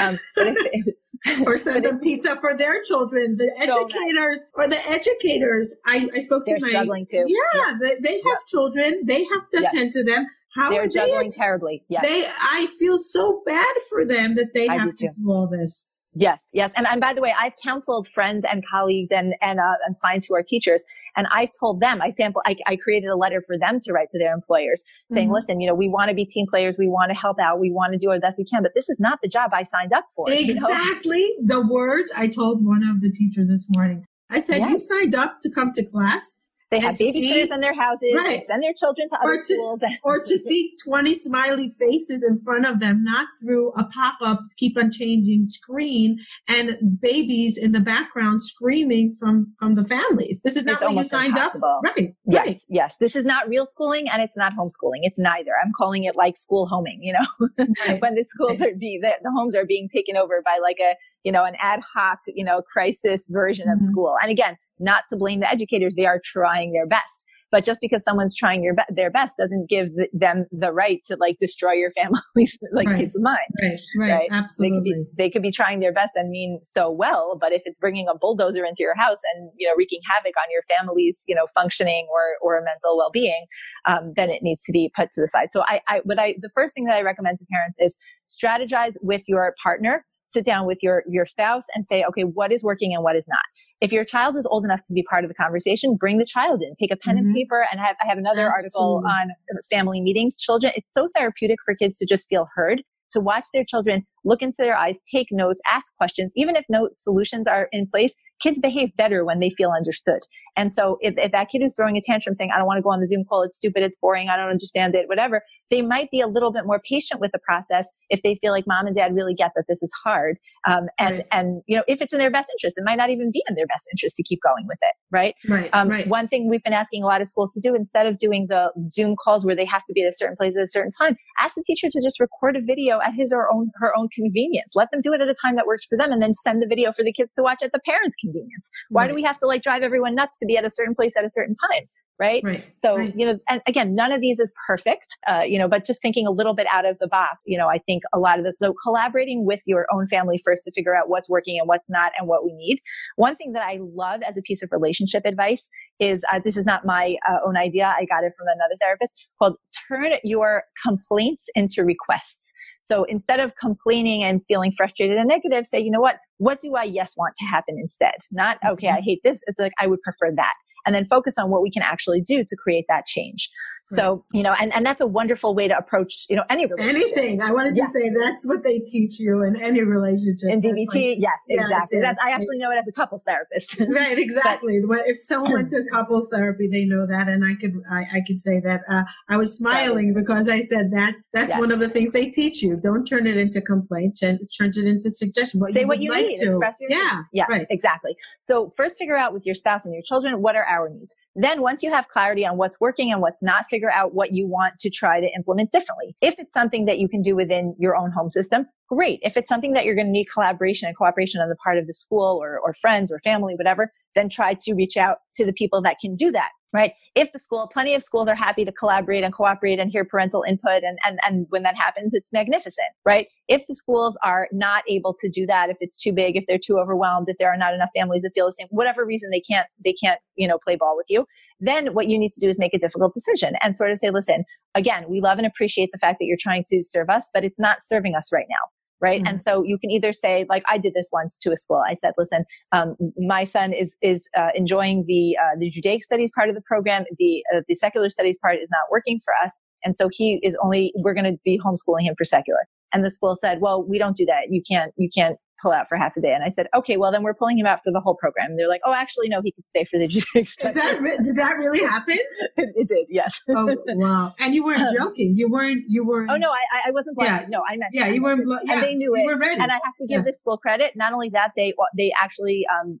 um, 0.00 0.16
if, 0.36 0.86
or 1.46 1.56
send 1.56 1.84
them 1.84 2.00
pizza 2.00 2.36
for 2.36 2.56
their 2.56 2.82
children. 2.82 3.36
The 3.36 3.52
educators 3.58 4.40
or 4.54 4.68
the 4.68 4.80
educators. 4.88 5.74
I, 5.84 6.08
I 6.14 6.20
spoke 6.20 6.46
to 6.46 6.52
They're 6.52 6.60
my 6.60 6.68
struggling 6.70 7.06
too. 7.08 7.24
Yeah, 7.26 7.36
yeah. 7.54 7.74
They, 7.80 7.94
they, 8.02 8.14
have 8.14 8.24
yeah. 8.24 8.36
children. 8.48 9.02
They 9.04 9.24
have 9.24 9.50
to 9.54 9.60
yes. 9.60 9.72
attend 9.72 9.92
to 9.92 10.04
them. 10.04 10.26
How 10.54 10.70
they're 10.70 10.88
juggling 10.88 11.30
they, 11.30 11.36
terribly. 11.36 11.84
Yes. 11.88 12.04
They, 12.04 12.24
I 12.26 12.66
feel 12.78 12.98
so 12.98 13.42
bad 13.46 13.74
for 13.88 14.04
them 14.04 14.34
that 14.34 14.52
they 14.54 14.68
I 14.68 14.76
have 14.76 14.94
to 14.94 15.10
do 15.16 15.30
all 15.30 15.46
this. 15.46 15.90
Yes, 16.14 16.42
yes. 16.52 16.72
And, 16.76 16.86
and 16.86 17.00
by 17.00 17.14
the 17.14 17.22
way, 17.22 17.34
I've 17.38 17.54
counseled 17.62 18.06
friends 18.06 18.44
and 18.44 18.62
colleagues 18.68 19.10
and, 19.10 19.34
and, 19.40 19.58
uh, 19.58 19.74
and 19.86 19.98
clients 19.98 20.26
who 20.26 20.34
are 20.34 20.42
teachers. 20.42 20.84
And 21.16 21.26
I 21.30 21.46
told 21.58 21.80
them, 21.80 22.02
I 22.02 22.10
sample, 22.10 22.42
I, 22.44 22.56
I 22.66 22.76
created 22.76 23.08
a 23.08 23.16
letter 23.16 23.42
for 23.46 23.56
them 23.58 23.80
to 23.80 23.92
write 23.92 24.10
to 24.10 24.18
their 24.18 24.34
employers 24.34 24.84
saying, 25.10 25.28
mm-hmm. 25.28 25.34
listen, 25.34 25.60
you 25.60 25.68
know, 25.68 25.74
we 25.74 25.88
want 25.88 26.10
to 26.10 26.14
be 26.14 26.26
team 26.26 26.46
players. 26.48 26.74
We 26.78 26.86
want 26.86 27.10
to 27.14 27.18
help 27.18 27.38
out. 27.40 27.60
We 27.60 27.70
want 27.70 27.94
to 27.94 27.98
do 27.98 28.10
our 28.10 28.20
best 28.20 28.36
we 28.38 28.44
can, 28.44 28.62
but 28.62 28.72
this 28.74 28.90
is 28.90 28.98
not 29.00 29.20
the 29.22 29.28
job 29.28 29.52
I 29.54 29.62
signed 29.62 29.94
up 29.94 30.04
for. 30.14 30.30
Exactly. 30.30 31.18
You 31.18 31.38
know? 31.42 31.62
The 31.62 31.66
words 31.66 32.12
I 32.14 32.28
told 32.28 32.64
one 32.64 32.82
of 32.82 33.00
the 33.00 33.10
teachers 33.10 33.48
this 33.48 33.68
morning. 33.74 34.04
I 34.28 34.40
said, 34.40 34.58
yes. 34.58 34.70
you 34.70 34.78
signed 34.78 35.14
up 35.14 35.38
to 35.42 35.50
come 35.50 35.72
to 35.72 35.84
class 35.84 36.46
they 36.72 36.80
have 36.80 36.94
babysitters 36.94 37.48
see, 37.48 37.52
in 37.52 37.60
their 37.60 37.74
houses, 37.74 38.14
right. 38.16 38.46
send 38.46 38.62
their 38.62 38.72
children 38.72 39.06
to 39.10 39.16
other 39.22 39.36
to, 39.36 39.44
schools. 39.44 39.82
or 40.02 40.20
to 40.20 40.38
see 40.38 40.74
20 40.84 41.14
smiley 41.14 41.68
faces 41.78 42.24
in 42.24 42.38
front 42.38 42.64
of 42.64 42.80
them, 42.80 43.04
not 43.04 43.28
through 43.40 43.72
a 43.76 43.84
pop-up, 43.84 44.40
keep 44.56 44.78
on 44.78 44.90
changing 44.90 45.44
screen 45.44 46.18
and 46.48 46.78
babies 47.00 47.58
in 47.58 47.72
the 47.72 47.80
background 47.80 48.40
screaming 48.40 49.12
from, 49.12 49.52
from 49.58 49.74
the 49.74 49.84
families. 49.84 50.40
This 50.42 50.56
is 50.56 50.64
not 50.64 50.80
it's 50.80 50.82
what 50.82 50.94
you 50.94 51.04
signed 51.04 51.34
impossible. 51.36 51.68
up 51.68 51.82
for. 51.84 52.02
Right. 52.02 52.14
Yes. 52.24 52.46
Right. 52.46 52.60
Yes. 52.70 52.96
This 52.96 53.14
is 53.14 53.26
not 53.26 53.48
real 53.48 53.66
schooling 53.66 54.08
and 54.08 54.22
it's 54.22 54.36
not 54.36 54.54
homeschooling. 54.54 55.00
It's 55.02 55.18
neither. 55.18 55.50
I'm 55.62 55.72
calling 55.76 56.04
it 56.04 56.16
like 56.16 56.38
school 56.38 56.66
homing, 56.66 57.00
you 57.02 57.12
know, 57.12 57.66
right. 57.86 58.00
when 58.00 58.14
the 58.14 58.24
schools 58.24 58.60
right. 58.60 58.72
are 58.72 58.76
being, 58.76 59.02
the, 59.02 59.12
the 59.22 59.30
homes 59.30 59.54
are 59.54 59.66
being 59.66 59.90
taken 59.90 60.16
over 60.16 60.40
by 60.42 60.58
like 60.62 60.78
a, 60.80 60.94
you 61.24 61.32
know, 61.32 61.44
an 61.44 61.54
ad 61.60 61.80
hoc, 61.94 62.18
you 62.26 62.44
know, 62.44 62.62
crisis 62.62 63.26
version 63.30 63.66
mm-hmm. 63.66 63.74
of 63.74 63.80
school. 63.80 64.14
And 64.22 64.30
again, 64.30 64.56
not 64.78 65.04
to 65.10 65.16
blame 65.16 65.40
the 65.40 65.50
educators. 65.50 65.94
They 65.94 66.06
are 66.06 66.20
trying 66.22 66.72
their 66.72 66.86
best. 66.86 67.26
But 67.52 67.64
just 67.64 67.82
because 67.82 68.02
someone's 68.02 68.34
trying 68.34 68.64
your 68.64 68.74
be- 68.74 68.94
their 68.94 69.10
best 69.10 69.36
doesn't 69.36 69.68
give 69.68 69.90
them 70.14 70.46
the 70.50 70.72
right 70.72 71.00
to 71.04 71.16
like 71.20 71.36
destroy 71.38 71.72
your 71.72 71.90
family's 71.96 72.58
like 72.72 72.88
right. 72.88 72.96
peace 72.96 73.14
of 73.14 73.22
mind. 73.22 73.38
Right, 73.62 73.78
right, 73.98 74.10
right? 74.10 74.28
absolutely. 74.30 74.78
They 74.78 74.96
could, 74.96 75.04
be, 75.04 75.22
they 75.22 75.30
could 75.30 75.42
be 75.42 75.50
trying 75.52 75.80
their 75.80 75.92
best 75.92 76.16
and 76.16 76.30
mean 76.30 76.60
so 76.62 76.90
well, 76.90 77.36
but 77.38 77.52
if 77.52 77.60
it's 77.66 77.78
bringing 77.78 78.08
a 78.08 78.16
bulldozer 78.16 78.64
into 78.64 78.82
your 78.82 78.96
house 78.96 79.20
and 79.34 79.50
you 79.58 79.68
know 79.68 79.74
wreaking 79.76 80.00
havoc 80.10 80.32
on 80.38 80.50
your 80.50 80.62
family's 80.74 81.24
you 81.28 81.34
know 81.34 81.44
functioning 81.54 82.08
or 82.10 82.38
or 82.40 82.58
mental 82.64 82.96
well 82.96 83.10
being, 83.12 83.44
um, 83.86 84.14
then 84.16 84.30
it 84.30 84.42
needs 84.42 84.62
to 84.62 84.72
be 84.72 84.90
put 84.96 85.10
to 85.12 85.20
the 85.20 85.28
side. 85.28 85.48
So 85.50 85.62
I, 85.66 85.82
I 85.86 86.00
what 86.04 86.18
I 86.18 86.36
the 86.40 86.50
first 86.54 86.72
thing 86.72 86.84
that 86.84 86.94
I 86.94 87.02
recommend 87.02 87.36
to 87.36 87.46
parents 87.52 87.76
is 87.78 87.96
strategize 88.30 88.96
with 89.02 89.24
your 89.28 89.54
partner 89.62 90.06
sit 90.32 90.44
down 90.44 90.66
with 90.66 90.78
your 90.82 91.02
your 91.08 91.26
spouse 91.26 91.64
and 91.74 91.86
say 91.88 92.04
okay 92.04 92.22
what 92.22 92.52
is 92.52 92.64
working 92.64 92.94
and 92.94 93.02
what 93.02 93.16
is 93.16 93.26
not 93.28 93.42
if 93.80 93.92
your 93.92 94.04
child 94.04 94.36
is 94.36 94.46
old 94.46 94.64
enough 94.64 94.80
to 94.84 94.92
be 94.92 95.02
part 95.02 95.24
of 95.24 95.28
the 95.28 95.34
conversation 95.34 95.96
bring 95.96 96.18
the 96.18 96.26
child 96.26 96.62
in 96.62 96.72
take 96.78 96.90
a 96.90 96.96
pen 96.96 97.16
mm-hmm. 97.16 97.26
and 97.26 97.34
paper 97.34 97.66
and 97.70 97.80
have, 97.80 97.96
i 98.02 98.06
have 98.06 98.18
another 98.18 98.50
Absolutely. 98.54 98.56
article 98.56 99.02
on 99.06 99.62
family 99.70 100.00
meetings 100.00 100.36
children 100.36 100.72
it's 100.76 100.92
so 100.92 101.08
therapeutic 101.16 101.58
for 101.64 101.74
kids 101.74 101.96
to 101.96 102.06
just 102.06 102.28
feel 102.28 102.46
heard 102.54 102.82
to 103.10 103.20
watch 103.20 103.46
their 103.52 103.64
children 103.64 104.06
look 104.24 104.42
into 104.42 104.56
their 104.58 104.76
eyes, 104.76 105.00
take 105.10 105.28
notes, 105.30 105.60
ask 105.70 105.86
questions. 105.96 106.32
Even 106.36 106.56
if 106.56 106.64
no 106.68 106.88
solutions 106.92 107.46
are 107.46 107.68
in 107.72 107.86
place, 107.86 108.14
kids 108.40 108.58
behave 108.58 108.90
better 108.96 109.24
when 109.24 109.38
they 109.38 109.50
feel 109.50 109.70
understood. 109.70 110.20
And 110.56 110.72
so 110.72 110.98
if, 111.00 111.14
if 111.16 111.30
that 111.32 111.48
kid 111.48 111.62
is 111.62 111.72
throwing 111.76 111.96
a 111.96 112.00
tantrum 112.04 112.34
saying, 112.34 112.50
I 112.52 112.58
don't 112.58 112.66
want 112.66 112.78
to 112.78 112.82
go 112.82 112.90
on 112.90 113.00
the 113.00 113.06
Zoom 113.06 113.24
call, 113.24 113.42
it's 113.42 113.56
stupid, 113.56 113.82
it's 113.84 113.96
boring, 113.96 114.28
I 114.28 114.36
don't 114.36 114.50
understand 114.50 114.94
it, 114.94 115.08
whatever, 115.08 115.42
they 115.70 115.80
might 115.80 116.10
be 116.10 116.20
a 116.20 116.26
little 116.26 116.52
bit 116.52 116.66
more 116.66 116.80
patient 116.80 117.20
with 117.20 117.30
the 117.32 117.38
process 117.38 117.88
if 118.10 118.20
they 118.22 118.36
feel 118.40 118.52
like 118.52 118.64
mom 118.66 118.86
and 118.86 118.94
dad 118.94 119.14
really 119.14 119.34
get 119.34 119.52
that 119.54 119.64
this 119.68 119.82
is 119.82 119.92
hard. 120.04 120.38
Um, 120.66 120.88
and, 120.98 121.18
right. 121.18 121.26
and, 121.30 121.62
you 121.66 121.76
know, 121.76 121.84
if 121.86 122.02
it's 122.02 122.12
in 122.12 122.18
their 122.18 122.30
best 122.30 122.50
interest, 122.52 122.76
it 122.76 122.84
might 122.84 122.96
not 122.96 123.10
even 123.10 123.30
be 123.32 123.44
in 123.48 123.54
their 123.54 123.66
best 123.66 123.88
interest 123.92 124.16
to 124.16 124.24
keep 124.24 124.40
going 124.42 124.66
with 124.66 124.78
it. 124.82 124.94
Right. 125.10 125.34
Right. 125.48 125.70
Um, 125.72 125.88
right. 125.88 126.06
One 126.06 126.26
thing 126.26 126.48
we've 126.50 126.64
been 126.64 126.72
asking 126.72 127.02
a 127.02 127.06
lot 127.06 127.20
of 127.20 127.28
schools 127.28 127.50
to 127.50 127.60
do 127.60 127.74
instead 127.74 128.06
of 128.06 128.18
doing 128.18 128.46
the 128.48 128.72
Zoom 128.88 129.14
calls 129.22 129.46
where 129.46 129.54
they 129.54 129.66
have 129.66 129.84
to 129.84 129.92
be 129.92 130.02
at 130.02 130.08
a 130.08 130.12
certain 130.12 130.36
place 130.36 130.56
at 130.56 130.62
a 130.62 130.66
certain 130.66 130.90
time, 131.00 131.16
ask 131.38 131.54
the 131.54 131.62
teacher 131.64 131.86
to 131.88 132.00
just 132.02 132.18
record 132.18 132.56
a 132.56 132.60
video 132.60 132.98
at 133.00 133.14
his 133.14 133.32
or 133.32 133.52
own, 133.52 133.70
her 133.76 133.96
own 133.96 134.08
convenience. 134.14 134.72
Let 134.74 134.90
them 134.90 135.00
do 135.00 135.12
it 135.12 135.20
at 135.20 135.28
a 135.28 135.34
time 135.40 135.56
that 135.56 135.66
works 135.66 135.84
for 135.84 135.96
them 135.96 136.12
and 136.12 136.22
then 136.22 136.32
send 136.32 136.62
the 136.62 136.66
video 136.66 136.92
for 136.92 137.04
the 137.04 137.12
kids 137.12 137.30
to 137.36 137.42
watch 137.42 137.62
at 137.62 137.72
the 137.72 137.80
parents' 137.84 138.16
convenience. 138.20 138.70
Why 138.88 139.02
right. 139.02 139.08
do 139.08 139.14
we 139.14 139.22
have 139.22 139.38
to 139.40 139.46
like 139.46 139.62
drive 139.62 139.82
everyone 139.82 140.14
nuts 140.14 140.36
to 140.38 140.46
be 140.46 140.56
at 140.56 140.64
a 140.64 140.70
certain 140.70 140.94
place 140.94 141.16
at 141.16 141.24
a 141.24 141.30
certain 141.34 141.56
time? 141.72 141.88
Right. 142.18 142.44
right. 142.44 142.64
So, 142.72 142.98
right. 142.98 143.12
you 143.16 143.26
know, 143.26 143.38
and 143.48 143.60
again, 143.66 143.96
none 143.96 144.12
of 144.12 144.20
these 144.20 144.38
is 144.38 144.52
perfect, 144.68 145.16
uh, 145.26 145.42
you 145.44 145.58
know, 145.58 145.66
but 145.66 145.84
just 145.84 146.00
thinking 146.00 146.24
a 146.24 146.30
little 146.30 146.54
bit 146.54 146.68
out 146.72 146.84
of 146.84 146.96
the 147.00 147.08
box, 147.08 147.38
you 147.46 147.58
know, 147.58 147.68
I 147.68 147.78
think 147.78 148.04
a 148.14 148.18
lot 148.20 148.38
of 148.38 148.44
this. 148.44 148.58
So 148.58 148.74
collaborating 148.80 149.44
with 149.44 149.60
your 149.66 149.86
own 149.92 150.06
family 150.06 150.38
first 150.44 150.62
to 150.64 150.72
figure 150.72 150.94
out 150.94 151.08
what's 151.08 151.28
working 151.28 151.58
and 151.58 151.66
what's 151.66 151.90
not 151.90 152.12
and 152.16 152.28
what 152.28 152.44
we 152.44 152.52
need. 152.52 152.78
One 153.16 153.34
thing 153.34 153.54
that 153.54 153.62
I 153.62 153.80
love 153.80 154.20
as 154.22 154.36
a 154.36 154.42
piece 154.42 154.62
of 154.62 154.70
relationship 154.70 155.22
advice 155.24 155.68
is 155.98 156.24
uh, 156.32 156.38
this 156.44 156.56
is 156.56 156.64
not 156.64 156.84
my 156.84 157.16
uh, 157.28 157.38
own 157.44 157.56
idea. 157.56 157.86
I 157.86 158.04
got 158.04 158.22
it 158.22 158.32
from 158.38 158.46
another 158.46 158.76
therapist 158.80 159.28
called 159.40 159.56
turn 159.88 160.12
your 160.24 160.64
complaints 160.84 161.48
into 161.54 161.84
requests. 161.84 162.52
So 162.80 163.04
instead 163.04 163.40
of 163.40 163.54
complaining 163.56 164.24
and 164.24 164.42
feeling 164.48 164.72
frustrated 164.72 165.16
and 165.16 165.28
negative, 165.28 165.66
say, 165.66 165.80
you 165.80 165.90
know 165.90 166.00
what? 166.00 166.16
What 166.42 166.60
do 166.60 166.74
I 166.74 166.82
yes 166.82 167.14
want 167.16 167.36
to 167.36 167.46
happen 167.46 167.76
instead? 167.78 168.16
Not, 168.32 168.58
okay, 168.68 168.88
I 168.88 169.00
hate 169.00 169.20
this. 169.22 169.44
It's 169.46 169.60
like, 169.60 169.72
I 169.78 169.86
would 169.86 170.02
prefer 170.02 170.34
that 170.34 170.54
and 170.84 170.94
then 170.94 171.04
focus 171.04 171.38
on 171.38 171.50
what 171.50 171.62
we 171.62 171.70
can 171.70 171.82
actually 171.82 172.20
do 172.20 172.44
to 172.44 172.56
create 172.56 172.84
that 172.88 173.06
change. 173.06 173.50
So, 173.84 174.24
you 174.32 174.42
know, 174.42 174.54
and, 174.60 174.72
and 174.74 174.86
that's 174.86 175.00
a 175.00 175.06
wonderful 175.06 175.54
way 175.54 175.66
to 175.66 175.76
approach, 175.76 176.26
you 176.28 176.36
know, 176.36 176.44
any 176.48 176.66
relationship. 176.66 177.18
Anything. 177.18 177.42
I 177.42 177.52
wanted 177.52 177.74
to 177.74 177.86
say 177.86 178.10
that's 178.10 178.46
what 178.46 178.62
they 178.62 178.78
teach 178.78 179.18
you 179.18 179.42
in 179.42 179.60
any 179.60 179.82
relationship. 179.82 180.50
In 180.50 180.60
DBT, 180.60 180.86
like, 180.86 181.18
yes, 181.18 181.32
exactly. 181.48 181.98
Yes, 181.98 182.02
that's, 182.02 182.18
I 182.24 182.30
actually 182.30 182.58
know 182.58 182.70
it 182.70 182.76
as 182.76 182.86
a 182.86 182.92
couples 182.92 183.24
therapist. 183.24 183.80
right, 183.90 184.16
exactly. 184.18 184.80
but, 184.88 185.00
if 185.06 185.18
someone 185.18 185.52
went 185.52 185.68
to 185.70 185.84
couples 185.90 186.28
therapy, 186.32 186.68
they 186.70 186.84
know 186.84 187.06
that. 187.06 187.28
And 187.28 187.44
I 187.44 187.54
could, 187.60 187.74
I, 187.90 188.18
I 188.18 188.20
could 188.24 188.40
say 188.40 188.60
that, 188.60 188.82
uh, 188.88 189.02
I 189.28 189.36
was 189.36 189.58
smiling 189.58 190.14
because 190.14 190.48
I 190.48 190.60
said 190.60 190.92
that 190.92 191.14
that's 191.32 191.50
yes. 191.50 191.58
one 191.58 191.72
of 191.72 191.80
the 191.80 191.88
things 191.88 192.12
they 192.12 192.30
teach 192.30 192.62
you. 192.62 192.76
Don't 192.76 193.04
turn 193.04 193.26
it 193.26 193.36
into 193.36 193.60
complaint, 193.60 194.18
turn 194.20 194.38
it 194.60 194.76
into 194.76 195.10
suggestion. 195.10 195.58
What 195.58 195.72
say 195.72 195.80
you 195.80 195.86
what 195.88 195.98
you 195.98 196.10
like 196.10 196.31
to. 196.36 196.46
express 196.46 196.78
your 196.80 196.90
yeah, 196.90 197.16
needs. 197.16 197.28
Yes, 197.32 197.48
right. 197.50 197.66
exactly. 197.70 198.16
So 198.40 198.72
first 198.76 198.98
figure 198.98 199.16
out 199.16 199.32
with 199.32 199.44
your 199.46 199.54
spouse 199.54 199.84
and 199.84 199.94
your 199.94 200.02
children, 200.02 200.42
what 200.42 200.56
are 200.56 200.64
our 200.64 200.88
needs? 200.88 201.14
Then 201.34 201.62
once 201.62 201.82
you 201.82 201.90
have 201.90 202.08
clarity 202.08 202.46
on 202.46 202.56
what's 202.56 202.80
working 202.80 203.12
and 203.12 203.20
what's 203.20 203.42
not, 203.42 203.66
figure 203.70 203.90
out 203.90 204.14
what 204.14 204.32
you 204.32 204.46
want 204.46 204.78
to 204.80 204.90
try 204.90 205.20
to 205.20 205.26
implement 205.34 205.70
differently. 205.72 206.16
If 206.20 206.38
it's 206.38 206.54
something 206.54 206.84
that 206.86 206.98
you 206.98 207.08
can 207.08 207.22
do 207.22 207.34
within 207.34 207.74
your 207.78 207.96
own 207.96 208.10
home 208.12 208.30
system, 208.30 208.66
great. 208.88 209.20
If 209.22 209.36
it's 209.36 209.48
something 209.48 209.72
that 209.72 209.84
you're 209.84 209.94
going 209.94 210.08
to 210.08 210.12
need 210.12 210.26
collaboration 210.26 210.88
and 210.88 210.96
cooperation 210.96 211.40
on 211.40 211.48
the 211.48 211.56
part 211.56 211.78
of 211.78 211.86
the 211.86 211.94
school 211.94 212.38
or, 212.42 212.58
or 212.58 212.74
friends 212.74 213.10
or 213.10 213.18
family, 213.20 213.54
whatever, 213.56 213.92
then 214.14 214.28
try 214.28 214.54
to 214.54 214.74
reach 214.74 214.96
out 214.96 215.18
to 215.34 215.46
the 215.46 215.52
people 215.52 215.80
that 215.82 215.98
can 216.00 216.16
do 216.16 216.30
that 216.30 216.50
right? 216.72 216.92
If 217.14 217.32
the 217.32 217.38
school, 217.38 217.68
plenty 217.72 217.94
of 217.94 218.02
schools 218.02 218.28
are 218.28 218.34
happy 218.34 218.64
to 218.64 218.72
collaborate 218.72 219.24
and 219.24 219.32
cooperate 219.32 219.78
and 219.78 219.90
hear 219.90 220.04
parental 220.04 220.42
input. 220.46 220.82
And, 220.82 220.98
and, 221.04 221.18
and 221.26 221.46
when 221.50 221.62
that 221.64 221.76
happens, 221.76 222.14
it's 222.14 222.32
magnificent, 222.32 222.88
right? 223.04 223.28
If 223.48 223.66
the 223.66 223.74
schools 223.74 224.16
are 224.24 224.48
not 224.52 224.82
able 224.88 225.14
to 225.20 225.28
do 225.28 225.46
that, 225.46 225.68
if 225.68 225.76
it's 225.80 225.96
too 225.96 226.12
big, 226.12 226.36
if 226.36 226.44
they're 226.46 226.58
too 226.58 226.78
overwhelmed, 226.78 227.28
if 227.28 227.36
there 227.38 227.52
are 227.52 227.56
not 227.56 227.74
enough 227.74 227.90
families 227.94 228.22
that 228.22 228.32
feel 228.34 228.46
the 228.46 228.52
same, 228.52 228.68
whatever 228.70 229.04
reason 229.04 229.30
they 229.30 229.40
can't, 229.40 229.66
they 229.84 229.92
can't, 229.92 230.20
you 230.36 230.48
know, 230.48 230.58
play 230.58 230.76
ball 230.76 230.96
with 230.96 231.06
you, 231.08 231.26
then 231.60 231.88
what 231.94 232.08
you 232.08 232.18
need 232.18 232.32
to 232.32 232.40
do 232.40 232.48
is 232.48 232.58
make 232.58 232.74
a 232.74 232.78
difficult 232.78 233.12
decision 233.12 233.54
and 233.62 233.76
sort 233.76 233.90
of 233.90 233.98
say, 233.98 234.10
listen, 234.10 234.44
again, 234.74 235.04
we 235.08 235.20
love 235.20 235.38
and 235.38 235.46
appreciate 235.46 235.90
the 235.92 235.98
fact 235.98 236.18
that 236.20 236.26
you're 236.26 236.38
trying 236.40 236.64
to 236.68 236.82
serve 236.82 237.10
us, 237.10 237.28
but 237.34 237.44
it's 237.44 237.60
not 237.60 237.82
serving 237.82 238.14
us 238.14 238.32
right 238.32 238.46
now 238.48 238.81
right? 239.02 239.20
Mm-hmm. 239.20 239.28
And 239.28 239.42
so 239.42 239.62
you 239.64 239.76
can 239.76 239.90
either 239.90 240.12
say, 240.12 240.46
like 240.48 240.62
I 240.68 240.78
did 240.78 240.94
this 240.94 241.10
once 241.12 241.36
to 241.40 241.52
a 241.52 241.56
school. 241.56 241.82
I 241.86 241.94
said, 241.94 242.12
listen, 242.16 242.44
um, 242.70 242.96
my 243.18 243.44
son 243.44 243.72
is 243.72 243.96
is 244.00 244.28
uh, 244.38 244.48
enjoying 244.54 245.04
the 245.06 245.36
uh, 245.36 245.58
the 245.58 245.68
Judaic 245.68 246.02
studies 246.02 246.30
part 246.34 246.48
of 246.48 246.54
the 246.54 246.62
program. 246.62 247.04
The 247.18 247.42
uh, 247.54 247.60
the 247.68 247.74
secular 247.74 248.08
studies 248.08 248.38
part 248.38 248.56
is 248.56 248.70
not 248.70 248.82
working 248.90 249.18
for 249.22 249.34
us, 249.44 249.58
and 249.84 249.96
so 249.96 250.08
he 250.10 250.40
is 250.42 250.56
only 250.62 250.92
we're 251.02 251.14
going 251.14 251.30
to 251.30 251.38
be 251.44 251.58
homeschooling 251.58 252.02
him 252.02 252.14
for 252.16 252.24
secular. 252.24 252.60
And 252.94 253.04
the 253.04 253.10
school 253.10 253.34
said, 253.34 253.60
well, 253.60 253.82
we 253.82 253.98
don't 253.98 254.16
do 254.16 254.24
that. 254.26 254.44
You 254.50 254.62
can't 254.68 254.92
you 254.96 255.08
can't 255.14 255.36
pull 255.62 255.72
out 255.72 255.88
for 255.88 255.96
half 255.96 256.16
a 256.16 256.20
day. 256.20 256.32
And 256.32 256.42
I 256.42 256.48
said, 256.48 256.66
okay, 256.74 256.96
well 256.96 257.12
then 257.12 257.22
we're 257.22 257.34
pulling 257.34 257.58
him 257.58 257.66
out 257.66 257.80
for 257.84 257.92
the 257.92 258.00
whole 258.00 258.16
program. 258.16 258.50
And 258.50 258.58
they're 258.58 258.68
like, 258.68 258.80
oh, 258.84 258.92
actually, 258.92 259.28
no, 259.28 259.40
he 259.42 259.52
could 259.52 259.66
stay 259.66 259.84
for 259.84 259.98
the 259.98 260.04
Is 260.04 260.26
that 260.74 260.98
re- 261.00 261.16
did 261.22 261.36
that 261.36 261.56
really 261.58 261.80
happen? 261.80 262.18
it, 262.56 262.72
it, 262.74 262.88
did, 262.88 263.06
yes. 263.08 263.40
oh 263.48 263.76
wow! 263.88 264.30
And 264.40 264.54
you 264.54 264.64
weren't 264.64 264.88
joking. 264.96 265.34
You 265.36 265.48
weren't. 265.48 265.84
You 265.88 266.04
weren't. 266.04 266.30
Oh 266.30 266.36
no, 266.36 266.50
I 266.50 266.88
I 266.88 266.90
wasn't. 266.90 267.16
Blind. 267.16 267.42
Yeah. 267.42 267.46
No, 267.48 267.62
I 267.68 267.76
meant. 267.76 267.90
Yeah, 267.92 268.08
you 268.08 268.22
weren't. 268.22 268.44
Bl- 268.44 268.54
yeah, 268.64 268.74
and 268.74 268.82
they 268.82 268.94
knew 268.94 269.14
it. 269.14 269.60
And 269.60 269.70
I 269.70 269.80
have 269.84 269.96
to 270.00 270.06
give 270.06 270.18
yeah. 270.18 270.22
this 270.22 270.40
school 270.40 270.58
credit. 270.58 270.92
Not 270.96 271.12
only 271.12 271.30
that, 271.30 271.52
they 271.56 271.72
they 271.96 272.10
actually 272.20 272.64
um, 272.72 273.00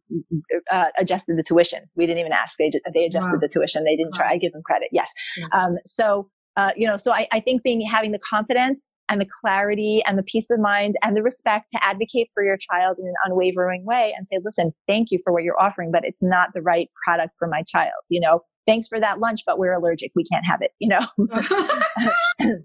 uh, 0.70 0.90
adjusted 0.98 1.36
the 1.36 1.42
tuition. 1.42 1.80
We 1.96 2.06
didn't 2.06 2.20
even 2.20 2.32
ask. 2.32 2.56
They 2.58 2.70
they 2.94 3.04
adjusted 3.04 3.32
wow. 3.32 3.38
the 3.40 3.48
tuition. 3.48 3.84
They 3.84 3.96
didn't 3.96 4.14
wow. 4.14 4.24
try. 4.24 4.32
I 4.32 4.38
give 4.38 4.52
them 4.52 4.62
credit. 4.62 4.88
Yes. 4.92 5.12
Yeah. 5.36 5.46
Um, 5.52 5.76
so 5.84 6.28
uh, 6.56 6.72
you 6.76 6.86
know, 6.86 6.96
so 6.96 7.12
I, 7.12 7.26
I 7.32 7.40
think 7.40 7.62
being 7.62 7.80
having 7.80 8.12
the 8.12 8.18
confidence 8.18 8.90
and 9.12 9.20
the 9.20 9.28
clarity 9.42 10.02
and 10.06 10.18
the 10.18 10.22
peace 10.22 10.50
of 10.50 10.58
mind 10.58 10.94
and 11.02 11.14
the 11.14 11.22
respect 11.22 11.70
to 11.70 11.84
advocate 11.84 12.30
for 12.32 12.42
your 12.42 12.56
child 12.56 12.96
in 12.98 13.06
an 13.06 13.14
unwavering 13.26 13.84
way 13.84 14.14
and 14.16 14.26
say, 14.26 14.38
listen, 14.42 14.72
thank 14.88 15.10
you 15.10 15.18
for 15.22 15.34
what 15.34 15.42
you're 15.42 15.60
offering, 15.60 15.92
but 15.92 16.02
it's 16.02 16.22
not 16.22 16.48
the 16.54 16.62
right 16.62 16.88
product 17.04 17.34
for 17.38 17.46
my 17.46 17.62
child. 17.62 17.92
You 18.08 18.20
know, 18.20 18.40
thanks 18.66 18.88
for 18.88 18.98
that 18.98 19.18
lunch, 19.18 19.40
but 19.44 19.58
we're 19.58 19.74
allergic. 19.74 20.12
We 20.16 20.24
can't 20.24 20.46
have 20.46 20.62
it, 20.62 20.70
you 20.78 20.88
know? 20.88 21.06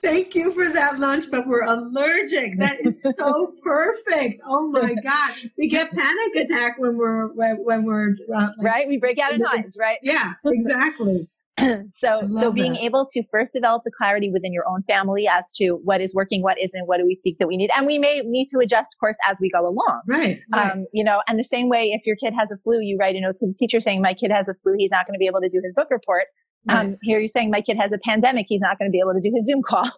Thank 0.00 0.34
you 0.36 0.52
for 0.52 0.68
that 0.68 1.00
lunch, 1.00 1.24
but 1.28 1.48
we're 1.48 1.64
allergic. 1.64 2.58
That 2.58 2.80
is 2.80 3.02
so 3.02 3.52
perfect. 3.64 4.40
Oh 4.46 4.68
my 4.68 4.94
God. 4.94 5.32
We 5.58 5.68
get 5.68 5.90
panic 5.90 6.36
attack 6.36 6.78
when 6.78 6.96
we're, 6.96 7.32
when, 7.32 7.56
when 7.64 7.84
we're, 7.84 8.10
uh, 8.34 8.52
like, 8.58 8.66
right? 8.66 8.88
We 8.88 8.96
break 8.98 9.18
out 9.18 9.32
in 9.32 9.42
hives, 9.42 9.76
right? 9.78 9.98
Yeah, 10.02 10.30
exactly. 10.46 11.28
so 11.92 12.28
so 12.32 12.52
being 12.52 12.74
that. 12.74 12.82
able 12.82 13.06
to 13.06 13.22
first 13.30 13.52
develop 13.52 13.82
the 13.84 13.90
clarity 13.96 14.30
within 14.32 14.52
your 14.52 14.64
own 14.68 14.82
family 14.84 15.26
as 15.28 15.50
to 15.56 15.80
what 15.84 16.00
is 16.00 16.14
working 16.14 16.42
what 16.42 16.56
isn't 16.60 16.86
what 16.86 16.98
do 16.98 17.06
we 17.06 17.18
think 17.22 17.38
that 17.38 17.46
we 17.46 17.56
need 17.56 17.70
and 17.76 17.86
we 17.86 17.98
may 17.98 18.20
need 18.24 18.46
to 18.46 18.58
adjust 18.58 18.90
course 18.98 19.16
as 19.28 19.38
we 19.40 19.50
go 19.50 19.66
along 19.66 20.00
right, 20.06 20.40
right. 20.52 20.72
Um, 20.72 20.86
you 20.92 21.04
know 21.04 21.22
and 21.28 21.38
the 21.38 21.44
same 21.44 21.68
way 21.68 21.90
if 21.90 22.06
your 22.06 22.16
kid 22.16 22.34
has 22.38 22.50
a 22.50 22.56
flu 22.58 22.80
you 22.80 22.96
write 22.98 23.16
a 23.16 23.20
note 23.20 23.36
to 23.38 23.46
the 23.46 23.54
teacher 23.54 23.80
saying 23.80 24.02
my 24.02 24.14
kid 24.14 24.30
has 24.30 24.48
a 24.48 24.54
flu 24.54 24.74
he's 24.76 24.90
not 24.90 25.06
going 25.06 25.14
to 25.14 25.18
be 25.18 25.26
able 25.26 25.40
to 25.40 25.48
do 25.48 25.60
his 25.62 25.72
book 25.72 25.88
report 25.90 26.26
um, 26.68 26.76
right. 26.76 26.86
Um, 26.86 26.96
here 27.02 27.18
you're 27.18 27.28
saying 27.28 27.50
my 27.50 27.62
kid 27.62 27.78
has 27.78 27.92
a 27.92 27.98
pandemic, 27.98 28.46
he's 28.48 28.60
not 28.60 28.78
going 28.78 28.90
to 28.90 28.92
be 28.92 29.00
able 29.00 29.14
to 29.14 29.20
do 29.20 29.32
his 29.34 29.46
Zoom 29.46 29.62
call. 29.62 29.88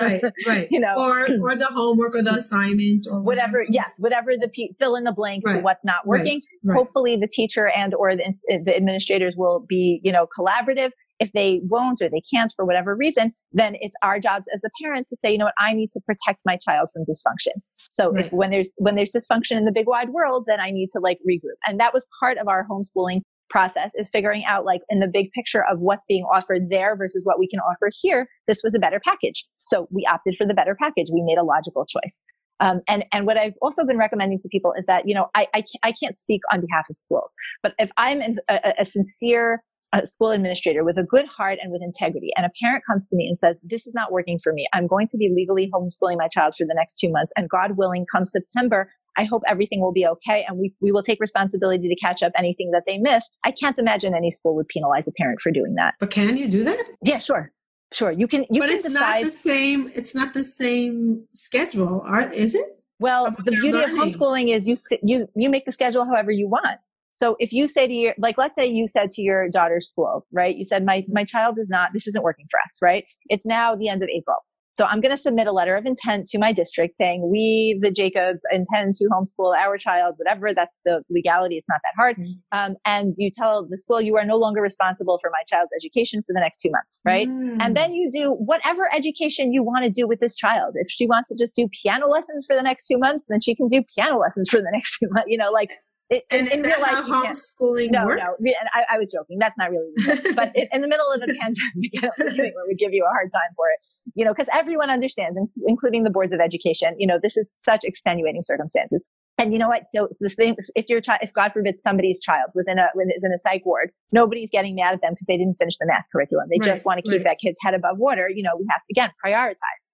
right, 0.00 0.22
right. 0.46 0.68
You 0.78 0.80
know, 0.80 0.94
or 0.96 1.22
or 1.40 1.56
the 1.56 1.66
homework 1.66 2.14
or 2.14 2.22
the 2.22 2.34
assignment 2.34 3.06
or 3.10 3.20
whatever. 3.20 3.58
whatever. 3.58 3.66
Yes, 3.70 3.96
whatever 3.98 4.32
the 4.32 4.50
p- 4.52 4.74
fill 4.78 4.96
in 4.96 5.04
the 5.04 5.12
blank 5.12 5.44
right. 5.46 5.56
to 5.56 5.60
what's 5.60 5.84
not 5.84 6.06
working. 6.06 6.40
Right. 6.64 6.76
Hopefully, 6.76 7.16
the 7.16 7.28
teacher 7.28 7.68
and 7.68 7.94
or 7.94 8.16
the, 8.16 8.60
the 8.64 8.76
administrators 8.76 9.36
will 9.36 9.64
be 9.68 10.00
you 10.02 10.12
know 10.12 10.26
collaborative 10.36 10.90
if 11.20 11.32
they 11.32 11.60
won't 11.64 12.00
or 12.02 12.08
they 12.08 12.22
can't 12.32 12.52
for 12.54 12.64
whatever 12.64 12.94
reason, 12.94 13.32
then 13.52 13.76
it's 13.80 13.96
our 14.02 14.20
jobs 14.20 14.48
as 14.54 14.60
the 14.60 14.70
parent 14.82 15.06
to 15.08 15.16
say, 15.16 15.30
you 15.32 15.38
know 15.38 15.46
what, 15.46 15.54
I 15.58 15.72
need 15.72 15.90
to 15.92 16.00
protect 16.00 16.42
my 16.44 16.56
child 16.56 16.88
from 16.92 17.02
dysfunction. 17.02 17.60
So 17.90 18.12
right. 18.12 18.26
if 18.26 18.32
when 18.32 18.50
there's 18.50 18.72
when 18.76 18.94
there's 18.94 19.10
dysfunction 19.10 19.56
in 19.56 19.64
the 19.64 19.72
big 19.72 19.86
wide 19.86 20.10
world, 20.10 20.44
then 20.46 20.60
I 20.60 20.70
need 20.70 20.90
to 20.90 21.00
like 21.00 21.18
regroup. 21.28 21.58
And 21.66 21.80
that 21.80 21.92
was 21.92 22.06
part 22.20 22.38
of 22.38 22.48
our 22.48 22.66
homeschooling 22.68 23.22
process 23.50 23.92
is 23.94 24.10
figuring 24.10 24.44
out 24.44 24.64
like 24.64 24.82
in 24.90 25.00
the 25.00 25.06
big 25.06 25.30
picture 25.32 25.64
of 25.70 25.80
what's 25.80 26.04
being 26.06 26.24
offered 26.24 26.68
there 26.70 26.96
versus 26.96 27.24
what 27.24 27.38
we 27.38 27.48
can 27.48 27.60
offer 27.60 27.88
here 28.02 28.28
this 28.46 28.60
was 28.62 28.74
a 28.74 28.78
better 28.78 29.00
package 29.02 29.46
so 29.62 29.88
we 29.90 30.04
opted 30.10 30.34
for 30.36 30.46
the 30.46 30.52
better 30.52 30.76
package 30.78 31.06
we 31.10 31.22
made 31.22 31.38
a 31.38 31.42
logical 31.42 31.86
choice 31.86 32.24
um, 32.60 32.80
and 32.88 33.04
and 33.12 33.26
what 33.26 33.36
I've 33.36 33.54
also 33.62 33.84
been 33.84 33.98
recommending 33.98 34.38
to 34.38 34.48
people 34.50 34.72
is 34.76 34.86
that 34.86 35.06
you 35.06 35.14
know 35.14 35.26
I 35.34 35.46
I 35.54 35.60
can't, 35.60 35.80
I 35.82 35.92
can't 35.92 36.18
speak 36.18 36.40
on 36.52 36.60
behalf 36.60 36.86
of 36.90 36.96
schools, 36.96 37.34
but 37.62 37.74
if 37.78 37.90
I'm 37.96 38.20
a, 38.20 38.74
a 38.80 38.84
sincere 38.84 39.62
a 39.92 40.06
school 40.06 40.30
administrator 40.30 40.84
with 40.84 40.98
a 40.98 41.04
good 41.04 41.26
heart 41.26 41.58
and 41.62 41.72
with 41.72 41.82
integrity, 41.82 42.30
and 42.36 42.44
a 42.44 42.50
parent 42.60 42.84
comes 42.86 43.06
to 43.08 43.16
me 43.16 43.26
and 43.26 43.38
says, 43.38 43.56
This 43.62 43.86
is 43.86 43.94
not 43.94 44.12
working 44.12 44.38
for 44.42 44.52
me. 44.52 44.66
I'm 44.72 44.86
going 44.86 45.06
to 45.08 45.16
be 45.16 45.32
legally 45.34 45.70
homeschooling 45.72 46.18
my 46.18 46.28
child 46.28 46.54
for 46.56 46.64
the 46.64 46.74
next 46.76 46.98
two 46.98 47.10
months. 47.10 47.32
And 47.36 47.48
God 47.48 47.76
willing, 47.76 48.06
come 48.12 48.26
September, 48.26 48.90
I 49.18 49.24
hope 49.24 49.42
everything 49.48 49.80
will 49.80 49.92
be 49.92 50.06
okay 50.06 50.44
and 50.46 50.58
we, 50.58 50.72
we 50.80 50.92
will 50.92 51.02
take 51.02 51.20
responsibility 51.20 51.88
to 51.88 51.96
catch 51.96 52.22
up 52.22 52.32
anything 52.38 52.70
that 52.70 52.84
they 52.86 52.98
missed. 52.98 53.38
I 53.44 53.50
can't 53.50 53.78
imagine 53.78 54.14
any 54.14 54.30
school 54.30 54.54
would 54.54 54.68
penalize 54.68 55.08
a 55.08 55.12
parent 55.12 55.40
for 55.40 55.50
doing 55.50 55.74
that. 55.74 55.94
But 55.98 56.10
can 56.10 56.36
you 56.36 56.48
do 56.48 56.62
that? 56.64 56.82
Yeah, 57.02 57.18
sure. 57.18 57.52
Sure. 57.92 58.12
You 58.12 58.28
can, 58.28 58.44
you 58.50 58.60
but 58.60 58.68
can 58.68 58.76
it's 58.76 58.84
decide. 58.84 59.00
not 59.00 59.22
the 59.24 59.30
same, 59.30 59.90
it's 59.94 60.14
not 60.14 60.34
the 60.34 60.44
same 60.44 61.26
schedule, 61.34 62.02
are, 62.06 62.30
is 62.30 62.54
it? 62.54 62.66
Well, 63.00 63.34
the 63.44 63.52
beauty 63.52 63.72
learning. 63.72 63.98
of 63.98 64.08
homeschooling 64.08 64.54
is 64.54 64.68
you, 64.68 64.76
you, 65.02 65.28
you 65.34 65.50
make 65.50 65.64
the 65.64 65.72
schedule 65.72 66.04
however 66.04 66.30
you 66.30 66.48
want. 66.48 66.78
So 67.18 67.36
if 67.38 67.52
you 67.52 67.66
say 67.68 67.86
to 67.86 67.92
your, 67.92 68.14
like, 68.18 68.38
let's 68.38 68.54
say 68.54 68.66
you 68.66 68.86
said 68.86 69.10
to 69.12 69.22
your 69.22 69.48
daughter's 69.48 69.88
school, 69.88 70.24
right? 70.32 70.56
You 70.56 70.64
said, 70.64 70.84
my, 70.84 71.04
my 71.08 71.24
child 71.24 71.58
is 71.58 71.68
not, 71.68 71.90
this 71.92 72.06
isn't 72.06 72.22
working 72.22 72.46
for 72.50 72.58
us, 72.60 72.78
right? 72.80 73.04
It's 73.28 73.44
now 73.44 73.74
the 73.74 73.88
end 73.88 74.02
of 74.02 74.08
April. 74.08 74.36
So 74.76 74.84
I'm 74.84 75.00
going 75.00 75.10
to 75.10 75.16
submit 75.16 75.48
a 75.48 75.50
letter 75.50 75.74
of 75.74 75.86
intent 75.86 76.26
to 76.26 76.38
my 76.38 76.52
district 76.52 76.96
saying 76.96 77.28
we, 77.28 77.80
the 77.82 77.90
Jacobs, 77.90 78.42
intend 78.52 78.94
to 78.94 79.08
homeschool 79.12 79.52
our 79.56 79.76
child, 79.76 80.14
whatever. 80.18 80.54
That's 80.54 80.78
the 80.84 81.02
legality. 81.10 81.56
It's 81.56 81.66
not 81.68 81.80
that 81.82 81.94
hard. 81.98 82.16
Mm. 82.16 82.34
Um, 82.52 82.76
and 82.84 83.14
you 83.18 83.32
tell 83.36 83.66
the 83.68 83.76
school 83.76 84.00
you 84.00 84.16
are 84.16 84.24
no 84.24 84.36
longer 84.36 84.62
responsible 84.62 85.18
for 85.20 85.30
my 85.30 85.42
child's 85.48 85.72
education 85.76 86.22
for 86.24 86.32
the 86.32 86.38
next 86.38 86.60
two 86.60 86.70
months, 86.70 87.02
right? 87.04 87.26
Mm. 87.26 87.56
And 87.58 87.76
then 87.76 87.92
you 87.92 88.08
do 88.08 88.30
whatever 88.34 88.88
education 88.94 89.52
you 89.52 89.64
want 89.64 89.84
to 89.84 89.90
do 89.90 90.06
with 90.06 90.20
this 90.20 90.36
child. 90.36 90.74
If 90.76 90.88
she 90.88 91.08
wants 91.08 91.28
to 91.30 91.34
just 91.36 91.56
do 91.56 91.68
piano 91.82 92.06
lessons 92.06 92.46
for 92.46 92.54
the 92.54 92.62
next 92.62 92.86
two 92.86 92.98
months, 92.98 93.24
then 93.28 93.40
she 93.40 93.56
can 93.56 93.66
do 93.66 93.82
piano 93.96 94.20
lessons 94.20 94.48
for 94.48 94.58
the 94.58 94.70
next 94.72 94.96
two 95.00 95.08
months. 95.10 95.26
You 95.26 95.38
know, 95.38 95.50
like 95.50 95.72
it, 96.10 96.24
and 96.30 96.46
in, 96.48 96.58
in 96.58 96.62
real 96.62 96.80
life, 96.80 97.04
homeschooling 97.04 97.90
no, 97.90 98.06
works? 98.06 98.22
No, 98.40 98.52
and 98.60 98.68
I, 98.72 98.94
I, 98.94 98.98
was 98.98 99.12
joking. 99.12 99.38
That's 99.38 99.56
not 99.58 99.70
really, 99.70 99.92
but 100.34 100.52
it, 100.54 100.68
in 100.72 100.80
the 100.80 100.88
middle 100.88 101.10
of 101.10 101.20
a 101.20 101.26
pandemic, 101.26 101.92
I 101.98 102.00
don't 102.00 102.16
think 102.16 102.38
anyone 102.38 102.64
would 102.66 102.78
give 102.78 102.92
you 102.92 103.04
a 103.04 103.10
hard 103.10 103.30
time 103.30 103.52
for 103.54 103.66
it. 103.68 103.86
You 104.14 104.24
know, 104.24 104.32
because 104.32 104.48
everyone 104.52 104.88
understands, 104.88 105.38
including 105.66 106.04
the 106.04 106.10
boards 106.10 106.32
of 106.32 106.40
education. 106.40 106.94
You 106.98 107.06
know, 107.06 107.18
this 107.22 107.36
is 107.36 107.52
such 107.52 107.84
extenuating 107.84 108.42
circumstances. 108.42 109.04
And 109.38 109.52
you 109.52 109.58
know 109.58 109.68
what? 109.68 109.84
So 109.90 110.08
the 110.18 110.28
thing, 110.28 110.56
if 110.74 110.88
your 110.88 111.00
child, 111.00 111.20
if 111.22 111.32
God 111.32 111.52
forbid 111.52 111.78
somebody's 111.78 112.18
child 112.18 112.50
was 112.54 112.66
in 112.66 112.78
a 112.78 112.88
is 113.14 113.22
in 113.22 113.32
a 113.32 113.38
psych 113.38 113.64
ward, 113.64 113.90
nobody's 114.10 114.50
getting 114.50 114.74
mad 114.74 114.94
at 114.94 115.00
them 115.00 115.12
because 115.12 115.26
they 115.26 115.36
didn't 115.36 115.58
finish 115.58 115.76
the 115.78 115.86
math 115.86 116.06
curriculum. 116.10 116.46
They 116.50 116.58
right, 116.60 116.74
just 116.74 116.84
want 116.84 116.98
to 116.98 117.02
keep 117.02 117.24
right. 117.24 117.36
that 117.36 117.38
kid's 117.38 117.58
head 117.62 117.74
above 117.74 117.98
water. 117.98 118.28
You 118.34 118.42
know, 118.42 118.56
we 118.58 118.66
have 118.70 118.80
to 118.80 118.92
again 118.92 119.10
prioritize. 119.24 119.86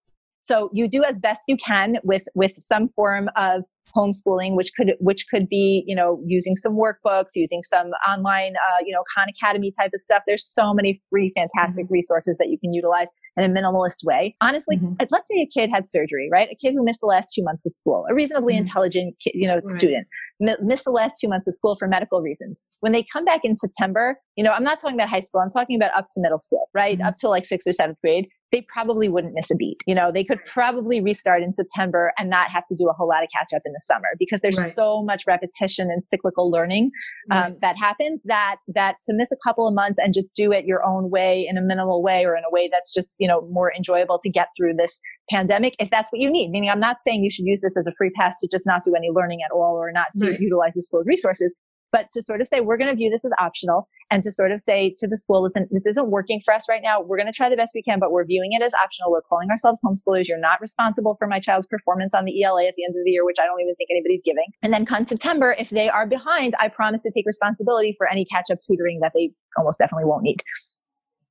So 0.44 0.68
you 0.74 0.88
do 0.88 1.02
as 1.02 1.18
best 1.18 1.40
you 1.48 1.56
can 1.56 1.96
with 2.04 2.26
with 2.34 2.52
some 2.62 2.88
form 2.90 3.30
of 3.34 3.64
homeschooling, 3.96 4.56
which 4.56 4.72
could 4.76 4.92
which 5.00 5.26
could 5.30 5.48
be 5.48 5.84
you 5.86 5.96
know 5.96 6.20
using 6.26 6.54
some 6.54 6.76
workbooks, 6.76 7.30
using 7.34 7.62
some 7.62 7.92
online 8.06 8.54
uh, 8.56 8.84
you 8.84 8.92
know 8.92 9.02
Khan 9.14 9.26
Academy 9.28 9.72
type 9.78 9.92
of 9.94 10.00
stuff. 10.00 10.22
There's 10.26 10.46
so 10.46 10.74
many 10.74 11.00
free, 11.10 11.32
fantastic 11.34 11.86
mm-hmm. 11.86 11.94
resources 11.94 12.36
that 12.38 12.48
you 12.48 12.58
can 12.58 12.74
utilize 12.74 13.08
in 13.36 13.44
a 13.44 13.48
minimalist 13.48 14.04
way. 14.04 14.36
Honestly, 14.40 14.76
mm-hmm. 14.76 14.94
let's 15.10 15.28
say 15.28 15.40
a 15.40 15.46
kid 15.46 15.70
had 15.70 15.88
surgery, 15.88 16.28
right? 16.30 16.48
A 16.50 16.54
kid 16.54 16.74
who 16.74 16.84
missed 16.84 17.00
the 17.00 17.06
last 17.06 17.30
two 17.34 17.42
months 17.42 17.66
of 17.66 17.72
school, 17.72 18.06
a 18.08 18.14
reasonably 18.14 18.54
mm-hmm. 18.54 18.62
intelligent 18.62 19.16
kid, 19.20 19.32
you 19.34 19.48
know 19.48 19.56
right. 19.56 19.68
student, 19.68 20.06
m- 20.46 20.56
missed 20.62 20.84
the 20.84 20.90
last 20.90 21.14
two 21.20 21.28
months 21.28 21.46
of 21.46 21.54
school 21.54 21.76
for 21.78 21.88
medical 21.88 22.22
reasons. 22.22 22.62
When 22.80 22.92
they 22.92 23.04
come 23.12 23.24
back 23.24 23.40
in 23.44 23.56
September, 23.56 24.16
you 24.36 24.44
know 24.44 24.52
I'm 24.52 24.64
not 24.64 24.78
talking 24.78 24.96
about 24.96 25.08
high 25.08 25.20
school. 25.20 25.40
I'm 25.40 25.50
talking 25.50 25.76
about 25.76 25.90
up 25.96 26.08
to 26.12 26.20
middle 26.20 26.40
school, 26.40 26.68
right? 26.74 26.98
Mm-hmm. 26.98 27.08
Up 27.08 27.16
to 27.16 27.28
like 27.28 27.44
sixth 27.44 27.66
or 27.66 27.72
seventh 27.72 27.98
grade 28.02 28.28
they 28.54 28.62
probably 28.72 29.08
wouldn't 29.08 29.34
miss 29.34 29.50
a 29.50 29.56
beat. 29.56 29.82
You 29.84 29.96
know, 29.96 30.12
they 30.12 30.22
could 30.22 30.38
probably 30.52 31.00
restart 31.00 31.42
in 31.42 31.52
September 31.52 32.12
and 32.16 32.30
not 32.30 32.52
have 32.52 32.62
to 32.68 32.76
do 32.78 32.88
a 32.88 32.92
whole 32.92 33.08
lot 33.08 33.24
of 33.24 33.28
catch 33.36 33.52
up 33.52 33.62
in 33.66 33.72
the 33.72 33.80
summer 33.82 34.06
because 34.16 34.40
there's 34.42 34.56
right. 34.56 34.72
so 34.72 35.02
much 35.02 35.24
repetition 35.26 35.90
and 35.90 36.04
cyclical 36.04 36.52
learning 36.52 36.92
um, 37.32 37.40
right. 37.40 37.60
that 37.62 37.76
happens 37.76 38.20
that 38.24 38.58
that 38.68 38.98
to 39.02 39.12
miss 39.12 39.32
a 39.32 39.36
couple 39.44 39.66
of 39.66 39.74
months 39.74 39.98
and 40.00 40.14
just 40.14 40.32
do 40.34 40.52
it 40.52 40.66
your 40.66 40.86
own 40.86 41.10
way 41.10 41.44
in 41.50 41.56
a 41.58 41.60
minimal 41.60 42.00
way 42.00 42.24
or 42.24 42.36
in 42.36 42.44
a 42.44 42.50
way 42.50 42.68
that's 42.70 42.94
just 42.94 43.10
you 43.24 43.28
know 43.28 43.40
more 43.50 43.72
enjoyable 43.74 44.18
to 44.18 44.28
get 44.28 44.48
through 44.56 44.74
this 44.74 45.00
pandemic 45.30 45.74
if 45.78 45.88
that's 45.90 46.12
what 46.12 46.20
you 46.20 46.30
need 46.30 46.50
meaning 46.50 46.68
i'm 46.68 46.84
not 46.88 46.96
saying 47.00 47.24
you 47.24 47.30
should 47.30 47.46
use 47.46 47.60
this 47.62 47.76
as 47.76 47.86
a 47.86 47.92
free 47.96 48.10
pass 48.10 48.38
to 48.38 48.48
just 48.50 48.66
not 48.66 48.84
do 48.84 48.94
any 48.94 49.08
learning 49.10 49.38
at 49.44 49.50
all 49.50 49.76
or 49.76 49.90
not 49.90 50.08
to 50.16 50.30
right. 50.30 50.40
utilize 50.40 50.74
the 50.74 50.82
school 50.82 51.02
resources 51.06 51.54
but 51.94 52.10
to 52.10 52.20
sort 52.22 52.40
of 52.40 52.48
say, 52.48 52.58
we're 52.60 52.76
going 52.76 52.90
to 52.90 52.96
view 52.96 53.08
this 53.08 53.24
as 53.24 53.30
optional 53.38 53.86
and 54.10 54.20
to 54.24 54.32
sort 54.32 54.50
of 54.50 54.60
say 54.60 54.92
to 54.98 55.06
the 55.06 55.16
school, 55.16 55.44
listen, 55.44 55.68
this 55.70 55.86
isn't 55.86 56.10
working 56.10 56.40
for 56.44 56.52
us 56.52 56.66
right 56.68 56.82
now. 56.82 57.00
We're 57.00 57.16
going 57.16 57.30
to 57.30 57.32
try 57.32 57.48
the 57.48 57.54
best 57.54 57.70
we 57.72 57.84
can, 57.84 58.00
but 58.00 58.10
we're 58.10 58.24
viewing 58.24 58.50
it 58.52 58.62
as 58.62 58.74
optional. 58.82 59.12
We're 59.12 59.22
calling 59.22 59.48
ourselves 59.48 59.78
homeschoolers. 59.86 60.26
You're 60.26 60.40
not 60.40 60.60
responsible 60.60 61.14
for 61.14 61.28
my 61.28 61.38
child's 61.38 61.68
performance 61.68 62.12
on 62.12 62.24
the 62.24 62.42
ELA 62.42 62.66
at 62.66 62.74
the 62.76 62.82
end 62.82 62.96
of 62.98 63.04
the 63.04 63.12
year, 63.12 63.24
which 63.24 63.36
I 63.40 63.46
don't 63.46 63.60
even 63.60 63.76
think 63.76 63.90
anybody's 63.92 64.24
giving. 64.24 64.46
And 64.64 64.72
then 64.72 64.84
come 64.84 65.06
September, 65.06 65.54
if 65.56 65.70
they 65.70 65.88
are 65.88 66.04
behind, 66.04 66.56
I 66.58 66.66
promise 66.66 67.02
to 67.02 67.12
take 67.14 67.26
responsibility 67.26 67.94
for 67.96 68.10
any 68.10 68.24
catch 68.24 68.50
up 68.50 68.58
tutoring 68.66 68.98
that 69.00 69.12
they 69.14 69.30
almost 69.56 69.78
definitely 69.78 70.06
won't 70.06 70.24
need. 70.24 70.42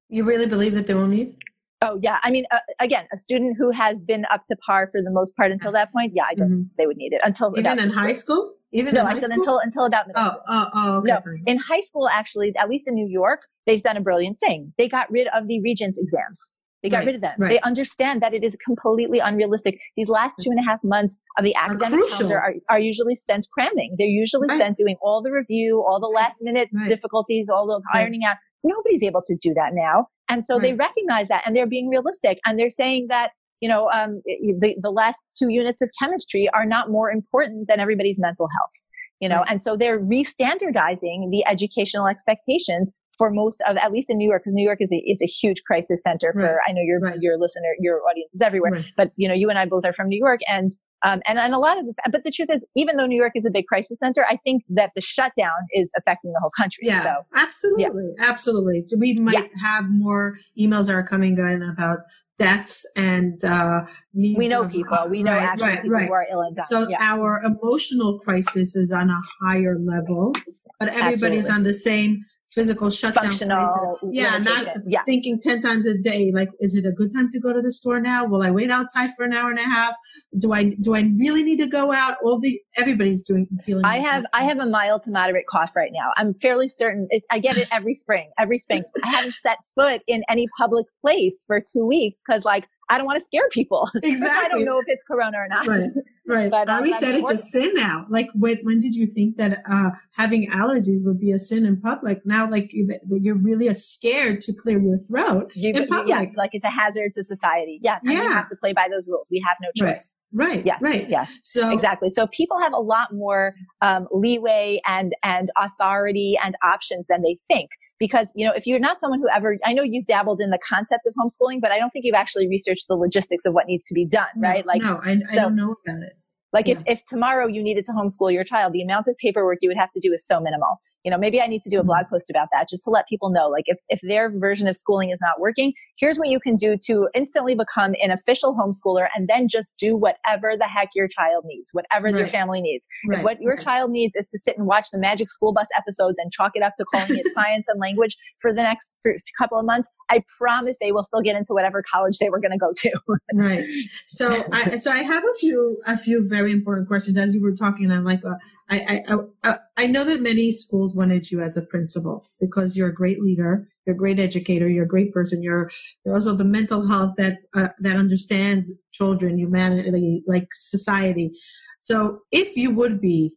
You 0.08 0.24
really 0.24 0.46
believe 0.46 0.76
that 0.76 0.88
they 0.88 0.94
won't 0.94 1.12
need? 1.12 1.36
Oh 1.84 2.00
yeah, 2.02 2.18
I 2.24 2.32
mean, 2.32 2.46
uh, 2.52 2.60
again, 2.80 3.06
a 3.14 3.18
student 3.18 3.56
who 3.58 3.70
has 3.72 4.00
been 4.00 4.26
up 4.32 4.44
to 4.48 4.56
par 4.66 4.88
for 4.92 5.02
the 5.02 5.12
most 5.12 5.36
part 5.36 5.52
until 5.52 5.72
that 5.74 5.92
point, 5.92 6.14
yeah, 6.16 6.24
I 6.30 6.36
don't. 6.36 6.50
Mm-hmm. 6.50 6.62
They 6.78 6.88
would 6.88 6.98
need 6.98 7.12
it 7.12 7.22
until 7.24 7.54
even 7.58 7.80
in 7.80 7.90
high 7.90 8.14
school. 8.14 8.54
Even 8.72 8.96
no, 8.96 9.06
I 9.06 9.14
said 9.14 9.26
school? 9.26 9.34
until 9.34 9.60
until 9.60 9.86
about 9.86 10.08
middle 10.08 10.22
oh, 10.24 10.30
school. 10.30 10.44
Oh, 10.48 10.70
oh, 10.74 10.98
okay. 10.98 11.12
No, 11.12 11.38
in 11.46 11.60
high 11.60 11.82
school, 11.82 12.08
actually, 12.10 12.54
at 12.58 12.70
least 12.70 12.88
in 12.88 12.96
New 12.96 13.08
York, 13.08 13.42
they've 13.66 13.82
done 13.82 13.98
a 13.98 14.02
brilliant 14.02 14.40
thing. 14.40 14.74
They 14.78 14.88
got 14.88 15.12
rid 15.12 15.28
of 15.28 15.48
the 15.48 15.62
Regents 15.62 16.00
exams. 16.00 16.54
They 16.82 16.90
got 16.90 16.98
right, 16.98 17.06
rid 17.08 17.16
of 17.16 17.22
them. 17.22 17.36
Right. 17.38 17.50
They 17.50 17.60
understand 17.62 18.22
that 18.22 18.34
it 18.34 18.44
is 18.44 18.58
completely 18.58 19.20
unrealistic. 19.20 19.80
These 19.96 20.10
last 20.10 20.36
two 20.44 20.50
and 20.50 20.60
a 20.60 20.64
half 20.64 20.80
months 20.84 21.18
of 21.38 21.46
the 21.46 21.56
academic 21.56 21.98
are 21.98 22.08
calendar 22.08 22.38
are, 22.38 22.54
are 22.70 22.80
usually 22.80 23.16
spent 23.16 23.48
cramming. 23.54 23.96
They're 23.98 24.08
usually 24.08 24.48
right. 24.50 24.58
spent 24.58 24.78
doing 24.78 24.98
all 25.02 25.22
the 25.22 25.32
review, 25.32 25.82
all 25.88 26.02
the 26.02 26.08
last 26.08 26.40
minute 26.42 26.70
difficulties, 26.90 27.48
all 27.48 27.68
the 27.68 27.82
ironing 27.98 28.26
out. 28.26 28.36
Nobody's 28.64 29.04
able 29.04 29.22
to 29.26 29.36
do 29.36 29.54
that 29.56 29.72
now. 29.74 30.08
And 30.30 30.46
so 30.46 30.58
they 30.58 30.74
recognize 30.74 31.28
that 31.28 31.44
and 31.46 31.56
they're 31.56 31.68
being 31.68 31.90
realistic 31.90 32.40
and 32.46 32.58
they're 32.58 32.70
saying 32.70 33.08
that 33.10 33.32
you 33.60 33.70
know, 33.70 33.90
um, 33.92 34.22
the, 34.26 34.76
the 34.82 34.92
last 34.92 35.18
two 35.40 35.48
units 35.48 35.82
of 35.82 35.90
chemistry 35.98 36.50
are 36.54 36.66
not 36.66 36.90
more 36.90 37.10
important 37.10 37.70
than 37.70 37.80
everybody's 37.80 38.20
mental 38.20 38.50
health 38.60 38.84
you 39.24 39.30
know, 39.30 39.38
right. 39.38 39.52
and 39.52 39.64
so 39.64 39.78
they're 39.78 40.02
restandardizing 40.02 41.32
the 41.32 41.46
educational 41.48 42.08
expectations 42.08 42.90
for 43.18 43.32
most 43.32 43.64
of, 43.66 43.78
at 43.78 43.90
least 43.90 44.10
in 44.10 44.18
New 44.18 44.28
York, 44.28 44.42
because 44.44 44.54
New 44.54 44.66
York 44.66 44.80
is 44.82 44.92
a, 44.92 45.02
it's 45.06 45.22
a 45.22 45.28
huge 45.28 45.64
crisis 45.66 46.04
center 46.04 46.34
for, 46.34 46.42
right. 46.42 46.58
I 46.68 46.74
know 46.74 46.82
your, 46.82 47.00
right. 47.00 47.18
your 47.22 47.38
listener, 47.38 47.70
your 47.80 48.02
audience 48.10 48.34
is 48.34 48.42
everywhere, 48.42 48.84
but 48.98 49.12
you 49.16 49.30
know, 49.30 49.34
you 49.34 49.50
and 49.50 49.58
I 49.58 49.66
both 49.66 49.86
are 49.86 49.94
from 49.94 50.10
New 50.10 50.18
York 50.18 50.42
and, 50.50 50.72
um, 51.04 51.22
and, 51.28 51.38
and 51.38 51.54
a 51.54 51.60
lot 51.60 51.78
of, 51.78 51.86
but 52.12 52.24
the 52.24 52.32
truth 52.32 52.50
is, 52.50 52.66
even 52.76 52.98
though 52.98 53.06
New 53.06 53.18
York 53.18 53.34
is 53.36 53.46
a 53.46 53.52
big 53.52 53.68
crisis 53.68 54.00
center, 54.00 54.26
I 54.30 54.38
think 54.38 54.64
that 54.70 54.92
the 54.96 55.02
shutdown 55.02 55.52
is 55.74 55.90
affecting 55.98 56.32
the 56.32 56.40
whole 56.40 56.52
country. 56.58 56.88
Yeah, 56.88 57.04
so, 57.04 57.16
absolutely. 57.36 58.14
Yeah. 58.18 58.30
Absolutely. 58.30 58.86
We 58.98 59.16
might 59.20 59.34
yeah. 59.34 59.62
have 59.62 59.86
more 59.90 60.38
emails 60.60 60.88
that 60.88 60.96
are 60.96 61.04
coming 61.04 61.38
in 61.38 61.62
about 61.62 62.00
deaths 62.38 62.90
and 62.96 63.44
uh, 63.44 63.86
we 64.14 64.48
know 64.48 64.64
of, 64.64 64.72
people. 64.72 64.94
Uh, 64.94 65.08
we 65.10 65.24
know 65.24 65.34
right, 65.34 65.44
actually 65.44 65.68
right, 65.68 65.82
people 65.84 65.98
right. 65.98 66.08
who 66.08 66.14
are 66.14 66.28
ill 66.32 66.42
and 66.42 66.56
dying. 66.56 66.68
So 66.68 66.90
yeah. 66.90 66.98
our 67.00 67.42
emotional 67.44 68.20
crisis 68.20 68.76
is 68.76 68.92
on 68.92 69.10
a 69.10 69.20
higher 69.42 69.78
level, 69.80 70.34
but 70.80 70.90
everybody's 70.90 71.50
Absolutely. 71.50 71.52
on 71.52 71.64
the 71.64 71.74
same 71.74 72.26
physical 72.54 72.90
shutdown. 72.90 73.26
Functional. 73.26 74.00
Yeah, 74.12 74.38
not 74.40 74.68
yeah. 74.86 75.04
thinking 75.04 75.40
10 75.42 75.62
times 75.62 75.88
a 75.88 75.98
day, 75.98 76.32
like, 76.34 76.50
is 76.60 76.76
it 76.76 76.86
a 76.86 76.92
good 76.92 77.12
time 77.14 77.30
to 77.30 77.40
go 77.40 77.54
to 77.54 77.62
the 77.62 77.72
store 77.72 78.00
now? 78.00 78.26
Will 78.26 78.42
I 78.42 78.52
wait 78.52 78.72
outside 78.72 79.10
for 79.16 79.26
an 79.26 79.34
hour 79.34 79.50
and 79.50 79.60
a 79.60 79.64
half? 79.64 79.96
Do 80.38 80.54
I, 80.54 80.76
do 80.80 80.96
I 80.96 81.12
really 81.18 81.44
need 81.44 81.58
to 81.58 81.68
go 81.68 81.92
out? 81.92 82.18
All 82.24 82.40
the, 82.40 82.60
everybody's 82.78 83.24
doing, 83.24 83.48
dealing 83.64 83.86
I 83.86 83.98
have, 83.98 84.26
I 84.34 84.44
have 84.44 84.60
a 84.60 84.66
mild 84.66 85.04
to 85.04 85.12
moderate 85.12 85.48
cough 85.48 85.76
right 85.76 85.92
now. 85.94 86.12
I'm 86.18 86.34
fairly 86.36 86.68
certain 86.68 87.08
it, 87.10 87.24
I 87.32 87.40
get 87.40 87.58
it 87.58 87.68
every 87.72 87.94
spring, 87.94 88.30
every 88.38 88.58
spring. 88.58 88.84
I 89.04 89.10
haven't 89.10 89.34
set 89.34 89.58
foot 89.76 90.02
in 90.08 90.24
any 90.30 90.48
public 90.58 90.86
place 91.02 91.44
for 91.46 91.60
two 91.60 91.86
weeks 91.86 92.22
because 92.26 92.46
like 92.46 92.68
I 92.94 92.98
don't 92.98 93.08
want 93.08 93.18
to 93.18 93.24
scare 93.24 93.50
people. 93.50 93.90
Exactly. 94.04 94.46
I 94.46 94.50
don't 94.50 94.66
know 94.66 94.80
if 94.80 94.86
it's 94.88 95.04
corona 95.04 95.38
or 95.38 95.48
not. 95.48 95.66
Right. 95.66 95.90
Right. 96.28 96.52
but 96.52 96.70
um, 96.70 96.82
Ari 96.82 96.94
said 96.94 97.16
it's 97.16 97.32
a 97.32 97.38
sin 97.38 97.72
now. 97.74 98.06
Like 98.08 98.28
when, 98.36 98.58
when 98.62 98.80
did 98.80 98.94
you 98.94 99.08
think 99.08 99.38
that 99.38 99.64
uh, 99.68 99.90
having 100.12 100.48
allergies 100.50 101.00
would 101.04 101.20
be 101.20 101.32
a 101.32 101.40
sin 101.40 101.66
in 101.66 101.82
public? 101.82 102.24
Now, 102.24 102.48
like 102.48 102.72
you're 102.72 103.36
really 103.36 103.74
scared 103.74 104.42
to 104.42 104.54
clear 104.62 104.80
your 104.80 105.00
throat 105.00 105.52
you, 105.56 105.72
in 105.74 105.88
public. 105.88 106.08
Yes, 106.08 106.36
like 106.36 106.52
it's 106.54 106.64
a 106.64 106.70
hazard 106.70 107.14
to 107.14 107.24
society. 107.24 107.80
Yes. 107.82 108.02
And 108.04 108.14
yeah. 108.14 108.20
we 108.20 108.28
have 108.28 108.50
to 108.50 108.56
play 108.56 108.74
by 108.74 108.88
those 108.92 109.08
rules. 109.08 109.28
We 109.32 109.44
have 109.48 109.58
no 109.60 109.70
choice. 109.76 110.16
Right. 110.32 110.50
Right. 110.50 110.66
Yes. 110.66 110.82
Right. 110.82 111.10
Yes. 111.10 111.40
So 111.44 111.72
exactly. 111.72 112.10
So 112.10 112.28
people 112.28 112.60
have 112.60 112.74
a 112.74 112.80
lot 112.80 113.14
more 113.14 113.56
um, 113.82 114.08
leeway 114.12 114.82
and 114.86 115.14
and 115.24 115.50
authority 115.58 116.38
and 116.44 116.56
options 116.64 117.06
than 117.08 117.22
they 117.22 117.38
think 117.48 117.70
because 118.00 118.32
you 118.36 118.46
know 118.46 118.54
if 118.54 118.66
you're 118.66 118.80
not 118.80 119.00
someone 119.00 119.20
who 119.20 119.28
ever 119.34 119.58
i 119.64 119.74
know 119.74 119.84
you've 119.84 120.06
dabbled 120.06 120.42
in 120.42 120.50
the 120.50 120.60
concept 120.68 121.08
of 121.08 121.14
homeschooling 121.14 121.62
but 121.62 121.72
i 121.72 121.78
don't 121.78 121.92
think 121.92 122.06
you've 122.06 122.16
actually 122.16 122.48
researched 122.48 122.88
the 122.88 122.96
logistics 122.96 123.46
of 123.46 123.54
what 123.54 123.66
needs 123.68 123.84
to 123.84 123.94
be 123.94 124.06
done 124.06 124.26
right 124.38 124.66
no, 124.66 124.74
like 124.74 124.82
no 124.82 125.00
I, 125.04 125.20
so, 125.20 125.34
I 125.34 125.36
don't 125.36 125.56
know 125.56 125.76
about 125.86 126.04
it 126.04 126.14
like 126.54 126.68
yeah. 126.68 126.76
if, 126.76 126.84
if 126.86 127.06
tomorrow 127.06 127.48
you 127.48 127.62
needed 127.62 127.84
to 127.86 127.92
homeschool 127.92 128.32
your 128.32 128.44
child, 128.44 128.74
the 128.74 128.84
amount 128.84 129.08
of 129.08 129.18
paperwork 129.18 129.58
you 129.62 129.70
would 129.70 129.78
have 129.78 129.92
to 129.94 130.00
do 130.00 130.14
is 130.14 130.26
so 130.26 130.40
minimal. 130.40 130.80
You 131.04 131.12
know, 131.12 131.18
maybe 131.18 131.42
I 131.42 131.48
need 131.48 131.62
to 131.64 131.70
do 131.70 131.80
a 131.80 131.84
blog 131.84 132.06
mm-hmm. 132.06 132.16
post 132.16 132.30
about 132.30 132.48
that 132.52 132.70
just 132.70 132.84
to 132.84 132.90
let 132.90 133.08
people 133.08 133.30
know, 133.30 133.48
like 133.48 133.66
if, 133.68 133.78
if 133.90 134.00
their 134.02 134.30
version 134.30 134.68
of 134.68 134.76
schooling 134.76 135.10
is 135.10 135.20
not 135.22 135.40
working, 135.40 135.74
here's 135.98 136.18
what 136.18 136.30
you 136.30 136.40
can 136.40 136.56
do 136.56 136.78
to 136.86 137.10
instantly 137.14 137.56
become 137.56 137.96
an 138.02 138.12
official 138.12 138.56
homeschooler 138.56 139.08
and 139.16 139.28
then 139.28 139.48
just 139.48 139.78
do 139.78 139.96
whatever 139.96 140.56
the 140.58 140.66
heck 140.66 140.90
your 140.96 141.08
child 141.08 141.44
needs, 141.46 141.72
whatever 141.74 142.08
right. 142.08 142.16
your 142.16 142.28
family 142.28 142.62
needs. 142.62 142.88
Right. 143.08 143.20
If 143.20 143.24
what 143.24 143.42
your 143.42 143.56
right. 143.56 143.64
child 143.64 143.92
needs 143.92 144.16
is 144.16 144.28
to 144.28 144.40
sit 144.40 144.58
and 144.58 144.68
watch 144.68 144.88
the 144.92 145.00
Magic 145.00 145.30
School 145.30 145.54
Bus 145.54 145.68
episodes 145.78 146.20
and 146.20 146.32
chalk 146.32 146.52
it 146.56 146.64
up 146.64 146.74
to 146.78 146.86
calling 146.86 147.08
it 147.10 147.26
science 147.34 147.66
and 147.68 147.80
language 147.80 148.16
for 148.40 148.54
the 148.54 148.64
next 148.64 148.98
couple 149.38 149.60
of 149.60 149.66
months, 149.66 149.90
I 150.10 150.24
promise 150.38 150.78
they 150.80 150.92
will 150.92 151.04
still 151.04 151.22
get 151.22 151.36
into 151.36 151.54
whatever 151.54 151.84
college 151.92 152.18
they 152.20 152.30
were 152.30 152.40
going 152.40 152.52
to 152.52 152.58
go 152.58 152.72
to. 152.76 152.92
right. 153.34 153.64
So, 154.06 154.44
I, 154.52 154.76
so 154.78 154.92
I 154.92 155.00
have 155.00 155.24
a 155.24 155.34
few 155.40 155.82
a 155.86 155.98
few 155.98 156.28
very 156.28 156.52
important 156.52 156.88
questions 156.88 157.18
as 157.18 157.36
you 157.36 157.42
were 157.42 157.56
talking. 157.56 157.92
I'm 157.92 158.04
like, 158.04 158.24
uh, 158.24 158.36
I, 158.70 159.04
I, 159.08 159.16
I 159.44 159.58
I 159.73 159.73
know 159.88 160.04
that 160.04 160.22
many 160.22 160.52
schools 160.52 160.96
wanted 160.96 161.32
you 161.32 161.42
as 161.42 161.58
a 161.58 161.64
principal 161.64 162.26
because 162.40 162.78
you're 162.78 162.90
a 162.90 162.94
great 162.94 163.22
leader, 163.22 163.68
you're 163.86 163.96
a 163.96 163.98
great 163.98 164.20
educator, 164.20 164.68
you're 164.68 164.86
a 164.86 164.88
great 164.88 165.12
person. 165.12 165.42
You're 165.42 165.70
you're 166.06 166.16
also 166.16 166.36
the 166.36 166.44
mental 166.44 166.88
health 166.88 167.16
that 167.18 167.40
uh, 167.56 167.70
that 167.80 167.96
understands 167.96 168.74
children, 168.92 169.38
humanity, 169.40 170.24
like 170.28 170.48
society. 170.52 171.32
So, 171.80 172.20
if 172.32 172.56
you 172.56 172.72
would 172.72 173.02
be 173.02 173.36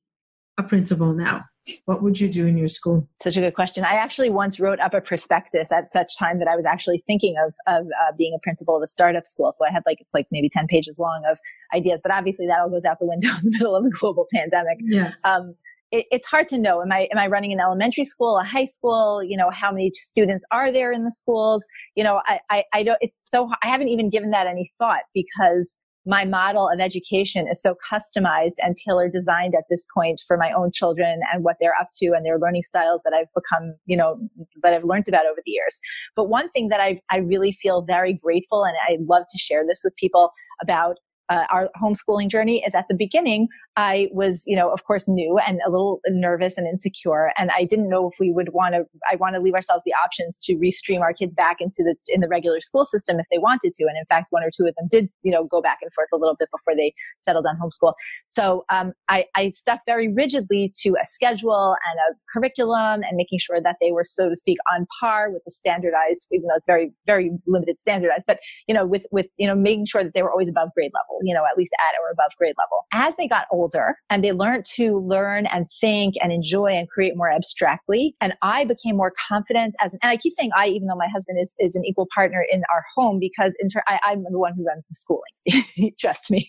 a 0.59 0.62
principal 0.62 1.14
now, 1.14 1.45
what 1.84 2.03
would 2.03 2.20
you 2.20 2.28
do 2.28 2.47
in 2.47 2.57
your 2.57 2.68
school? 2.68 3.09
Such 3.22 3.37
a 3.37 3.41
good 3.41 3.55
question. 3.55 3.84
I 3.84 3.95
actually 3.95 4.30
once 4.30 4.61
wrote 4.61 4.80
up 4.80 4.95
a 4.95 5.01
prospectus 5.01 5.72
at 5.72 5.89
such 5.89 6.16
time 6.18 6.39
that 6.39 6.49
I 6.49 6.57
was 6.57 6.64
actually 6.64 7.03
thinking 7.07 7.34
of, 7.45 7.55
of 7.66 7.87
uh, 7.87 8.12
being 8.16 8.34
a 8.34 8.41
principal 8.43 8.76
of 8.76 8.82
a 8.82 8.87
startup 8.87 9.26
school. 9.26 9.51
So 9.53 9.66
I 9.66 9.72
had 9.72 9.82
like, 9.87 10.01
it's 10.01 10.14
like 10.14 10.26
maybe 10.30 10.49
10 10.49 10.66
pages 10.68 10.99
long 10.99 11.22
of 11.28 11.39
ideas, 11.74 12.01
but 12.03 12.12
obviously 12.12 12.47
that 12.47 12.61
all 12.61 12.70
goes 12.70 12.84
out 12.84 12.99
the 13.01 13.07
window 13.07 13.28
in 13.43 13.51
the 13.51 13.59
middle 13.59 13.74
of 13.74 13.84
a 13.84 13.91
global 13.91 14.26
pandemic. 14.32 14.78
Yeah. 14.80 15.12
Um, 15.24 15.55
it, 15.93 16.07
it's 16.11 16.26
hard 16.26 16.47
to 16.49 16.59
know. 16.59 16.82
Am 16.82 16.93
I, 16.93 17.09
am 17.12 17.18
I 17.18 17.26
running 17.26 17.53
an 17.53 17.61
elementary 17.61 18.05
school, 18.05 18.39
a 18.39 18.45
high 18.45 18.64
school? 18.64 19.22
You 19.22 19.37
know, 19.37 19.51
how 19.51 19.70
many 19.70 19.91
students 19.95 20.45
are 20.51 20.72
there 20.72 20.93
in 20.93 21.05
the 21.05 21.11
schools? 21.11 21.64
You 21.95 22.05
know, 22.05 22.20
I, 22.26 22.41
I, 22.51 22.64
I 22.72 22.82
don't, 22.82 22.99
it's 23.01 23.28
so, 23.30 23.51
I 23.62 23.68
haven't 23.68 23.89
even 23.89 24.11
given 24.11 24.30
that 24.30 24.47
any 24.47 24.70
thought 24.78 25.03
because 25.14 25.76
my 26.09 26.24
model 26.24 26.68
of 26.68 26.78
education 26.78 27.49
is 27.51 27.61
so 27.61 27.74
customized 27.93 28.55
and 28.62 28.76
tailor 28.76 29.09
designed 29.09 29.55
at 29.57 29.64
this 29.68 29.84
point 29.93 30.20
for 30.26 30.37
my 30.37 30.53
own 30.53 30.70
children 30.72 31.20
and 31.32 31.43
what 31.43 31.57
they're 31.61 31.74
up 31.80 31.89
to 31.99 32.12
and 32.14 32.24
their 32.24 32.39
learning 32.39 32.62
styles 32.62 33.03
that 33.05 33.12
I've 33.12 33.26
become, 33.34 33.74
you 33.87 33.97
know, 33.97 34.16
that 34.62 34.72
I've 34.72 34.84
learned 34.84 35.09
about 35.09 35.26
over 35.26 35.41
the 35.45 35.51
years. 35.51 35.80
But 36.14 36.28
one 36.28 36.49
thing 36.51 36.68
that 36.68 36.80
I 36.80 36.99
I 37.11 37.18
really 37.18 37.51
feel 37.51 37.82
very 37.82 38.14
grateful 38.22 38.64
and 38.64 38.76
I 38.89 38.99
love 39.01 39.24
to 39.28 39.39
share 39.39 39.64
this 39.66 39.82
with 39.82 39.97
people 39.97 40.30
about 40.62 40.99
uh, 41.29 41.45
our 41.51 41.68
homeschooling 41.83 42.29
journey 42.29 42.62
is 42.66 42.74
at 42.74 42.87
the 42.89 42.95
beginning, 42.95 43.49
I 43.77 44.09
was, 44.12 44.43
you 44.47 44.57
know, 44.57 44.72
of 44.72 44.85
course, 44.85 45.07
new 45.07 45.39
and 45.47 45.61
a 45.66 45.70
little 45.70 46.01
nervous 46.09 46.57
and 46.57 46.66
insecure, 46.66 47.33
and 47.37 47.51
I 47.55 47.64
didn't 47.64 47.91
know 47.91 48.09
if 48.11 48.14
we 48.18 48.33
would 48.33 48.51
want 48.53 48.74
to. 48.74 48.85
I 49.11 49.16
want 49.16 49.35
to 49.35 49.41
leave 49.41 49.55
ourselves 49.55 49.83
the 49.85 49.93
options 49.93 50.39
to 50.45 50.55
restream 50.55 51.01
our 51.01 51.12
kids 51.12 51.35
back 51.35 51.61
into 51.61 51.83
the 51.83 51.95
in 52.09 52.20
the 52.22 52.29
regular 52.29 52.61
school 52.61 52.85
system 52.87 53.18
if 53.18 53.27
they 53.31 53.39
wanted 53.39 53.74
to, 53.74 53.85
and 53.85 53.97
in 53.99 54.05
fact, 54.07 54.29
one 54.31 54.43
or 54.43 54.51
two 54.57 54.66
of 54.66 54.74
them 54.77 54.89
did, 54.91 55.11
you 55.22 55.31
know, 55.31 55.45
go 55.45 55.61
back 55.61 55.79
and 55.83 55.93
forth 55.93 56.09
a 56.12 56.16
little 56.16 56.37
bit 56.39 56.49
before 56.51 56.74
they 56.74 56.95
settled 57.18 57.45
on 57.47 57.59
homeschool. 57.59 57.93
So 58.24 58.64
um, 58.70 58.93
I, 59.09 59.27
I 59.35 59.51
stuck 59.51 59.81
very 59.87 60.12
rigidly 60.12 60.72
to 60.83 60.97
a 61.03 61.05
schedule 61.05 61.77
and 61.91 61.99
a 62.09 62.16
curriculum, 62.33 63.03
and 63.03 63.16
making 63.16 63.41
sure 63.41 63.61
that 63.61 63.77
they 63.81 63.93
were, 63.93 64.05
so 64.05 64.31
to 64.31 64.37
speak, 64.37 64.59
on 64.74 64.87
par 65.01 65.31
with 65.31 65.43
the 65.45 65.51
standardized, 65.51 66.27
even 66.33 66.49
though 66.49 66.57
it's 66.57 66.66
very 66.66 66.93
very 67.07 67.31
limited 67.47 67.81
standardized, 67.81 68.24
but 68.27 68.39
you 68.66 68.74
know, 68.74 68.87
with 68.87 69.07
with 69.12 69.27
you 69.39 69.47
know, 69.47 69.55
making 69.55 69.85
sure 69.85 70.03
that 70.03 70.14
they 70.14 70.22
were 70.22 70.31
always 70.31 70.49
above 70.49 70.70
grade 70.74 70.93
level, 70.95 71.15
you 71.22 71.34
know, 71.34 71.44
at 71.50 71.56
least 71.56 71.72
at 71.86 71.94
or 72.02 72.12
above 72.12 72.32
grade 72.38 72.54
level. 72.58 72.84
As 72.92 73.14
they 73.16 73.28
got 73.28 73.46
older 73.50 73.96
and 74.10 74.24
they 74.24 74.32
learned 74.32 74.64
to 74.76 74.96
learn 74.96 75.46
and 75.46 75.66
think 75.80 76.14
and 76.22 76.32
enjoy 76.32 76.68
and 76.68 76.88
create 76.88 77.16
more 77.16 77.30
abstractly. 77.30 78.14
And 78.20 78.34
I 78.42 78.64
became 78.64 78.96
more 78.96 79.12
confident 79.28 79.74
as, 79.80 79.94
an, 79.94 80.00
and 80.02 80.10
I 80.10 80.16
keep 80.16 80.32
saying 80.32 80.50
I, 80.56 80.66
even 80.68 80.88
though 80.88 80.96
my 80.96 81.08
husband 81.08 81.38
is, 81.40 81.54
is 81.58 81.76
an 81.76 81.84
equal 81.84 82.06
partner 82.14 82.44
in 82.50 82.62
our 82.72 82.84
home 82.94 83.18
because 83.20 83.56
in 83.60 83.68
ter- 83.68 83.82
I, 83.86 83.98
I'm 84.04 84.24
the 84.30 84.38
one 84.38 84.54
who 84.56 84.64
runs 84.64 84.84
the 84.88 84.94
schooling. 84.94 85.92
Trust 85.98 86.30
me. 86.30 86.48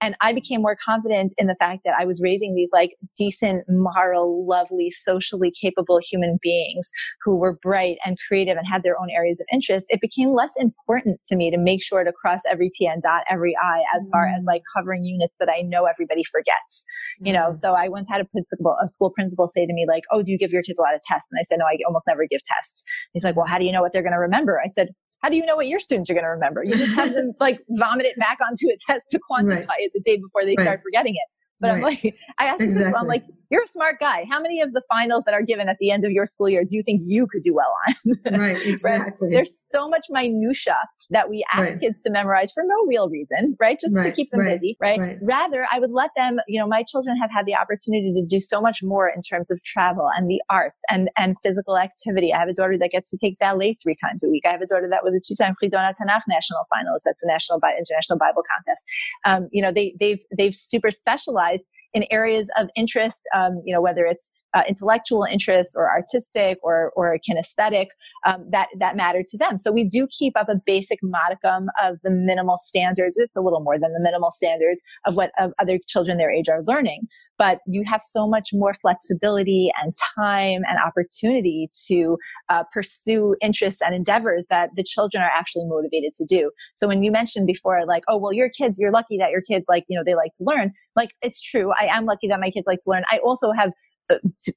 And 0.00 0.16
I 0.20 0.32
became 0.32 0.62
more 0.62 0.76
confident 0.82 1.32
in 1.38 1.46
the 1.46 1.54
fact 1.54 1.82
that 1.84 1.94
I 1.98 2.04
was 2.04 2.20
raising 2.22 2.54
these 2.54 2.70
like 2.72 2.96
decent, 3.16 3.64
moral, 3.68 4.46
lovely, 4.46 4.90
socially 4.90 5.50
capable 5.50 5.98
human 5.98 6.38
beings 6.42 6.90
who 7.24 7.36
were 7.36 7.58
bright 7.62 7.98
and 8.04 8.16
creative 8.26 8.56
and 8.56 8.66
had 8.66 8.82
their 8.82 8.98
own 9.00 9.08
areas 9.10 9.40
of 9.40 9.46
interest. 9.52 9.86
It 9.88 10.00
became 10.00 10.32
less 10.32 10.52
important 10.58 11.20
to 11.26 11.36
me 11.36 11.50
to 11.50 11.58
make 11.58 11.82
sure 11.82 12.04
to 12.04 12.12
cross 12.12 12.40
every 12.50 12.70
T 12.70 12.86
and 12.86 13.02
dot 13.02 13.22
every 13.28 13.56
I 13.62 13.82
as 13.94 14.07
mm. 14.08 14.10
far 14.10 14.26
as 14.26 14.44
like 14.44 14.62
covering 14.76 15.04
units 15.04 15.34
that 15.38 15.48
I 15.48 15.62
know 15.62 15.84
everybody 15.84 16.24
forgets 16.24 16.84
you 17.20 17.32
know. 17.32 17.50
Mm-hmm. 17.50 17.54
So 17.54 17.74
I 17.74 17.88
once 17.88 18.08
had 18.08 18.20
a 18.20 18.24
principal, 18.24 18.76
a 18.82 18.88
school 18.88 19.10
principal 19.10 19.48
say 19.48 19.66
to 19.66 19.72
me 19.72 19.86
like, 19.88 20.04
"Oh, 20.10 20.22
do 20.22 20.32
you 20.32 20.38
give 20.38 20.50
your 20.50 20.62
kids 20.62 20.78
a 20.78 20.82
lot 20.82 20.94
of 20.94 21.00
tests?" 21.00 21.30
And 21.32 21.38
I 21.38 21.42
said, 21.42 21.58
"No, 21.58 21.66
I 21.66 21.76
almost 21.86 22.06
never 22.06 22.26
give 22.26 22.42
tests." 22.42 22.84
He's 23.12 23.24
like, 23.24 23.36
"Well, 23.36 23.46
how 23.46 23.58
do 23.58 23.64
you 23.64 23.72
know 23.72 23.82
what 23.82 23.92
they're 23.92 24.02
going 24.02 24.12
to 24.12 24.18
remember?" 24.18 24.60
I 24.62 24.66
said, 24.66 24.88
how 25.22 25.28
do 25.28 25.36
you 25.36 25.44
know 25.44 25.56
what 25.56 25.66
your 25.66 25.80
students 25.80 26.08
are 26.10 26.14
going 26.14 26.24
to 26.24 26.30
remember? 26.30 26.62
You 26.62 26.76
just 26.76 26.94
have 26.94 27.12
them 27.12 27.32
like 27.40 27.60
vomit 27.70 28.06
it 28.06 28.16
back 28.18 28.38
onto 28.40 28.68
a 28.68 28.76
test 28.86 29.08
to 29.10 29.18
quantify 29.18 29.66
right. 29.66 29.80
it 29.80 29.90
the 29.92 30.00
day 30.00 30.16
before 30.16 30.44
they 30.44 30.54
right. 30.56 30.62
start 30.62 30.80
forgetting 30.84 31.14
it. 31.14 31.28
But 31.60 31.68
right. 31.68 31.76
I'm 31.76 31.82
like, 31.82 32.16
I 32.38 32.44
asked 32.44 32.60
exactly. 32.60 32.94
I'm 32.94 33.08
like, 33.08 33.24
you're 33.50 33.62
a 33.62 33.68
smart 33.68 33.98
guy. 33.98 34.24
How 34.30 34.40
many 34.40 34.60
of 34.60 34.72
the 34.72 34.82
finals 34.88 35.24
that 35.24 35.34
are 35.34 35.42
given 35.42 35.68
at 35.68 35.76
the 35.80 35.90
end 35.90 36.04
of 36.04 36.10
your 36.10 36.26
school 36.26 36.48
year 36.48 36.64
do 36.64 36.76
you 36.76 36.82
think 36.82 37.02
you 37.04 37.26
could 37.26 37.42
do 37.42 37.54
well 37.54 37.72
on? 37.88 38.38
right, 38.38 38.66
exactly. 38.66 39.28
right? 39.28 39.32
There's 39.32 39.58
so 39.72 39.88
much 39.88 40.06
minutia 40.10 40.76
that 41.10 41.30
we 41.30 41.44
ask 41.52 41.60
right. 41.60 41.80
kids 41.80 42.02
to 42.02 42.10
memorize 42.10 42.52
for 42.52 42.62
no 42.66 42.86
real 42.86 43.08
reason, 43.08 43.56
right? 43.58 43.78
Just 43.80 43.94
right. 43.94 44.04
to 44.04 44.12
keep 44.12 44.30
them 44.30 44.44
busy, 44.44 44.76
right? 44.80 45.18
Rather, 45.22 45.66
I 45.72 45.78
would 45.78 45.90
let 45.90 46.10
them, 46.16 46.38
you 46.46 46.60
know, 46.60 46.66
my 46.66 46.82
children 46.82 47.16
have 47.16 47.30
had 47.30 47.46
the 47.46 47.54
opportunity 47.54 48.12
to 48.14 48.26
do 48.26 48.40
so 48.40 48.60
much 48.60 48.82
more 48.82 49.08
in 49.08 49.22
terms 49.22 49.50
of 49.50 49.62
travel 49.62 50.08
and 50.16 50.28
the 50.28 50.40
arts 50.50 50.84
and, 50.90 51.08
and 51.16 51.36
physical 51.42 51.78
activity. 51.78 52.32
I 52.32 52.40
have 52.40 52.48
a 52.48 52.54
daughter 52.54 52.76
that 52.78 52.90
gets 52.90 53.10
to 53.10 53.18
take 53.18 53.38
ballet 53.38 53.78
three 53.82 53.94
times 53.94 54.22
a 54.22 54.28
week. 54.28 54.44
I 54.46 54.50
have 54.50 54.62
a 54.62 54.66
daughter 54.66 54.88
that 54.90 55.02
was 55.02 55.14
a 55.14 55.20
two-time 55.26 55.54
Chidon 55.62 55.88
HaTanakh 55.88 56.22
national 56.28 56.66
finalist. 56.72 57.02
That's 57.06 57.20
the 57.20 57.28
national 57.28 57.60
international 57.78 58.18
Bible 58.18 58.42
contest. 58.42 58.84
Um, 59.24 59.48
you 59.52 59.62
know, 59.62 59.72
they, 59.72 59.94
they've, 59.98 60.20
they've 60.36 60.54
super 60.54 60.90
specialized 60.90 61.64
in 61.94 62.04
areas 62.10 62.50
of 62.56 62.68
interest, 62.76 63.20
um, 63.34 63.62
you 63.64 63.74
know, 63.74 63.80
whether 63.80 64.04
it's 64.04 64.30
uh, 64.54 64.62
intellectual 64.68 65.24
interest 65.24 65.74
or 65.76 65.90
artistic 65.90 66.58
or, 66.62 66.92
or 66.96 67.18
kinesthetic 67.28 67.86
um, 68.26 68.46
that, 68.50 68.68
that 68.78 68.96
matter 68.96 69.22
to 69.26 69.38
them. 69.38 69.56
So 69.56 69.70
we 69.72 69.84
do 69.84 70.06
keep 70.10 70.36
up 70.36 70.48
a 70.48 70.56
basic 70.64 70.98
modicum 71.02 71.68
of 71.82 71.96
the 72.02 72.10
minimal 72.10 72.56
standards. 72.56 73.16
It's 73.18 73.36
a 73.36 73.40
little 73.40 73.60
more 73.60 73.78
than 73.78 73.92
the 73.92 74.00
minimal 74.00 74.30
standards 74.30 74.82
of 75.06 75.14
what 75.16 75.30
of 75.38 75.52
other 75.60 75.78
children 75.86 76.18
their 76.18 76.30
age 76.30 76.48
are 76.48 76.62
learning. 76.66 77.02
But 77.38 77.60
you 77.68 77.84
have 77.86 78.02
so 78.02 78.28
much 78.28 78.48
more 78.52 78.74
flexibility 78.74 79.70
and 79.80 79.94
time 80.16 80.62
and 80.68 80.76
opportunity 80.84 81.70
to 81.86 82.18
uh, 82.48 82.64
pursue 82.72 83.36
interests 83.40 83.80
and 83.80 83.94
endeavors 83.94 84.46
that 84.50 84.70
the 84.74 84.82
children 84.82 85.22
are 85.22 85.30
actually 85.32 85.66
motivated 85.66 86.14
to 86.14 86.24
do. 86.24 86.50
So 86.74 86.88
when 86.88 87.04
you 87.04 87.12
mentioned 87.12 87.46
before, 87.46 87.86
like, 87.86 88.02
oh, 88.08 88.16
well, 88.16 88.32
your 88.32 88.50
kids, 88.50 88.78
you're 88.80 88.90
lucky 88.90 89.18
that 89.18 89.30
your 89.30 89.42
kids 89.42 89.66
like, 89.68 89.84
you 89.88 89.96
know, 89.96 90.02
they 90.04 90.16
like 90.16 90.32
to 90.38 90.44
learn. 90.44 90.72
Like, 90.96 91.10
it's 91.22 91.40
true. 91.40 91.70
I 91.78 91.86
am 91.86 92.06
lucky 92.06 92.26
that 92.26 92.40
my 92.40 92.50
kids 92.50 92.66
like 92.66 92.80
to 92.80 92.90
learn. 92.90 93.04
I 93.08 93.18
also 93.18 93.52
have 93.52 93.72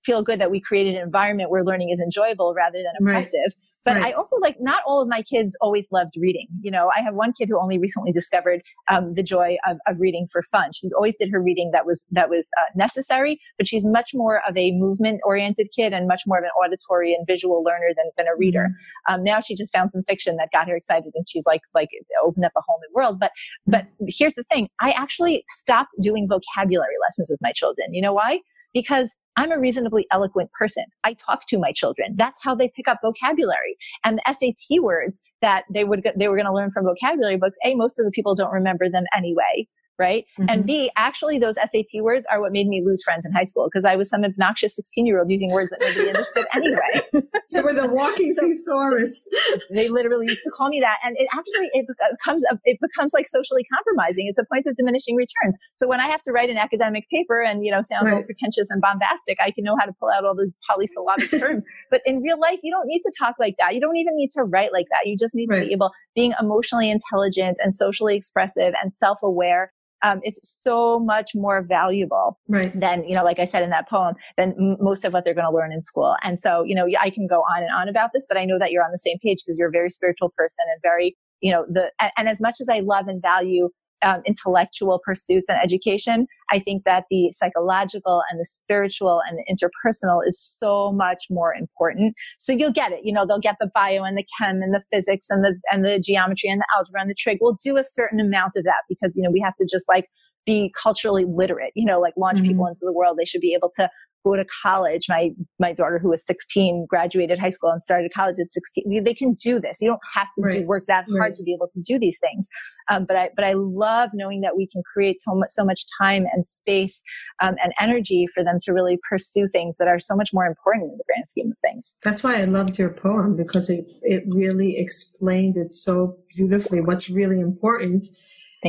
feel 0.03 0.23
good 0.23 0.39
that 0.39 0.51
we 0.51 0.59
created 0.59 0.95
an 0.95 1.01
environment 1.01 1.49
where 1.49 1.63
learning 1.63 1.89
is 1.89 1.99
enjoyable 1.99 2.53
rather 2.55 2.77
than 2.77 2.93
oppressive. 2.99 3.33
Right. 3.35 3.55
But 3.85 3.95
right. 3.95 4.05
I 4.05 4.11
also 4.11 4.37
like 4.37 4.57
not 4.59 4.81
all 4.85 5.01
of 5.01 5.07
my 5.07 5.21
kids 5.21 5.57
always 5.61 5.91
loved 5.91 6.13
reading. 6.19 6.47
You 6.61 6.71
know, 6.71 6.91
I 6.95 7.01
have 7.01 7.15
one 7.15 7.33
kid 7.33 7.49
who 7.49 7.59
only 7.59 7.77
recently 7.77 8.11
discovered 8.11 8.61
um, 8.89 9.13
the 9.13 9.23
joy 9.23 9.57
of, 9.67 9.77
of, 9.87 9.99
reading 9.99 10.25
for 10.31 10.41
fun. 10.41 10.69
She 10.73 10.89
always 10.95 11.15
did 11.15 11.29
her 11.31 11.41
reading 11.41 11.71
that 11.73 11.85
was 11.85 12.05
that 12.11 12.29
was 12.29 12.47
uh, 12.59 12.71
necessary, 12.75 13.39
but 13.57 13.67
she's 13.67 13.85
much 13.85 14.11
more 14.13 14.41
of 14.47 14.57
a 14.57 14.71
movement 14.71 15.21
oriented 15.25 15.69
kid 15.75 15.93
and 15.93 16.07
much 16.07 16.23
more 16.25 16.37
of 16.37 16.43
an 16.43 16.49
auditory 16.63 17.13
and 17.13 17.25
visual 17.27 17.63
learner 17.63 17.89
than, 17.95 18.11
than 18.17 18.27
a 18.27 18.35
reader. 18.37 18.69
Mm-hmm. 18.69 19.13
Um, 19.13 19.23
now 19.23 19.39
she 19.39 19.55
just 19.55 19.73
found 19.73 19.91
some 19.91 20.03
fiction 20.07 20.37
that 20.37 20.49
got 20.51 20.67
her 20.67 20.75
excited, 20.75 21.11
and 21.13 21.27
she's 21.27 21.45
like 21.45 21.61
like 21.75 21.89
opened 22.23 22.45
up 22.45 22.53
a 22.57 22.61
whole 22.65 22.79
new 22.79 22.93
world. 22.95 23.19
But 23.19 23.31
but 23.67 23.87
here's 24.07 24.35
the 24.35 24.45
thing: 24.51 24.69
I 24.79 24.91
actually 24.91 25.43
stopped 25.49 25.91
doing 26.01 26.27
vocabulary 26.29 26.95
lessons 27.05 27.29
with 27.29 27.39
my 27.41 27.51
children. 27.51 27.93
You 27.93 28.01
know 28.01 28.13
why? 28.13 28.39
Because 28.73 29.15
I'm 29.37 29.51
a 29.51 29.59
reasonably 29.59 30.07
eloquent 30.11 30.51
person. 30.51 30.85
I 31.03 31.13
talk 31.13 31.47
to 31.47 31.57
my 31.57 31.71
children. 31.71 32.15
That's 32.17 32.39
how 32.43 32.53
they 32.53 32.69
pick 32.75 32.87
up 32.87 32.99
vocabulary. 33.01 33.77
And 34.03 34.19
the 34.19 34.33
SAT 34.33 34.81
words 34.81 35.21
that 35.41 35.63
they 35.73 35.83
would 35.83 36.05
they 36.17 36.27
were 36.27 36.35
going 36.35 36.45
to 36.45 36.53
learn 36.53 36.71
from 36.71 36.85
vocabulary 36.85 37.37
books. 37.37 37.57
A, 37.65 37.75
most 37.75 37.97
of 37.99 38.05
the 38.05 38.11
people 38.11 38.35
don't 38.35 38.51
remember 38.51 38.89
them 38.89 39.05
anyway 39.15 39.67
right? 40.01 40.25
Mm-hmm. 40.39 40.49
And 40.49 40.65
B, 40.65 40.89
actually, 40.97 41.37
those 41.37 41.55
SAT 41.55 42.01
words 42.01 42.25
are 42.31 42.41
what 42.41 42.51
made 42.51 42.67
me 42.67 42.81
lose 42.83 43.03
friends 43.03 43.23
in 43.23 43.31
high 43.31 43.43
school 43.43 43.69
because 43.71 43.85
I 43.85 43.95
was 43.95 44.09
some 44.09 44.23
obnoxious 44.23 44.75
16 44.75 45.05
year 45.05 45.19
old 45.19 45.29
using 45.29 45.51
words 45.53 45.69
that 45.69 45.79
nobody 45.79 46.09
understood 46.13 46.47
anyway. 46.55 46.95
you 47.51 47.61
were 47.61 47.73
the 47.73 47.87
walking 47.87 48.33
thesaurus. 48.33 49.23
they 49.69 49.89
literally 49.89 50.25
used 50.25 50.41
to 50.43 50.51
call 50.57 50.69
me 50.69 50.79
that. 50.79 50.97
And 51.05 51.15
it 51.19 51.27
actually, 51.31 51.69
it 51.73 51.85
becomes, 52.17 52.43
it 52.65 52.79
becomes 52.81 53.13
like 53.13 53.27
socially 53.27 53.63
compromising. 53.71 54.25
It's 54.27 54.39
a 54.39 54.45
point 54.51 54.65
of 54.65 54.75
diminishing 54.75 55.15
returns. 55.15 55.57
So 55.75 55.87
when 55.87 56.01
I 56.01 56.09
have 56.09 56.23
to 56.23 56.31
write 56.31 56.49
an 56.49 56.57
academic 56.57 57.05
paper 57.11 57.43
and, 57.43 57.63
you 57.63 57.71
know, 57.71 57.83
sound 57.83 58.07
right. 58.07 58.25
pretentious 58.25 58.71
and 58.71 58.81
bombastic, 58.81 59.37
I 59.39 59.51
can 59.51 59.63
know 59.63 59.75
how 59.79 59.85
to 59.85 59.93
pull 59.99 60.09
out 60.09 60.25
all 60.25 60.35
those 60.35 60.55
polysyllabic 60.67 61.29
terms. 61.39 61.63
But 61.91 62.01
in 62.05 62.21
real 62.21 62.39
life, 62.39 62.59
you 62.63 62.71
don't 62.71 62.87
need 62.87 63.01
to 63.01 63.11
talk 63.19 63.35
like 63.39 63.55
that. 63.59 63.75
You 63.75 63.81
don't 63.81 63.97
even 63.97 64.15
need 64.15 64.31
to 64.31 64.43
write 64.43 64.73
like 64.73 64.87
that. 64.89 65.05
You 65.05 65.15
just 65.15 65.35
need 65.35 65.51
right. 65.51 65.59
to 65.59 65.65
be 65.67 65.73
able, 65.73 65.91
being 66.15 66.33
emotionally 66.39 66.89
intelligent 66.89 67.59
and 67.63 67.75
socially 67.75 68.15
expressive 68.15 68.73
and 68.81 68.93
self-aware 68.93 69.71
um, 70.03 70.19
it's 70.23 70.39
so 70.43 70.99
much 70.99 71.31
more 71.35 71.61
valuable 71.61 72.39
right. 72.47 72.71
than, 72.79 73.03
you 73.03 73.15
know, 73.15 73.23
like 73.23 73.39
I 73.39 73.45
said 73.45 73.63
in 73.63 73.69
that 73.69 73.89
poem, 73.89 74.15
than 74.37 74.51
m- 74.59 74.77
most 74.79 75.05
of 75.05 75.13
what 75.13 75.25
they're 75.25 75.33
going 75.33 75.47
to 75.47 75.53
learn 75.53 75.71
in 75.71 75.81
school. 75.81 76.15
And 76.23 76.39
so, 76.39 76.63
you 76.63 76.75
know, 76.75 76.87
I 76.99 77.09
can 77.09 77.27
go 77.27 77.41
on 77.41 77.63
and 77.63 77.71
on 77.71 77.87
about 77.87 78.11
this, 78.13 78.25
but 78.27 78.37
I 78.37 78.45
know 78.45 78.57
that 78.59 78.71
you're 78.71 78.83
on 78.83 78.91
the 78.91 78.97
same 78.97 79.17
page 79.19 79.39
because 79.45 79.57
you're 79.57 79.69
a 79.69 79.71
very 79.71 79.89
spiritual 79.89 80.33
person 80.35 80.65
and 80.71 80.81
very, 80.81 81.15
you 81.41 81.51
know, 81.51 81.65
the, 81.69 81.91
and, 81.99 82.11
and 82.17 82.29
as 82.29 82.41
much 82.41 82.55
as 82.61 82.69
I 82.69 82.79
love 82.79 83.07
and 83.07 83.21
value 83.21 83.69
um, 84.03 84.21
intellectual 84.25 85.01
pursuits 85.03 85.49
and 85.49 85.57
education, 85.63 86.27
I 86.51 86.59
think 86.59 86.83
that 86.85 87.05
the 87.09 87.31
psychological 87.31 88.21
and 88.29 88.39
the 88.39 88.45
spiritual 88.45 89.21
and 89.27 89.37
the 89.37 89.45
interpersonal 89.51 90.21
is 90.25 90.39
so 90.39 90.91
much 90.91 91.25
more 91.29 91.53
important. 91.53 92.15
So 92.39 92.53
you'll 92.53 92.71
get 92.71 92.91
it. 92.91 93.01
You 93.03 93.13
know, 93.13 93.25
they'll 93.25 93.39
get 93.39 93.57
the 93.59 93.69
bio 93.73 94.03
and 94.03 94.17
the 94.17 94.25
chem 94.37 94.61
and 94.61 94.73
the 94.73 94.83
physics 94.91 95.29
and 95.29 95.43
the 95.43 95.55
and 95.71 95.85
the 95.85 95.99
geometry 95.99 96.49
and 96.49 96.61
the 96.61 96.65
algebra 96.75 97.01
and 97.01 97.09
the 97.09 97.15
trig. 97.15 97.37
We'll 97.41 97.57
do 97.63 97.77
a 97.77 97.83
certain 97.83 98.19
amount 98.19 98.53
of 98.55 98.63
that 98.63 98.83
because 98.89 99.15
you 99.15 99.23
know 99.23 99.31
we 99.31 99.41
have 99.41 99.55
to 99.57 99.67
just 99.69 99.85
like 99.87 100.05
be 100.45 100.73
culturally 100.81 101.25
literate. 101.25 101.71
You 101.75 101.85
know, 101.85 101.99
like 101.99 102.13
launch 102.17 102.39
mm-hmm. 102.39 102.47
people 102.47 102.67
into 102.67 102.81
the 102.83 102.93
world. 102.93 103.17
They 103.19 103.25
should 103.25 103.41
be 103.41 103.53
able 103.53 103.71
to 103.75 103.89
go 104.23 104.35
to 104.35 104.45
college. 104.61 105.05
My 105.09 105.29
my 105.59 105.73
daughter, 105.73 105.99
who 105.99 106.09
was 106.09 106.25
16, 106.25 106.85
graduated 106.89 107.39
high 107.39 107.49
school 107.49 107.69
and 107.69 107.81
started 107.81 108.11
college 108.13 108.37
at 108.39 108.51
16. 108.51 109.03
They 109.03 109.13
can 109.13 109.33
do 109.33 109.59
this. 109.59 109.81
You 109.81 109.89
don't 109.89 110.01
have 110.13 110.27
to 110.35 110.41
right. 110.43 110.53
do 110.53 110.67
work 110.67 110.85
that 110.87 111.05
hard 111.09 111.19
right. 111.19 111.35
to 111.35 111.43
be 111.43 111.53
able 111.53 111.67
to 111.69 111.81
do 111.81 111.99
these 111.99 112.19
things. 112.19 112.47
Um, 112.89 113.05
but 113.05 113.17
I 113.17 113.29
but 113.35 113.45
I 113.45 113.53
love 113.53 114.11
knowing 114.13 114.41
that 114.41 114.55
we 114.55 114.67
can 114.67 114.81
create 114.93 115.21
so 115.21 115.35
much 115.35 115.49
so 115.49 115.63
much 115.63 115.81
time 115.99 116.25
and 116.33 116.45
space 116.45 117.03
um, 117.41 117.55
and 117.63 117.73
energy 117.79 118.27
for 118.33 118.43
them 118.43 118.57
to 118.63 118.73
really 118.73 118.99
pursue 119.09 119.47
things 119.51 119.77
that 119.77 119.87
are 119.87 119.99
so 119.99 120.15
much 120.15 120.29
more 120.33 120.45
important 120.45 120.91
in 120.91 120.97
the 120.97 121.03
grand 121.07 121.27
scheme 121.27 121.51
of 121.51 121.57
things. 121.61 121.95
That's 122.03 122.23
why 122.23 122.39
I 122.39 122.45
loved 122.45 122.77
your 122.77 122.89
poem 122.89 123.35
because 123.35 123.69
it 123.69 123.91
it 124.01 124.23
really 124.29 124.77
explained 124.77 125.57
it 125.57 125.71
so 125.71 126.17
beautifully. 126.35 126.81
What's 126.81 127.09
really 127.09 127.39
important. 127.39 128.07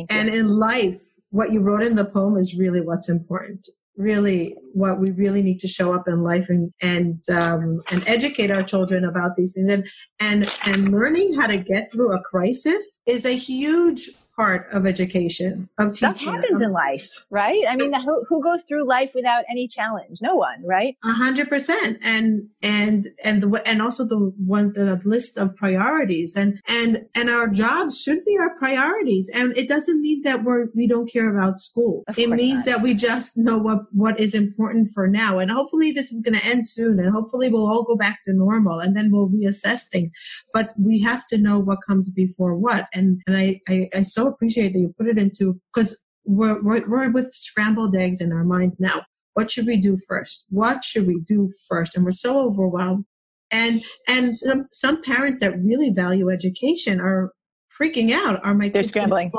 And 0.09 0.31
in 0.31 0.49
life, 0.49 0.97
what 1.33 1.53
you 1.53 1.61
wrote 1.61 1.83
in 1.83 1.97
the 1.97 2.07
poem 2.07 2.39
is 2.39 2.57
really 2.59 2.81
what's 2.81 3.11
important 3.11 3.69
really 3.97 4.57
what 4.72 4.99
we 4.99 5.11
really 5.11 5.43
need 5.43 5.59
to 5.61 5.68
show 5.68 5.95
up 5.95 6.09
in 6.09 6.22
life 6.22 6.49
and 6.49 6.72
and 6.80 7.22
um, 7.30 7.82
and 7.90 8.07
educate 8.09 8.51
our 8.51 8.62
children 8.62 9.05
about 9.05 9.36
these 9.36 9.55
things. 9.55 9.68
And 9.68 9.88
and 10.20 10.57
and 10.66 10.93
learning 10.93 11.34
how 11.34 11.47
to 11.47 11.57
get 11.57 11.90
through 11.90 12.14
a 12.14 12.20
crisis 12.22 13.03
is 13.07 13.24
a 13.26 13.36
huge 13.36 14.09
part 14.37 14.66
of 14.72 14.87
education 14.87 15.68
of 15.78 15.89
teaching. 15.89 15.97
stuff 15.97 16.18
teaching. 16.18 16.35
happens 16.35 16.61
in 16.61 16.72
life 16.72 17.09
right? 17.30 17.62
I 17.68 17.76
mean 17.76 17.93
who, 17.93 18.24
who 18.28 18.43
goes 18.43 18.64
through 18.64 18.87
life 18.87 19.12
without 19.14 19.45
any 19.51 19.68
challenge? 19.68 20.18
No 20.22 20.37
one 20.37 20.62
right? 20.64 20.97
A 21.05 21.12
hundred 21.12 21.49
percent. 21.49 21.99
And 22.03 22.49
and 22.62 23.07
and 23.24 23.43
the 23.43 23.62
and 23.66 23.83
also 23.83 24.07
the 24.07 24.33
one 24.45 24.72
the 24.72 25.01
list 25.05 25.39
of 25.39 25.57
priorities. 25.57 26.37
And 26.37 26.61
and 26.68 27.07
and 27.14 27.30
our 27.30 27.49
jobs 27.49 28.01
should 28.01 28.24
be 28.24 28.37
our 28.39 28.57
priorities. 28.59 29.30
And 29.35 29.57
it 29.57 29.68
doesn't 29.68 30.01
mean 30.01 30.22
that 30.22 30.45
we're 30.45 30.66
we 30.74 30.87
don't 30.87 31.11
care 31.11 31.35
about 31.35 31.59
school. 31.59 32.05
Of 32.09 32.18
it 32.18 32.30
means 32.30 32.66
not. 32.66 32.76
that 32.76 32.83
we 32.83 32.95
just 32.95 33.39
know 33.39 33.59
what 33.59 33.80
what 33.93 34.20
is 34.20 34.35
important 34.35 34.91
for 34.95 35.09
now. 35.09 35.39
And 35.39 35.51
hopefully 35.51 35.93
this 35.93 36.12
is 36.12 36.20
going 36.20 36.39
to 36.39 36.47
end 36.47 36.66
soon 36.66 36.99
and 36.99 37.11
hopefully 37.11 37.49
we'll 37.49 37.66
all 37.66 37.85
go 37.85 37.97
back 37.97 38.20
to 38.24 38.33
normal 38.33 38.78
and 38.80 38.97
then 38.97 39.11
we'll 39.11 39.28
reassess 39.28 39.89
things. 39.91 40.11
But 40.53 40.72
we 40.78 41.01
have 41.01 41.26
to 41.28 41.39
know 41.39 41.59
what 41.59 41.78
comes 41.87 42.11
before 42.11 42.57
what. 42.57 42.89
And 42.93 43.20
and 43.26 43.37
i 43.37 43.61
i, 43.68 43.89
I 43.95 44.03
so 44.03 44.22
appreciate 44.29 44.73
that 44.73 44.79
you 44.79 44.95
put 44.99 45.09
it 45.09 45.18
into 45.18 45.61
because 45.75 46.05
we're, 46.25 46.62
we're 46.62 46.89
we're 46.89 47.11
with 47.11 47.33
scrambled 47.33 47.97
eggs 47.97 48.20
in 48.20 48.33
our 48.33 48.45
mind 48.45 48.75
now. 48.79 49.03
What 49.35 49.51
should 49.51 49.66
we 49.66 49.77
do 49.77 49.97
first? 49.97 50.47
What 50.51 50.85
should 50.85 51.07
we 51.07 51.20
do 51.20 51.51
first? 51.68 51.97
And 51.97 52.05
we're 52.05 52.12
so 52.12 52.41
overwhelmed. 52.41 53.07
And 53.51 53.83
and 54.09 54.37
some 54.37 54.66
some 54.73 55.03
parents 55.03 55.41
that 55.41 55.59
really 55.59 55.91
value 55.91 56.31
education 56.31 57.01
are 57.01 57.33
freaking 57.79 58.12
out. 58.12 58.45
Are 58.45 58.55
my 58.55 58.68
They're 58.68 58.83
scrambling. 58.83 59.31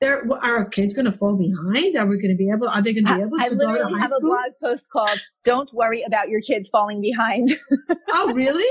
they're 0.00 0.24
well, 0.26 0.40
are 0.42 0.58
our 0.58 0.64
kids 0.64 0.94
going 0.94 1.06
to 1.06 1.12
fall 1.12 1.36
behind? 1.36 1.96
Are 1.96 2.06
we 2.06 2.20
going 2.20 2.30
to 2.30 2.36
be 2.36 2.50
able 2.50 2.68
are 2.68 2.82
they 2.82 2.92
going 2.92 3.06
to 3.06 3.14
be 3.14 3.22
able 3.22 3.40
I 3.40 3.48
to 3.48 3.56
go 3.56 3.66
to 3.66 3.66
high 3.66 3.66
school? 3.66 3.68
I 3.68 3.72
literally 3.72 4.00
have 4.00 4.10
a 4.10 4.20
blog 4.20 4.52
post 4.62 4.90
called 4.90 5.18
"Don't 5.44 5.72
worry 5.72 6.02
about 6.02 6.28
your 6.28 6.40
kids 6.40 6.68
falling 6.68 7.00
behind." 7.00 7.50
oh 8.10 8.32
really 8.32 8.64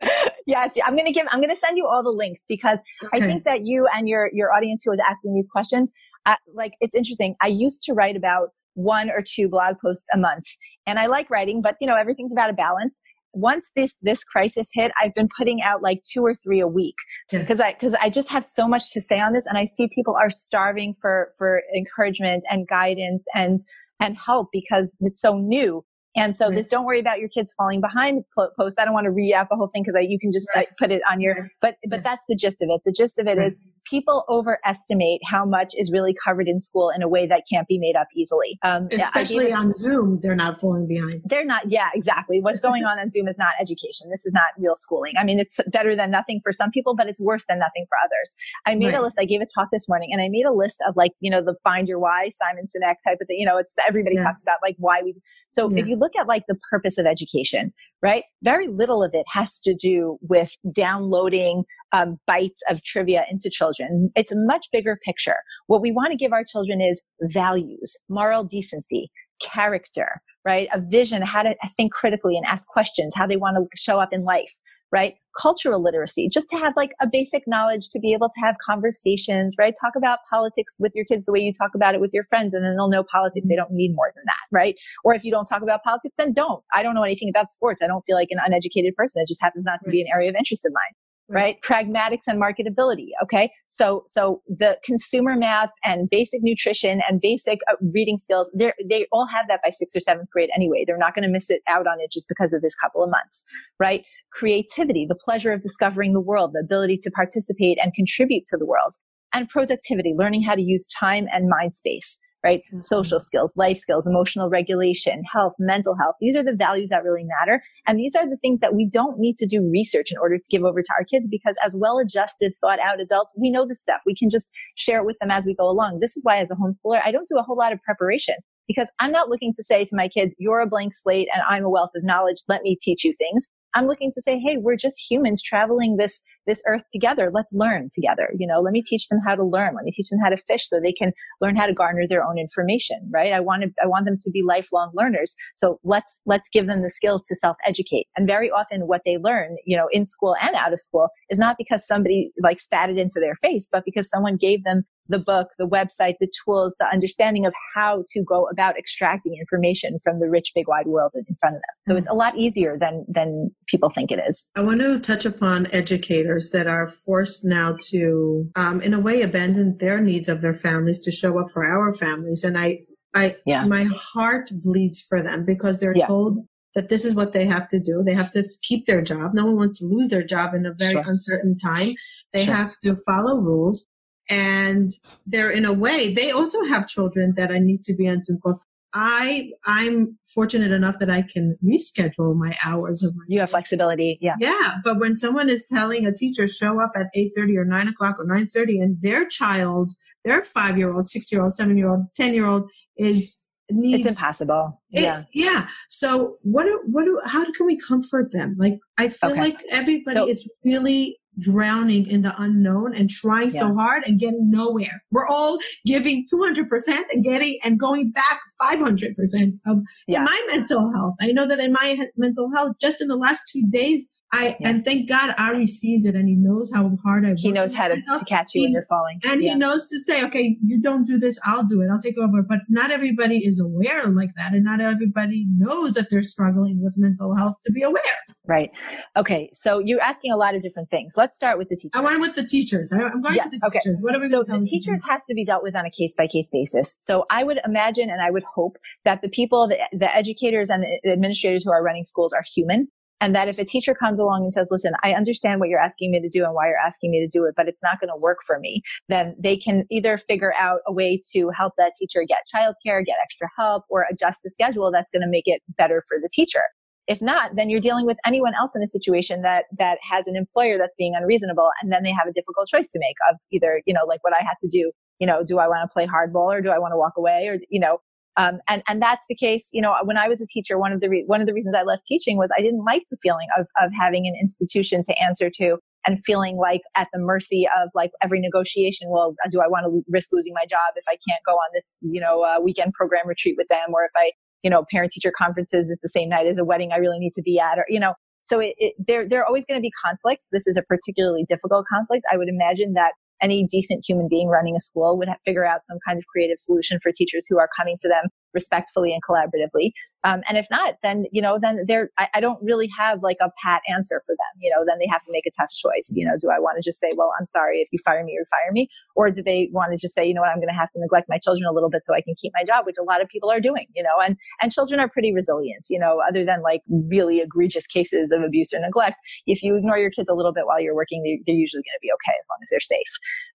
yes, 0.46 0.76
I'm 0.84 0.94
going 0.94 1.06
to 1.06 1.12
give. 1.12 1.26
I'm 1.30 1.40
going 1.40 1.50
to 1.50 1.56
send 1.56 1.76
you 1.76 1.86
all 1.86 2.02
the 2.02 2.10
links 2.10 2.44
because 2.48 2.78
I 3.12 3.20
think 3.20 3.44
that 3.44 3.64
you 3.64 3.86
and 3.94 4.08
your 4.08 4.30
your 4.32 4.52
audience 4.52 4.82
who 4.84 4.92
is 4.92 5.00
asking 5.00 5.34
these 5.34 5.48
questions, 5.48 5.90
uh, 6.26 6.36
like 6.54 6.72
it's 6.80 6.94
interesting. 6.94 7.34
I 7.40 7.48
used 7.48 7.82
to 7.84 7.92
write 7.92 8.16
about 8.16 8.48
one 8.74 9.10
or 9.10 9.22
two 9.26 9.48
blog 9.48 9.76
posts 9.78 10.06
a 10.14 10.18
month, 10.18 10.44
and 10.86 10.98
I 10.98 11.06
like 11.06 11.30
writing, 11.30 11.62
but 11.62 11.76
you 11.80 11.86
know 11.86 11.96
everything's 11.96 12.32
about 12.32 12.50
a 12.50 12.54
balance. 12.54 13.00
Once 13.32 13.70
this 13.76 13.96
this 14.02 14.24
crisis 14.24 14.70
hit, 14.72 14.90
I've 15.00 15.14
been 15.14 15.28
putting 15.36 15.62
out 15.62 15.82
like 15.82 16.00
two 16.02 16.22
or 16.22 16.34
three 16.34 16.60
a 16.60 16.66
week 16.66 16.96
Yeah. 17.30 17.40
because 17.40 17.60
I 17.60 17.72
because 17.72 17.94
I 17.94 18.10
just 18.10 18.28
have 18.30 18.44
so 18.44 18.66
much 18.66 18.90
to 18.92 19.00
say 19.00 19.20
on 19.20 19.32
this, 19.32 19.46
and 19.46 19.58
I 19.58 19.64
see 19.64 19.88
people 19.94 20.16
are 20.20 20.30
starving 20.30 20.94
for 21.00 21.30
for 21.38 21.62
encouragement 21.76 22.44
and 22.50 22.66
guidance 22.66 23.24
and 23.34 23.60
and 24.00 24.16
help 24.16 24.48
because 24.52 24.96
it's 25.00 25.20
so 25.20 25.38
new. 25.38 25.84
And 26.16 26.36
so 26.36 26.46
Right. 26.46 26.56
this 26.56 26.66
"Don't 26.66 26.84
worry 26.84 26.98
about 27.00 27.20
your 27.20 27.28
kids 27.28 27.54
falling 27.54 27.80
behind" 27.80 28.24
po- 28.36 28.50
post. 28.58 28.80
I 28.80 28.84
don't 28.84 28.94
want 28.94 29.04
to 29.04 29.10
read 29.12 29.32
out 29.32 29.48
the 29.48 29.56
whole 29.56 29.68
thing 29.68 29.82
because 29.84 29.96
you 30.08 30.18
can 30.18 30.32
just 30.32 30.48
Right. 30.54 30.66
uh, 30.68 30.72
put 30.78 30.90
it 30.90 31.02
on 31.10 31.20
your. 31.20 31.48
But 31.60 31.76
but 31.88 32.02
that's 32.02 32.24
the 32.28 32.34
gist 32.34 32.60
of 32.62 32.68
it. 32.70 32.80
The 32.84 32.92
gist 32.92 33.18
of 33.18 33.26
it 33.28 33.38
is. 33.38 33.58
People 33.90 34.24
overestimate 34.28 35.20
how 35.26 35.44
much 35.44 35.72
is 35.76 35.90
really 35.92 36.14
covered 36.24 36.48
in 36.48 36.60
school 36.60 36.90
in 36.94 37.02
a 37.02 37.08
way 37.08 37.26
that 37.26 37.42
can't 37.50 37.66
be 37.68 37.78
made 37.78 37.96
up 37.96 38.06
easily. 38.14 38.58
Um, 38.62 38.88
especially 38.92 39.52
on 39.52 39.70
zoom 39.72 40.20
they're 40.22 40.36
not 40.36 40.60
falling 40.60 40.86
behind 40.86 41.14
they're 41.24 41.44
not. 41.44 41.70
Yeah, 41.70 41.88
exactly. 41.94 42.40
What's 42.40 42.60
going 42.68 42.84
on 42.84 42.98
on 42.98 43.10
Zoom 43.10 43.28
is 43.28 43.36
not 43.38 43.52
education. 43.60 44.10
This 44.10 44.24
is 44.26 44.32
not 44.32 44.44
real 44.58 44.74
schooling. 44.76 45.14
I 45.18 45.24
mean, 45.24 45.38
it's 45.38 45.60
better 45.72 45.94
than 45.96 46.10
nothing 46.10 46.40
for 46.42 46.52
some 46.52 46.70
people, 46.70 46.94
but 46.94 47.06
it's 47.08 47.20
worse 47.20 47.44
than 47.48 47.58
nothing 47.58 47.86
for 47.88 47.96
others. 48.04 48.34
I 48.66 48.74
made 48.74 48.94
a 48.94 49.02
list. 49.02 49.18
I 49.18 49.24
gave 49.24 49.40
a 49.40 49.46
talk 49.46 49.68
this 49.72 49.88
morning, 49.88 50.10
and 50.12 50.20
I 50.22 50.28
made 50.28 50.44
a 50.46 50.52
list 50.52 50.82
of 50.86 50.96
like 50.96 51.12
you 51.20 51.30
know 51.30 51.42
the 51.42 51.54
find 51.64 51.88
your 51.88 51.98
why 51.98 52.28
Simon 52.30 52.64
Sinek 52.66 52.96
type 53.06 53.18
of 53.20 53.26
thing. 53.26 53.38
You 53.38 53.46
know, 53.46 53.58
it's 53.58 53.74
everybody 53.86 54.16
Yeah. 54.16 54.24
talks 54.24 54.42
about 54.42 54.58
like 54.62 54.76
why 54.78 55.00
we. 55.02 55.14
So 55.48 55.70
Yeah. 55.70 55.80
if 55.80 55.86
you 55.86 55.96
look 55.96 56.12
at 56.18 56.26
like 56.26 56.44
the 56.48 56.56
purpose 56.70 56.98
of 56.98 57.06
education, 57.06 57.72
right? 58.02 58.24
Very 58.42 58.66
little 58.68 59.02
of 59.02 59.14
it 59.14 59.26
has 59.28 59.60
to 59.60 59.74
do 59.74 60.18
with 60.22 60.52
downloading 60.72 61.64
um, 61.92 62.18
bites 62.26 62.62
of 62.68 62.82
trivia 62.84 63.24
into 63.30 63.50
children. 63.50 64.10
It's 64.14 64.32
a 64.32 64.38
much 64.38 64.66
bigger 64.72 64.98
picture. 65.04 65.36
What 65.66 65.82
we 65.82 65.92
want 65.92 66.10
to 66.10 66.16
give 66.16 66.32
our 66.32 66.44
children 66.44 66.80
is 66.80 67.02
values, 67.22 67.96
moral 68.08 68.44
decency, 68.44 69.10
character, 69.40 70.20
right? 70.44 70.68
A 70.72 70.80
vision, 70.80 71.22
how 71.22 71.42
to 71.42 71.54
think 71.76 71.92
critically 71.92 72.36
and 72.36 72.46
ask 72.46 72.66
questions, 72.68 73.14
how 73.14 73.26
they 73.26 73.36
want 73.36 73.56
to 73.56 73.66
show 73.76 74.00
up 74.00 74.12
in 74.12 74.24
life, 74.24 74.52
right? 74.92 75.14
Cultural 75.40 75.82
literacy, 75.82 76.28
just 76.28 76.48
to 76.50 76.56
have 76.56 76.74
like 76.76 76.92
a 77.00 77.06
basic 77.10 77.42
knowledge 77.46 77.88
to 77.90 78.00
be 78.00 78.12
able 78.12 78.28
to 78.28 78.40
have 78.40 78.56
conversations, 78.64 79.54
right? 79.58 79.74
Talk 79.80 79.92
about 79.96 80.20
politics 80.28 80.72
with 80.78 80.92
your 80.94 81.04
kids 81.04 81.26
the 81.26 81.32
way 81.32 81.40
you 81.40 81.52
talk 81.52 81.70
about 81.74 81.94
it 81.94 82.00
with 82.00 82.12
your 82.12 82.24
friends, 82.24 82.54
and 82.54 82.64
then 82.64 82.76
they'll 82.76 82.88
know 82.88 83.04
politics. 83.04 83.46
They 83.48 83.56
don't 83.56 83.72
need 83.72 83.94
more 83.94 84.12
than 84.14 84.24
that, 84.26 84.40
right? 84.50 84.76
Or 85.04 85.14
if 85.14 85.24
you 85.24 85.30
don't 85.30 85.46
talk 85.46 85.62
about 85.62 85.82
politics, 85.82 86.14
then 86.18 86.32
don't. 86.32 86.62
I 86.74 86.82
don't 86.82 86.94
know 86.94 87.04
anything 87.04 87.28
about 87.28 87.50
sports. 87.50 87.82
I 87.82 87.86
don't 87.86 88.04
feel 88.06 88.16
like 88.16 88.28
an 88.30 88.38
uneducated 88.44 88.94
person. 88.96 89.22
It 89.22 89.28
just 89.28 89.42
happens 89.42 89.64
not 89.64 89.80
to 89.82 89.90
be 89.90 90.00
an 90.00 90.08
area 90.12 90.28
of 90.28 90.34
interest 90.36 90.64
of 90.64 90.72
mine 90.72 90.94
right? 91.30 91.60
Pragmatics 91.62 92.26
and 92.26 92.40
marketability 92.42 93.08
okay? 93.22 93.50
So 93.66 94.02
so 94.06 94.42
the 94.48 94.78
consumer 94.84 95.36
math 95.36 95.70
and 95.84 96.08
basic 96.10 96.42
nutrition 96.42 97.00
and 97.08 97.20
basic 97.20 97.60
uh, 97.70 97.76
reading 97.94 98.18
skills 98.18 98.50
they 98.54 98.72
they 98.84 99.06
all 99.12 99.26
have 99.26 99.46
that 99.48 99.60
by 99.62 99.70
sixth 99.70 99.96
or 99.96 100.00
seventh 100.00 100.28
grade 100.30 100.50
anyway. 100.54 100.84
They're 100.86 100.98
not 100.98 101.14
going 101.14 101.24
to 101.24 101.30
miss 101.30 101.50
it 101.50 101.62
out 101.68 101.86
on 101.86 102.00
it 102.00 102.10
just 102.10 102.28
because 102.28 102.52
of 102.52 102.62
this 102.62 102.74
couple 102.74 103.02
of 103.02 103.10
months 103.10 103.44
right? 103.78 104.04
Creativity 104.32 105.06
the 105.08 105.14
pleasure 105.14 105.52
of 105.52 105.60
discovering 105.60 106.12
the 106.12 106.20
world 106.20 106.52
the 106.52 106.60
ability 106.60 106.98
to 106.98 107.10
participate 107.10 107.78
and 107.82 107.94
contribute 107.94 108.44
to 108.46 108.56
the 108.56 108.66
world 108.66 108.94
and 109.32 109.48
productivity 109.48 110.14
learning 110.16 110.42
how 110.42 110.54
to 110.54 110.62
use 110.62 110.86
time 110.88 111.26
and 111.32 111.48
mind 111.48 111.74
space 111.74 112.18
right 112.42 112.62
Mhm. 112.72 112.82
social 112.82 113.20
skills 113.20 113.56
life 113.56 113.76
skills 113.76 114.06
emotional 114.06 114.48
regulation 114.48 115.22
health 115.32 115.54
mental 115.58 115.96
health 115.96 116.14
these 116.20 116.36
are 116.36 116.42
the 116.42 116.54
values 116.54 116.88
that 116.88 117.04
really 117.04 117.24
matter 117.24 117.62
and 117.86 117.98
these 117.98 118.14
are 118.14 118.28
the 118.28 118.36
things 118.36 118.60
that 118.60 118.74
we 118.74 118.86
don't 118.88 119.18
need 119.18 119.36
to 119.36 119.46
do 119.46 119.68
research 119.70 120.10
in 120.10 120.18
order 120.18 120.36
to 120.38 120.48
give 120.50 120.64
over 120.64 120.82
to 120.82 120.92
our 120.98 121.04
kids 121.04 121.28
because 121.28 121.56
as 121.64 121.74
well 121.76 121.98
adjusted, 121.98 122.52
thought 122.60 122.78
out 122.80 123.00
adults, 123.00 123.34
we 123.38 123.50
know 123.50 123.66
this 123.66 123.80
stuff. 123.80 124.00
We 124.04 124.14
can 124.14 124.30
just 124.30 124.48
share 124.76 125.00
it 125.00 125.06
with 125.06 125.18
them 125.20 125.30
as 125.30 125.46
we 125.46 125.54
go 125.54 125.68
along. 125.68 126.00
This 126.00 126.16
is 126.16 126.24
why 126.24 126.38
as 126.38 126.50
a 126.50 126.54
homeschooler, 126.54 127.00
I 127.04 127.10
don't 127.12 127.28
do 127.28 127.38
a 127.38 127.42
whole 127.42 127.56
lot 127.56 127.72
of 127.72 127.82
preparation 127.82 128.34
because 128.68 128.90
I'm 129.00 129.12
not 129.12 129.28
looking 129.28 129.52
to 129.54 129.62
say 129.62 129.84
to 129.84 129.96
my 129.96 130.08
kids, 130.08 130.34
you're 130.38 130.60
a 130.60 130.66
blank 130.66 130.94
slate 130.94 131.28
and 131.34 131.42
I'm 131.48 131.64
a 131.64 131.70
wealth 131.70 131.90
of 131.96 132.04
knowledge. 132.04 132.38
Let 132.48 132.62
me 132.62 132.76
teach 132.80 133.04
you 133.04 133.14
things. 133.18 133.48
I'm 133.74 133.86
looking 133.86 134.10
to 134.12 134.22
say, 134.22 134.38
hey, 134.38 134.56
we're 134.58 134.76
just 134.76 135.10
humans 135.10 135.42
traveling 135.42 135.96
this, 135.96 136.22
this 136.46 136.62
earth 136.66 136.84
together. 136.92 137.30
Let's 137.32 137.52
learn 137.52 137.88
together. 137.92 138.30
You 138.36 138.46
know, 138.46 138.60
let 138.60 138.72
me 138.72 138.82
teach 138.84 139.08
them 139.08 139.20
how 139.24 139.34
to 139.34 139.44
learn. 139.44 139.74
Let 139.74 139.84
me 139.84 139.92
teach 139.92 140.08
them 140.08 140.20
how 140.20 140.30
to 140.30 140.36
fish 140.36 140.68
so 140.68 140.80
they 140.80 140.92
can 140.92 141.12
learn 141.40 141.56
how 141.56 141.66
to 141.66 141.74
garner 141.74 142.06
their 142.08 142.24
own 142.24 142.38
information, 142.38 143.08
right? 143.12 143.32
I 143.32 143.40
want 143.40 143.62
to, 143.62 143.68
I 143.82 143.86
want 143.86 144.06
them 144.06 144.16
to 144.20 144.30
be 144.30 144.42
lifelong 144.42 144.90
learners. 144.94 145.34
So 145.56 145.78
let's, 145.84 146.20
let's 146.26 146.48
give 146.48 146.66
them 146.66 146.82
the 146.82 146.90
skills 146.90 147.22
to 147.22 147.36
self-educate. 147.36 148.06
And 148.16 148.26
very 148.26 148.50
often 148.50 148.88
what 148.88 149.02
they 149.04 149.18
learn, 149.18 149.56
you 149.64 149.76
know, 149.76 149.88
in 149.92 150.06
school 150.06 150.36
and 150.40 150.54
out 150.56 150.72
of 150.72 150.80
school 150.80 151.08
is 151.28 151.38
not 151.38 151.56
because 151.58 151.86
somebody 151.86 152.32
like 152.42 152.60
spat 152.60 152.90
it 152.90 152.98
into 152.98 153.20
their 153.20 153.34
face, 153.34 153.68
but 153.70 153.84
because 153.84 154.08
someone 154.08 154.36
gave 154.36 154.64
them 154.64 154.84
the 155.10 155.18
book, 155.18 155.48
the 155.58 155.66
website, 155.66 156.14
the 156.20 156.30
tools, 156.44 156.74
the 156.78 156.86
understanding 156.92 157.44
of 157.46 157.52
how 157.74 158.04
to 158.12 158.22
go 158.22 158.46
about 158.50 158.78
extracting 158.78 159.34
information 159.38 159.98
from 160.04 160.20
the 160.20 160.28
rich, 160.28 160.52
big, 160.54 160.68
wide 160.68 160.86
world 160.86 161.12
in 161.14 161.24
front 161.40 161.56
of 161.56 161.60
them. 161.60 161.74
So 161.86 161.96
it's 161.96 162.08
a 162.08 162.14
lot 162.14 162.36
easier 162.38 162.78
than, 162.78 163.04
than 163.08 163.48
people 163.68 163.90
think 163.90 164.10
it 164.10 164.20
is. 164.28 164.48
I 164.56 164.62
want 164.62 164.80
to 164.80 164.98
touch 165.00 165.24
upon 165.26 165.66
educators 165.72 166.50
that 166.50 166.66
are 166.66 166.88
forced 166.88 167.44
now 167.44 167.76
to, 167.90 168.48
um, 168.56 168.80
in 168.80 168.94
a 168.94 169.00
way, 169.00 169.22
abandon 169.22 169.76
their 169.78 170.00
needs 170.00 170.28
of 170.28 170.40
their 170.40 170.54
families 170.54 171.00
to 171.02 171.10
show 171.10 171.38
up 171.38 171.48
for 171.52 171.64
our 171.66 171.92
families. 171.92 172.44
And 172.44 172.56
I, 172.56 172.80
I, 173.14 173.34
Yeah. 173.44 173.64
my 173.66 173.84
heart 173.84 174.50
bleeds 174.62 175.00
for 175.08 175.22
them 175.22 175.44
because 175.44 175.80
they're 175.80 175.96
Yeah. 175.96 176.06
told 176.06 176.46
that 176.76 176.88
this 176.88 177.04
is 177.04 177.16
what 177.16 177.32
they 177.32 177.46
have 177.46 177.66
to 177.66 177.80
do. 177.80 178.02
They 178.06 178.14
have 178.14 178.30
to 178.30 178.44
keep 178.62 178.86
their 178.86 179.02
job. 179.02 179.34
No 179.34 179.46
one 179.46 179.56
wants 179.56 179.80
to 179.80 179.86
lose 179.86 180.08
their 180.08 180.22
job 180.22 180.54
in 180.54 180.64
a 180.66 180.72
very 180.72 180.92
Sure. 180.92 181.02
uncertain 181.04 181.58
time. 181.58 181.94
They 182.32 182.44
Sure. 182.44 182.54
have 182.54 182.76
to 182.84 182.94
follow 183.04 183.40
rules. 183.40 183.88
And 184.30 184.90
they're 185.26 185.50
in 185.50 185.64
a 185.64 185.72
way, 185.72 186.12
they 186.14 186.30
also 186.30 186.64
have 186.66 186.86
children 186.88 187.34
that 187.36 187.50
I 187.50 187.58
need 187.58 187.82
to 187.84 187.94
be 187.96 188.08
on 188.08 188.22
Zoom 188.22 188.38
calls. 188.40 188.64
I 188.92 189.52
I'm 189.66 190.18
fortunate 190.34 190.72
enough 190.72 190.98
that 190.98 191.08
I 191.10 191.22
can 191.22 191.56
reschedule 191.64 192.34
my 192.36 192.52
hours 192.66 193.04
of 193.04 193.14
my 193.14 193.22
You 193.28 193.38
have 193.40 193.50
flexibility. 193.50 194.18
Yeah. 194.20 194.34
yeah, 194.40 194.72
but 194.82 194.98
when 194.98 195.14
someone 195.14 195.48
is 195.48 195.64
telling 195.72 196.06
a 196.06 196.12
teacher 196.12 196.48
show 196.48 196.80
up 196.80 196.90
at 196.96 197.06
eight 197.14 197.30
thirty 197.36 197.56
or 197.56 197.64
nine 197.64 197.86
o'clock 197.86 198.16
or 198.18 198.24
nine 198.26 198.48
thirty, 198.48 198.80
and 198.80 199.00
their 199.00 199.26
child, 199.28 199.92
their 200.24 200.42
five 200.42 200.76
year 200.76 200.92
old, 200.92 201.08
six 201.08 201.30
year 201.30 201.40
old, 201.42 201.54
seven 201.54 201.76
year 201.76 201.88
old, 201.88 202.06
ten 202.16 202.34
year 202.34 202.46
old 202.46 202.68
is 202.98 203.38
needs 203.70 204.04
It's 204.06 204.16
impossible. 204.18 204.80
it- 204.90 205.02
yeah. 205.02 205.22
yeah. 205.32 205.68
So 205.88 206.38
what? 206.42 206.64
Do, 206.64 206.80
what? 206.90 207.04
Do, 207.04 207.20
how 207.24 207.44
can 207.52 207.66
we 207.66 207.76
comfort 207.78 208.32
them? 208.32 208.56
Like 208.58 208.74
I 208.98 209.06
feel 209.08 209.30
Okay. 209.30 209.40
like 209.40 209.60
everybody 209.70 210.16
So- 210.16 210.28
is 210.28 210.52
really 210.64 211.19
drowning 211.40 212.06
in 212.06 212.22
the 212.22 212.34
unknown 212.40 212.94
and 212.94 213.08
trying 213.10 213.50
so 213.50 213.74
hard 213.74 214.02
and 214.06 214.18
getting 214.20 214.50
nowhere. 214.50 215.02
We're 215.10 215.26
all 215.26 215.58
giving 215.86 216.26
two 216.30 216.42
hundred 216.42 216.68
percent 216.68 217.06
and 217.12 217.24
getting 217.24 217.58
and 217.64 217.78
going 217.78 218.10
back 218.12 218.40
five 218.58 218.78
hundred 218.78 219.16
percent 219.16 219.54
of 219.66 219.78
Yeah. 220.06 220.22
my 220.24 220.46
mental 220.50 220.92
health. 220.92 221.14
I 221.20 221.32
know 221.32 221.46
that 221.48 221.58
in 221.58 221.72
my 221.72 222.06
mental 222.16 222.50
health, 222.54 222.76
just 222.80 223.00
in 223.00 223.08
the 223.08 223.16
last 223.16 223.42
two 223.52 223.64
days, 223.70 224.06
I 224.32 224.56
yeah. 224.60 224.68
and 224.68 224.84
thank 224.84 225.08
God 225.08 225.34
Ari 225.38 225.66
sees 225.66 226.04
it 226.04 226.14
and 226.14 226.28
he 226.28 226.36
knows 226.36 226.70
how 226.72 226.90
hard 227.02 227.26
I. 227.26 227.34
He 227.36 227.50
knows 227.50 227.74
how 227.74 227.88
to, 227.88 227.96
to 227.96 228.24
catch 228.26 228.54
you 228.54 228.60
he, 228.60 228.66
when 228.66 228.72
you're 228.72 228.84
falling, 228.84 229.18
and 229.24 229.42
yeah. 229.42 229.52
he 229.52 229.58
knows 229.58 229.88
to 229.88 229.98
say, 229.98 230.24
"Okay, 230.24 230.56
you 230.64 230.80
don't 230.80 231.04
do 231.04 231.18
this, 231.18 231.38
I'll 231.44 231.64
do 231.64 231.82
it. 231.82 231.88
I'll 231.90 232.00
take 232.00 232.16
over." 232.16 232.42
But 232.42 232.60
not 232.68 232.90
everybody 232.90 233.44
is 233.44 233.60
aware 233.60 234.06
like 234.08 234.30
that, 234.36 234.52
and 234.52 234.64
not 234.64 234.80
everybody 234.80 235.46
knows 235.56 235.94
that 235.94 236.08
they're 236.10 236.22
struggling 236.22 236.82
with 236.82 236.94
mental 236.96 237.34
health 237.34 237.56
to 237.64 237.72
be 237.72 237.82
aware. 237.82 238.02
Right. 238.46 238.70
Okay. 239.16 239.50
So 239.52 239.78
you're 239.78 240.00
asking 240.00 240.32
a 240.32 240.36
lot 240.36 240.54
of 240.54 240.62
different 240.62 240.90
things. 240.90 241.14
Let's 241.16 241.36
start 241.36 241.58
with 241.58 241.68
the 241.68 241.76
teachers. 241.76 241.92
I 241.94 242.00
went 242.00 242.20
with 242.20 242.34
the 242.34 242.44
teachers. 242.44 242.92
I, 242.92 243.02
am 243.02 243.20
going 243.20 243.34
to 243.34 243.48
the 243.48 243.60
teachers. 243.70 243.86
Okay. 243.86 244.00
What 244.00 244.14
are 244.14 244.20
we 244.20 244.28
so 244.28 244.42
the 244.42 244.66
teachers 244.68 245.02
has 245.08 245.22
to 245.24 245.34
be 245.34 245.44
dealt 245.44 245.62
with 245.62 245.76
on 245.76 245.86
a 245.86 245.90
case 245.90 246.14
by 246.16 246.26
case 246.26 246.48
basis. 246.50 246.96
So 246.98 247.26
I 247.30 247.44
would 247.44 247.58
imagine 247.64 248.10
and 248.10 248.20
I 248.20 248.30
would 248.30 248.44
hope 248.54 248.76
that 249.04 249.22
the 249.22 249.28
people, 249.28 249.68
the, 249.68 249.78
the 249.92 250.14
educators 250.14 250.70
and 250.70 250.84
the 251.02 251.10
administrators 251.10 251.64
who 251.64 251.70
are 251.70 251.82
running 251.82 252.04
schools 252.04 252.32
are 252.32 252.42
human 252.54 252.88
and 253.20 253.34
that 253.34 253.48
if 253.48 253.58
a 253.58 253.64
teacher 253.64 253.94
comes 253.94 254.18
along 254.18 254.44
and 254.44 254.54
says, 254.54 254.68
listen, 254.70 254.92
I 255.02 255.12
understand 255.12 255.60
what 255.60 255.68
you're 255.68 255.80
asking 255.80 256.10
me 256.10 256.20
to 256.20 256.28
do 256.28 256.44
and 256.44 256.54
why 256.54 256.68
you're 256.68 256.78
asking 256.84 257.10
me 257.10 257.20
to 257.20 257.28
do 257.28 257.44
it, 257.44 257.54
but 257.56 257.68
it's 257.68 257.82
not 257.82 258.00
going 258.00 258.08
to 258.08 258.18
work 258.20 258.38
for 258.46 258.58
me, 258.58 258.82
then 259.08 259.36
they 259.42 259.56
can 259.56 259.84
either 259.90 260.16
figure 260.16 260.54
out 260.58 260.80
a 260.86 260.92
way 260.92 261.20
to 261.32 261.50
help 261.50 261.74
that 261.78 261.92
teacher 261.98 262.24
get 262.26 262.38
childcare, 262.52 263.04
get 263.04 263.16
extra 263.22 263.48
help, 263.58 263.84
or 263.90 264.06
adjust 264.10 264.40
the 264.42 264.50
schedule 264.50 264.90
that's 264.90 265.10
going 265.10 265.22
to 265.22 265.28
make 265.28 265.44
it 265.46 265.62
better 265.76 266.02
for 266.08 266.18
the 266.20 266.28
teacher. 266.32 266.62
If 267.06 267.20
not, 267.20 267.56
then 267.56 267.70
you're 267.70 267.80
dealing 267.80 268.06
with 268.06 268.18
anyone 268.24 268.54
else 268.54 268.76
in 268.76 268.82
a 268.82 268.86
situation 268.86 269.42
that 269.42 269.64
that 269.78 269.98
has 270.08 270.28
an 270.28 270.36
employer 270.36 270.78
that's 270.78 270.94
being 270.94 271.14
unreasonable, 271.16 271.68
and 271.82 271.90
then 271.90 272.04
they 272.04 272.12
have 272.12 272.28
a 272.28 272.32
difficult 272.32 272.68
choice 272.68 272.88
to 272.88 273.00
make 273.00 273.16
of 273.28 273.36
either, 273.50 273.82
you 273.84 273.92
know, 273.92 274.04
like 274.06 274.22
what 274.22 274.32
I 274.32 274.40
had 274.40 274.54
to 274.60 274.68
do. 274.68 274.92
You 275.18 275.26
know, 275.26 275.42
do 275.44 275.58
I 275.58 275.66
want 275.66 275.88
to 275.88 275.92
play 275.92 276.06
hardball 276.06 276.54
or 276.54 276.62
do 276.62 276.70
I 276.70 276.78
want 276.78 276.92
to 276.92 276.96
walk 276.96 277.14
away? 277.18 277.48
Or 277.48 277.58
you 277.68 277.80
know, 277.80 277.98
um, 278.36 278.58
and 278.68 278.82
and 278.86 279.02
that's 279.02 279.26
the 279.28 279.34
case. 279.34 279.70
You 279.72 279.82
know, 279.82 279.94
when 280.04 280.16
I 280.16 280.28
was 280.28 280.40
a 280.40 280.46
teacher, 280.46 280.78
one 280.78 280.92
of 280.92 281.00
the 281.00 281.08
re- 281.08 281.24
one 281.26 281.40
of 281.40 281.46
the 281.46 281.54
reasons 281.54 281.74
I 281.76 281.82
left 281.82 282.06
teaching 282.06 282.36
was 282.38 282.50
I 282.56 282.62
didn't 282.62 282.84
like 282.84 283.02
the 283.10 283.16
feeling 283.22 283.48
of 283.58 283.66
of 283.80 283.90
having 283.98 284.26
an 284.26 284.34
institution 284.40 285.02
to 285.04 285.18
answer 285.20 285.50
to 285.56 285.78
and 286.06 286.18
feeling 286.18 286.56
like 286.56 286.80
at 286.96 287.08
the 287.12 287.20
mercy 287.20 287.68
of 287.76 287.90
like 287.94 288.10
every 288.22 288.40
negotiation. 288.40 289.08
Well, 289.10 289.34
do 289.50 289.60
I 289.60 289.68
want 289.68 289.84
to 289.84 290.02
risk 290.08 290.30
losing 290.32 290.54
my 290.54 290.64
job 290.68 290.94
if 290.96 291.04
I 291.08 291.16
can't 291.28 291.42
go 291.44 291.52
on 291.52 291.70
this 291.74 291.86
you 292.00 292.20
know 292.20 292.40
uh, 292.40 292.60
weekend 292.60 292.92
program 292.94 293.26
retreat 293.26 293.56
with 293.58 293.68
them, 293.68 293.92
or 293.92 294.04
if 294.04 294.12
I 294.16 294.30
you 294.62 294.70
know 294.70 294.84
parent 294.90 295.12
teacher 295.12 295.32
conferences 295.36 295.90
is 295.90 295.98
the 296.02 296.08
same 296.08 296.28
night 296.28 296.46
as 296.46 296.58
a 296.58 296.64
wedding 296.64 296.92
I 296.92 296.96
really 296.96 297.18
need 297.18 297.32
to 297.34 297.42
be 297.42 297.58
at, 297.58 297.78
or 297.78 297.86
you 297.88 298.00
know. 298.00 298.14
So 298.42 298.58
it, 298.58 298.74
it, 298.78 298.94
there, 299.06 299.28
there 299.28 299.40
are 299.42 299.46
always 299.46 299.66
going 299.66 299.78
to 299.78 299.82
be 299.82 299.92
conflicts. 300.02 300.46
This 300.50 300.66
is 300.66 300.76
a 300.76 300.82
particularly 300.82 301.44
difficult 301.46 301.84
conflict. 301.92 302.24
I 302.32 302.38
would 302.38 302.48
imagine 302.48 302.94
that 302.94 303.12
any 303.42 303.64
decent 303.64 304.04
human 304.06 304.28
being 304.28 304.48
running 304.48 304.76
a 304.76 304.80
school 304.80 305.18
would 305.18 305.28
figure 305.44 305.66
out 305.66 305.84
some 305.84 305.98
kind 306.06 306.18
of 306.18 306.26
creative 306.26 306.58
solution 306.58 306.98
for 307.02 307.12
teachers 307.12 307.46
who 307.48 307.58
are 307.58 307.68
coming 307.76 307.96
to 308.00 308.08
them 308.08 308.28
respectfully 308.54 309.12
and 309.12 309.22
collaboratively. 309.22 309.92
Um, 310.22 310.42
and 310.48 310.58
if 310.58 310.66
not, 310.70 310.96
then, 311.02 311.24
you 311.32 311.40
know, 311.40 311.58
then 311.60 311.84
they're, 311.88 312.10
I, 312.18 312.28
I, 312.34 312.40
don't 312.40 312.62
really 312.62 312.90
have 312.98 313.22
like 313.22 313.38
a 313.40 313.50
pat 313.62 313.80
answer 313.88 314.20
for 314.26 314.32
them. 314.32 314.60
You 314.60 314.70
know, 314.70 314.84
then 314.86 314.98
they 314.98 315.06
have 315.10 315.24
to 315.24 315.32
make 315.32 315.46
a 315.46 315.50
tough 315.58 315.70
choice. 315.72 316.12
You 316.14 316.26
know, 316.26 316.34
do 316.38 316.50
I 316.50 316.60
want 316.60 316.76
to 316.76 316.86
just 316.86 317.00
say, 317.00 317.08
well, 317.16 317.32
I'm 317.38 317.46
sorry 317.46 317.78
if 317.78 317.88
you 317.90 317.98
fire 318.04 318.22
me 318.22 318.36
or 318.38 318.44
fire 318.50 318.70
me? 318.72 318.88
Or 319.16 319.30
do 319.30 319.42
they 319.42 319.70
want 319.72 319.92
to 319.92 319.96
just 319.96 320.14
say, 320.14 320.26
you 320.26 320.34
know 320.34 320.42
what, 320.42 320.50
I'm 320.50 320.58
going 320.58 320.68
to 320.68 320.74
have 320.74 320.90
to 320.92 321.00
neglect 321.00 321.26
my 321.30 321.38
children 321.38 321.66
a 321.66 321.72
little 321.72 321.88
bit 321.88 322.02
so 322.04 322.14
I 322.14 322.20
can 322.20 322.34
keep 322.36 322.52
my 322.54 322.64
job, 322.64 322.84
which 322.84 322.96
a 323.00 323.02
lot 323.02 323.22
of 323.22 323.28
people 323.28 323.50
are 323.50 323.60
doing, 323.60 323.86
you 323.96 324.02
know, 324.02 324.20
and, 324.22 324.36
and 324.60 324.70
children 324.70 325.00
are 325.00 325.08
pretty 325.08 325.32
resilient, 325.32 325.86
you 325.88 325.98
know, 325.98 326.20
other 326.28 326.44
than 326.44 326.60
like 326.60 326.82
really 327.08 327.40
egregious 327.40 327.86
cases 327.86 328.30
of 328.30 328.42
abuse 328.42 328.74
or 328.74 328.80
neglect. 328.80 329.16
If 329.46 329.62
you 329.62 329.76
ignore 329.76 329.96
your 329.96 330.10
kids 330.10 330.28
a 330.28 330.34
little 330.34 330.52
bit 330.52 330.66
while 330.66 330.80
you're 330.80 330.94
working, 330.94 331.22
they're, 331.22 331.38
they're 331.46 331.60
usually 331.60 331.80
going 331.80 331.96
to 331.96 332.02
be 332.02 332.10
okay 332.12 332.36
as 332.38 332.46
long 332.50 332.58
as 332.62 332.68
they're 332.70 332.80
safe. 332.80 333.12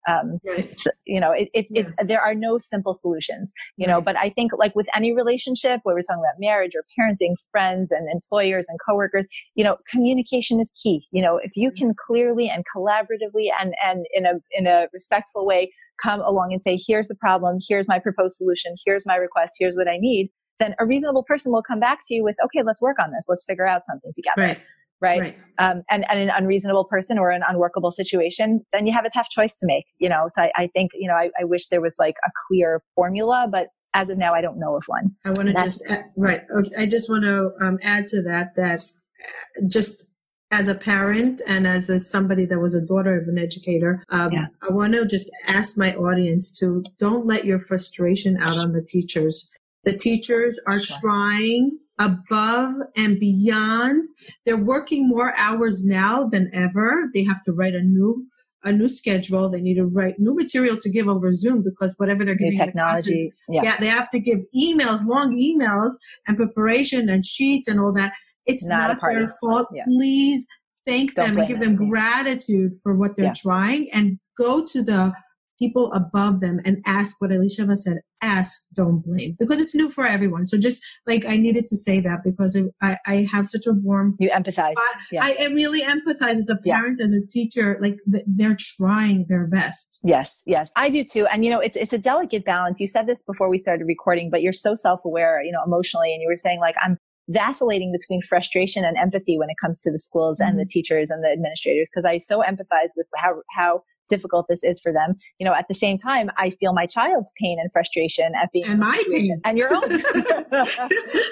Um, 0.08 0.40
right. 0.48 0.76
so, 0.76 0.90
you 1.06 1.20
know, 1.20 1.32
it, 1.32 1.50
it, 1.54 1.68
yes. 1.70 1.94
it's, 2.00 2.08
there 2.08 2.22
are 2.22 2.34
no 2.34 2.58
simple 2.58 2.94
solutions, 2.94 3.54
you 3.78 3.86
right. 3.86 3.94
know, 3.94 4.02
but 4.02 4.18
I 4.18 4.32
think 4.32 4.52
like 4.58 4.76
with 4.76 4.85
any 4.96 5.14
relationship, 5.14 5.82
whether 5.84 5.96
we're 5.96 6.04
talking 6.04 6.22
about 6.22 6.40
marriage 6.40 6.74
or 6.76 6.84
parenting, 6.98 7.36
friends 7.52 7.92
and 7.92 8.10
employers 8.12 8.68
and 8.70 8.80
coworkers, 8.88 9.28
you 9.56 9.64
know, 9.64 9.78
communication 9.90 10.60
is 10.60 10.72
key. 10.82 11.06
You 11.12 11.22
know, 11.22 11.38
if 11.38 11.52
you 11.56 11.72
can 11.72 11.94
clearly 12.08 12.50
and 12.50 12.64
collaboratively 12.76 13.48
and, 13.60 13.74
and 13.86 14.06
in 14.14 14.26
a, 14.26 14.34
in 14.52 14.68
a 14.68 14.88
respectful 14.94 15.46
way 15.46 15.72
come 16.02 16.22
along 16.22 16.52
and 16.52 16.62
say, 16.62 16.78
here's 16.86 17.08
the 17.08 17.16
problem, 17.16 17.58
here's 17.66 17.88
my 17.88 18.00
proposed 18.00 18.36
solution, 18.36 18.76
here's 18.86 19.06
my 19.06 19.16
request, 19.16 19.54
here's 19.58 19.76
what 19.76 19.88
I 19.88 19.98
need, 19.98 20.30
then 20.60 20.76
a 20.80 20.86
reasonable 20.86 21.24
person 21.24 21.52
will 21.52 21.64
come 21.64 21.80
back 21.80 22.00
to 22.08 22.14
you 22.14 22.24
with, 22.24 22.36
okay, 22.44 22.64
let's 22.66 22.82
work 22.82 22.98
on 23.00 23.12
this. 23.12 23.26
Let's 23.30 23.46
figure 23.46 23.68
out 23.68 23.84
something 23.86 24.12
together. 24.14 24.42
Right 24.42 24.62
right? 25.02 25.22
right. 25.22 25.38
Um, 25.58 25.84
and, 25.90 26.06
and 26.10 26.20
an 26.20 26.30
unreasonable 26.30 26.86
person 26.86 27.18
or 27.18 27.30
an 27.30 27.42
unworkable 27.48 27.92
situation, 27.92 28.62
then 28.74 28.86
you 28.86 28.94
have 28.94 29.06
a 29.06 29.10
tough 29.10 29.30
choice 29.30 29.56
to 29.56 29.66
make, 29.66 29.86
you 30.00 30.10
know? 30.10 30.28
So 30.30 30.44
I, 30.44 30.52
I 30.56 30.68
think, 30.68 30.92
you 30.94 31.08
know, 31.08 31.16
I, 31.16 31.30
I 31.40 31.44
wish 31.44 31.68
there 31.68 31.82
was 31.82 31.96
like 32.00 32.16
a 32.26 32.30
clear 32.48 32.82
formula, 32.96 33.48
but 33.52 33.68
as 33.96 34.10
of 34.10 34.18
now, 34.18 34.34
I 34.34 34.42
don't 34.42 34.60
know 34.60 34.76
of 34.76 34.84
one. 34.88 35.16
I 35.24 35.30
want 35.30 35.48
to 35.48 35.54
just, 35.54 35.84
add, 35.88 36.12
right. 36.18 36.42
Okay, 36.56 36.72
I 36.78 36.86
just 36.86 37.10
want 37.10 37.24
to 37.24 37.52
um, 37.62 37.80
add 37.82 38.08
to 38.08 38.22
that, 38.24 38.56
that 38.56 38.80
uh, 38.80 39.68
just 39.68 40.06
as 40.52 40.68
a 40.68 40.76
parent 40.76 41.42
and 41.48 41.66
as 41.66 41.90
a, 41.90 42.00
somebody 42.00 42.46
that 42.46 42.60
was 42.60 42.76
a 42.76 42.86
daughter 42.86 43.18
of 43.18 43.28
an 43.30 43.38
educator, 43.38 44.04
um, 44.10 44.34
yeah. 44.34 44.48
I 44.62 44.74
want 44.74 44.94
to 44.94 45.08
just 45.08 45.32
ask 45.48 45.78
my 45.78 45.96
audience 45.96 46.52
to 46.60 46.84
don't 47.00 47.26
let 47.26 47.46
your 47.46 47.58
frustration 47.58 48.38
out 48.38 48.58
on 48.58 48.74
the 48.74 48.84
teachers. 48.84 49.50
The 49.86 49.98
teachers 49.98 50.60
are 50.68 50.82
trying 51.02 51.80
above 51.98 52.76
and 52.98 53.18
beyond. 53.18 54.10
They're 54.46 54.62
working 54.62 55.08
more 55.08 55.34
hours 55.38 55.86
now 55.86 56.26
than 56.26 56.50
ever. 56.54 57.10
They 57.14 57.24
have 57.24 57.42
to 57.44 57.54
write 57.54 57.76
a 57.76 57.82
new 57.82 58.28
a 58.66 58.72
new 58.72 58.90
schedule. 58.90 59.50
They 59.50 59.62
need 59.62 59.76
to 59.76 59.86
write 59.86 60.16
new 60.20 60.36
material 60.36 60.78
to 60.78 60.90
give 60.90 61.08
over 61.08 61.32
Zoom 61.32 61.64
because 61.64 61.94
whatever 61.98 62.26
they're 62.26 62.36
giving 62.36 62.58
new 62.58 62.66
technology, 62.66 63.30
classes, 63.30 63.46
yeah. 63.50 63.62
yeah, 63.64 63.78
they 63.80 63.88
have 63.88 64.10
to 64.10 64.20
give 64.20 64.40
emails, 64.56 65.06
long 65.06 65.38
emails, 65.38 65.94
and 66.28 66.36
preparation 66.36 67.08
and 67.08 67.26
sheets 67.26 67.68
and 67.68 67.80
all 67.80 67.94
that. 67.94 68.14
It's 68.46 68.68
not, 68.68 69.00
not 69.02 69.02
their 69.02 69.28
fault. 69.40 69.68
Yeah. 69.74 69.84
Please 69.86 70.46
thank 70.86 71.14
Don't 71.14 71.30
them 71.30 71.38
and 71.40 71.48
give 71.48 71.60
them, 71.60 71.78
them 71.78 71.90
gratitude 71.90 72.74
for 72.84 72.96
what 72.96 73.16
they're 73.16 73.26
yeah. 73.26 73.34
trying 73.36 73.90
and 73.92 74.20
go 74.38 74.66
to 74.66 74.84
the 74.84 75.14
people 75.60 75.92
above 75.94 76.40
them 76.40 76.60
and 76.66 76.82
ask 76.86 77.22
what 77.22 77.32
Alicia 77.32 77.76
said 77.78 77.98
ask 78.22 78.68
don't 78.74 79.04
blame 79.06 79.36
because 79.40 79.62
it's 79.62 79.76
new 79.76 79.90
for 79.90 80.06
everyone 80.06 80.46
so 80.46 80.58
just 80.58 80.84
like 81.06 81.26
i 81.28 81.36
needed 81.36 81.68
to 81.68 81.76
say 81.76 82.00
that 82.00 82.20
because 82.24 82.58
I, 82.82 82.98
I 83.06 83.28
have 83.32 83.48
such 83.48 83.68
a 83.68 83.74
warm 83.74 84.16
you 84.20 84.30
empathize 84.30 84.74
yeah. 85.12 85.24
I, 85.24 85.36
I, 85.42 85.48
really 85.54 85.82
empathize 85.82 86.38
as 86.38 86.50
a 86.50 86.58
parent 86.58 86.98
yeah. 87.00 87.06
as 87.06 87.14
a 87.14 87.28
teacher 87.28 87.78
like 87.82 87.98
they're 88.26 88.58
trying 88.78 89.26
their 89.28 89.46
best 89.46 90.00
yes 90.04 90.42
yes 90.46 90.72
i 90.76 90.90
do 90.90 91.04
too 91.04 91.28
and 91.28 91.46
you 91.46 91.52
know 91.52 91.60
it's 91.60 91.76
it's 91.76 91.94
a 91.94 92.00
delicate 92.00 92.46
balance 92.46 92.80
you 92.80 92.88
said 92.88 93.06
this 93.06 93.22
before 93.22 93.50
we 93.50 93.58
started 93.58 93.86
recording 93.86 94.30
but 94.32 94.42
you're 94.42 94.54
so 94.54 94.74
self-aware 94.76 95.44
you 95.44 95.52
know 95.52 95.62
emotionally 95.66 96.12
and 96.14 96.22
you 96.22 96.28
were 96.28 96.38
saying 96.38 96.60
like 96.60 96.76
i'm 96.82 96.98
vacillating 97.30 97.92
between 97.92 98.22
frustration 98.22 98.86
and 98.86 98.98
empathy 98.98 99.38
when 99.38 99.50
it 99.50 99.56
comes 99.60 99.82
to 99.82 99.92
the 99.92 100.00
schools 100.00 100.40
mm-hmm. 100.40 100.50
and 100.50 100.60
the 100.60 100.64
mm-hmm. 100.64 100.70
teachers 100.70 101.10
and 101.10 101.24
the 101.24 101.30
administrators 101.30 101.90
because 101.92 102.06
I 102.06 102.18
so 102.20 102.42
empathize 102.42 102.92
with 102.96 103.08
how 103.16 103.42
how 103.52 103.82
difficult 104.08 104.46
this 104.50 104.64
is 104.64 104.80
for 104.80 104.92
them. 104.92 105.16
You 105.40 105.46
know, 105.46 105.54
at 105.54 105.68
the 105.68 105.74
same 105.74 105.98
time, 105.98 106.30
I 106.38 106.50
feel 106.50 106.74
my 106.74 106.86
child's 106.86 107.32
pain 107.40 107.58
and 107.60 107.70
frustration 107.72 108.34
at 108.42 108.52
being 108.52 108.66
and 108.68 108.80
my 108.80 109.02
pain 109.10 109.42
and 109.44 109.58
your 109.58 109.74
own. 109.74 109.82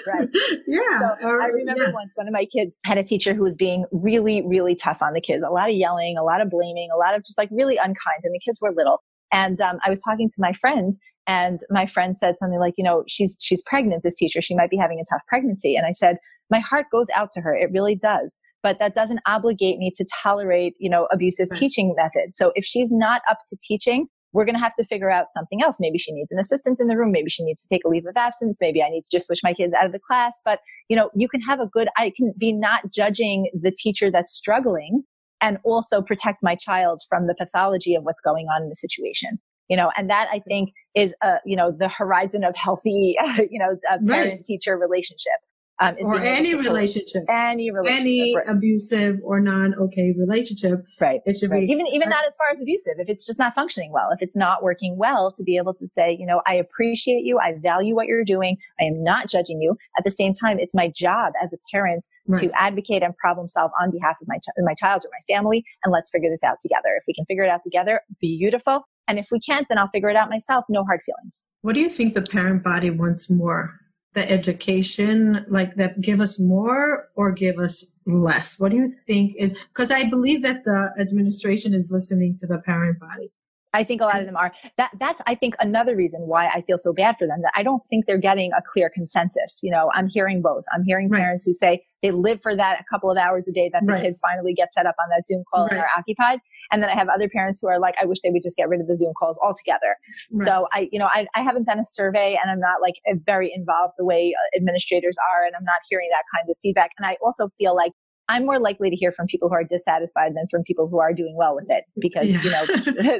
right. 0.06 0.28
Yeah. 0.66 0.98
So 1.00 1.28
or, 1.28 1.42
I 1.42 1.46
remember 1.46 1.84
yeah. 1.84 1.92
once 1.92 2.12
one 2.14 2.26
of 2.28 2.32
my 2.32 2.46
kids 2.46 2.78
had 2.84 2.98
a 2.98 3.04
teacher 3.04 3.34
who 3.34 3.42
was 3.42 3.56
being 3.56 3.84
really, 3.92 4.42
really 4.46 4.74
tough 4.74 5.02
on 5.02 5.12
the 5.12 5.20
kids. 5.20 5.42
A 5.46 5.50
lot 5.50 5.68
of 5.68 5.76
yelling, 5.76 6.16
a 6.18 6.22
lot 6.22 6.40
of 6.40 6.50
blaming, 6.50 6.88
a 6.94 6.98
lot 6.98 7.14
of 7.14 7.24
just 7.24 7.38
like 7.38 7.48
really 7.50 7.76
unkind. 7.76 8.22
And 8.22 8.34
the 8.34 8.40
kids 8.44 8.58
were 8.60 8.72
little. 8.74 9.02
And 9.32 9.60
um, 9.60 9.78
I 9.84 9.90
was 9.90 10.00
talking 10.00 10.28
to 10.28 10.36
my 10.38 10.52
friend, 10.52 10.92
and 11.26 11.58
my 11.68 11.86
friend 11.86 12.16
said 12.16 12.38
something 12.38 12.60
like, 12.60 12.74
"You 12.76 12.84
know, 12.84 13.02
she's 13.08 13.36
she's 13.42 13.62
pregnant. 13.62 14.04
This 14.04 14.14
teacher, 14.14 14.40
she 14.40 14.54
might 14.54 14.70
be 14.70 14.76
having 14.76 15.00
a 15.00 15.04
tough 15.12 15.22
pregnancy." 15.26 15.74
And 15.74 15.86
I 15.86 15.90
said, 15.90 16.18
"My 16.50 16.60
heart 16.60 16.86
goes 16.92 17.08
out 17.10 17.30
to 17.32 17.40
her. 17.40 17.52
It 17.54 17.70
really 17.72 17.96
does." 17.96 18.40
But 18.64 18.78
that 18.78 18.94
doesn't 18.94 19.20
obligate 19.26 19.78
me 19.78 19.92
to 19.94 20.06
tolerate, 20.22 20.74
you 20.80 20.88
know, 20.88 21.06
abusive 21.12 21.48
right. 21.52 21.60
teaching 21.60 21.94
methods. 21.96 22.38
So 22.38 22.50
if 22.56 22.64
she's 22.64 22.90
not 22.90 23.20
up 23.30 23.36
to 23.50 23.56
teaching, 23.60 24.08
we're 24.32 24.46
going 24.46 24.56
to 24.56 24.60
have 24.60 24.74
to 24.76 24.84
figure 24.84 25.10
out 25.10 25.26
something 25.32 25.62
else. 25.62 25.76
Maybe 25.78 25.98
she 25.98 26.12
needs 26.12 26.32
an 26.32 26.38
assistant 26.38 26.80
in 26.80 26.88
the 26.88 26.96
room. 26.96 27.12
Maybe 27.12 27.28
she 27.28 27.44
needs 27.44 27.62
to 27.62 27.68
take 27.72 27.84
a 27.84 27.88
leave 27.88 28.06
of 28.06 28.16
absence. 28.16 28.58
Maybe 28.60 28.82
I 28.82 28.88
need 28.88 29.04
to 29.04 29.10
just 29.12 29.26
switch 29.26 29.40
my 29.44 29.52
kids 29.52 29.74
out 29.78 29.84
of 29.84 29.92
the 29.92 30.00
class. 30.00 30.40
But, 30.44 30.60
you 30.88 30.96
know, 30.96 31.10
you 31.14 31.28
can 31.28 31.42
have 31.42 31.60
a 31.60 31.66
good, 31.66 31.88
I 31.96 32.10
can 32.16 32.32
be 32.40 32.52
not 32.52 32.90
judging 32.90 33.50
the 33.52 33.70
teacher 33.70 34.10
that's 34.10 34.32
struggling 34.32 35.04
and 35.42 35.58
also 35.62 36.00
protect 36.00 36.38
my 36.42 36.56
child 36.56 37.02
from 37.06 37.26
the 37.26 37.34
pathology 37.38 37.94
of 37.94 38.02
what's 38.02 38.22
going 38.22 38.46
on 38.46 38.62
in 38.62 38.70
the 38.70 38.76
situation. 38.76 39.38
You 39.68 39.76
know, 39.76 39.90
and 39.96 40.10
that 40.10 40.28
I 40.32 40.40
think 40.40 40.70
is, 40.94 41.14
uh, 41.22 41.36
you 41.44 41.56
know, 41.56 41.70
the 41.70 41.88
horizon 41.88 42.44
of 42.44 42.56
healthy, 42.56 43.16
you 43.50 43.58
know, 43.58 43.76
parent 44.06 44.46
teacher 44.46 44.76
relationship. 44.76 45.32
Um, 45.80 45.96
or 46.02 46.20
any 46.20 46.54
relationship, 46.54 47.24
any 47.28 47.72
relationship, 47.72 48.00
any 48.00 48.36
right. 48.36 48.44
abusive 48.48 49.18
or 49.24 49.40
non-okay 49.40 50.14
relationship. 50.16 50.84
Right. 51.00 51.20
It 51.26 51.36
should 51.36 51.50
right. 51.50 51.66
be 51.66 51.72
even 51.72 51.88
even 51.88 52.08
not 52.08 52.24
as 52.24 52.36
far 52.36 52.46
as 52.52 52.60
abusive. 52.62 52.94
If 52.98 53.08
it's 53.08 53.26
just 53.26 53.40
not 53.40 53.54
functioning 53.54 53.90
well, 53.90 54.10
if 54.12 54.22
it's 54.22 54.36
not 54.36 54.62
working 54.62 54.96
well, 54.96 55.32
to 55.32 55.42
be 55.42 55.56
able 55.56 55.74
to 55.74 55.88
say, 55.88 56.16
you 56.18 56.26
know, 56.26 56.42
I 56.46 56.54
appreciate 56.54 57.24
you, 57.24 57.40
I 57.40 57.54
value 57.60 57.96
what 57.96 58.06
you're 58.06 58.24
doing, 58.24 58.56
I 58.80 58.84
am 58.84 59.02
not 59.02 59.28
judging 59.28 59.60
you. 59.60 59.76
At 59.98 60.04
the 60.04 60.12
same 60.12 60.32
time, 60.32 60.60
it's 60.60 60.76
my 60.76 60.88
job 60.94 61.32
as 61.42 61.52
a 61.52 61.56
parent 61.72 62.06
right. 62.28 62.40
to 62.40 62.52
advocate 62.56 63.02
and 63.02 63.16
problem 63.16 63.48
solve 63.48 63.72
on 63.82 63.90
behalf 63.90 64.16
of 64.22 64.28
my 64.28 64.36
ch- 64.36 64.54
my 64.58 64.74
child 64.74 65.02
or 65.04 65.10
my 65.10 65.34
family, 65.34 65.64
and 65.82 65.92
let's 65.92 66.08
figure 66.08 66.30
this 66.30 66.44
out 66.44 66.60
together. 66.60 66.94
If 66.96 67.04
we 67.08 67.14
can 67.14 67.24
figure 67.24 67.42
it 67.42 67.50
out 67.50 67.62
together, 67.62 68.00
beautiful. 68.20 68.86
And 69.08 69.18
if 69.18 69.26
we 69.32 69.40
can't, 69.40 69.66
then 69.68 69.78
I'll 69.78 69.88
figure 69.88 70.08
it 70.08 70.16
out 70.16 70.30
myself. 70.30 70.64
No 70.68 70.84
hard 70.84 71.00
feelings. 71.04 71.44
What 71.62 71.74
do 71.74 71.80
you 71.80 71.88
think 71.88 72.14
the 72.14 72.22
parent 72.22 72.62
body 72.62 72.90
wants 72.90 73.28
more? 73.28 73.80
The 74.14 74.30
education 74.30 75.44
like 75.48 75.74
that 75.74 76.00
give 76.00 76.20
us 76.20 76.40
more 76.40 77.10
or 77.14 77.32
give 77.32 77.58
us 77.58 77.98
less 78.06 78.58
what 78.58 78.70
do 78.70 78.76
you 78.76 78.88
think 78.88 79.34
is 79.36 79.64
because 79.64 79.90
i 79.90 80.08
believe 80.08 80.42
that 80.42 80.64
the 80.64 80.92
administration 80.98 81.74
is 81.74 81.90
listening 81.90 82.36
to 82.36 82.46
the 82.46 82.58
parent 82.58 82.98
body 82.98 83.30
I 83.74 83.82
think 83.82 84.00
a 84.00 84.04
lot 84.04 84.20
of 84.20 84.26
them 84.26 84.36
are. 84.36 84.52
That 84.76 84.92
that's 84.98 85.20
I 85.26 85.34
think 85.34 85.56
another 85.58 85.96
reason 85.96 86.22
why 86.28 86.46
I 86.46 86.62
feel 86.62 86.78
so 86.78 86.92
bad 86.92 87.16
for 87.18 87.26
them. 87.26 87.42
That 87.42 87.52
I 87.56 87.64
don't 87.64 87.82
think 87.90 88.06
they're 88.06 88.18
getting 88.18 88.52
a 88.52 88.62
clear 88.72 88.88
consensus. 88.88 89.60
You 89.64 89.72
know, 89.72 89.90
I'm 89.92 90.06
hearing 90.06 90.40
both. 90.40 90.64
I'm 90.72 90.84
hearing 90.84 91.08
right. 91.10 91.18
parents 91.18 91.44
who 91.44 91.52
say 91.52 91.82
they 92.00 92.12
live 92.12 92.38
for 92.40 92.54
that 92.54 92.80
a 92.80 92.84
couple 92.88 93.10
of 93.10 93.18
hours 93.18 93.48
a 93.48 93.52
day 93.52 93.68
that 93.72 93.84
the 93.84 93.92
right. 93.92 94.02
kids 94.02 94.20
finally 94.20 94.54
get 94.54 94.72
set 94.72 94.86
up 94.86 94.94
on 95.00 95.08
that 95.10 95.26
Zoom 95.26 95.42
call 95.52 95.64
right. 95.64 95.72
and 95.72 95.80
are 95.80 95.88
occupied. 95.98 96.38
And 96.72 96.82
then 96.82 96.90
I 96.90 96.94
have 96.94 97.08
other 97.08 97.28
parents 97.28 97.60
who 97.60 97.68
are 97.68 97.78
like, 97.78 97.94
I 98.00 98.06
wish 98.06 98.20
they 98.22 98.30
would 98.30 98.42
just 98.42 98.56
get 98.56 98.68
rid 98.68 98.80
of 98.80 98.86
the 98.86 98.96
Zoom 98.96 99.12
calls 99.18 99.38
altogether. 99.42 99.96
So 100.34 100.66
I, 100.72 100.88
you 100.90 100.98
know, 100.98 101.08
I, 101.12 101.26
I 101.34 101.42
haven't 101.42 101.66
done 101.66 101.78
a 101.78 101.84
survey 101.84 102.38
and 102.40 102.50
I'm 102.50 102.60
not 102.60 102.80
like 102.82 102.94
very 103.26 103.52
involved 103.54 103.94
the 103.98 104.04
way 104.04 104.34
uh, 104.34 104.58
administrators 104.58 105.16
are, 105.30 105.46
and 105.46 105.54
I'm 105.56 105.64
not 105.64 105.80
hearing 105.88 106.08
that 106.10 106.24
kind 106.34 106.50
of 106.50 106.56
feedback. 106.62 106.90
And 106.98 107.06
I 107.06 107.16
also 107.22 107.48
feel 107.58 107.74
like 107.76 107.92
I'm 108.28 108.46
more 108.46 108.58
likely 108.58 108.88
to 108.88 108.96
hear 108.96 109.12
from 109.12 109.26
people 109.26 109.48
who 109.48 109.54
are 109.54 109.64
dissatisfied 109.64 110.32
than 110.34 110.46
from 110.50 110.62
people 110.62 110.88
who 110.88 110.98
are 110.98 111.12
doing 111.12 111.36
well 111.36 111.54
with 111.54 111.66
it 111.68 111.84
because, 112.00 112.26
yeah. 112.28 112.40
you 112.42 112.50
know, 112.50 112.66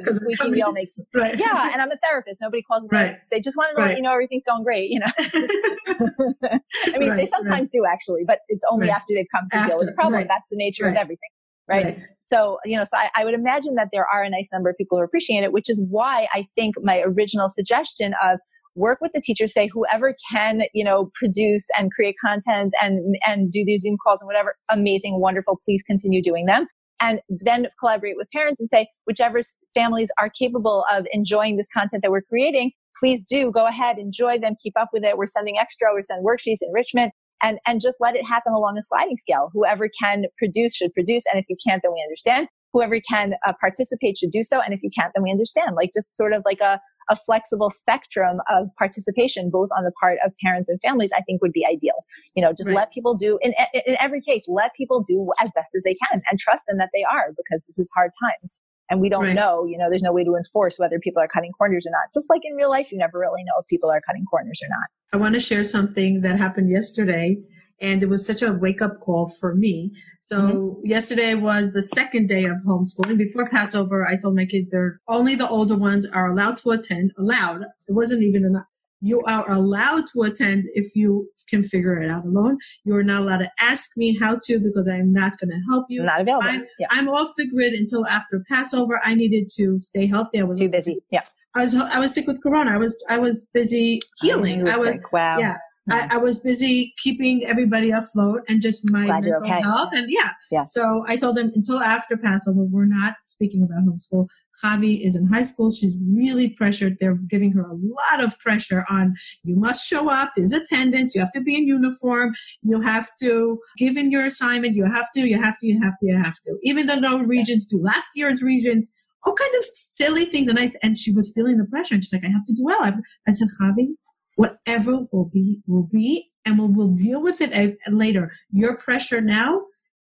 the 0.01 0.13
squeaky 0.13 0.49
wheel 0.49 0.71
makes, 0.71 0.93
right. 1.13 1.37
yeah. 1.37 1.69
And 1.71 1.81
I'm 1.81 1.91
a 1.91 1.97
therapist. 1.97 2.41
Nobody 2.41 2.63
calls 2.63 2.83
me 2.83 2.89
right. 2.91 3.15
to 3.15 3.23
say, 3.23 3.39
just 3.39 3.55
want 3.55 3.75
to 3.75 3.81
know, 3.81 3.87
right. 3.87 3.97
you 3.97 4.01
know, 4.01 4.11
everything's 4.11 4.43
going 4.43 4.63
great, 4.63 4.89
you 4.89 4.99
know. 4.99 5.11
I 6.93 6.97
mean, 6.97 7.09
right. 7.09 7.17
they 7.17 7.25
sometimes 7.27 7.69
do 7.69 7.85
actually, 7.87 8.23
but 8.25 8.39
it's 8.47 8.65
only 8.71 8.89
after 8.89 9.13
they've 9.13 9.27
come 9.33 9.47
to 9.51 9.57
after, 9.57 9.69
deal 9.69 9.77
with 9.77 9.87
the 9.87 9.93
problem. 9.93 10.25
That's 10.27 10.49
the 10.49 10.57
nature 10.57 10.87
of 10.87 10.95
everything. 10.95 11.29
Right? 11.67 11.99
So, 12.19 12.59
you 12.63 12.77
know, 12.77 12.83
so 12.83 12.97
I, 12.97 13.09
I 13.15 13.25
would 13.25 13.33
imagine 13.33 13.75
that 13.75 13.89
there 13.91 14.05
are 14.11 14.23
a 14.23 14.29
nice 14.29 14.49
number 14.53 14.69
of 14.69 14.77
people 14.77 14.97
who 14.97 15.03
appreciate 15.03 15.43
it, 15.43 15.51
which 15.51 15.69
is 15.69 15.83
why 15.89 16.27
I 16.33 16.47
think 16.55 16.75
my 16.79 17.01
original 17.01 17.49
suggestion 17.49 18.13
of 18.23 18.39
work 18.75 18.99
with 19.01 19.13
the 19.13 19.21
teacher, 19.21 19.47
say 19.47 19.67
whoever 19.73 20.13
can, 20.31 20.63
you 20.73 20.83
know, 20.83 21.09
produce 21.15 21.65
and 21.77 21.91
create 21.91 22.15
content 22.23 22.73
and, 22.81 23.15
and 23.25 23.49
do 23.49 23.63
these 23.65 23.81
Zoom 23.81 23.97
calls 24.03 24.21
and 24.21 24.27
whatever, 24.27 24.53
amazing, 24.69 25.19
wonderful, 25.19 25.59
please 25.65 25.81
continue 25.81 26.21
doing 26.21 26.45
them. 26.45 26.67
And 27.01 27.19
then 27.29 27.67
collaborate 27.79 28.15
with 28.15 28.29
parents 28.31 28.61
and 28.61 28.69
say, 28.69 28.87
whichever 29.05 29.41
families 29.73 30.11
are 30.19 30.29
capable 30.29 30.85
of 30.91 31.05
enjoying 31.11 31.57
this 31.57 31.67
content 31.73 32.03
that 32.03 32.11
we're 32.11 32.21
creating, 32.21 32.71
please 32.99 33.23
do 33.23 33.51
go 33.51 33.65
ahead, 33.65 33.97
enjoy 33.97 34.39
them, 34.39 34.55
keep 34.61 34.73
up 34.79 34.89
with 34.93 35.03
it. 35.03 35.17
We're 35.17 35.27
sending 35.27 35.57
extra, 35.57 35.89
we're 35.93 36.03
sending 36.03 36.25
worksheets, 36.25 36.59
enrichment, 36.61 37.11
and, 37.45 37.59
and 37.67 37.79
just 37.79 37.97
let 37.99 38.15
it 38.15 38.25
happen 38.25 38.53
along 38.53 38.77
a 38.77 38.81
sliding 38.81 39.17
scale. 39.17 39.51
Whoever 39.53 39.87
can 40.01 40.23
produce 40.37 40.75
should 40.75 40.93
produce. 40.93 41.23
And 41.31 41.39
if 41.39 41.45
you 41.47 41.55
can't, 41.65 41.81
then 41.83 41.91
we 41.93 42.01
understand. 42.01 42.47
Whoever 42.73 42.99
can 42.99 43.35
uh, 43.45 43.53
participate 43.61 44.17
should 44.17 44.31
do 44.31 44.43
so. 44.43 44.59
And 44.59 44.73
if 44.73 44.81
you 44.81 44.89
can't, 44.97 45.11
then 45.13 45.23
we 45.23 45.29
understand. 45.29 45.75
Like 45.75 45.91
just 45.93 46.17
sort 46.17 46.33
of 46.33 46.41
like 46.43 46.59
a, 46.59 46.81
a 47.09 47.15
flexible 47.15 47.69
spectrum 47.69 48.39
of 48.49 48.67
participation, 48.79 49.51
both 49.51 49.69
on 49.77 49.83
the 49.83 49.91
part 50.01 50.17
of 50.25 50.31
parents 50.43 50.69
and 50.69 50.79
families, 50.81 51.11
I 51.15 51.21
think 51.21 51.43
would 51.43 51.53
be 51.53 51.63
ideal. 51.71 52.03
You 52.35 52.41
know, 52.41 52.51
just 52.51 52.67
right. 52.67 52.75
let 52.75 52.91
people 52.91 53.13
do 53.13 53.37
in, 53.43 53.53
in 53.85 53.95
every 54.01 54.21
case, 54.21 54.45
let 54.47 54.73
people 54.75 55.03
do 55.07 55.31
as 55.39 55.51
best 55.53 55.69
as 55.77 55.83
they 55.83 55.95
can 56.09 56.23
and 56.29 56.39
trust 56.39 56.63
them 56.67 56.79
that 56.79 56.89
they 56.93 57.03
are 57.03 57.29
because 57.29 57.63
this 57.67 57.77
is 57.77 57.89
hard 57.95 58.09
times. 58.23 58.57
And 58.89 59.01
we 59.01 59.09
don't 59.09 59.23
right. 59.23 59.35
know, 59.35 59.65
you 59.65 59.77
know, 59.77 59.89
there's 59.89 60.03
no 60.03 60.13
way 60.13 60.23
to 60.23 60.35
enforce 60.35 60.77
whether 60.77 60.99
people 60.99 61.21
are 61.21 61.27
cutting 61.27 61.51
corners 61.51 61.85
or 61.87 61.91
not. 61.91 62.13
Just 62.13 62.29
like 62.29 62.41
in 62.43 62.53
real 62.55 62.69
life, 62.69 62.91
you 62.91 62.97
never 62.97 63.19
really 63.19 63.41
know 63.43 63.53
if 63.59 63.67
people 63.67 63.89
are 63.89 64.01
cutting 64.01 64.21
corners 64.29 64.61
or 64.63 64.69
not. 64.69 64.87
I 65.13 65.17
want 65.17 65.33
to 65.33 65.39
share 65.39 65.63
something 65.63 66.21
that 66.21 66.37
happened 66.37 66.69
yesterday 66.69 67.37
and 67.81 68.01
it 68.01 68.09
was 68.09 68.25
such 68.25 68.41
a 68.41 68.53
wake 68.53 68.81
up 68.81 68.99
call 68.99 69.27
for 69.27 69.55
me. 69.55 69.91
So 70.21 70.39
mm-hmm. 70.39 70.85
yesterday 70.85 71.35
was 71.35 71.73
the 71.73 71.81
second 71.81 72.27
day 72.27 72.45
of 72.45 72.57
homeschooling. 72.65 73.17
Before 73.17 73.47
Passover, 73.47 74.07
I 74.07 74.15
told 74.15 74.35
my 74.35 74.45
kids 74.45 74.69
they're 74.71 74.99
only 75.07 75.35
the 75.35 75.47
older 75.47 75.77
ones 75.77 76.05
are 76.05 76.31
allowed 76.31 76.57
to 76.57 76.71
attend. 76.71 77.11
Allowed. 77.17 77.63
It 77.87 77.93
wasn't 77.93 78.23
even 78.23 78.45
enough. 78.45 78.65
You 79.05 79.21
are 79.21 79.51
allowed 79.51 80.05
to 80.13 80.23
attend 80.23 80.65
if 80.73 80.95
you 80.95 81.29
can 81.47 81.61
figure 81.61 82.01
it 82.01 82.09
out 82.09 82.25
alone. 82.25 82.57
You 82.85 82.95
are 82.95 83.03
not 83.03 83.21
allowed 83.21 83.37
to 83.37 83.51
ask 83.59 83.91
me 83.95 84.17
how 84.17 84.39
to 84.45 84.59
because 84.59 84.87
I'm 84.87 85.13
not 85.13 85.37
going 85.37 85.51
to 85.51 85.61
help 85.69 85.85
you. 85.89 86.01
not 86.01 86.21
available. 86.21 86.47
I'm, 86.47 86.65
yeah. 86.79 86.87
I'm, 86.89 87.07
off 87.07 87.29
the 87.37 87.47
grid 87.47 87.73
until 87.73 88.07
after 88.07 88.43
Passover. 88.49 88.99
I 89.03 89.13
needed 89.13 89.47
to 89.57 89.77
stay 89.79 90.07
healthy. 90.07 90.39
I 90.39 90.43
was 90.43 90.57
too 90.57 90.69
busy. 90.69 90.97
Yeah. 91.11 91.21
I 91.53 91.61
was 91.61 91.75
I 91.75 91.99
was 91.99 92.15
sick 92.15 92.25
with 92.25 92.41
corona. 92.41 92.71
I 92.71 92.77
was 92.77 92.97
I 93.07 93.19
was 93.19 93.47
busy 93.53 93.99
healing. 94.21 94.67
I 94.67 94.77
was 94.77 94.95
sick. 94.95 95.13
wow. 95.13 95.37
Yeah. 95.37 95.57
Mm-hmm. 95.89 96.11
I, 96.11 96.15
I, 96.15 96.17
was 96.17 96.39
busy 96.39 96.95
keeping 96.97 97.45
everybody 97.45 97.91
afloat 97.91 98.41
and 98.49 98.59
just 98.59 98.91
my 98.91 99.05
Glad 99.05 99.23
mental 99.23 99.43
okay. 99.43 99.61
health. 99.61 99.89
And 99.93 100.07
yeah. 100.09 100.31
yeah. 100.51 100.63
So 100.63 101.03
I 101.07 101.15
told 101.15 101.37
them 101.37 101.51
until 101.53 101.79
after 101.79 102.17
Passover, 102.17 102.63
we're 102.63 102.87
not 102.87 103.17
speaking 103.25 103.61
about 103.61 103.85
homeschool. 103.85 104.27
Javi 104.63 105.05
is 105.05 105.15
in 105.15 105.27
high 105.27 105.43
school. 105.43 105.71
She's 105.71 105.97
really 106.07 106.49
pressured. 106.49 106.97
They're 106.99 107.15
giving 107.15 107.51
her 107.53 107.63
a 107.63 107.73
lot 107.73 108.23
of 108.23 108.37
pressure 108.39 108.85
on 108.89 109.13
you 109.43 109.57
must 109.57 109.87
show 109.87 110.09
up. 110.09 110.33
There's 110.35 110.51
attendance. 110.51 111.15
You 111.15 111.21
have 111.21 111.31
to 111.33 111.41
be 111.41 111.55
in 111.55 111.67
uniform. 111.67 112.33
You 112.61 112.81
have 112.81 113.09
to 113.21 113.59
give 113.77 113.97
in 113.97 114.11
your 114.11 114.25
assignment. 114.25 114.75
You 114.75 114.85
have 114.85 115.11
to, 115.13 115.21
you 115.21 115.41
have 115.41 115.59
to, 115.59 115.67
you 115.67 115.81
have 115.81 115.93
to, 115.99 116.05
you 116.05 116.17
have 116.17 116.39
to. 116.43 116.57
Even 116.63 116.87
though 116.87 116.99
no 116.99 117.19
Regents 117.19 117.65
do 117.65 117.81
last 117.81 118.09
year's 118.15 118.43
Regents, 118.43 118.93
all 119.23 119.33
kinds 119.33 119.55
of 119.55 119.63
silly 119.63 120.25
things. 120.25 120.49
And 120.49 120.59
I, 120.59 120.69
and 120.83 120.97
she 120.97 121.11
was 121.11 121.31
feeling 121.33 121.57
the 121.57 121.65
pressure 121.65 121.95
and 121.95 122.03
she's 122.03 122.13
like, 122.13 122.23
I 122.23 122.29
have 122.29 122.45
to 122.45 122.53
do 122.53 122.63
well. 122.63 122.81
I, 122.81 122.93
I 123.27 123.31
said, 123.31 123.47
Javi, 123.61 123.95
whatever 124.35 125.07
will 125.11 125.29
be 125.33 125.59
will 125.67 125.87
be 125.91 126.29
and 126.45 126.59
we'll, 126.59 126.67
we'll 126.67 126.93
deal 126.93 127.21
with 127.21 127.41
it 127.41 127.49
eh, 127.53 127.71
later 127.89 128.31
your 128.51 128.77
pressure 128.77 129.21
now 129.21 129.61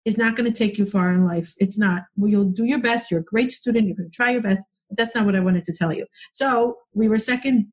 is 0.07 0.17
not 0.17 0.37
going 0.37 0.49
to 0.49 0.57
take 0.57 0.77
you 0.77 0.85
far 0.85 1.11
in 1.11 1.25
life. 1.25 1.53
It's 1.57 1.77
not. 1.77 2.03
Well, 2.15 2.31
you'll 2.31 2.45
do 2.45 2.63
your 2.63 2.79
best. 2.79 3.11
You're 3.11 3.19
a 3.19 3.25
great 3.25 3.51
student. 3.51 3.87
You're 3.87 3.97
going 3.97 4.09
to 4.09 4.15
try 4.15 4.29
your 4.31 4.41
best. 4.41 4.61
But 4.87 4.97
that's 4.97 5.13
not 5.13 5.25
what 5.25 5.35
i 5.35 5.41
wanted 5.41 5.65
to 5.65 5.73
tell 5.73 5.91
you. 5.91 6.05
So 6.31 6.77
we 6.93 7.09
were 7.09 7.19
second 7.19 7.67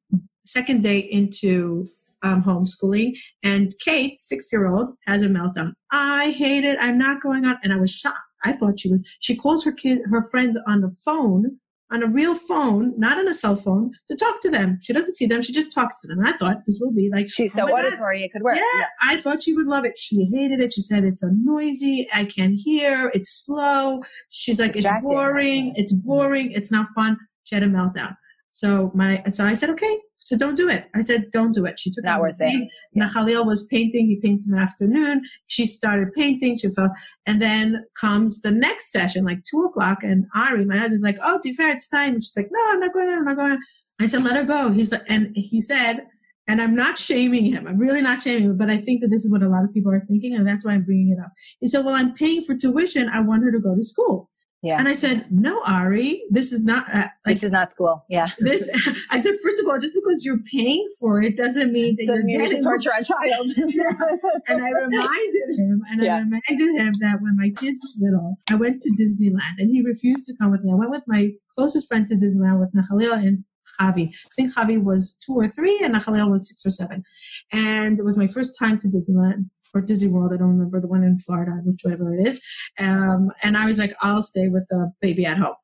second 0.45 0.82
day 0.82 0.99
into 0.99 1.87
um, 2.22 2.43
homeschooling 2.43 3.12
and 3.43 3.72
kate 3.80 4.18
six 4.18 4.53
year 4.53 4.66
old 4.66 4.89
has 5.07 5.22
a 5.22 5.28
meltdown. 5.28 5.74
I 5.93 6.32
hate 6.32 6.64
it. 6.64 6.76
I'm 6.80 6.99
not 6.99 7.22
going 7.22 7.47
on 7.47 7.57
and 7.62 7.72
i 7.72 7.76
was 7.76 7.95
shocked. 7.95 8.18
I 8.45 8.53
thought 8.53 8.80
she 8.80 8.91
was 8.91 9.16
she 9.20 9.37
calls 9.37 9.64
her 9.64 9.72
kid 9.72 10.01
her 10.11 10.24
friend 10.24 10.59
on 10.66 10.80
the 10.80 10.91
phone 10.91 11.61
on 11.91 12.03
a 12.03 12.07
real 12.07 12.35
phone, 12.35 12.93
not 12.99 13.18
on 13.18 13.28
a 13.28 13.35
cell 13.35 13.57
phone, 13.57 13.93
to 14.09 14.16
talk 14.16 14.41
to 14.41 14.51
them. 14.51 14.78
She 14.80 14.93
doesn't 14.93 15.14
see 15.14 15.26
them; 15.26 15.43
she 15.43 15.53
just 15.53 15.74
talks 15.74 16.01
to 16.01 16.09
them. 16.09 16.24
I 16.24 16.32
thought 16.32 16.64
this 16.66 16.80
will 16.82 16.93
be 16.93 17.11
like 17.12 17.26
she's 17.28 17.57
oh 17.57 17.66
so 17.66 17.76
auditory; 17.76 18.20
God. 18.20 18.24
it 18.24 18.32
could 18.32 18.43
work. 18.43 18.57
Yeah, 18.57 18.62
yeah, 18.78 18.87
I 19.03 19.16
thought 19.16 19.43
she 19.43 19.55
would 19.55 19.66
love 19.66 19.85
it. 19.85 19.99
She 19.99 20.28
hated 20.32 20.61
it. 20.61 20.72
She 20.72 20.80
said 20.80 21.05
it's 21.05 21.22
a 21.22 21.30
noisy. 21.32 22.07
I 22.14 22.24
can't 22.24 22.55
hear. 22.57 23.11
It's 23.14 23.45
slow. 23.45 24.03
She's 24.30 24.59
like, 24.59 24.76
it's 24.76 24.91
boring. 25.03 25.72
It's 25.76 25.93
boring. 25.93 26.53
It's 26.53 26.72
not 26.72 26.89
fun. 26.95 27.18
She 27.45 27.55
had 27.55 27.62
a 27.62 27.68
meltdown. 27.68 28.16
So 28.55 28.93
my, 28.95 29.21
so 29.31 29.45
I 29.45 29.55
said, 29.55 29.69
okay, 29.71 29.99
so 30.15 30.37
don't 30.37 30.57
do 30.57 30.69
it. 30.69 30.85
I 30.95 31.01
said, 31.01 31.33
don't 31.33 31.53
do 31.53 31.67
it. 31.67 31.77
She 31.77 31.91
took 31.91 32.05
not 32.05 32.21
worth 32.21 32.37
it. 32.39 32.71
Yeah. 32.95 33.41
Was 33.41 33.67
painting. 33.67 34.07
He 34.07 34.21
paints 34.23 34.47
in 34.47 34.55
the 34.55 34.63
afternoon. 34.63 35.23
She 35.49 35.67
started 35.67 36.13
painting. 36.13 36.57
She 36.57 36.69
felt, 36.69 36.93
and 37.27 37.43
then 37.43 37.85
comes 38.01 38.43
the 38.43 38.53
next 38.53 38.93
session, 38.93 39.25
like 39.25 39.43
two 39.43 39.65
o'clock. 39.65 40.05
And 40.05 40.27
Ari, 40.37 40.67
my 40.67 40.77
husband's 40.77 41.03
like, 41.03 41.19
oh, 41.21 41.41
Tifer, 41.45 41.69
it's 41.69 41.89
time. 41.89 42.15
she's 42.21 42.33
like, 42.37 42.47
no, 42.53 42.61
I'm 42.69 42.79
not 42.79 42.93
going. 42.93 43.09
I'm 43.09 43.25
not 43.25 43.37
going. 43.37 43.59
I 44.01 44.07
said, 44.07 44.23
let 44.23 44.37
her 44.37 44.45
go. 44.45 44.71
He's 44.71 44.93
like, 44.93 45.03
and 45.09 45.33
he 45.35 45.61
said, 45.61 46.07
and 46.47 46.63
I'm 46.63 46.77
not 46.77 46.97
shaming 46.97 47.47
him. 47.47 47.67
I'm 47.67 47.79
really 47.79 48.03
not 48.03 48.23
shaming 48.23 48.51
him, 48.51 48.57
but 48.57 48.71
I 48.71 48.77
think 48.77 49.01
that 49.01 49.09
this 49.09 49.25
is 49.25 49.33
what 49.33 49.43
a 49.43 49.49
lot 49.49 49.65
of 49.65 49.75
people 49.75 49.91
are 49.91 50.01
thinking, 50.01 50.33
and 50.33 50.47
that's 50.47 50.65
why 50.65 50.75
I'm 50.75 50.85
bringing 50.85 51.11
it 51.11 51.21
up. 51.21 51.33
He 51.59 51.67
said, 51.67 51.85
well, 51.85 51.97
I'm 51.97 52.15
paying 52.15 52.43
for 52.43 52.57
tuition. 52.57 53.09
I 53.09 53.19
want 53.19 53.43
her 53.43 53.51
to 53.51 53.59
go 53.59 53.75
to 53.75 53.83
school. 53.83 54.31
Yeah. 54.65 54.79
And 54.79 54.89
I 54.89 54.95
said, 54.95 55.27
no, 55.31 55.62
Ari, 55.67 56.23
this 56.31 56.51
is 56.51 56.65
not, 56.65 56.87
uh, 56.89 57.05
like, 57.27 57.37
this 57.37 57.43
is 57.43 57.51
not 57.51 57.71
school. 57.71 58.05
Yeah. 58.09 58.29
This, 58.39 58.65
I 59.11 59.21
said, 59.21 59.35
first 59.43 59.61
of 59.61 59.69
all, 59.69 59.79
just 59.79 59.95
because 59.95 60.25
you're 60.25 60.41
paying 60.51 60.89
for 60.99 61.21
it 61.23 61.37
doesn't 61.37 61.71
mean 61.71 61.97
that 61.99 62.07
doesn't 62.07 62.29
you're 62.29 62.41
mean 62.41 62.49
getting 62.49 62.62
torture 62.62 62.91
a 62.99 63.05
child. 63.05 63.47
and 64.49 64.62
I 64.62 64.71
reminded 64.71 65.49
him, 65.59 65.83
and 65.91 66.03
yeah. 66.03 66.17
I 66.17 66.19
reminded 66.21 66.81
him 66.81 66.95
that 67.01 67.19
when 67.21 67.37
my 67.37 67.51
kids 67.51 67.79
were 67.85 68.07
little, 68.09 68.37
I 68.49 68.55
went 68.55 68.81
to 68.81 68.91
Disneyland 68.99 69.59
and 69.59 69.71
he 69.71 69.83
refused 69.83 70.27
to 70.27 70.35
come 70.41 70.51
with 70.51 70.65
me. 70.65 70.73
I 70.73 70.77
went 70.77 70.91
with 70.91 71.05
my 71.07 71.31
closest 71.55 71.87
friend 71.87 72.09
to 72.09 72.15
Disneyland 72.15 72.61
with 72.61 72.73
Nachaliel 72.75 73.23
and 73.23 73.45
Javi. 73.79 74.09
I 74.09 74.31
think 74.37 74.55
Javi 74.55 74.83
was 74.83 75.15
two 75.15 75.35
or 75.35 75.49
three 75.49 75.81
and 75.83 75.95
Nachaliel 75.95 76.31
was 76.31 76.49
six 76.49 76.65
or 76.65 76.71
seven. 76.71 77.05
And 77.53 77.99
it 77.99 78.05
was 78.05 78.17
my 78.17 78.27
first 78.27 78.57
time 78.59 78.79
to 78.79 78.89
Disneyland 78.89 79.47
or 79.75 79.81
Disney 79.81 80.09
World. 80.09 80.33
I 80.33 80.37
don't 80.37 80.49
remember 80.49 80.81
the 80.81 80.89
one 80.89 81.03
in 81.03 81.18
Florida, 81.18 81.53
whichever 81.64 82.14
it 82.14 82.27
is. 82.27 82.41
Um, 82.79 83.31
and 83.43 83.57
I 83.57 83.66
was 83.66 83.79
like, 83.79 83.93
I'll 84.01 84.22
stay 84.22 84.49
with 84.49 84.66
the 84.70 84.93
baby 85.01 85.27
at 85.27 85.37
home. 85.37 85.55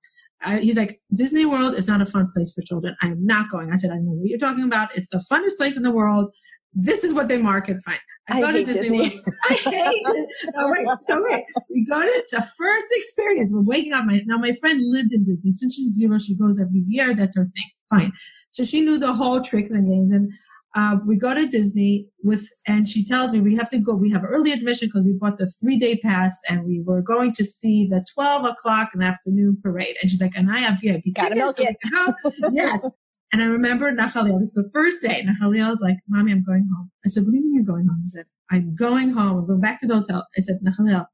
I, 0.42 0.58
he's 0.58 0.76
like, 0.76 1.00
Disney 1.14 1.44
World 1.44 1.74
is 1.74 1.86
not 1.86 2.00
a 2.00 2.06
fun 2.06 2.28
place 2.32 2.52
for 2.52 2.62
children. 2.62 2.96
I 3.02 3.08
am 3.08 3.24
not 3.24 3.50
going. 3.50 3.70
I 3.72 3.76
said, 3.76 3.90
I 3.90 3.96
know 3.96 4.12
what 4.12 4.28
you're 4.28 4.38
talking 4.38 4.64
about. 4.64 4.96
It's 4.96 5.08
the 5.08 5.22
funnest 5.30 5.56
place 5.58 5.76
in 5.76 5.82
the 5.82 5.90
world. 5.90 6.30
This 6.72 7.04
is 7.04 7.12
what 7.12 7.28
they 7.28 7.36
market. 7.36 7.82
Fine. 7.84 7.98
I, 8.28 8.38
I 8.38 8.40
go 8.40 8.52
to 8.52 8.64
Disney, 8.64 8.82
Disney. 8.82 8.98
World. 8.98 9.12
I 9.50 9.54
hate 9.54 10.02
it. 10.04 10.28
Oh, 10.56 10.72
wait. 10.72 10.86
So 11.02 11.22
wait, 11.22 11.44
we 11.68 11.84
go 11.84 12.00
to, 12.00 12.08
it's 12.08 12.32
a 12.32 12.40
first 12.40 12.86
experience. 12.92 13.52
We're 13.52 13.62
waking 13.62 13.92
up. 13.92 14.04
My, 14.04 14.20
now 14.26 14.38
my 14.38 14.52
friend 14.52 14.80
lived 14.82 15.12
in 15.12 15.24
Disney. 15.24 15.50
Since 15.50 15.74
she's 15.74 15.94
zero, 15.94 16.18
she 16.18 16.36
goes 16.36 16.58
every 16.61 16.84
year. 16.86 17.12
That's 17.12 17.36
her 17.36 17.44
thing. 17.44 17.70
Fine. 17.90 18.12
So 18.50 18.62
she 18.62 18.80
knew 18.80 18.98
the 18.98 19.12
whole 19.12 19.40
tricks 19.42 19.72
and 19.72 19.86
games. 19.86 20.12
And 20.12 20.30
uh, 20.74 20.96
we 21.04 21.16
go 21.16 21.34
to 21.34 21.46
Disney 21.46 22.06
with, 22.22 22.48
and 22.66 22.88
she 22.88 23.04
tells 23.04 23.32
me 23.32 23.40
we 23.40 23.56
have 23.56 23.70
to 23.70 23.78
go. 23.78 23.94
We 23.94 24.10
have 24.12 24.24
early 24.24 24.52
admission 24.52 24.88
because 24.88 25.04
we 25.04 25.12
bought 25.12 25.36
the 25.36 25.48
three 25.48 25.78
day 25.78 25.96
pass, 25.96 26.38
and 26.48 26.64
we 26.64 26.80
were 26.80 27.02
going 27.02 27.32
to 27.32 27.44
see 27.44 27.86
the 27.86 28.04
twelve 28.14 28.44
o'clock 28.44 28.90
in 28.94 29.00
the 29.00 29.06
afternoon 29.06 29.58
parade. 29.62 29.96
And 30.00 30.10
she's 30.10 30.22
like, 30.22 30.36
"And 30.36 30.50
I 30.50 30.58
have 30.58 30.80
VIP 30.80 31.14
Gotta 31.14 31.34
tickets." 31.34 32.40
Yes. 32.52 32.96
And 33.32 33.42
I 33.42 33.46
remember 33.46 33.92
Nachaliel, 33.92 34.38
this 34.40 34.48
is 34.48 34.54
the 34.54 34.70
first 34.72 35.02
day. 35.02 35.24
Nachaliel 35.24 35.70
was 35.70 35.80
like, 35.80 35.98
Mommy, 36.08 36.32
I'm 36.32 36.42
going 36.42 36.68
home. 36.74 36.90
I 37.04 37.08
said, 37.08 37.22
What 37.22 37.30
do 37.30 37.36
you 37.36 37.44
mean 37.44 37.54
you're 37.54 37.64
going 37.64 37.86
home? 37.86 38.02
He 38.04 38.10
said, 38.10 38.24
I'm 38.50 38.74
going 38.74 39.12
home. 39.12 39.38
I'm 39.38 39.46
going 39.46 39.60
back 39.60 39.78
to 39.80 39.86
the 39.86 39.94
hotel. 39.94 40.26
I 40.36 40.40
said, 40.40 40.58
Nachaliel, 40.66 41.06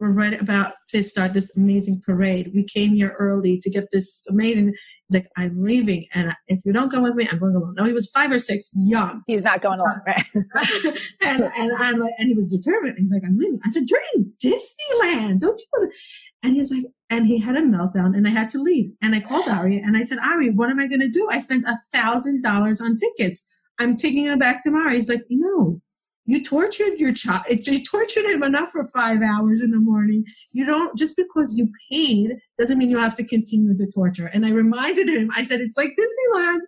we're 0.00 0.12
right 0.12 0.40
about 0.40 0.72
to 0.88 1.02
start 1.02 1.32
this 1.32 1.56
amazing 1.56 2.00
parade. 2.04 2.50
We 2.54 2.64
came 2.64 2.90
here 2.90 3.14
early 3.18 3.58
to 3.60 3.70
get 3.70 3.88
this 3.92 4.22
amazing. 4.28 4.74
He's 5.08 5.22
like, 5.22 5.26
I'm 5.36 5.62
leaving. 5.62 6.06
And 6.14 6.34
if 6.48 6.60
you 6.64 6.72
don't 6.72 6.90
come 6.90 7.02
with 7.02 7.14
me, 7.14 7.28
I'm 7.30 7.38
going 7.38 7.54
alone. 7.54 7.74
No, 7.76 7.84
he 7.84 7.92
was 7.92 8.10
five 8.10 8.32
or 8.32 8.38
six, 8.38 8.72
young. 8.76 9.22
He's 9.26 9.42
not 9.42 9.60
going 9.60 9.78
alone, 9.78 10.00
right? 10.06 10.24
and, 11.22 11.42
and 11.42 11.72
I'm 11.78 11.98
like, 11.98 12.12
and 12.18 12.28
he 12.28 12.34
was 12.34 12.52
determined. 12.52 12.96
He's 12.98 13.12
like, 13.12 13.22
I'm 13.24 13.38
leaving. 13.38 13.60
I 13.64 13.70
said, 13.70 13.84
you're 13.88 14.00
in 14.16 14.32
Disneyland. 14.44 15.40
Don't 15.40 15.60
you 15.60 15.66
want 15.72 15.92
to? 15.92 15.98
And 16.42 16.54
he's 16.54 16.72
like, 16.72 16.84
and 17.10 17.26
he 17.26 17.38
had 17.38 17.56
a 17.56 17.62
meltdown 17.62 18.16
and 18.16 18.26
I 18.26 18.30
had 18.30 18.50
to 18.50 18.58
leave. 18.58 18.90
And 19.00 19.14
I 19.14 19.20
called 19.20 19.48
Ari 19.48 19.78
and 19.78 19.96
I 19.96 20.02
said, 20.02 20.18
Ari, 20.18 20.50
what 20.50 20.70
am 20.70 20.80
I 20.80 20.88
going 20.88 21.00
to 21.00 21.08
do? 21.08 21.28
I 21.30 21.38
spent 21.38 21.64
a 21.64 21.76
thousand 21.92 22.42
dollars 22.42 22.80
on 22.80 22.96
tickets. 22.96 23.50
I'm 23.78 23.96
taking 23.96 24.24
him 24.24 24.38
back 24.38 24.62
tomorrow. 24.62 24.92
He's 24.92 25.08
like, 25.08 25.22
no, 25.30 25.80
you 26.26 26.42
tortured 26.42 26.98
your 26.98 27.12
child. 27.12 27.44
You 27.48 27.82
tortured 27.84 28.24
him 28.24 28.42
enough 28.42 28.70
for 28.70 28.86
five 28.86 29.20
hours 29.22 29.62
in 29.62 29.70
the 29.70 29.80
morning. 29.80 30.24
You 30.52 30.64
don't, 30.64 30.96
just 30.96 31.16
because 31.16 31.58
you 31.58 31.70
paid 31.90 32.36
doesn't 32.58 32.78
mean 32.78 32.90
you 32.90 32.98
have 32.98 33.16
to 33.16 33.24
continue 33.24 33.74
the 33.74 33.90
torture. 33.94 34.26
And 34.26 34.46
I 34.46 34.50
reminded 34.50 35.08
him, 35.08 35.30
I 35.34 35.42
said, 35.42 35.60
it's 35.60 35.76
like 35.76 35.90
Disneyland. 35.90 36.60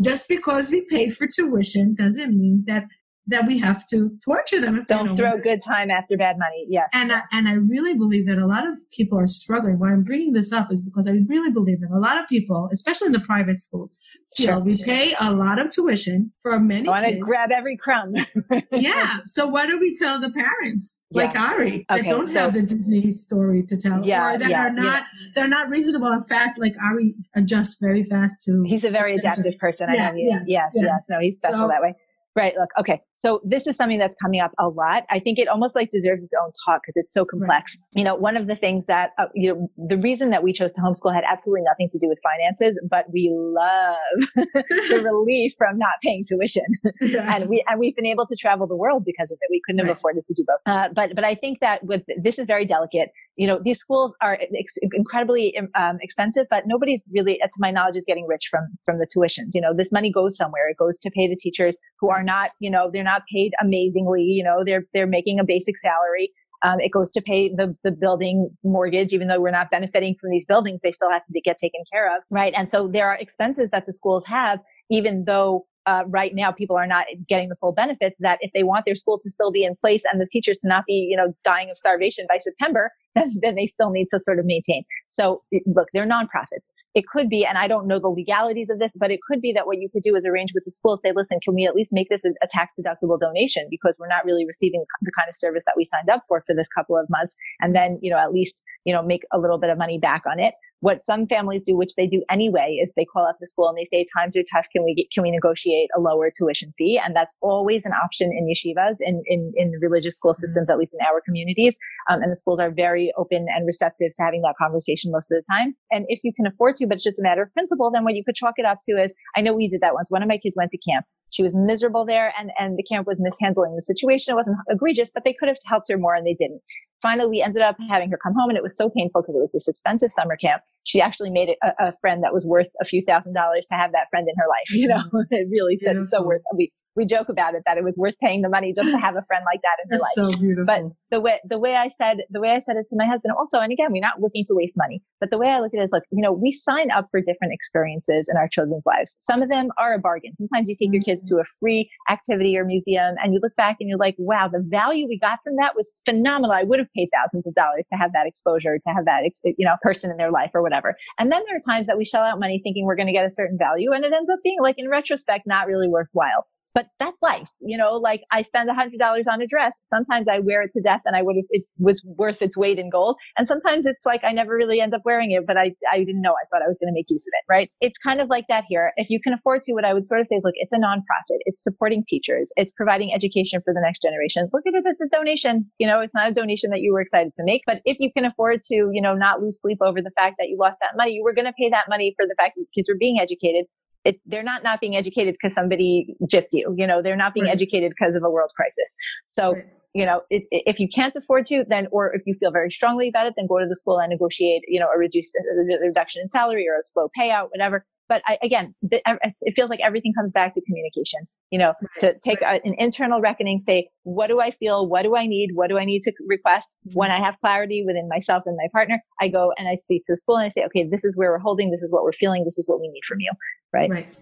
Just 0.00 0.28
because 0.28 0.70
we 0.70 0.84
paid 0.90 1.14
for 1.14 1.28
tuition 1.28 1.94
doesn't 1.94 2.36
mean 2.36 2.64
that 2.66 2.84
that 3.26 3.46
we 3.46 3.58
have 3.58 3.86
to 3.88 4.10
torture 4.24 4.60
them. 4.60 4.76
If 4.76 4.86
don't, 4.86 5.06
don't 5.06 5.16
throw 5.16 5.38
good 5.38 5.62
time 5.62 5.90
after 5.90 6.16
bad 6.16 6.38
money. 6.38 6.66
Yes. 6.68 6.90
And 6.92 7.10
I, 7.10 7.20
and 7.32 7.48
I 7.48 7.54
really 7.54 7.96
believe 7.96 8.26
that 8.26 8.38
a 8.38 8.46
lot 8.46 8.66
of 8.66 8.78
people 8.90 9.18
are 9.18 9.26
struggling. 9.26 9.78
Why 9.78 9.92
I'm 9.92 10.04
bringing 10.04 10.32
this 10.32 10.52
up 10.52 10.70
is 10.70 10.82
because 10.82 11.08
I 11.08 11.12
really 11.26 11.50
believe 11.50 11.80
that 11.80 11.90
a 11.90 11.98
lot 11.98 12.18
of 12.18 12.28
people, 12.28 12.68
especially 12.72 13.06
in 13.06 13.12
the 13.12 13.20
private 13.20 13.58
schools, 13.58 13.96
feel 14.36 14.46
sure. 14.46 14.60
we 14.60 14.82
pay 14.82 15.14
a 15.20 15.32
lot 15.32 15.58
of 15.58 15.70
tuition 15.70 16.32
for 16.40 16.58
many. 16.60 16.86
I 16.86 16.90
want 16.90 17.04
to 17.04 17.16
grab 17.16 17.50
every 17.50 17.76
crumb. 17.76 18.14
yeah. 18.72 19.18
So 19.24 19.46
what 19.46 19.68
do 19.68 19.78
we 19.78 19.94
tell 19.94 20.20
the 20.20 20.30
parents 20.30 21.02
yeah. 21.10 21.24
like 21.24 21.38
Ari 21.38 21.86
that 21.88 22.00
okay, 22.00 22.08
don't 22.08 22.26
so, 22.26 22.40
have 22.40 22.52
the 22.52 22.62
Disney 22.62 23.10
story 23.10 23.64
to 23.68 23.76
tell, 23.76 24.04
yeah, 24.04 24.34
or 24.34 24.38
that 24.38 24.50
yeah, 24.50 24.66
are 24.66 24.72
not 24.72 24.84
yeah. 25.02 25.28
they're 25.34 25.48
not 25.48 25.70
reasonable 25.70 26.08
and 26.08 26.26
fast? 26.26 26.58
Like 26.58 26.74
Ari 26.82 27.14
adjusts 27.34 27.78
very 27.80 28.02
fast 28.02 28.42
to. 28.42 28.64
He's 28.66 28.84
a 28.84 28.90
very 28.90 29.14
adaptive 29.14 29.58
person. 29.58 29.88
I 29.90 29.96
know. 29.96 30.14
He 30.14 30.26
yes, 30.26 30.42
yes, 30.46 30.72
yes. 30.74 31.06
No, 31.08 31.20
he's 31.20 31.36
special 31.36 31.60
so, 31.60 31.68
that 31.68 31.80
way. 31.80 31.94
Right. 32.36 32.54
Look, 32.58 32.70
okay. 32.80 33.00
So 33.14 33.40
this 33.44 33.66
is 33.66 33.76
something 33.76 33.98
that's 33.98 34.16
coming 34.20 34.40
up 34.40 34.52
a 34.58 34.68
lot. 34.68 35.04
I 35.10 35.18
think 35.18 35.38
it 35.38 35.48
almost 35.48 35.76
like 35.76 35.90
deserves 35.90 36.24
its 36.24 36.34
own 36.40 36.50
talk 36.66 36.82
because 36.82 36.96
it's 36.96 37.14
so 37.14 37.24
complex. 37.24 37.78
Right. 37.78 38.00
You 38.00 38.04
know, 38.04 38.14
one 38.14 38.36
of 38.36 38.46
the 38.46 38.56
things 38.56 38.86
that, 38.86 39.10
uh, 39.18 39.26
you 39.34 39.54
know, 39.54 39.70
the 39.88 39.98
reason 39.98 40.30
that 40.30 40.42
we 40.42 40.52
chose 40.52 40.72
to 40.72 40.80
homeschool 40.80 41.14
had 41.14 41.24
absolutely 41.30 41.62
nothing 41.62 41.88
to 41.90 41.98
do 41.98 42.08
with 42.08 42.18
finances, 42.22 42.80
but 42.90 43.06
we 43.12 43.30
love 43.32 43.96
the 44.34 45.02
relief 45.04 45.52
from 45.56 45.78
not 45.78 45.94
paying 46.02 46.24
tuition. 46.28 46.64
Yeah. 47.00 47.36
And 47.36 47.48
we, 47.48 47.64
and 47.68 47.78
we've 47.78 47.94
been 47.94 48.06
able 48.06 48.26
to 48.26 48.36
travel 48.36 48.66
the 48.66 48.76
world 48.76 49.04
because 49.04 49.30
of 49.30 49.38
it. 49.40 49.48
We 49.50 49.60
couldn't 49.64 49.78
have 49.78 49.88
right. 49.88 49.96
afforded 49.96 50.26
to 50.26 50.34
do 50.34 50.44
both. 50.46 50.56
Uh, 50.66 50.88
but, 50.94 51.14
but 51.14 51.24
I 51.24 51.34
think 51.34 51.60
that 51.60 51.84
with, 51.84 52.02
this 52.22 52.38
is 52.38 52.46
very 52.46 52.64
delicate 52.64 53.10
you 53.36 53.46
know, 53.46 53.60
these 53.62 53.78
schools 53.78 54.14
are 54.20 54.38
ex- 54.56 54.78
incredibly 54.92 55.56
um, 55.74 55.98
expensive, 56.00 56.46
but 56.50 56.64
nobody's 56.66 57.04
really, 57.12 57.38
to 57.42 57.58
my 57.58 57.70
knowledge, 57.70 57.96
is 57.96 58.04
getting 58.04 58.26
rich 58.26 58.46
from 58.50 58.66
from 58.84 58.98
the 58.98 59.06
tuitions. 59.06 59.50
You 59.54 59.60
know, 59.60 59.74
this 59.76 59.90
money 59.90 60.10
goes 60.10 60.36
somewhere. 60.36 60.68
It 60.68 60.76
goes 60.76 60.98
to 60.98 61.10
pay 61.10 61.28
the 61.28 61.36
teachers 61.36 61.78
who 62.00 62.10
are 62.10 62.22
not, 62.22 62.50
you 62.60 62.70
know, 62.70 62.90
they're 62.92 63.03
not 63.04 63.22
paid 63.32 63.52
amazingly. 63.60 64.22
You 64.22 64.44
know, 64.44 64.64
they're 64.64 64.84
they're 64.92 65.06
making 65.06 65.38
a 65.38 65.44
basic 65.44 65.78
salary. 65.78 66.32
Um, 66.62 66.80
it 66.80 66.90
goes 66.90 67.10
to 67.12 67.20
pay 67.20 67.50
the 67.50 67.76
the 67.84 67.92
building 67.92 68.50
mortgage, 68.64 69.12
even 69.12 69.28
though 69.28 69.40
we're 69.40 69.50
not 69.50 69.70
benefiting 69.70 70.16
from 70.20 70.30
these 70.30 70.46
buildings, 70.46 70.80
they 70.82 70.92
still 70.92 71.10
have 71.10 71.22
to 71.32 71.40
get 71.40 71.58
taken 71.58 71.82
care 71.92 72.14
of, 72.16 72.22
right? 72.30 72.54
And 72.56 72.68
so 72.68 72.88
there 72.88 73.08
are 73.08 73.16
expenses 73.16 73.70
that 73.70 73.86
the 73.86 73.92
schools 73.92 74.24
have, 74.26 74.60
even 74.90 75.24
though 75.24 75.66
uh, 75.86 76.04
right 76.08 76.34
now 76.34 76.50
people 76.52 76.76
are 76.76 76.86
not 76.86 77.06
getting 77.28 77.48
the 77.48 77.56
full 77.56 77.72
benefits 77.72 78.18
that 78.20 78.38
if 78.40 78.52
they 78.52 78.62
want 78.62 78.84
their 78.84 78.94
school 78.94 79.18
to 79.18 79.30
still 79.30 79.50
be 79.50 79.64
in 79.64 79.74
place 79.74 80.04
and 80.10 80.20
the 80.20 80.26
teachers 80.30 80.58
to 80.58 80.68
not 80.68 80.84
be 80.86 81.06
you 81.10 81.16
know 81.16 81.32
dying 81.44 81.70
of 81.70 81.76
starvation 81.76 82.26
by 82.28 82.36
september 82.38 82.90
then, 83.42 83.54
they 83.54 83.66
still 83.66 83.90
need 83.90 84.08
to 84.10 84.18
sort 84.18 84.38
of 84.38 84.44
maintain. 84.44 84.82
So 85.06 85.42
look 85.66 85.88
they're 85.92 86.06
nonprofits. 86.06 86.72
It 86.94 87.06
could 87.06 87.28
be 87.28 87.44
and 87.46 87.58
i 87.58 87.68
don't 87.68 87.86
know 87.86 87.98
the 87.98 88.08
legalities 88.08 88.70
of 88.70 88.78
this 88.78 88.96
but 88.98 89.10
it 89.10 89.20
could 89.28 89.40
be 89.40 89.52
that 89.52 89.66
what 89.66 89.78
you 89.78 89.88
could 89.92 90.02
do 90.02 90.16
is 90.16 90.24
arrange 90.24 90.52
with 90.54 90.64
the 90.64 90.70
school 90.70 90.98
say 91.02 91.12
listen 91.14 91.38
can 91.44 91.54
we 91.54 91.66
at 91.66 91.74
least 91.74 91.92
make 91.92 92.08
this 92.08 92.24
a 92.24 92.46
tax 92.50 92.72
deductible 92.78 93.18
donation? 93.18 93.66
Because 93.70 93.96
we're 94.00 94.08
not 94.08 94.24
really 94.24 94.46
receiving 94.46 94.82
the 95.02 95.12
kind 95.16 95.28
of 95.28 95.34
service 95.36 95.64
that 95.66 95.74
we 95.76 95.84
signed 95.84 96.08
up 96.08 96.22
for 96.28 96.42
for 96.46 96.54
this 96.54 96.68
couple 96.68 96.96
of 96.96 97.06
months. 97.08 97.36
And 97.60 97.74
then 97.74 97.98
you 98.02 98.10
know 98.10 98.18
at 98.18 98.32
least 98.32 98.62
you 98.84 98.92
know 98.92 99.02
make 99.02 99.22
a 99.32 99.38
little 99.38 99.58
bit 99.58 99.70
of 99.70 99.78
money 99.78 99.98
back 99.98 100.22
on 100.26 100.40
it 100.40 100.54
what 100.84 101.06
some 101.06 101.26
families 101.26 101.62
do, 101.62 101.74
which 101.74 101.94
they 101.96 102.06
do 102.06 102.22
anyway, 102.30 102.78
is 102.82 102.92
they 102.94 103.06
call 103.06 103.24
up 103.26 103.36
the 103.40 103.46
school 103.46 103.68
and 103.70 103.78
they 103.78 103.88
say, 103.90 104.04
times 104.14 104.36
are 104.36 104.44
tough. 104.52 104.66
Can 104.70 104.84
we 104.84 104.94
get, 104.94 105.06
can 105.10 105.22
we 105.22 105.30
negotiate 105.30 105.88
a 105.96 105.98
lower 105.98 106.30
tuition 106.36 106.74
fee? 106.76 107.00
And 107.02 107.16
that's 107.16 107.38
always 107.40 107.86
an 107.86 107.92
option 107.92 108.30
in 108.38 108.44
yeshivas, 108.46 108.96
in, 109.00 109.22
in, 109.24 109.40
in 109.56 109.72
religious 109.80 110.14
school 110.14 110.32
mm-hmm. 110.32 110.44
systems, 110.44 110.68
at 110.68 110.76
least 110.76 110.92
in 110.92 111.00
our 111.00 111.22
communities. 111.24 111.78
Um, 112.10 112.20
and 112.20 112.30
the 112.30 112.36
schools 112.36 112.60
are 112.60 112.70
very 112.70 113.10
open 113.16 113.46
and 113.56 113.66
receptive 113.66 114.14
to 114.14 114.22
having 114.22 114.42
that 114.42 114.56
conversation 114.60 115.10
most 115.10 115.32
of 115.32 115.38
the 115.38 115.44
time. 115.50 115.74
And 115.90 116.04
if 116.08 116.20
you 116.22 116.34
can 116.36 116.46
afford 116.46 116.74
to, 116.74 116.86
but 116.86 116.96
it's 116.96 117.04
just 117.04 117.18
a 117.18 117.22
matter 117.22 117.40
of 117.40 117.52
principle, 117.54 117.90
then 117.90 118.04
what 118.04 118.14
you 118.14 118.22
could 118.22 118.34
chalk 118.34 118.56
it 118.58 118.66
up 118.66 118.80
to 118.86 119.00
is, 119.02 119.14
I 119.34 119.40
know 119.40 119.54
we 119.54 119.68
did 119.68 119.80
that 119.80 119.94
once. 119.94 120.10
One 120.10 120.22
of 120.22 120.28
my 120.28 120.36
kids 120.36 120.54
went 120.54 120.70
to 120.72 120.78
camp. 120.86 121.06
She 121.34 121.42
was 121.42 121.54
miserable 121.54 122.04
there 122.04 122.32
and, 122.38 122.50
and 122.58 122.78
the 122.78 122.84
camp 122.84 123.06
was 123.06 123.18
mishandling 123.20 123.74
the 123.74 123.82
situation. 123.82 124.32
It 124.32 124.36
wasn't 124.36 124.56
egregious, 124.70 125.10
but 125.12 125.24
they 125.24 125.32
could 125.32 125.48
have 125.48 125.58
helped 125.66 125.90
her 125.90 125.98
more 125.98 126.14
and 126.14 126.24
they 126.24 126.34
didn't 126.34 126.60
finally 127.02 127.28
we 127.28 127.42
ended 127.42 127.60
up 127.60 127.76
having 127.90 128.10
her 128.10 128.16
come 128.16 128.32
home 128.34 128.48
and 128.48 128.56
it 128.56 128.62
was 128.62 128.76
so 128.76 128.88
painful 128.88 129.20
because 129.20 129.34
it 129.34 129.38
was 129.38 129.52
this 129.52 129.68
expensive 129.68 130.10
summer 130.10 130.36
camp 130.36 130.62
she 130.84 131.02
actually 131.02 131.28
made 131.28 131.50
it 131.50 131.58
a, 131.62 131.88
a, 131.88 131.92
friend 132.00 132.22
that 132.24 132.32
was 132.32 132.46
worth 132.46 132.68
a 132.80 132.84
few 132.84 133.02
thousand 133.06 133.34
dollars 133.34 133.66
to 133.66 133.74
have 133.74 133.92
that 133.92 134.06
friend 134.08 134.26
in 134.26 134.34
her 134.38 134.48
life 134.48 134.70
you 134.70 134.88
know 134.88 134.96
mm-hmm. 134.96 135.18
it 135.30 135.46
really 135.50 135.76
said 135.76 135.96
it's 135.96 136.10
so 136.10 136.22
worth 136.22 136.40
we 136.56 136.72
we 136.96 137.04
joke 137.04 137.28
about 137.28 137.54
it 137.54 137.62
that 137.66 137.76
it 137.76 137.84
was 137.84 137.96
worth 137.96 138.14
paying 138.22 138.42
the 138.42 138.48
money 138.48 138.72
just 138.74 138.90
to 138.90 138.98
have 138.98 139.16
a 139.16 139.24
friend 139.26 139.44
like 139.44 139.60
that 139.62 139.76
in 139.82 139.88
That's 139.90 140.02
life. 140.02 140.32
So 140.32 140.40
beautiful. 140.40 140.64
But 140.64 140.82
the 141.10 141.20
way 141.20 141.40
the 141.48 141.58
way 141.58 141.74
I 141.74 141.88
said 141.88 142.18
the 142.30 142.40
way 142.40 142.50
I 142.50 142.58
said 142.58 142.76
it 142.76 142.86
to 142.88 142.96
my 142.96 143.06
husband 143.06 143.34
also, 143.36 143.58
and 143.58 143.72
again, 143.72 143.88
we're 143.90 144.00
not 144.00 144.20
looking 144.20 144.44
to 144.46 144.54
waste 144.54 144.76
money, 144.76 145.02
but 145.20 145.30
the 145.30 145.38
way 145.38 145.48
I 145.48 145.60
look 145.60 145.72
at 145.74 145.80
it 145.80 145.82
is 145.82 145.92
like, 145.92 146.02
you 146.10 146.22
know, 146.22 146.32
we 146.32 146.52
sign 146.52 146.90
up 146.90 147.08
for 147.10 147.20
different 147.20 147.52
experiences 147.52 148.28
in 148.30 148.36
our 148.36 148.48
children's 148.48 148.86
lives. 148.86 149.16
Some 149.20 149.42
of 149.42 149.48
them 149.48 149.68
are 149.78 149.94
a 149.94 149.98
bargain. 149.98 150.34
Sometimes 150.34 150.68
you 150.68 150.76
take 150.76 150.92
your 150.92 151.02
kids 151.02 151.28
to 151.28 151.34
mm-hmm. 151.34 151.40
a 151.40 151.44
free 151.60 151.90
activity 152.10 152.56
or 152.56 152.64
museum 152.64 153.14
and 153.22 153.32
you 153.32 153.40
look 153.42 153.56
back 153.56 153.76
and 153.80 153.88
you're 153.88 153.98
like, 153.98 154.14
wow, 154.18 154.48
the 154.48 154.62
value 154.64 155.06
we 155.08 155.18
got 155.18 155.38
from 155.44 155.56
that 155.56 155.74
was 155.76 156.02
phenomenal. 156.04 156.52
I 156.52 156.62
would 156.62 156.78
have 156.78 156.88
paid 156.96 157.08
thousands 157.12 157.46
of 157.46 157.54
dollars 157.54 157.86
to 157.92 157.98
have 157.98 158.12
that 158.12 158.26
exposure, 158.26 158.78
to 158.78 158.90
have 158.90 159.04
that, 159.04 159.22
you 159.44 159.66
know, 159.66 159.76
person 159.82 160.10
in 160.10 160.16
their 160.16 160.30
life 160.30 160.50
or 160.54 160.62
whatever. 160.62 160.94
And 161.18 161.30
then 161.32 161.42
there 161.46 161.56
are 161.56 161.60
times 161.60 161.86
that 161.86 161.98
we 161.98 162.04
shell 162.04 162.22
out 162.22 162.38
money 162.38 162.60
thinking 162.62 162.84
we're 162.84 162.96
going 162.96 163.06
to 163.06 163.12
get 163.12 163.24
a 163.24 163.30
certain 163.30 163.58
value 163.58 163.92
and 163.92 164.04
it 164.04 164.12
ends 164.12 164.30
up 164.30 164.38
being 164.42 164.58
like 164.62 164.78
in 164.78 164.88
retrospect, 164.88 165.46
not 165.46 165.66
really 165.66 165.88
worthwhile 165.88 166.46
but 166.74 166.88
that's 166.98 167.16
life. 167.22 167.50
You 167.60 167.78
know, 167.78 167.96
like 167.96 168.22
I 168.32 168.42
spend 168.42 168.68
a 168.68 168.74
hundred 168.74 168.98
dollars 168.98 169.28
on 169.28 169.40
a 169.40 169.46
dress. 169.46 169.78
Sometimes 169.82 170.28
I 170.28 170.40
wear 170.40 170.62
it 170.62 170.72
to 170.72 170.82
death 170.82 171.02
and 171.04 171.14
I 171.14 171.22
would 171.22 171.36
have, 171.36 171.44
it 171.50 171.64
was 171.78 172.04
worth 172.04 172.42
its 172.42 172.56
weight 172.56 172.78
in 172.78 172.90
gold. 172.90 173.16
And 173.38 173.46
sometimes 173.48 173.86
it's 173.86 174.04
like 174.04 174.22
I 174.24 174.32
never 174.32 174.54
really 174.54 174.80
end 174.80 174.92
up 174.92 175.02
wearing 175.04 175.30
it, 175.30 175.46
but 175.46 175.56
I, 175.56 175.72
I 175.90 175.98
didn't 175.98 176.20
know. 176.20 176.32
I 176.32 176.44
thought 176.50 176.64
I 176.64 176.68
was 176.68 176.76
going 176.78 176.92
to 176.92 176.94
make 176.94 177.06
use 177.08 177.24
of 177.26 177.32
it, 177.32 177.44
right? 177.48 177.70
It's 177.80 177.98
kind 177.98 178.20
of 178.20 178.28
like 178.28 178.46
that 178.48 178.64
here. 178.68 178.92
If 178.96 179.08
you 179.08 179.20
can 179.20 179.32
afford 179.32 179.62
to, 179.62 179.72
what 179.72 179.84
I 179.84 179.94
would 179.94 180.06
sort 180.06 180.20
of 180.20 180.26
say 180.26 180.36
is, 180.36 180.42
look, 180.44 180.54
it's 180.56 180.72
a 180.72 180.78
nonprofit. 180.78 181.38
It's 181.46 181.62
supporting 181.62 182.04
teachers. 182.06 182.52
It's 182.56 182.72
providing 182.72 183.12
education 183.14 183.60
for 183.64 183.72
the 183.72 183.80
next 183.80 184.02
generation. 184.02 184.48
Look 184.52 184.66
at 184.66 184.74
it 184.74 184.84
as 184.88 185.00
a 185.00 185.08
donation. 185.08 185.70
You 185.78 185.86
know, 185.86 186.00
it's 186.00 186.14
not 186.14 186.28
a 186.28 186.32
donation 186.32 186.70
that 186.70 186.80
you 186.80 186.92
were 186.92 187.00
excited 187.00 187.34
to 187.34 187.44
make, 187.44 187.62
but 187.66 187.80
if 187.84 187.98
you 188.00 188.10
can 188.12 188.24
afford 188.24 188.62
to, 188.64 188.90
you 188.92 189.00
know, 189.00 189.14
not 189.14 189.40
lose 189.40 189.60
sleep 189.60 189.78
over 189.80 190.02
the 190.02 190.10
fact 190.16 190.36
that 190.38 190.48
you 190.48 190.56
lost 190.58 190.78
that 190.80 190.96
money, 190.96 191.12
you 191.12 191.22
were 191.22 191.34
going 191.34 191.46
to 191.46 191.52
pay 191.52 191.70
that 191.70 191.84
money 191.88 192.14
for 192.16 192.26
the 192.26 192.34
fact 192.36 192.54
that 192.56 192.66
kids 192.74 192.88
were 192.88 192.98
being 192.98 193.20
educated 193.20 193.66
it, 194.04 194.20
they're 194.26 194.42
not 194.42 194.62
not 194.62 194.80
being 194.80 194.96
educated 194.96 195.34
because 195.34 195.54
somebody 195.54 196.16
gypped 196.30 196.52
you. 196.52 196.74
You 196.76 196.86
know, 196.86 197.02
they're 197.02 197.16
not 197.16 197.34
being 197.34 197.46
right. 197.46 197.54
educated 197.54 197.92
because 197.98 198.14
of 198.14 198.22
a 198.22 198.30
world 198.30 198.50
crisis. 198.54 198.94
So, 199.26 199.54
right. 199.54 199.64
you 199.94 200.04
know, 200.04 200.22
it, 200.30 200.44
if 200.50 200.78
you 200.78 200.88
can't 200.88 201.14
afford 201.16 201.46
to, 201.46 201.64
then, 201.68 201.88
or 201.90 202.14
if 202.14 202.22
you 202.26 202.34
feel 202.34 202.50
very 202.50 202.70
strongly 202.70 203.08
about 203.08 203.26
it, 203.26 203.34
then 203.36 203.46
go 203.46 203.58
to 203.58 203.66
the 203.68 203.76
school 203.76 203.98
and 203.98 204.10
negotiate, 204.10 204.62
you 204.68 204.78
know, 204.78 204.88
a 204.94 204.98
reduced 204.98 205.34
a 205.36 205.86
reduction 205.86 206.22
in 206.22 206.30
salary 206.30 206.66
or 206.68 206.78
a 206.78 206.82
slow 206.86 207.08
payout, 207.18 207.48
whatever. 207.50 207.84
But 208.06 208.22
I, 208.26 208.36
again, 208.42 208.74
it 208.82 209.54
feels 209.56 209.70
like 209.70 209.80
everything 209.82 210.12
comes 210.12 210.30
back 210.30 210.52
to 210.52 210.60
communication, 210.60 211.20
you 211.50 211.58
know, 211.58 211.72
right. 211.80 212.00
to 212.00 212.18
take 212.22 212.42
a, 212.42 212.60
an 212.62 212.74
internal 212.76 213.22
reckoning, 213.22 213.58
say, 213.58 213.88
what 214.02 214.26
do 214.26 214.40
I 214.40 214.50
feel? 214.50 214.86
What 214.86 215.04
do 215.04 215.16
I 215.16 215.26
need? 215.26 215.52
What 215.54 215.68
do 215.70 215.78
I 215.78 215.86
need 215.86 216.02
to 216.02 216.12
request? 216.28 216.76
Mm-hmm. 216.86 216.98
When 216.98 217.10
I 217.10 217.18
have 217.18 217.40
clarity 217.40 217.82
within 217.86 218.06
myself 218.06 218.42
and 218.44 218.58
my 218.58 218.68
partner, 218.72 219.00
I 219.22 219.28
go 219.28 219.54
and 219.56 219.68
I 219.68 219.74
speak 219.74 220.02
to 220.04 220.12
the 220.12 220.16
school 220.18 220.36
and 220.36 220.44
I 220.44 220.50
say, 220.50 220.64
okay, 220.66 220.86
this 220.86 221.02
is 221.02 221.16
where 221.16 221.30
we're 221.30 221.38
holding. 221.38 221.70
This 221.70 221.82
is 221.82 221.90
what 221.90 222.02
we're 222.02 222.12
feeling. 222.12 222.44
This 222.44 222.58
is 222.58 222.68
what 222.68 222.78
we 222.78 222.88
need 222.88 223.06
from 223.08 223.20
you. 223.20 223.32
Right. 223.74 223.90
Right. 223.90 224.16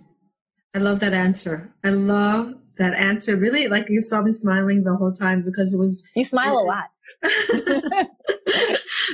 I 0.74 0.78
love 0.78 1.00
that 1.00 1.12
answer. 1.12 1.70
I 1.84 1.90
love 1.90 2.54
that 2.78 2.94
answer. 2.94 3.36
Really, 3.36 3.68
like 3.68 3.90
you 3.90 4.00
saw 4.00 4.22
me 4.22 4.32
smiling 4.32 4.84
the 4.84 4.96
whole 4.96 5.12
time 5.12 5.42
because 5.44 5.74
it 5.74 5.78
was. 5.78 6.10
You 6.16 6.24
smile 6.24 6.58
a 6.58 6.64
lot. 6.64 6.84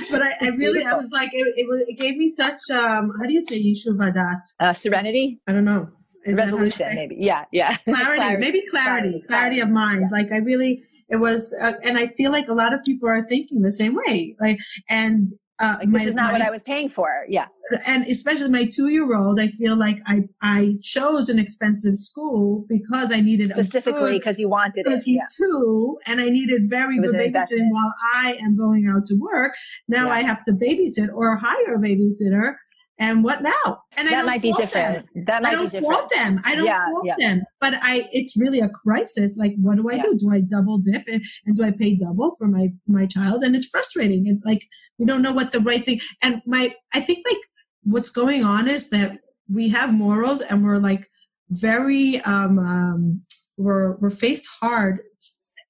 but 0.09 0.21
I, 0.23 0.31
I 0.41 0.51
really, 0.57 0.79
beautiful. 0.79 0.87
I 0.87 0.97
was 0.97 1.11
like, 1.11 1.31
it, 1.33 1.45
it, 1.57 1.67
was, 1.67 1.83
it 1.87 1.97
gave 1.97 2.15
me 2.15 2.29
such, 2.29 2.61
um, 2.71 3.11
how 3.19 3.27
do 3.27 3.33
you 3.33 3.41
say 3.41 3.61
yishuvadat? 3.61 4.41
Uh, 4.59 4.73
serenity? 4.73 5.41
I 5.45 5.51
don't 5.51 5.65
know. 5.65 5.89
Is 6.25 6.37
Resolution, 6.37 6.95
maybe. 6.95 7.17
Yeah, 7.19 7.45
yeah. 7.51 7.77
Clarity, 7.85 8.17
clarity. 8.17 8.41
maybe 8.41 8.63
clarity, 8.69 9.09
clarity, 9.09 9.21
clarity 9.27 9.59
of 9.59 9.69
mind. 9.69 10.01
Yeah. 10.01 10.17
Like 10.17 10.31
I 10.31 10.37
really, 10.37 10.81
it 11.09 11.17
was, 11.17 11.55
uh, 11.61 11.73
and 11.83 11.97
I 11.97 12.07
feel 12.07 12.31
like 12.31 12.47
a 12.47 12.53
lot 12.53 12.73
of 12.73 12.83
people 12.83 13.09
are 13.09 13.23
thinking 13.23 13.61
the 13.61 13.71
same 13.71 13.95
way. 13.95 14.35
Like, 14.39 14.59
and 14.89 15.29
uh, 15.59 15.75
like, 15.79 15.89
my, 15.89 15.99
this 15.99 16.07
is 16.09 16.15
not 16.15 16.27
my, 16.27 16.39
what 16.39 16.41
I 16.41 16.49
was 16.49 16.63
paying 16.63 16.89
for. 16.89 17.25
Yeah. 17.27 17.47
And 17.85 18.05
especially 18.05 18.49
my 18.49 18.65
two 18.65 18.87
year 18.87 19.13
old, 19.15 19.39
I 19.39 19.47
feel 19.47 19.75
like 19.75 19.99
I, 20.07 20.21
I 20.41 20.75
chose 20.81 21.29
an 21.29 21.37
expensive 21.37 21.95
school 21.95 22.65
because 22.67 23.11
I 23.11 23.21
needed 23.21 23.51
specifically 23.51 24.13
because 24.13 24.39
you 24.39 24.49
wanted 24.49 24.85
because 24.85 25.03
he's 25.03 25.17
yeah. 25.17 25.45
two 25.45 25.97
and 26.05 26.21
I 26.21 26.29
needed 26.29 26.63
very 26.69 26.99
good 26.99 27.13
babysitting 27.13 27.69
while 27.71 27.93
I 28.15 28.37
am 28.41 28.57
going 28.57 28.87
out 28.87 29.05
to 29.07 29.15
work. 29.21 29.53
Now 29.87 30.07
yeah. 30.07 30.13
I 30.13 30.21
have 30.21 30.43
to 30.45 30.51
babysit 30.51 31.09
or 31.13 31.37
hire 31.37 31.75
a 31.75 31.79
babysitter 31.79 32.55
and 32.99 33.23
what 33.23 33.41
now? 33.41 33.81
And 33.95 34.09
that 34.09 34.25
might 34.25 34.41
be 34.41 34.51
different. 34.51 35.07
Them. 35.15 35.23
That 35.25 35.41
might 35.41 35.53
I 35.53 35.55
don't 35.55 35.71
be 35.71 35.79
fault 35.79 36.11
them. 36.13 36.39
I 36.43 36.55
don't 36.55 36.65
yeah, 36.65 36.85
fault 36.85 37.05
yeah. 37.05 37.15
them. 37.17 37.41
But 37.61 37.75
I, 37.81 38.05
it's 38.11 38.37
really 38.37 38.59
a 38.59 38.67
crisis. 38.67 39.37
Like, 39.37 39.55
what 39.61 39.77
do 39.77 39.89
I 39.89 39.95
yeah. 39.95 40.01
do? 40.03 40.17
Do 40.17 40.31
I 40.31 40.41
double 40.41 40.79
dip 40.79 41.03
and, 41.07 41.23
and, 41.45 41.55
do 41.55 41.63
I 41.63 41.71
pay 41.71 41.95
double 41.95 42.35
for 42.37 42.47
my 42.47 42.67
my 42.87 43.05
child? 43.05 43.41
And 43.41 43.55
it's 43.55 43.69
frustrating. 43.69 44.27
And 44.27 44.41
like, 44.45 44.63
we 44.97 45.05
don't 45.05 45.21
know 45.21 45.31
what 45.31 45.53
the 45.53 45.61
right 45.61 45.83
thing. 45.83 46.01
And 46.21 46.41
my, 46.45 46.73
I 46.93 46.99
think 46.99 47.25
like 47.25 47.41
what's 47.83 48.09
going 48.09 48.43
on 48.43 48.67
is 48.67 48.89
that 48.89 49.17
we 49.51 49.69
have 49.69 49.93
morals 49.93 50.41
and 50.41 50.65
we're 50.65 50.79
like 50.79 51.07
very, 51.49 52.19
um, 52.21 52.59
um 52.59 53.21
we're 53.57 53.97
we're 53.97 54.09
faced 54.09 54.47
hard 54.61 54.99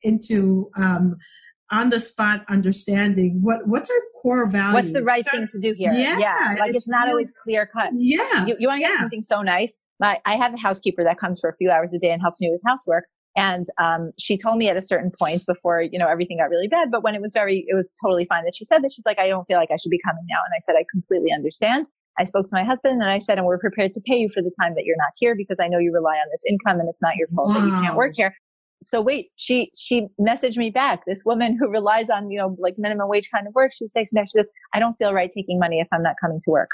into 0.04 0.70
um 0.76 1.16
on 1.72 1.90
the 1.90 2.00
spot 2.00 2.44
understanding 2.50 3.40
what 3.42 3.68
what's 3.68 3.90
our 3.90 4.02
core 4.22 4.48
value 4.48 4.74
what's 4.74 4.92
the 4.92 5.04
right 5.04 5.26
thing 5.26 5.48
to 5.48 5.60
do 5.60 5.74
here 5.74 5.92
yeah, 5.92 6.18
yeah. 6.18 6.56
like 6.60 6.70
it's, 6.70 6.80
it's 6.80 6.88
not 6.88 7.02
really, 7.02 7.12
always 7.12 7.34
clear 7.44 7.68
cut 7.68 7.92
yeah 7.96 8.46
you, 8.46 8.56
you 8.60 8.68
want 8.68 8.78
to 8.78 8.84
get 8.84 8.92
yeah. 8.92 9.00
something 9.00 9.22
so 9.22 9.42
nice 9.42 9.78
I, 10.02 10.20
I 10.26 10.38
have 10.38 10.54
a 10.54 10.60
housekeeper 10.60 11.04
that 11.04 11.20
comes 11.20 11.40
for 11.40 11.50
a 11.50 11.56
few 11.58 11.70
hours 11.70 11.94
a 11.94 12.00
day 12.00 12.12
and 12.12 12.22
helps 12.22 12.42
me 12.42 12.50
with 12.52 12.62
housework 12.66 13.06
and 13.36 13.68
um, 13.80 14.12
she 14.18 14.38
told 14.38 14.58
me 14.58 14.70
at 14.70 14.78
a 14.78 14.82
certain 14.82 15.12
point 15.18 15.42
before 15.46 15.82
you 15.82 16.00
know 16.00 16.08
everything 16.08 16.38
got 16.38 16.50
really 16.50 16.68
bad 16.68 16.90
but 16.92 17.04
when 17.04 17.16
it 17.16 17.22
was 17.22 17.32
very 17.34 17.66
it 17.68 17.76
was 17.76 17.92
totally 18.02 18.26
fine 18.26 18.44
that 18.46 18.54
she 18.56 18.66
said 18.66 18.84
that 18.84 18.92
she's 18.92 19.06
like 19.06 19.20
i 19.20 19.28
don't 19.28 19.44
feel 19.46 19.58
like 19.58 19.70
i 19.72 19.76
should 19.76 19.92
be 19.92 20.00
coming 20.06 20.24
now 20.28 20.40
and 20.46 20.54
i 20.56 20.60
said 20.62 20.76
i 20.78 20.84
completely 20.92 21.32
understand 21.32 21.86
I 22.18 22.26
spoke 22.26 22.44
to 22.44 22.50
my 22.52 22.66
husband 22.66 22.96
and 22.96 23.10
I 23.10 23.18
said, 23.18 23.38
and 23.38 23.48
we're 23.48 23.60
prepared 23.60 23.94
to 23.94 24.02
pay 24.02 24.18
you 24.18 24.28
for 24.28 24.42
the 24.42 24.52
time 24.60 24.76
that 24.76 24.84
you're 24.84 24.98
not 24.98 25.12
here 25.16 25.36
because 25.38 25.58
I 25.62 25.70
know 25.70 25.78
you 25.78 25.94
rely 25.94 26.16
on 26.16 26.28
this 26.32 26.44
income 26.50 26.82
and 26.82 26.90
it's 26.90 27.02
not 27.02 27.16
your 27.16 27.30
fault 27.30 27.48
wow. 27.48 27.62
that 27.62 27.66
you 27.66 27.72
can't 27.82 27.96
work 27.96 28.12
here 28.14 28.36
so 28.84 29.02
wait, 29.02 29.30
she 29.36 29.72
she 29.78 30.08
messaged 30.20 30.58
me 30.58 30.70
back. 30.70 31.06
This 31.06 31.26
woman 31.26 31.58
who 31.58 31.70
relies 31.70 32.10
on 32.10 32.30
you 32.32 32.38
know 32.38 32.56
like 32.60 32.76
minimum 32.78 33.10
wage 33.10 33.30
kind 33.34 33.48
of 33.48 33.54
work. 33.54 33.72
She 33.74 33.88
texts 33.90 34.14
me 34.14 34.22
back. 34.22 34.28
She 34.30 34.38
says, 34.38 34.50
"I 34.74 34.80
don't 34.80 34.94
feel 34.94 35.14
right 35.14 35.30
taking 35.30 35.60
money 35.60 35.80
if 35.80 35.88
I'm 35.92 36.04
not 36.04 36.16
coming 36.22 36.40
to 36.44 36.52
work." 36.52 36.72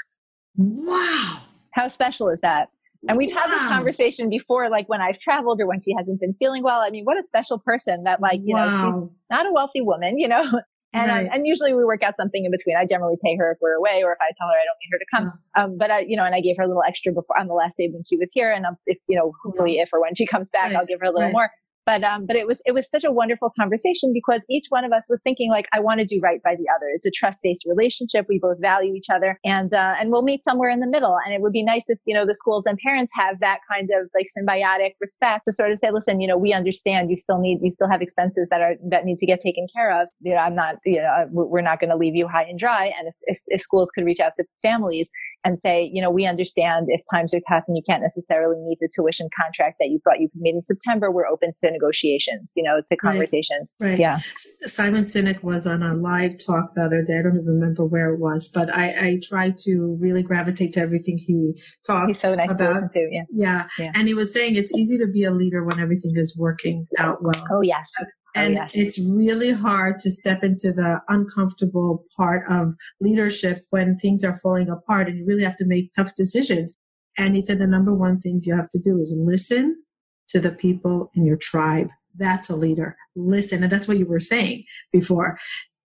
Wow, 0.56 1.38
how 1.72 1.88
special 1.88 2.28
is 2.28 2.40
that? 2.40 2.68
And 3.08 3.18
we've 3.18 3.30
wow. 3.30 3.40
had 3.40 3.50
this 3.50 3.68
conversation 3.68 4.30
before, 4.30 4.68
like 4.68 4.88
when 4.88 5.00
I've 5.00 5.18
traveled 5.18 5.60
or 5.60 5.66
when 5.66 5.80
she 5.80 5.94
hasn't 5.96 6.20
been 6.20 6.34
feeling 6.34 6.62
well. 6.62 6.80
I 6.80 6.90
mean, 6.90 7.04
what 7.04 7.18
a 7.18 7.22
special 7.22 7.58
person 7.58 8.04
that 8.04 8.20
like 8.20 8.40
you 8.44 8.54
wow. 8.54 8.66
know 8.66 8.92
she's 8.92 9.02
not 9.30 9.46
a 9.46 9.52
wealthy 9.52 9.80
woman, 9.80 10.18
you 10.18 10.28
know. 10.28 10.44
And, 10.94 11.10
right. 11.10 11.26
um, 11.26 11.32
and 11.34 11.46
usually 11.46 11.74
we 11.74 11.84
work 11.84 12.02
out 12.02 12.14
something 12.16 12.42
in 12.42 12.50
between. 12.50 12.74
I 12.74 12.86
generally 12.86 13.16
pay 13.22 13.36
her 13.36 13.52
if 13.52 13.58
we're 13.60 13.74
away 13.74 14.02
or 14.02 14.12
if 14.12 14.18
I 14.22 14.32
tell 14.38 14.48
her 14.48 14.54
I 14.54 14.64
don't 14.64 14.78
need 14.80 14.92
her 14.92 14.98
to 14.98 15.04
come. 15.14 15.40
Yeah. 15.54 15.64
Um, 15.64 15.76
but 15.76 15.90
I, 15.90 16.00
you 16.08 16.16
know, 16.16 16.24
and 16.24 16.34
I 16.34 16.40
gave 16.40 16.56
her 16.56 16.62
a 16.62 16.66
little 16.66 16.84
extra 16.88 17.12
before 17.12 17.38
on 17.38 17.48
the 17.48 17.54
last 17.54 17.76
day 17.76 17.90
when 17.92 18.02
she 18.04 18.16
was 18.16 18.30
here. 18.32 18.50
And 18.50 18.64
um, 18.64 18.78
if, 18.86 18.96
you 19.06 19.18
know, 19.18 19.32
hopefully 19.44 19.78
if 19.78 19.90
or 19.92 20.00
when 20.00 20.14
she 20.14 20.24
comes 20.26 20.48
back, 20.48 20.68
right. 20.68 20.76
I'll 20.76 20.86
give 20.86 21.00
her 21.00 21.06
a 21.06 21.10
little 21.10 21.24
right. 21.24 21.32
more 21.32 21.50
but 21.86 22.02
um, 22.02 22.26
but 22.26 22.36
it 22.36 22.46
was 22.46 22.60
it 22.66 22.72
was 22.72 22.90
such 22.90 23.04
a 23.04 23.12
wonderful 23.12 23.52
conversation 23.58 24.12
because 24.12 24.44
each 24.50 24.66
one 24.68 24.84
of 24.84 24.92
us 24.92 25.06
was 25.08 25.22
thinking 25.22 25.50
like 25.50 25.66
I 25.72 25.80
want 25.80 26.00
to 26.00 26.06
do 26.06 26.20
right 26.22 26.42
by 26.42 26.56
the 26.56 26.66
other. 26.74 26.86
It's 26.94 27.06
a 27.06 27.10
trust 27.10 27.38
based 27.42 27.64
relationship. 27.64 28.26
We 28.28 28.40
both 28.40 28.60
value 28.60 28.92
each 28.94 29.08
other, 29.08 29.38
and 29.44 29.72
uh, 29.72 29.94
and 29.98 30.10
we'll 30.10 30.22
meet 30.22 30.42
somewhere 30.42 30.68
in 30.68 30.80
the 30.80 30.86
middle. 30.86 31.16
And 31.24 31.32
it 31.32 31.40
would 31.40 31.52
be 31.52 31.62
nice 31.62 31.84
if 31.88 31.98
you 32.04 32.14
know 32.14 32.26
the 32.26 32.34
schools 32.34 32.66
and 32.66 32.76
parents 32.78 33.12
have 33.14 33.38
that 33.40 33.58
kind 33.72 33.88
of 33.90 34.10
like 34.14 34.26
symbiotic 34.36 34.94
respect 35.00 35.44
to 35.46 35.52
sort 35.52 35.70
of 35.70 35.78
say, 35.78 35.90
listen, 35.92 36.20
you 36.20 36.26
know, 36.26 36.36
we 36.36 36.52
understand 36.52 37.08
you 37.10 37.16
still 37.16 37.38
need 37.38 37.60
you 37.62 37.70
still 37.70 37.88
have 37.88 38.02
expenses 38.02 38.48
that 38.50 38.60
are 38.60 38.74
that 38.90 39.04
need 39.04 39.18
to 39.18 39.26
get 39.26 39.38
taken 39.38 39.66
care 39.72 40.00
of. 40.02 40.08
You 40.20 40.34
know, 40.34 40.40
I'm 40.40 40.56
not 40.56 40.76
you 40.84 40.98
know 40.98 41.26
we're 41.30 41.62
not 41.62 41.78
going 41.78 41.90
to 41.90 41.96
leave 41.96 42.16
you 42.16 42.26
high 42.26 42.44
and 42.44 42.58
dry. 42.58 42.86
And 42.98 43.08
if, 43.08 43.14
if, 43.22 43.38
if 43.46 43.60
schools 43.60 43.90
could 43.94 44.04
reach 44.04 44.20
out 44.20 44.32
to 44.36 44.44
families 44.62 45.10
and 45.44 45.58
say, 45.58 45.88
you 45.92 46.02
know, 46.02 46.10
we 46.10 46.26
understand 46.26 46.86
if 46.88 47.02
times 47.12 47.32
are 47.32 47.40
tough 47.48 47.64
and 47.68 47.76
you 47.76 47.82
can't 47.88 48.02
necessarily 48.02 48.58
meet 48.60 48.78
the 48.80 48.88
tuition 48.94 49.28
contract 49.40 49.76
that 49.78 49.86
you 49.86 50.00
thought 50.02 50.20
you 50.20 50.28
could 50.28 50.40
meet 50.40 50.54
in 50.54 50.64
September, 50.64 51.10
we're 51.10 51.26
open 51.26 51.52
to 51.62 51.70
negotiations, 51.70 52.52
you 52.56 52.62
know, 52.62 52.80
to 52.86 52.96
conversations. 52.96 53.72
Right. 53.80 53.90
right. 53.90 53.98
Yeah. 53.98 54.18
Simon 54.62 55.04
Sinek 55.04 55.42
was 55.42 55.66
on 55.66 55.82
a 55.82 55.94
live 55.94 56.34
talk 56.44 56.74
the 56.74 56.84
other 56.84 57.02
day. 57.02 57.18
I 57.18 57.22
don't 57.22 57.36
even 57.36 57.46
remember 57.46 57.84
where 57.84 58.12
it 58.12 58.18
was, 58.18 58.48
but 58.48 58.74
I, 58.74 58.88
I 58.88 59.20
try 59.22 59.52
to 59.56 59.96
really 60.00 60.22
gravitate 60.22 60.72
to 60.74 60.80
everything 60.80 61.18
he 61.18 61.52
talks 61.86 62.08
He's 62.08 62.20
so 62.20 62.34
nice 62.34 62.52
about. 62.52 62.72
to 62.72 62.72
listen 62.72 62.88
to. 62.88 63.08
Yeah. 63.12 63.22
yeah. 63.32 63.68
yeah. 63.78 63.92
And 63.94 64.08
he 64.08 64.14
was 64.14 64.32
saying 64.32 64.56
it's 64.56 64.74
easy 64.74 64.98
to 64.98 65.06
be 65.06 65.24
a 65.24 65.30
leader 65.30 65.64
when 65.64 65.78
everything 65.78 66.12
is 66.16 66.36
working 66.38 66.86
out 66.98 67.22
well. 67.22 67.44
Oh, 67.52 67.60
yes. 67.62 67.92
Uh, 68.00 68.04
Oh, 68.36 68.40
and 68.40 68.58
oh, 68.58 68.62
yes. 68.62 68.72
it's 68.74 68.98
really 69.00 69.52
hard 69.52 69.98
to 70.00 70.10
step 70.10 70.44
into 70.44 70.72
the 70.72 71.00
uncomfortable 71.08 72.04
part 72.16 72.44
of 72.50 72.74
leadership 73.00 73.64
when 73.70 73.96
things 73.96 74.24
are 74.24 74.36
falling 74.36 74.68
apart 74.68 75.08
and 75.08 75.18
you 75.18 75.26
really 75.26 75.44
have 75.44 75.56
to 75.56 75.66
make 75.66 75.92
tough 75.94 76.14
decisions. 76.14 76.76
And 77.18 77.34
he 77.34 77.40
said 77.40 77.58
the 77.58 77.66
number 77.66 77.94
one 77.94 78.18
thing 78.18 78.40
you 78.42 78.54
have 78.54 78.68
to 78.70 78.78
do 78.78 78.98
is 78.98 79.16
listen 79.18 79.82
to 80.28 80.40
the 80.40 80.52
people 80.52 81.10
in 81.14 81.24
your 81.24 81.36
tribe. 81.36 81.88
That's 82.14 82.50
a 82.50 82.56
leader. 82.56 82.96
Listen. 83.14 83.62
And 83.62 83.72
that's 83.72 83.88
what 83.88 83.98
you 83.98 84.06
were 84.06 84.20
saying 84.20 84.64
before. 84.92 85.38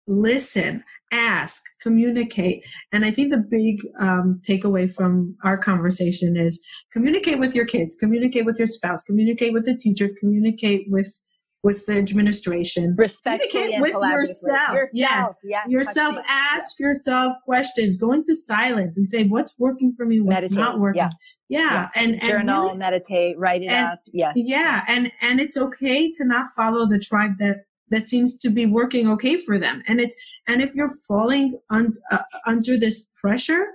Listen, 0.08 0.84
ask, 1.12 1.64
communicate. 1.82 2.64
And 2.92 3.06
I 3.06 3.12
think 3.12 3.32
the 3.32 3.38
big 3.38 3.82
um, 4.00 4.40
takeaway 4.48 4.94
from 4.94 5.36
our 5.44 5.58
conversation 5.58 6.38
is 6.38 6.66
communicate 6.92 7.40
with 7.40 7.56
your 7.56 7.66
kids, 7.66 7.96
communicate 7.96 8.46
with 8.46 8.60
your 8.60 8.68
spouse, 8.68 9.04
communicate 9.04 9.54
with 9.54 9.66
the 9.66 9.76
teachers, 9.76 10.14
communicate 10.14 10.86
with 10.90 11.20
with 11.66 11.84
the 11.88 11.98
administration. 11.98 12.94
Respectfully 12.96 13.80
with 13.80 13.92
yourself. 13.92 14.74
yourself. 14.76 14.88
Yes. 14.94 15.36
yes. 15.44 15.66
Yourself. 15.68 16.16
Ask 16.30 16.80
yourself 16.80 17.34
questions. 17.44 17.98
Go 17.98 18.12
into 18.14 18.36
silence 18.36 19.00
and 19.00 19.10
say, 19.10 19.24
what's 19.24 19.58
working 19.58 19.92
for 19.92 20.06
me? 20.06 20.22
What's 20.22 20.42
meditate. 20.42 20.60
not 20.60 20.80
working? 20.80 21.00
Yeah. 21.00 21.10
Yeah. 21.50 21.82
Yes. 21.82 21.92
And, 21.96 22.14
and, 22.14 22.22
journal, 22.22 22.66
really, 22.66 22.78
meditate, 22.78 23.40
write 23.40 23.64
it 23.64 23.72
and, 23.72 23.94
up. 23.94 24.00
Yes. 24.14 24.34
Yeah. 24.36 24.84
And, 24.88 25.12
and 25.24 25.40
it's 25.40 25.58
okay 25.58 26.12
to 26.12 26.24
not 26.24 26.46
follow 26.56 26.88
the 26.88 27.00
tribe 27.00 27.40
that, 27.40 27.62
that 27.90 28.10
seems 28.10 28.38
to 28.38 28.52
be 28.52 28.68
working 28.68 29.10
okay 29.14 29.40
for 29.40 29.58
them. 29.58 29.82
And 29.88 30.00
it's, 30.00 30.40
and 30.48 30.62
if 30.62 30.76
you're 30.76 30.94
falling 31.08 31.60
un, 31.72 31.94
uh, 32.12 32.20
under 32.46 32.78
this 32.78 33.12
pressure, 33.20 33.66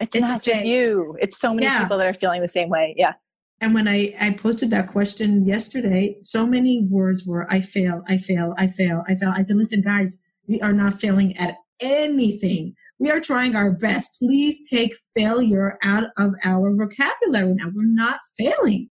it's, 0.00 0.14
it's 0.14 0.28
not 0.28 0.46
okay. 0.46 0.52
just 0.52 0.66
you. 0.66 1.16
It's 1.18 1.38
so 1.38 1.54
many 1.54 1.64
yeah. 1.64 1.82
people 1.82 1.96
that 1.96 2.06
are 2.06 2.12
feeling 2.12 2.42
the 2.42 2.48
same 2.48 2.68
way. 2.68 2.94
Yeah. 2.98 3.14
And 3.60 3.74
when 3.74 3.88
I, 3.88 4.14
I 4.20 4.30
posted 4.30 4.70
that 4.70 4.86
question 4.86 5.44
yesterday, 5.44 6.16
so 6.22 6.46
many 6.46 6.86
words 6.88 7.26
were, 7.26 7.50
I 7.50 7.60
fail, 7.60 8.04
I 8.06 8.16
fail, 8.16 8.54
I 8.56 8.68
fail, 8.68 9.02
I 9.08 9.14
fail. 9.14 9.32
I 9.34 9.42
said, 9.42 9.56
listen, 9.56 9.82
guys, 9.82 10.22
we 10.46 10.60
are 10.60 10.72
not 10.72 10.94
failing 10.94 11.36
at 11.36 11.56
anything. 11.80 12.74
We 12.98 13.10
are 13.10 13.20
trying 13.20 13.56
our 13.56 13.72
best. 13.72 14.16
Please 14.20 14.68
take 14.68 14.94
failure 15.14 15.78
out 15.82 16.04
of 16.16 16.34
our 16.44 16.74
vocabulary 16.74 17.54
now. 17.54 17.66
We're 17.74 17.86
not 17.86 18.20
failing. 18.36 18.90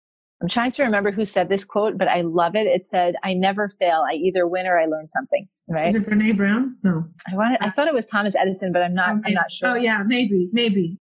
I'm 0.43 0.49
trying 0.49 0.71
to 0.71 0.85
remember 0.85 1.11
who 1.11 1.27
said 1.27 1.51
this 1.51 1.67
quote, 1.67 1.99
but 1.99 2.09
I 2.09 2.23
love 2.23 2.55
it. 2.55 2.67
It 2.67 2.87
said, 2.87 3.15
I 3.23 3.35
never 3.35 3.69
fail. 3.69 4.05
I 4.11 4.15
either 4.15 4.47
win 4.47 4.67
or 4.67 4.79
I 4.79 4.87
learn 4.87 5.09
something. 5.11 5.47
Right. 5.69 5.87
Is 5.87 5.97
it 5.97 6.05
Brene 6.05 6.37
Brown? 6.37 6.77
No. 6.83 7.05
I 7.31 7.37
wanted, 7.37 7.59
I 7.61 7.69
thought 7.69 7.89
it 7.89 7.95
was 7.95 8.07
Thomas 8.07 8.35
Edison, 8.35 8.73
but 8.73 8.83
I'm 8.83 8.95
not, 8.95 9.09
oh, 9.09 9.21
I'm 9.25 9.35
not 9.35 9.53
sure. 9.53 9.69
Oh 9.69 9.75
yeah, 9.75 10.03
maybe, 10.07 10.49
maybe. 10.53 10.99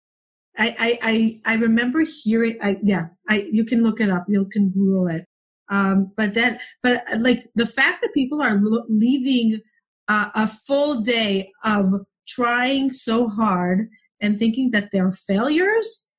I, 0.59 0.99
I, 1.01 1.53
I, 1.53 1.55
remember 1.55 2.03
hearing, 2.03 2.57
I, 2.61 2.77
yeah, 2.83 3.07
I, 3.29 3.47
you 3.49 3.63
can 3.63 3.81
look 3.81 4.01
it 4.01 4.09
up. 4.09 4.25
You 4.27 4.45
can 4.51 4.71
Google 4.71 5.07
it. 5.07 5.25
Um, 5.69 6.11
but 6.17 6.33
that, 6.33 6.59
but 6.83 7.03
like 7.19 7.43
the 7.55 7.65
fact 7.65 8.01
that 8.01 8.13
people 8.13 8.41
are 8.41 8.57
lo- 8.59 8.85
leaving 8.89 9.61
uh, 10.09 10.29
a 10.35 10.47
full 10.47 11.01
day 11.01 11.51
of 11.63 11.85
trying 12.27 12.91
so 12.91 13.29
hard 13.29 13.87
and 14.19 14.37
thinking 14.37 14.71
that 14.71 14.89
they're 14.91 15.13
failures 15.13 16.09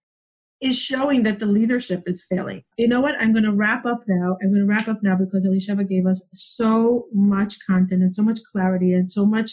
is 0.63 0.79
showing 0.79 1.23
that 1.25 1.39
the 1.39 1.47
leadership 1.47 2.03
is 2.07 2.25
failing. 2.29 2.63
You 2.79 2.89
know 2.89 3.01
what? 3.01 3.21
I'm 3.21 3.33
going 3.33 3.45
to 3.45 3.53
wrap 3.53 3.85
up 3.85 4.05
now. 4.07 4.37
I'm 4.43 4.53
going 4.53 4.61
to 4.61 4.67
wrap 4.67 4.89
up 4.89 5.03
now 5.03 5.17
because 5.17 5.47
Elisheva 5.47 5.89
gave 5.89 6.07
us 6.07 6.29
so 6.33 7.07
much 7.13 7.57
content 7.67 8.03
and 8.03 8.15
so 8.15 8.23
much 8.23 8.41
clarity 8.53 8.93
and 8.93 9.11
so 9.11 9.27
much 9.27 9.53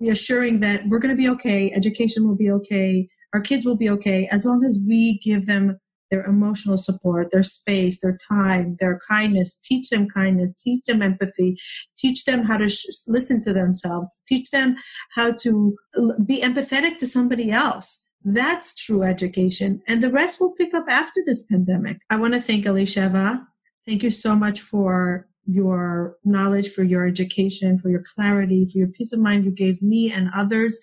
reassuring 0.00 0.60
that 0.60 0.86
we're 0.88 0.98
going 0.98 1.14
to 1.14 1.20
be 1.20 1.28
okay. 1.28 1.72
Education 1.72 2.26
will 2.26 2.36
be 2.36 2.50
okay 2.50 3.08
our 3.34 3.40
kids 3.40 3.64
will 3.64 3.76
be 3.76 3.90
okay 3.90 4.26
as 4.30 4.44
long 4.44 4.64
as 4.64 4.80
we 4.86 5.18
give 5.18 5.46
them 5.46 5.78
their 6.10 6.24
emotional 6.24 6.78
support, 6.78 7.30
their 7.30 7.42
space, 7.42 8.00
their 8.00 8.16
time, 8.28 8.76
their 8.80 8.98
kindness, 9.08 9.56
teach 9.56 9.90
them 9.90 10.08
kindness, 10.08 10.54
teach 10.54 10.84
them 10.84 11.02
empathy, 11.02 11.56
teach 11.96 12.24
them 12.24 12.44
how 12.44 12.56
to 12.56 12.68
sh- 12.68 12.86
listen 13.06 13.42
to 13.44 13.52
themselves, 13.52 14.22
teach 14.26 14.50
them 14.50 14.76
how 15.14 15.32
to 15.32 15.76
be 16.24 16.40
empathetic 16.40 16.96
to 16.98 17.06
somebody 17.06 17.50
else. 17.50 18.06
That's 18.24 18.74
true 18.74 19.02
education. 19.02 19.82
And 19.86 20.02
the 20.02 20.10
rest 20.10 20.40
will 20.40 20.52
pick 20.52 20.74
up 20.74 20.86
after 20.88 21.20
this 21.24 21.44
pandemic. 21.44 22.00
I 22.10 22.16
want 22.16 22.34
to 22.34 22.40
thank 22.40 22.64
Elisheva. 22.64 23.46
Thank 23.86 24.02
you 24.02 24.10
so 24.10 24.34
much 24.34 24.60
for 24.60 25.28
your 25.48 26.16
knowledge, 26.24 26.68
for 26.70 26.82
your 26.82 27.06
education, 27.06 27.78
for 27.78 27.88
your 27.88 28.04
clarity, 28.14 28.66
for 28.70 28.78
your 28.78 28.88
peace 28.88 29.12
of 29.12 29.18
mind 29.18 29.44
you 29.44 29.50
gave 29.50 29.80
me 29.80 30.12
and 30.12 30.28
others 30.36 30.78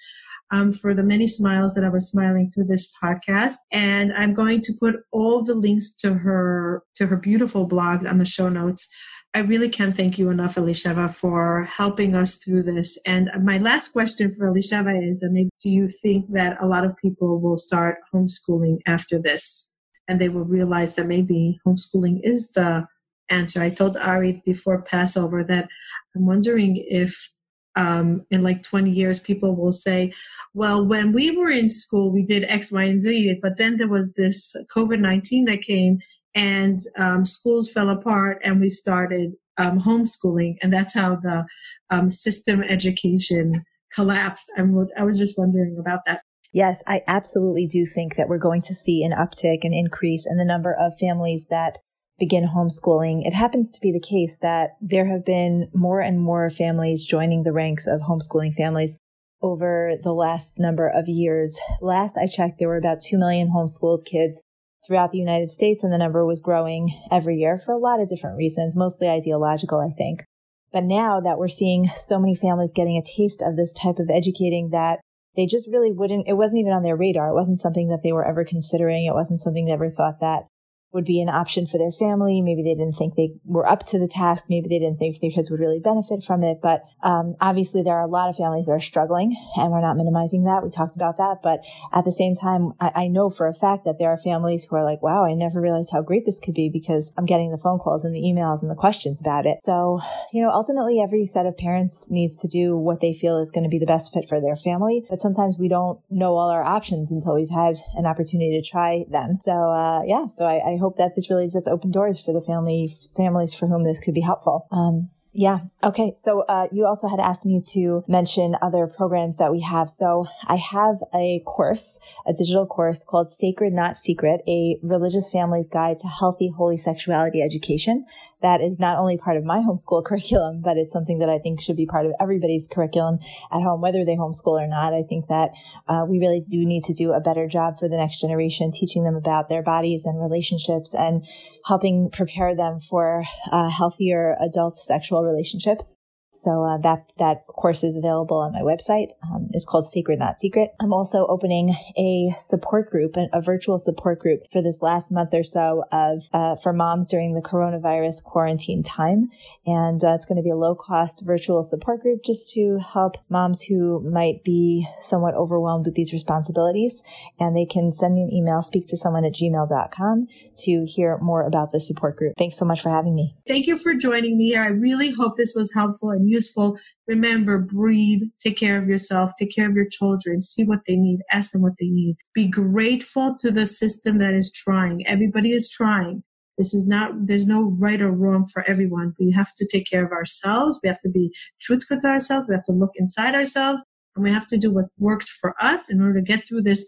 um, 0.51 0.71
for 0.71 0.93
the 0.93 1.03
many 1.03 1.27
smiles 1.27 1.75
that 1.75 1.83
I 1.83 1.89
was 1.89 2.09
smiling 2.09 2.49
through 2.49 2.65
this 2.65 2.91
podcast. 3.01 3.55
And 3.71 4.11
I'm 4.13 4.33
going 4.33 4.61
to 4.61 4.73
put 4.79 4.95
all 5.11 5.43
the 5.43 5.53
links 5.53 5.93
to 5.97 6.15
her 6.15 6.83
to 6.95 7.07
her 7.07 7.17
beautiful 7.17 7.65
blog 7.65 8.05
on 8.05 8.17
the 8.17 8.25
show 8.25 8.49
notes. 8.49 8.93
I 9.35 9.39
really 9.39 9.69
can't 9.69 9.95
thank 9.95 10.17
you 10.17 10.29
enough, 10.29 10.55
Elisheva, 10.55 11.13
for 11.13 11.65
helping 11.65 12.15
us 12.15 12.35
through 12.35 12.63
this. 12.63 12.97
And 13.05 13.29
my 13.43 13.57
last 13.57 13.89
question 13.89 14.31
for 14.31 14.49
Elisheva 14.49 15.07
is, 15.07 15.23
uh, 15.23 15.31
maybe 15.31 15.49
do 15.61 15.69
you 15.69 15.87
think 15.87 16.31
that 16.31 16.57
a 16.61 16.65
lot 16.65 16.85
of 16.85 16.95
people 16.97 17.41
will 17.41 17.57
start 17.57 17.97
homeschooling 18.13 18.77
after 18.87 19.21
this? 19.21 19.73
And 20.07 20.21
they 20.21 20.29
will 20.29 20.45
realize 20.45 20.95
that 20.95 21.07
maybe 21.07 21.59
homeschooling 21.67 22.19
is 22.23 22.51
the 22.51 22.87
answer. 23.29 23.61
I 23.61 23.69
told 23.69 23.97
Ari 23.97 24.41
before 24.45 24.81
Passover 24.81 25.43
that 25.43 25.69
I'm 26.15 26.25
wondering 26.25 26.83
if 26.87 27.31
um, 27.75 28.25
in 28.31 28.41
like 28.41 28.63
20 28.63 28.89
years, 28.89 29.19
people 29.19 29.55
will 29.55 29.71
say, 29.71 30.13
well, 30.53 30.85
when 30.85 31.11
we 31.11 31.35
were 31.35 31.49
in 31.49 31.67
school, 31.67 32.11
we 32.11 32.23
did 32.23 32.45
X, 32.45 32.71
Y, 32.71 32.83
and 32.83 33.03
Z, 33.03 33.39
but 33.41 33.57
then 33.57 33.77
there 33.77 33.87
was 33.87 34.13
this 34.13 34.55
COVID 34.75 34.99
19 34.99 35.45
that 35.45 35.61
came 35.61 35.99
and 36.33 36.79
um, 36.97 37.25
schools 37.25 37.71
fell 37.71 37.89
apart 37.89 38.41
and 38.43 38.59
we 38.59 38.69
started 38.69 39.33
um, 39.57 39.79
homeschooling. 39.79 40.55
And 40.61 40.71
that's 40.71 40.93
how 40.93 41.15
the 41.15 41.45
um, 41.89 42.11
system 42.11 42.61
education 42.61 43.63
collapsed. 43.93 44.51
I 44.57 45.03
was 45.03 45.17
just 45.17 45.37
wondering 45.37 45.77
about 45.79 46.01
that. 46.05 46.21
Yes, 46.51 46.81
I 46.87 47.01
absolutely 47.07 47.67
do 47.67 47.85
think 47.85 48.15
that 48.15 48.29
we're 48.29 48.37
going 48.37 48.61
to 48.63 48.75
see 48.75 49.03
an 49.03 49.11
uptick, 49.11 49.59
an 49.63 49.73
increase 49.73 50.25
in 50.25 50.37
the 50.37 50.45
number 50.45 50.73
of 50.73 50.97
families 50.97 51.47
that 51.49 51.79
begin 52.17 52.47
homeschooling, 52.47 53.25
it 53.25 53.33
happens 53.33 53.71
to 53.71 53.81
be 53.81 53.91
the 53.91 53.99
case 53.99 54.37
that 54.41 54.77
there 54.81 55.05
have 55.05 55.25
been 55.25 55.69
more 55.73 55.99
and 55.99 56.21
more 56.21 56.49
families 56.49 57.05
joining 57.05 57.43
the 57.43 57.51
ranks 57.51 57.87
of 57.87 57.99
homeschooling 57.99 58.53
families 58.53 58.97
over 59.41 59.95
the 60.01 60.13
last 60.13 60.57
number 60.57 60.87
of 60.87 61.07
years. 61.07 61.59
Last 61.81 62.17
I 62.17 62.25
checked, 62.25 62.57
there 62.57 62.69
were 62.69 62.77
about 62.77 63.01
2 63.01 63.17
million 63.17 63.49
homeschooled 63.49 64.05
kids 64.05 64.41
throughout 64.87 65.11
the 65.11 65.17
United 65.17 65.51
States, 65.51 65.83
and 65.83 65.91
the 65.91 65.97
number 65.97 66.25
was 66.25 66.39
growing 66.39 66.89
every 67.11 67.37
year 67.37 67.57
for 67.57 67.73
a 67.73 67.77
lot 67.77 67.99
of 67.99 68.07
different 68.07 68.37
reasons, 68.37 68.75
mostly 68.75 69.09
ideological, 69.09 69.79
I 69.79 69.91
think. 69.91 70.23
But 70.71 70.83
now 70.83 71.19
that 71.19 71.37
we're 71.37 71.47
seeing 71.47 71.87
so 71.87 72.19
many 72.19 72.35
families 72.35 72.71
getting 72.73 72.97
a 72.97 73.17
taste 73.17 73.41
of 73.41 73.55
this 73.55 73.73
type 73.73 73.99
of 73.99 74.09
educating 74.09 74.69
that 74.69 74.99
they 75.35 75.47
just 75.47 75.69
really 75.69 75.91
wouldn't, 75.91 76.27
it 76.27 76.33
wasn't 76.33 76.59
even 76.59 76.71
on 76.71 76.83
their 76.83 76.95
radar. 76.95 77.29
It 77.29 77.35
wasn't 77.35 77.59
something 77.59 77.89
that 77.89 78.03
they 78.03 78.13
were 78.13 78.25
ever 78.25 78.45
considering. 78.45 79.05
It 79.05 79.13
wasn't 79.13 79.41
something 79.41 79.65
they 79.65 79.73
ever 79.73 79.91
thought 79.91 80.21
that 80.21 80.47
would 80.95 81.05
be 81.05 81.21
an 81.21 81.29
option 81.29 81.67
for 81.67 81.77
their 81.77 81.91
family. 81.91 82.41
Maybe 82.41 82.63
they 82.63 82.73
didn't 82.73 82.95
think 82.95 83.15
they 83.15 83.33
were 83.43 83.69
up 83.69 83.85
to 83.87 83.99
the 83.99 84.07
task. 84.07 84.45
Maybe 84.49 84.69
they 84.69 84.79
didn't 84.79 84.97
think 84.97 85.19
their 85.19 85.29
kids 85.29 85.51
would 85.51 85.59
really 85.59 85.79
benefit 85.79 86.23
from 86.23 86.43
it. 86.43 86.59
But 86.63 86.83
um, 87.03 87.35
obviously, 87.39 87.83
there 87.83 87.97
are 87.97 88.05
a 88.05 88.09
lot 88.09 88.29
of 88.29 88.37
families 88.37 88.65
that 88.65 88.71
are 88.71 88.79
struggling, 88.79 89.35
and 89.57 89.71
we're 89.71 89.81
not 89.81 89.97
minimizing 89.97 90.45
that. 90.45 90.63
We 90.63 90.71
talked 90.71 90.95
about 90.95 91.17
that. 91.17 91.43
But 91.43 91.65
at 91.93 92.05
the 92.05 92.11
same 92.11 92.33
time, 92.33 92.73
I, 92.79 92.91
I 92.95 93.07
know 93.07 93.29
for 93.29 93.47
a 93.47 93.53
fact 93.53 93.85
that 93.85 93.99
there 93.99 94.09
are 94.09 94.17
families 94.17 94.65
who 94.65 94.77
are 94.77 94.85
like, 94.85 95.03
wow, 95.03 95.25
I 95.25 95.33
never 95.33 95.61
realized 95.61 95.89
how 95.91 96.01
great 96.01 96.25
this 96.25 96.39
could 96.39 96.55
be 96.55 96.69
because 96.69 97.11
I'm 97.17 97.25
getting 97.25 97.51
the 97.51 97.57
phone 97.57 97.77
calls 97.77 98.05
and 98.05 98.15
the 98.15 98.21
emails 98.21 98.61
and 98.61 98.71
the 98.71 98.75
questions 98.75 99.19
about 99.19 99.45
it. 99.45 99.57
So, 99.63 99.99
you 100.31 100.41
know, 100.41 100.49
ultimately, 100.49 101.01
every 101.01 101.25
set 101.25 101.45
of 101.45 101.57
parents 101.57 102.09
needs 102.09 102.39
to 102.39 102.47
do 102.47 102.77
what 102.77 103.01
they 103.01 103.13
feel 103.13 103.39
is 103.39 103.51
going 103.51 103.65
to 103.65 103.69
be 103.69 103.79
the 103.79 103.85
best 103.85 104.13
fit 104.13 104.29
for 104.29 104.39
their 104.39 104.55
family. 104.55 105.05
But 105.09 105.21
sometimes 105.21 105.57
we 105.59 105.67
don't 105.67 105.99
know 106.09 106.35
all 106.35 106.49
our 106.49 106.63
options 106.63 107.11
until 107.11 107.35
we've 107.35 107.49
had 107.49 107.75
an 107.95 108.05
opportunity 108.05 108.61
to 108.61 108.67
try 108.67 109.03
them. 109.09 109.39
So, 109.43 109.51
uh, 109.51 110.01
yeah, 110.05 110.27
so 110.37 110.45
I, 110.45 110.73
I 110.73 110.77
hope 110.77 110.84
that 110.97 111.15
this 111.15 111.29
really 111.29 111.47
just 111.47 111.67
opened 111.67 111.93
doors 111.93 112.19
for 112.19 112.33
the 112.33 112.41
family 112.41 112.95
families 113.15 113.53
for 113.53 113.67
whom 113.67 113.83
this 113.83 113.99
could 113.99 114.13
be 114.13 114.21
helpful. 114.21 114.67
Um, 114.71 115.09
yeah. 115.37 115.59
Okay. 115.83 116.13
So 116.15 116.41
uh, 116.41 116.67
you 116.71 116.85
also 116.85 117.09
had 117.09 117.19
asked 117.19 117.45
me 117.45 117.61
to 117.73 118.05
mention 118.07 118.55
other 118.61 118.87
programs 118.87 119.35
that 119.35 119.51
we 119.51 119.59
have. 119.59 119.89
So 119.89 120.25
I 120.47 120.55
have 120.55 121.03
a 121.13 121.41
course, 121.45 121.99
a 122.25 122.31
digital 122.31 122.65
course 122.65 123.03
called 123.03 123.29
Sacred 123.29 123.73
Not 123.73 123.97
Secret, 123.97 124.41
a 124.47 124.79
religious 124.81 125.29
family's 125.29 125.67
guide 125.67 125.99
to 125.99 126.07
healthy, 126.07 126.49
holy 126.55 126.77
sexuality 126.77 127.41
education. 127.41 128.05
That 128.45 128.61
is 128.61 128.77
not 128.77 128.99
only 128.99 129.17
part 129.17 129.37
of 129.37 129.43
my 129.43 129.57
homeschool 129.57 130.05
curriculum, 130.09 130.61
but 130.61 130.77
it's 130.77 130.93
something 130.93 131.17
that 131.17 131.29
I 131.29 131.39
think 131.39 131.61
should 131.61 131.75
be 131.75 131.87
part 131.87 132.05
of 132.05 132.11
everybody's 132.21 132.67
curriculum 132.67 133.17
at 133.51 133.63
home, 133.63 133.81
whether 133.81 134.05
they 134.05 134.15
homeschool 134.15 134.61
or 134.61 134.67
not. 134.67 134.93
I 134.93 135.01
think 135.01 135.29
that 135.29 135.49
uh, 135.87 136.05
we 136.07 136.19
really 136.19 136.41
do 136.41 136.63
need 136.63 136.83
to 136.83 136.93
do 136.93 137.11
a 137.11 137.19
better 137.19 137.47
job 137.47 137.79
for 137.79 137.89
the 137.89 137.97
next 137.97 138.21
generation, 138.21 138.71
teaching 138.71 139.03
them 139.03 139.15
about 139.15 139.49
their 139.49 139.63
bodies 139.63 140.05
and 140.05 140.21
relationships 140.21 140.93
and 140.93 141.25
helping 141.65 142.11
prepare 142.11 142.55
them 142.55 142.79
for 142.79 143.23
uh, 143.51 143.67
healthier 143.67 144.35
adult 144.39 144.77
sexual 144.77 145.23
relationships. 145.23 145.95
So 146.41 146.63
uh, 146.63 146.77
that 146.79 147.11
that 147.17 147.47
course 147.47 147.83
is 147.83 147.95
available 147.95 148.37
on 148.37 148.53
my 148.53 148.61
website. 148.61 149.09
Um, 149.23 149.49
it's 149.53 149.65
called 149.65 149.91
Sacred 149.91 150.19
Not 150.19 150.39
Secret. 150.39 150.71
I'm 150.79 150.93
also 150.93 151.25
opening 151.27 151.69
a 151.97 152.35
support 152.39 152.89
group, 152.89 153.15
a, 153.17 153.27
a 153.33 153.41
virtual 153.41 153.79
support 153.79 154.19
group 154.19 154.51
for 154.51 154.61
this 154.61 154.81
last 154.81 155.11
month 155.11 155.33
or 155.33 155.43
so 155.43 155.83
of 155.91 156.23
uh, 156.33 156.55
for 156.57 156.73
moms 156.73 157.07
during 157.07 157.33
the 157.33 157.41
coronavirus 157.41 158.23
quarantine 158.23 158.83
time, 158.83 159.29
and 159.65 160.03
uh, 160.03 160.13
it's 160.13 160.25
going 160.25 160.37
to 160.37 160.43
be 160.43 160.49
a 160.49 160.55
low 160.55 160.75
cost 160.75 161.23
virtual 161.25 161.63
support 161.63 162.01
group 162.01 162.23
just 162.23 162.51
to 162.53 162.79
help 162.79 163.17
moms 163.29 163.61
who 163.61 164.01
might 164.09 164.43
be 164.43 164.87
somewhat 165.03 165.35
overwhelmed 165.35 165.85
with 165.85 165.95
these 165.95 166.13
responsibilities. 166.13 167.03
And 167.39 167.55
they 167.55 167.65
can 167.65 167.91
send 167.91 168.15
me 168.15 168.23
an 168.23 168.33
email, 168.33 168.61
speak 168.61 168.87
to 168.87 168.97
someone 168.97 169.25
at 169.25 169.33
gmail.com 169.33 170.27
to 170.63 170.85
hear 170.85 171.17
more 171.19 171.45
about 171.45 171.71
the 171.71 171.79
support 171.79 172.17
group. 172.17 172.33
Thanks 172.37 172.57
so 172.57 172.65
much 172.65 172.81
for 172.81 172.89
having 172.89 173.15
me. 173.15 173.35
Thank 173.47 173.67
you 173.67 173.77
for 173.77 173.93
joining 173.93 174.37
me. 174.37 174.55
I 174.55 174.67
really 174.67 175.11
hope 175.11 175.37
this 175.37 175.53
was 175.55 175.73
helpful 175.73 176.11
useful. 176.27 176.77
Remember, 177.07 177.57
breathe, 177.57 178.21
take 178.39 178.57
care 178.57 178.77
of 178.77 178.87
yourself, 178.87 179.31
take 179.37 179.53
care 179.55 179.69
of 179.69 179.75
your 179.75 179.87
children, 179.89 180.41
see 180.41 180.63
what 180.63 180.81
they 180.87 180.95
need, 180.95 181.19
ask 181.31 181.51
them 181.51 181.61
what 181.61 181.77
they 181.79 181.87
need. 181.87 182.17
Be 182.33 182.47
grateful 182.47 183.35
to 183.39 183.51
the 183.51 183.65
system 183.65 184.17
that 184.19 184.33
is 184.33 184.51
trying. 184.51 185.05
Everybody 185.07 185.51
is 185.51 185.69
trying. 185.69 186.23
This 186.57 186.73
is 186.73 186.87
not, 186.87 187.27
there's 187.27 187.47
no 187.47 187.75
right 187.77 188.01
or 188.01 188.11
wrong 188.11 188.45
for 188.45 188.63
everyone. 188.67 189.13
We 189.19 189.31
have 189.31 189.53
to 189.55 189.67
take 189.69 189.89
care 189.89 190.05
of 190.05 190.11
ourselves. 190.11 190.79
We 190.81 190.87
have 190.87 191.01
to 191.01 191.09
be 191.09 191.35
truthful 191.59 191.99
to 191.99 192.07
ourselves. 192.07 192.47
We 192.47 192.55
have 192.55 192.65
to 192.65 192.71
look 192.71 192.91
inside 192.95 193.35
ourselves 193.35 193.83
and 194.15 194.23
we 194.23 194.31
have 194.31 194.47
to 194.47 194.57
do 194.57 194.73
what 194.73 194.85
works 194.97 195.29
for 195.29 195.55
us 195.59 195.91
in 195.91 196.01
order 196.01 196.15
to 196.15 196.21
get 196.21 196.43
through 196.43 196.61
this 196.61 196.85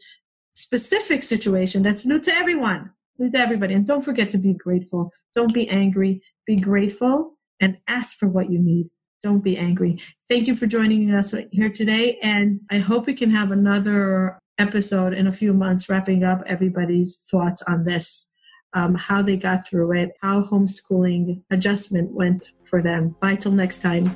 specific 0.56 1.22
situation 1.22 1.84
that's 1.84 2.06
new 2.06 2.20
to 2.20 2.34
everyone, 2.34 2.92
new 3.20 3.30
to 3.30 3.38
everybody. 3.38 3.74
And 3.74 3.86
don't 3.86 4.04
forget 4.04 4.32
to 4.32 4.38
be 4.38 4.54
grateful. 4.54 5.12
Don't 5.36 5.54
be 5.54 5.68
angry. 5.68 6.22
Be 6.46 6.56
grateful 6.56 7.38
and 7.60 7.78
ask 7.88 8.18
for 8.18 8.28
what 8.30 8.50
you 8.50 8.60
need. 8.60 8.90
Don't 9.28 9.44
be 9.44 9.58
angry. 9.58 10.00
Thank 10.30 10.48
you 10.48 10.56
for 10.56 10.68
joining 10.68 11.14
us 11.14 11.36
here 11.52 11.70
today. 11.70 12.18
And 12.24 12.62
I 12.72 12.78
hope 12.78 13.08
we 13.08 13.14
can 13.14 13.30
have 13.32 13.52
another 13.52 14.40
episode 14.58 15.12
in 15.12 15.28
a 15.28 15.34
few 15.34 15.54
months 15.54 15.90
wrapping 15.90 16.24
up 16.24 16.44
everybody's 16.46 17.18
thoughts 17.30 17.62
on 17.64 17.84
this. 17.84 18.34
Um, 18.72 18.96
how 18.96 19.22
they 19.22 19.36
got 19.36 19.68
through 19.68 19.92
it, 20.00 20.14
how 20.22 20.44
homeschooling 20.44 21.44
adjustment 21.52 22.14
went 22.14 22.54
for 22.64 22.82
them. 22.82 23.18
Bye 23.20 23.36
till 23.36 23.52
next 23.52 23.80
time. 23.80 24.16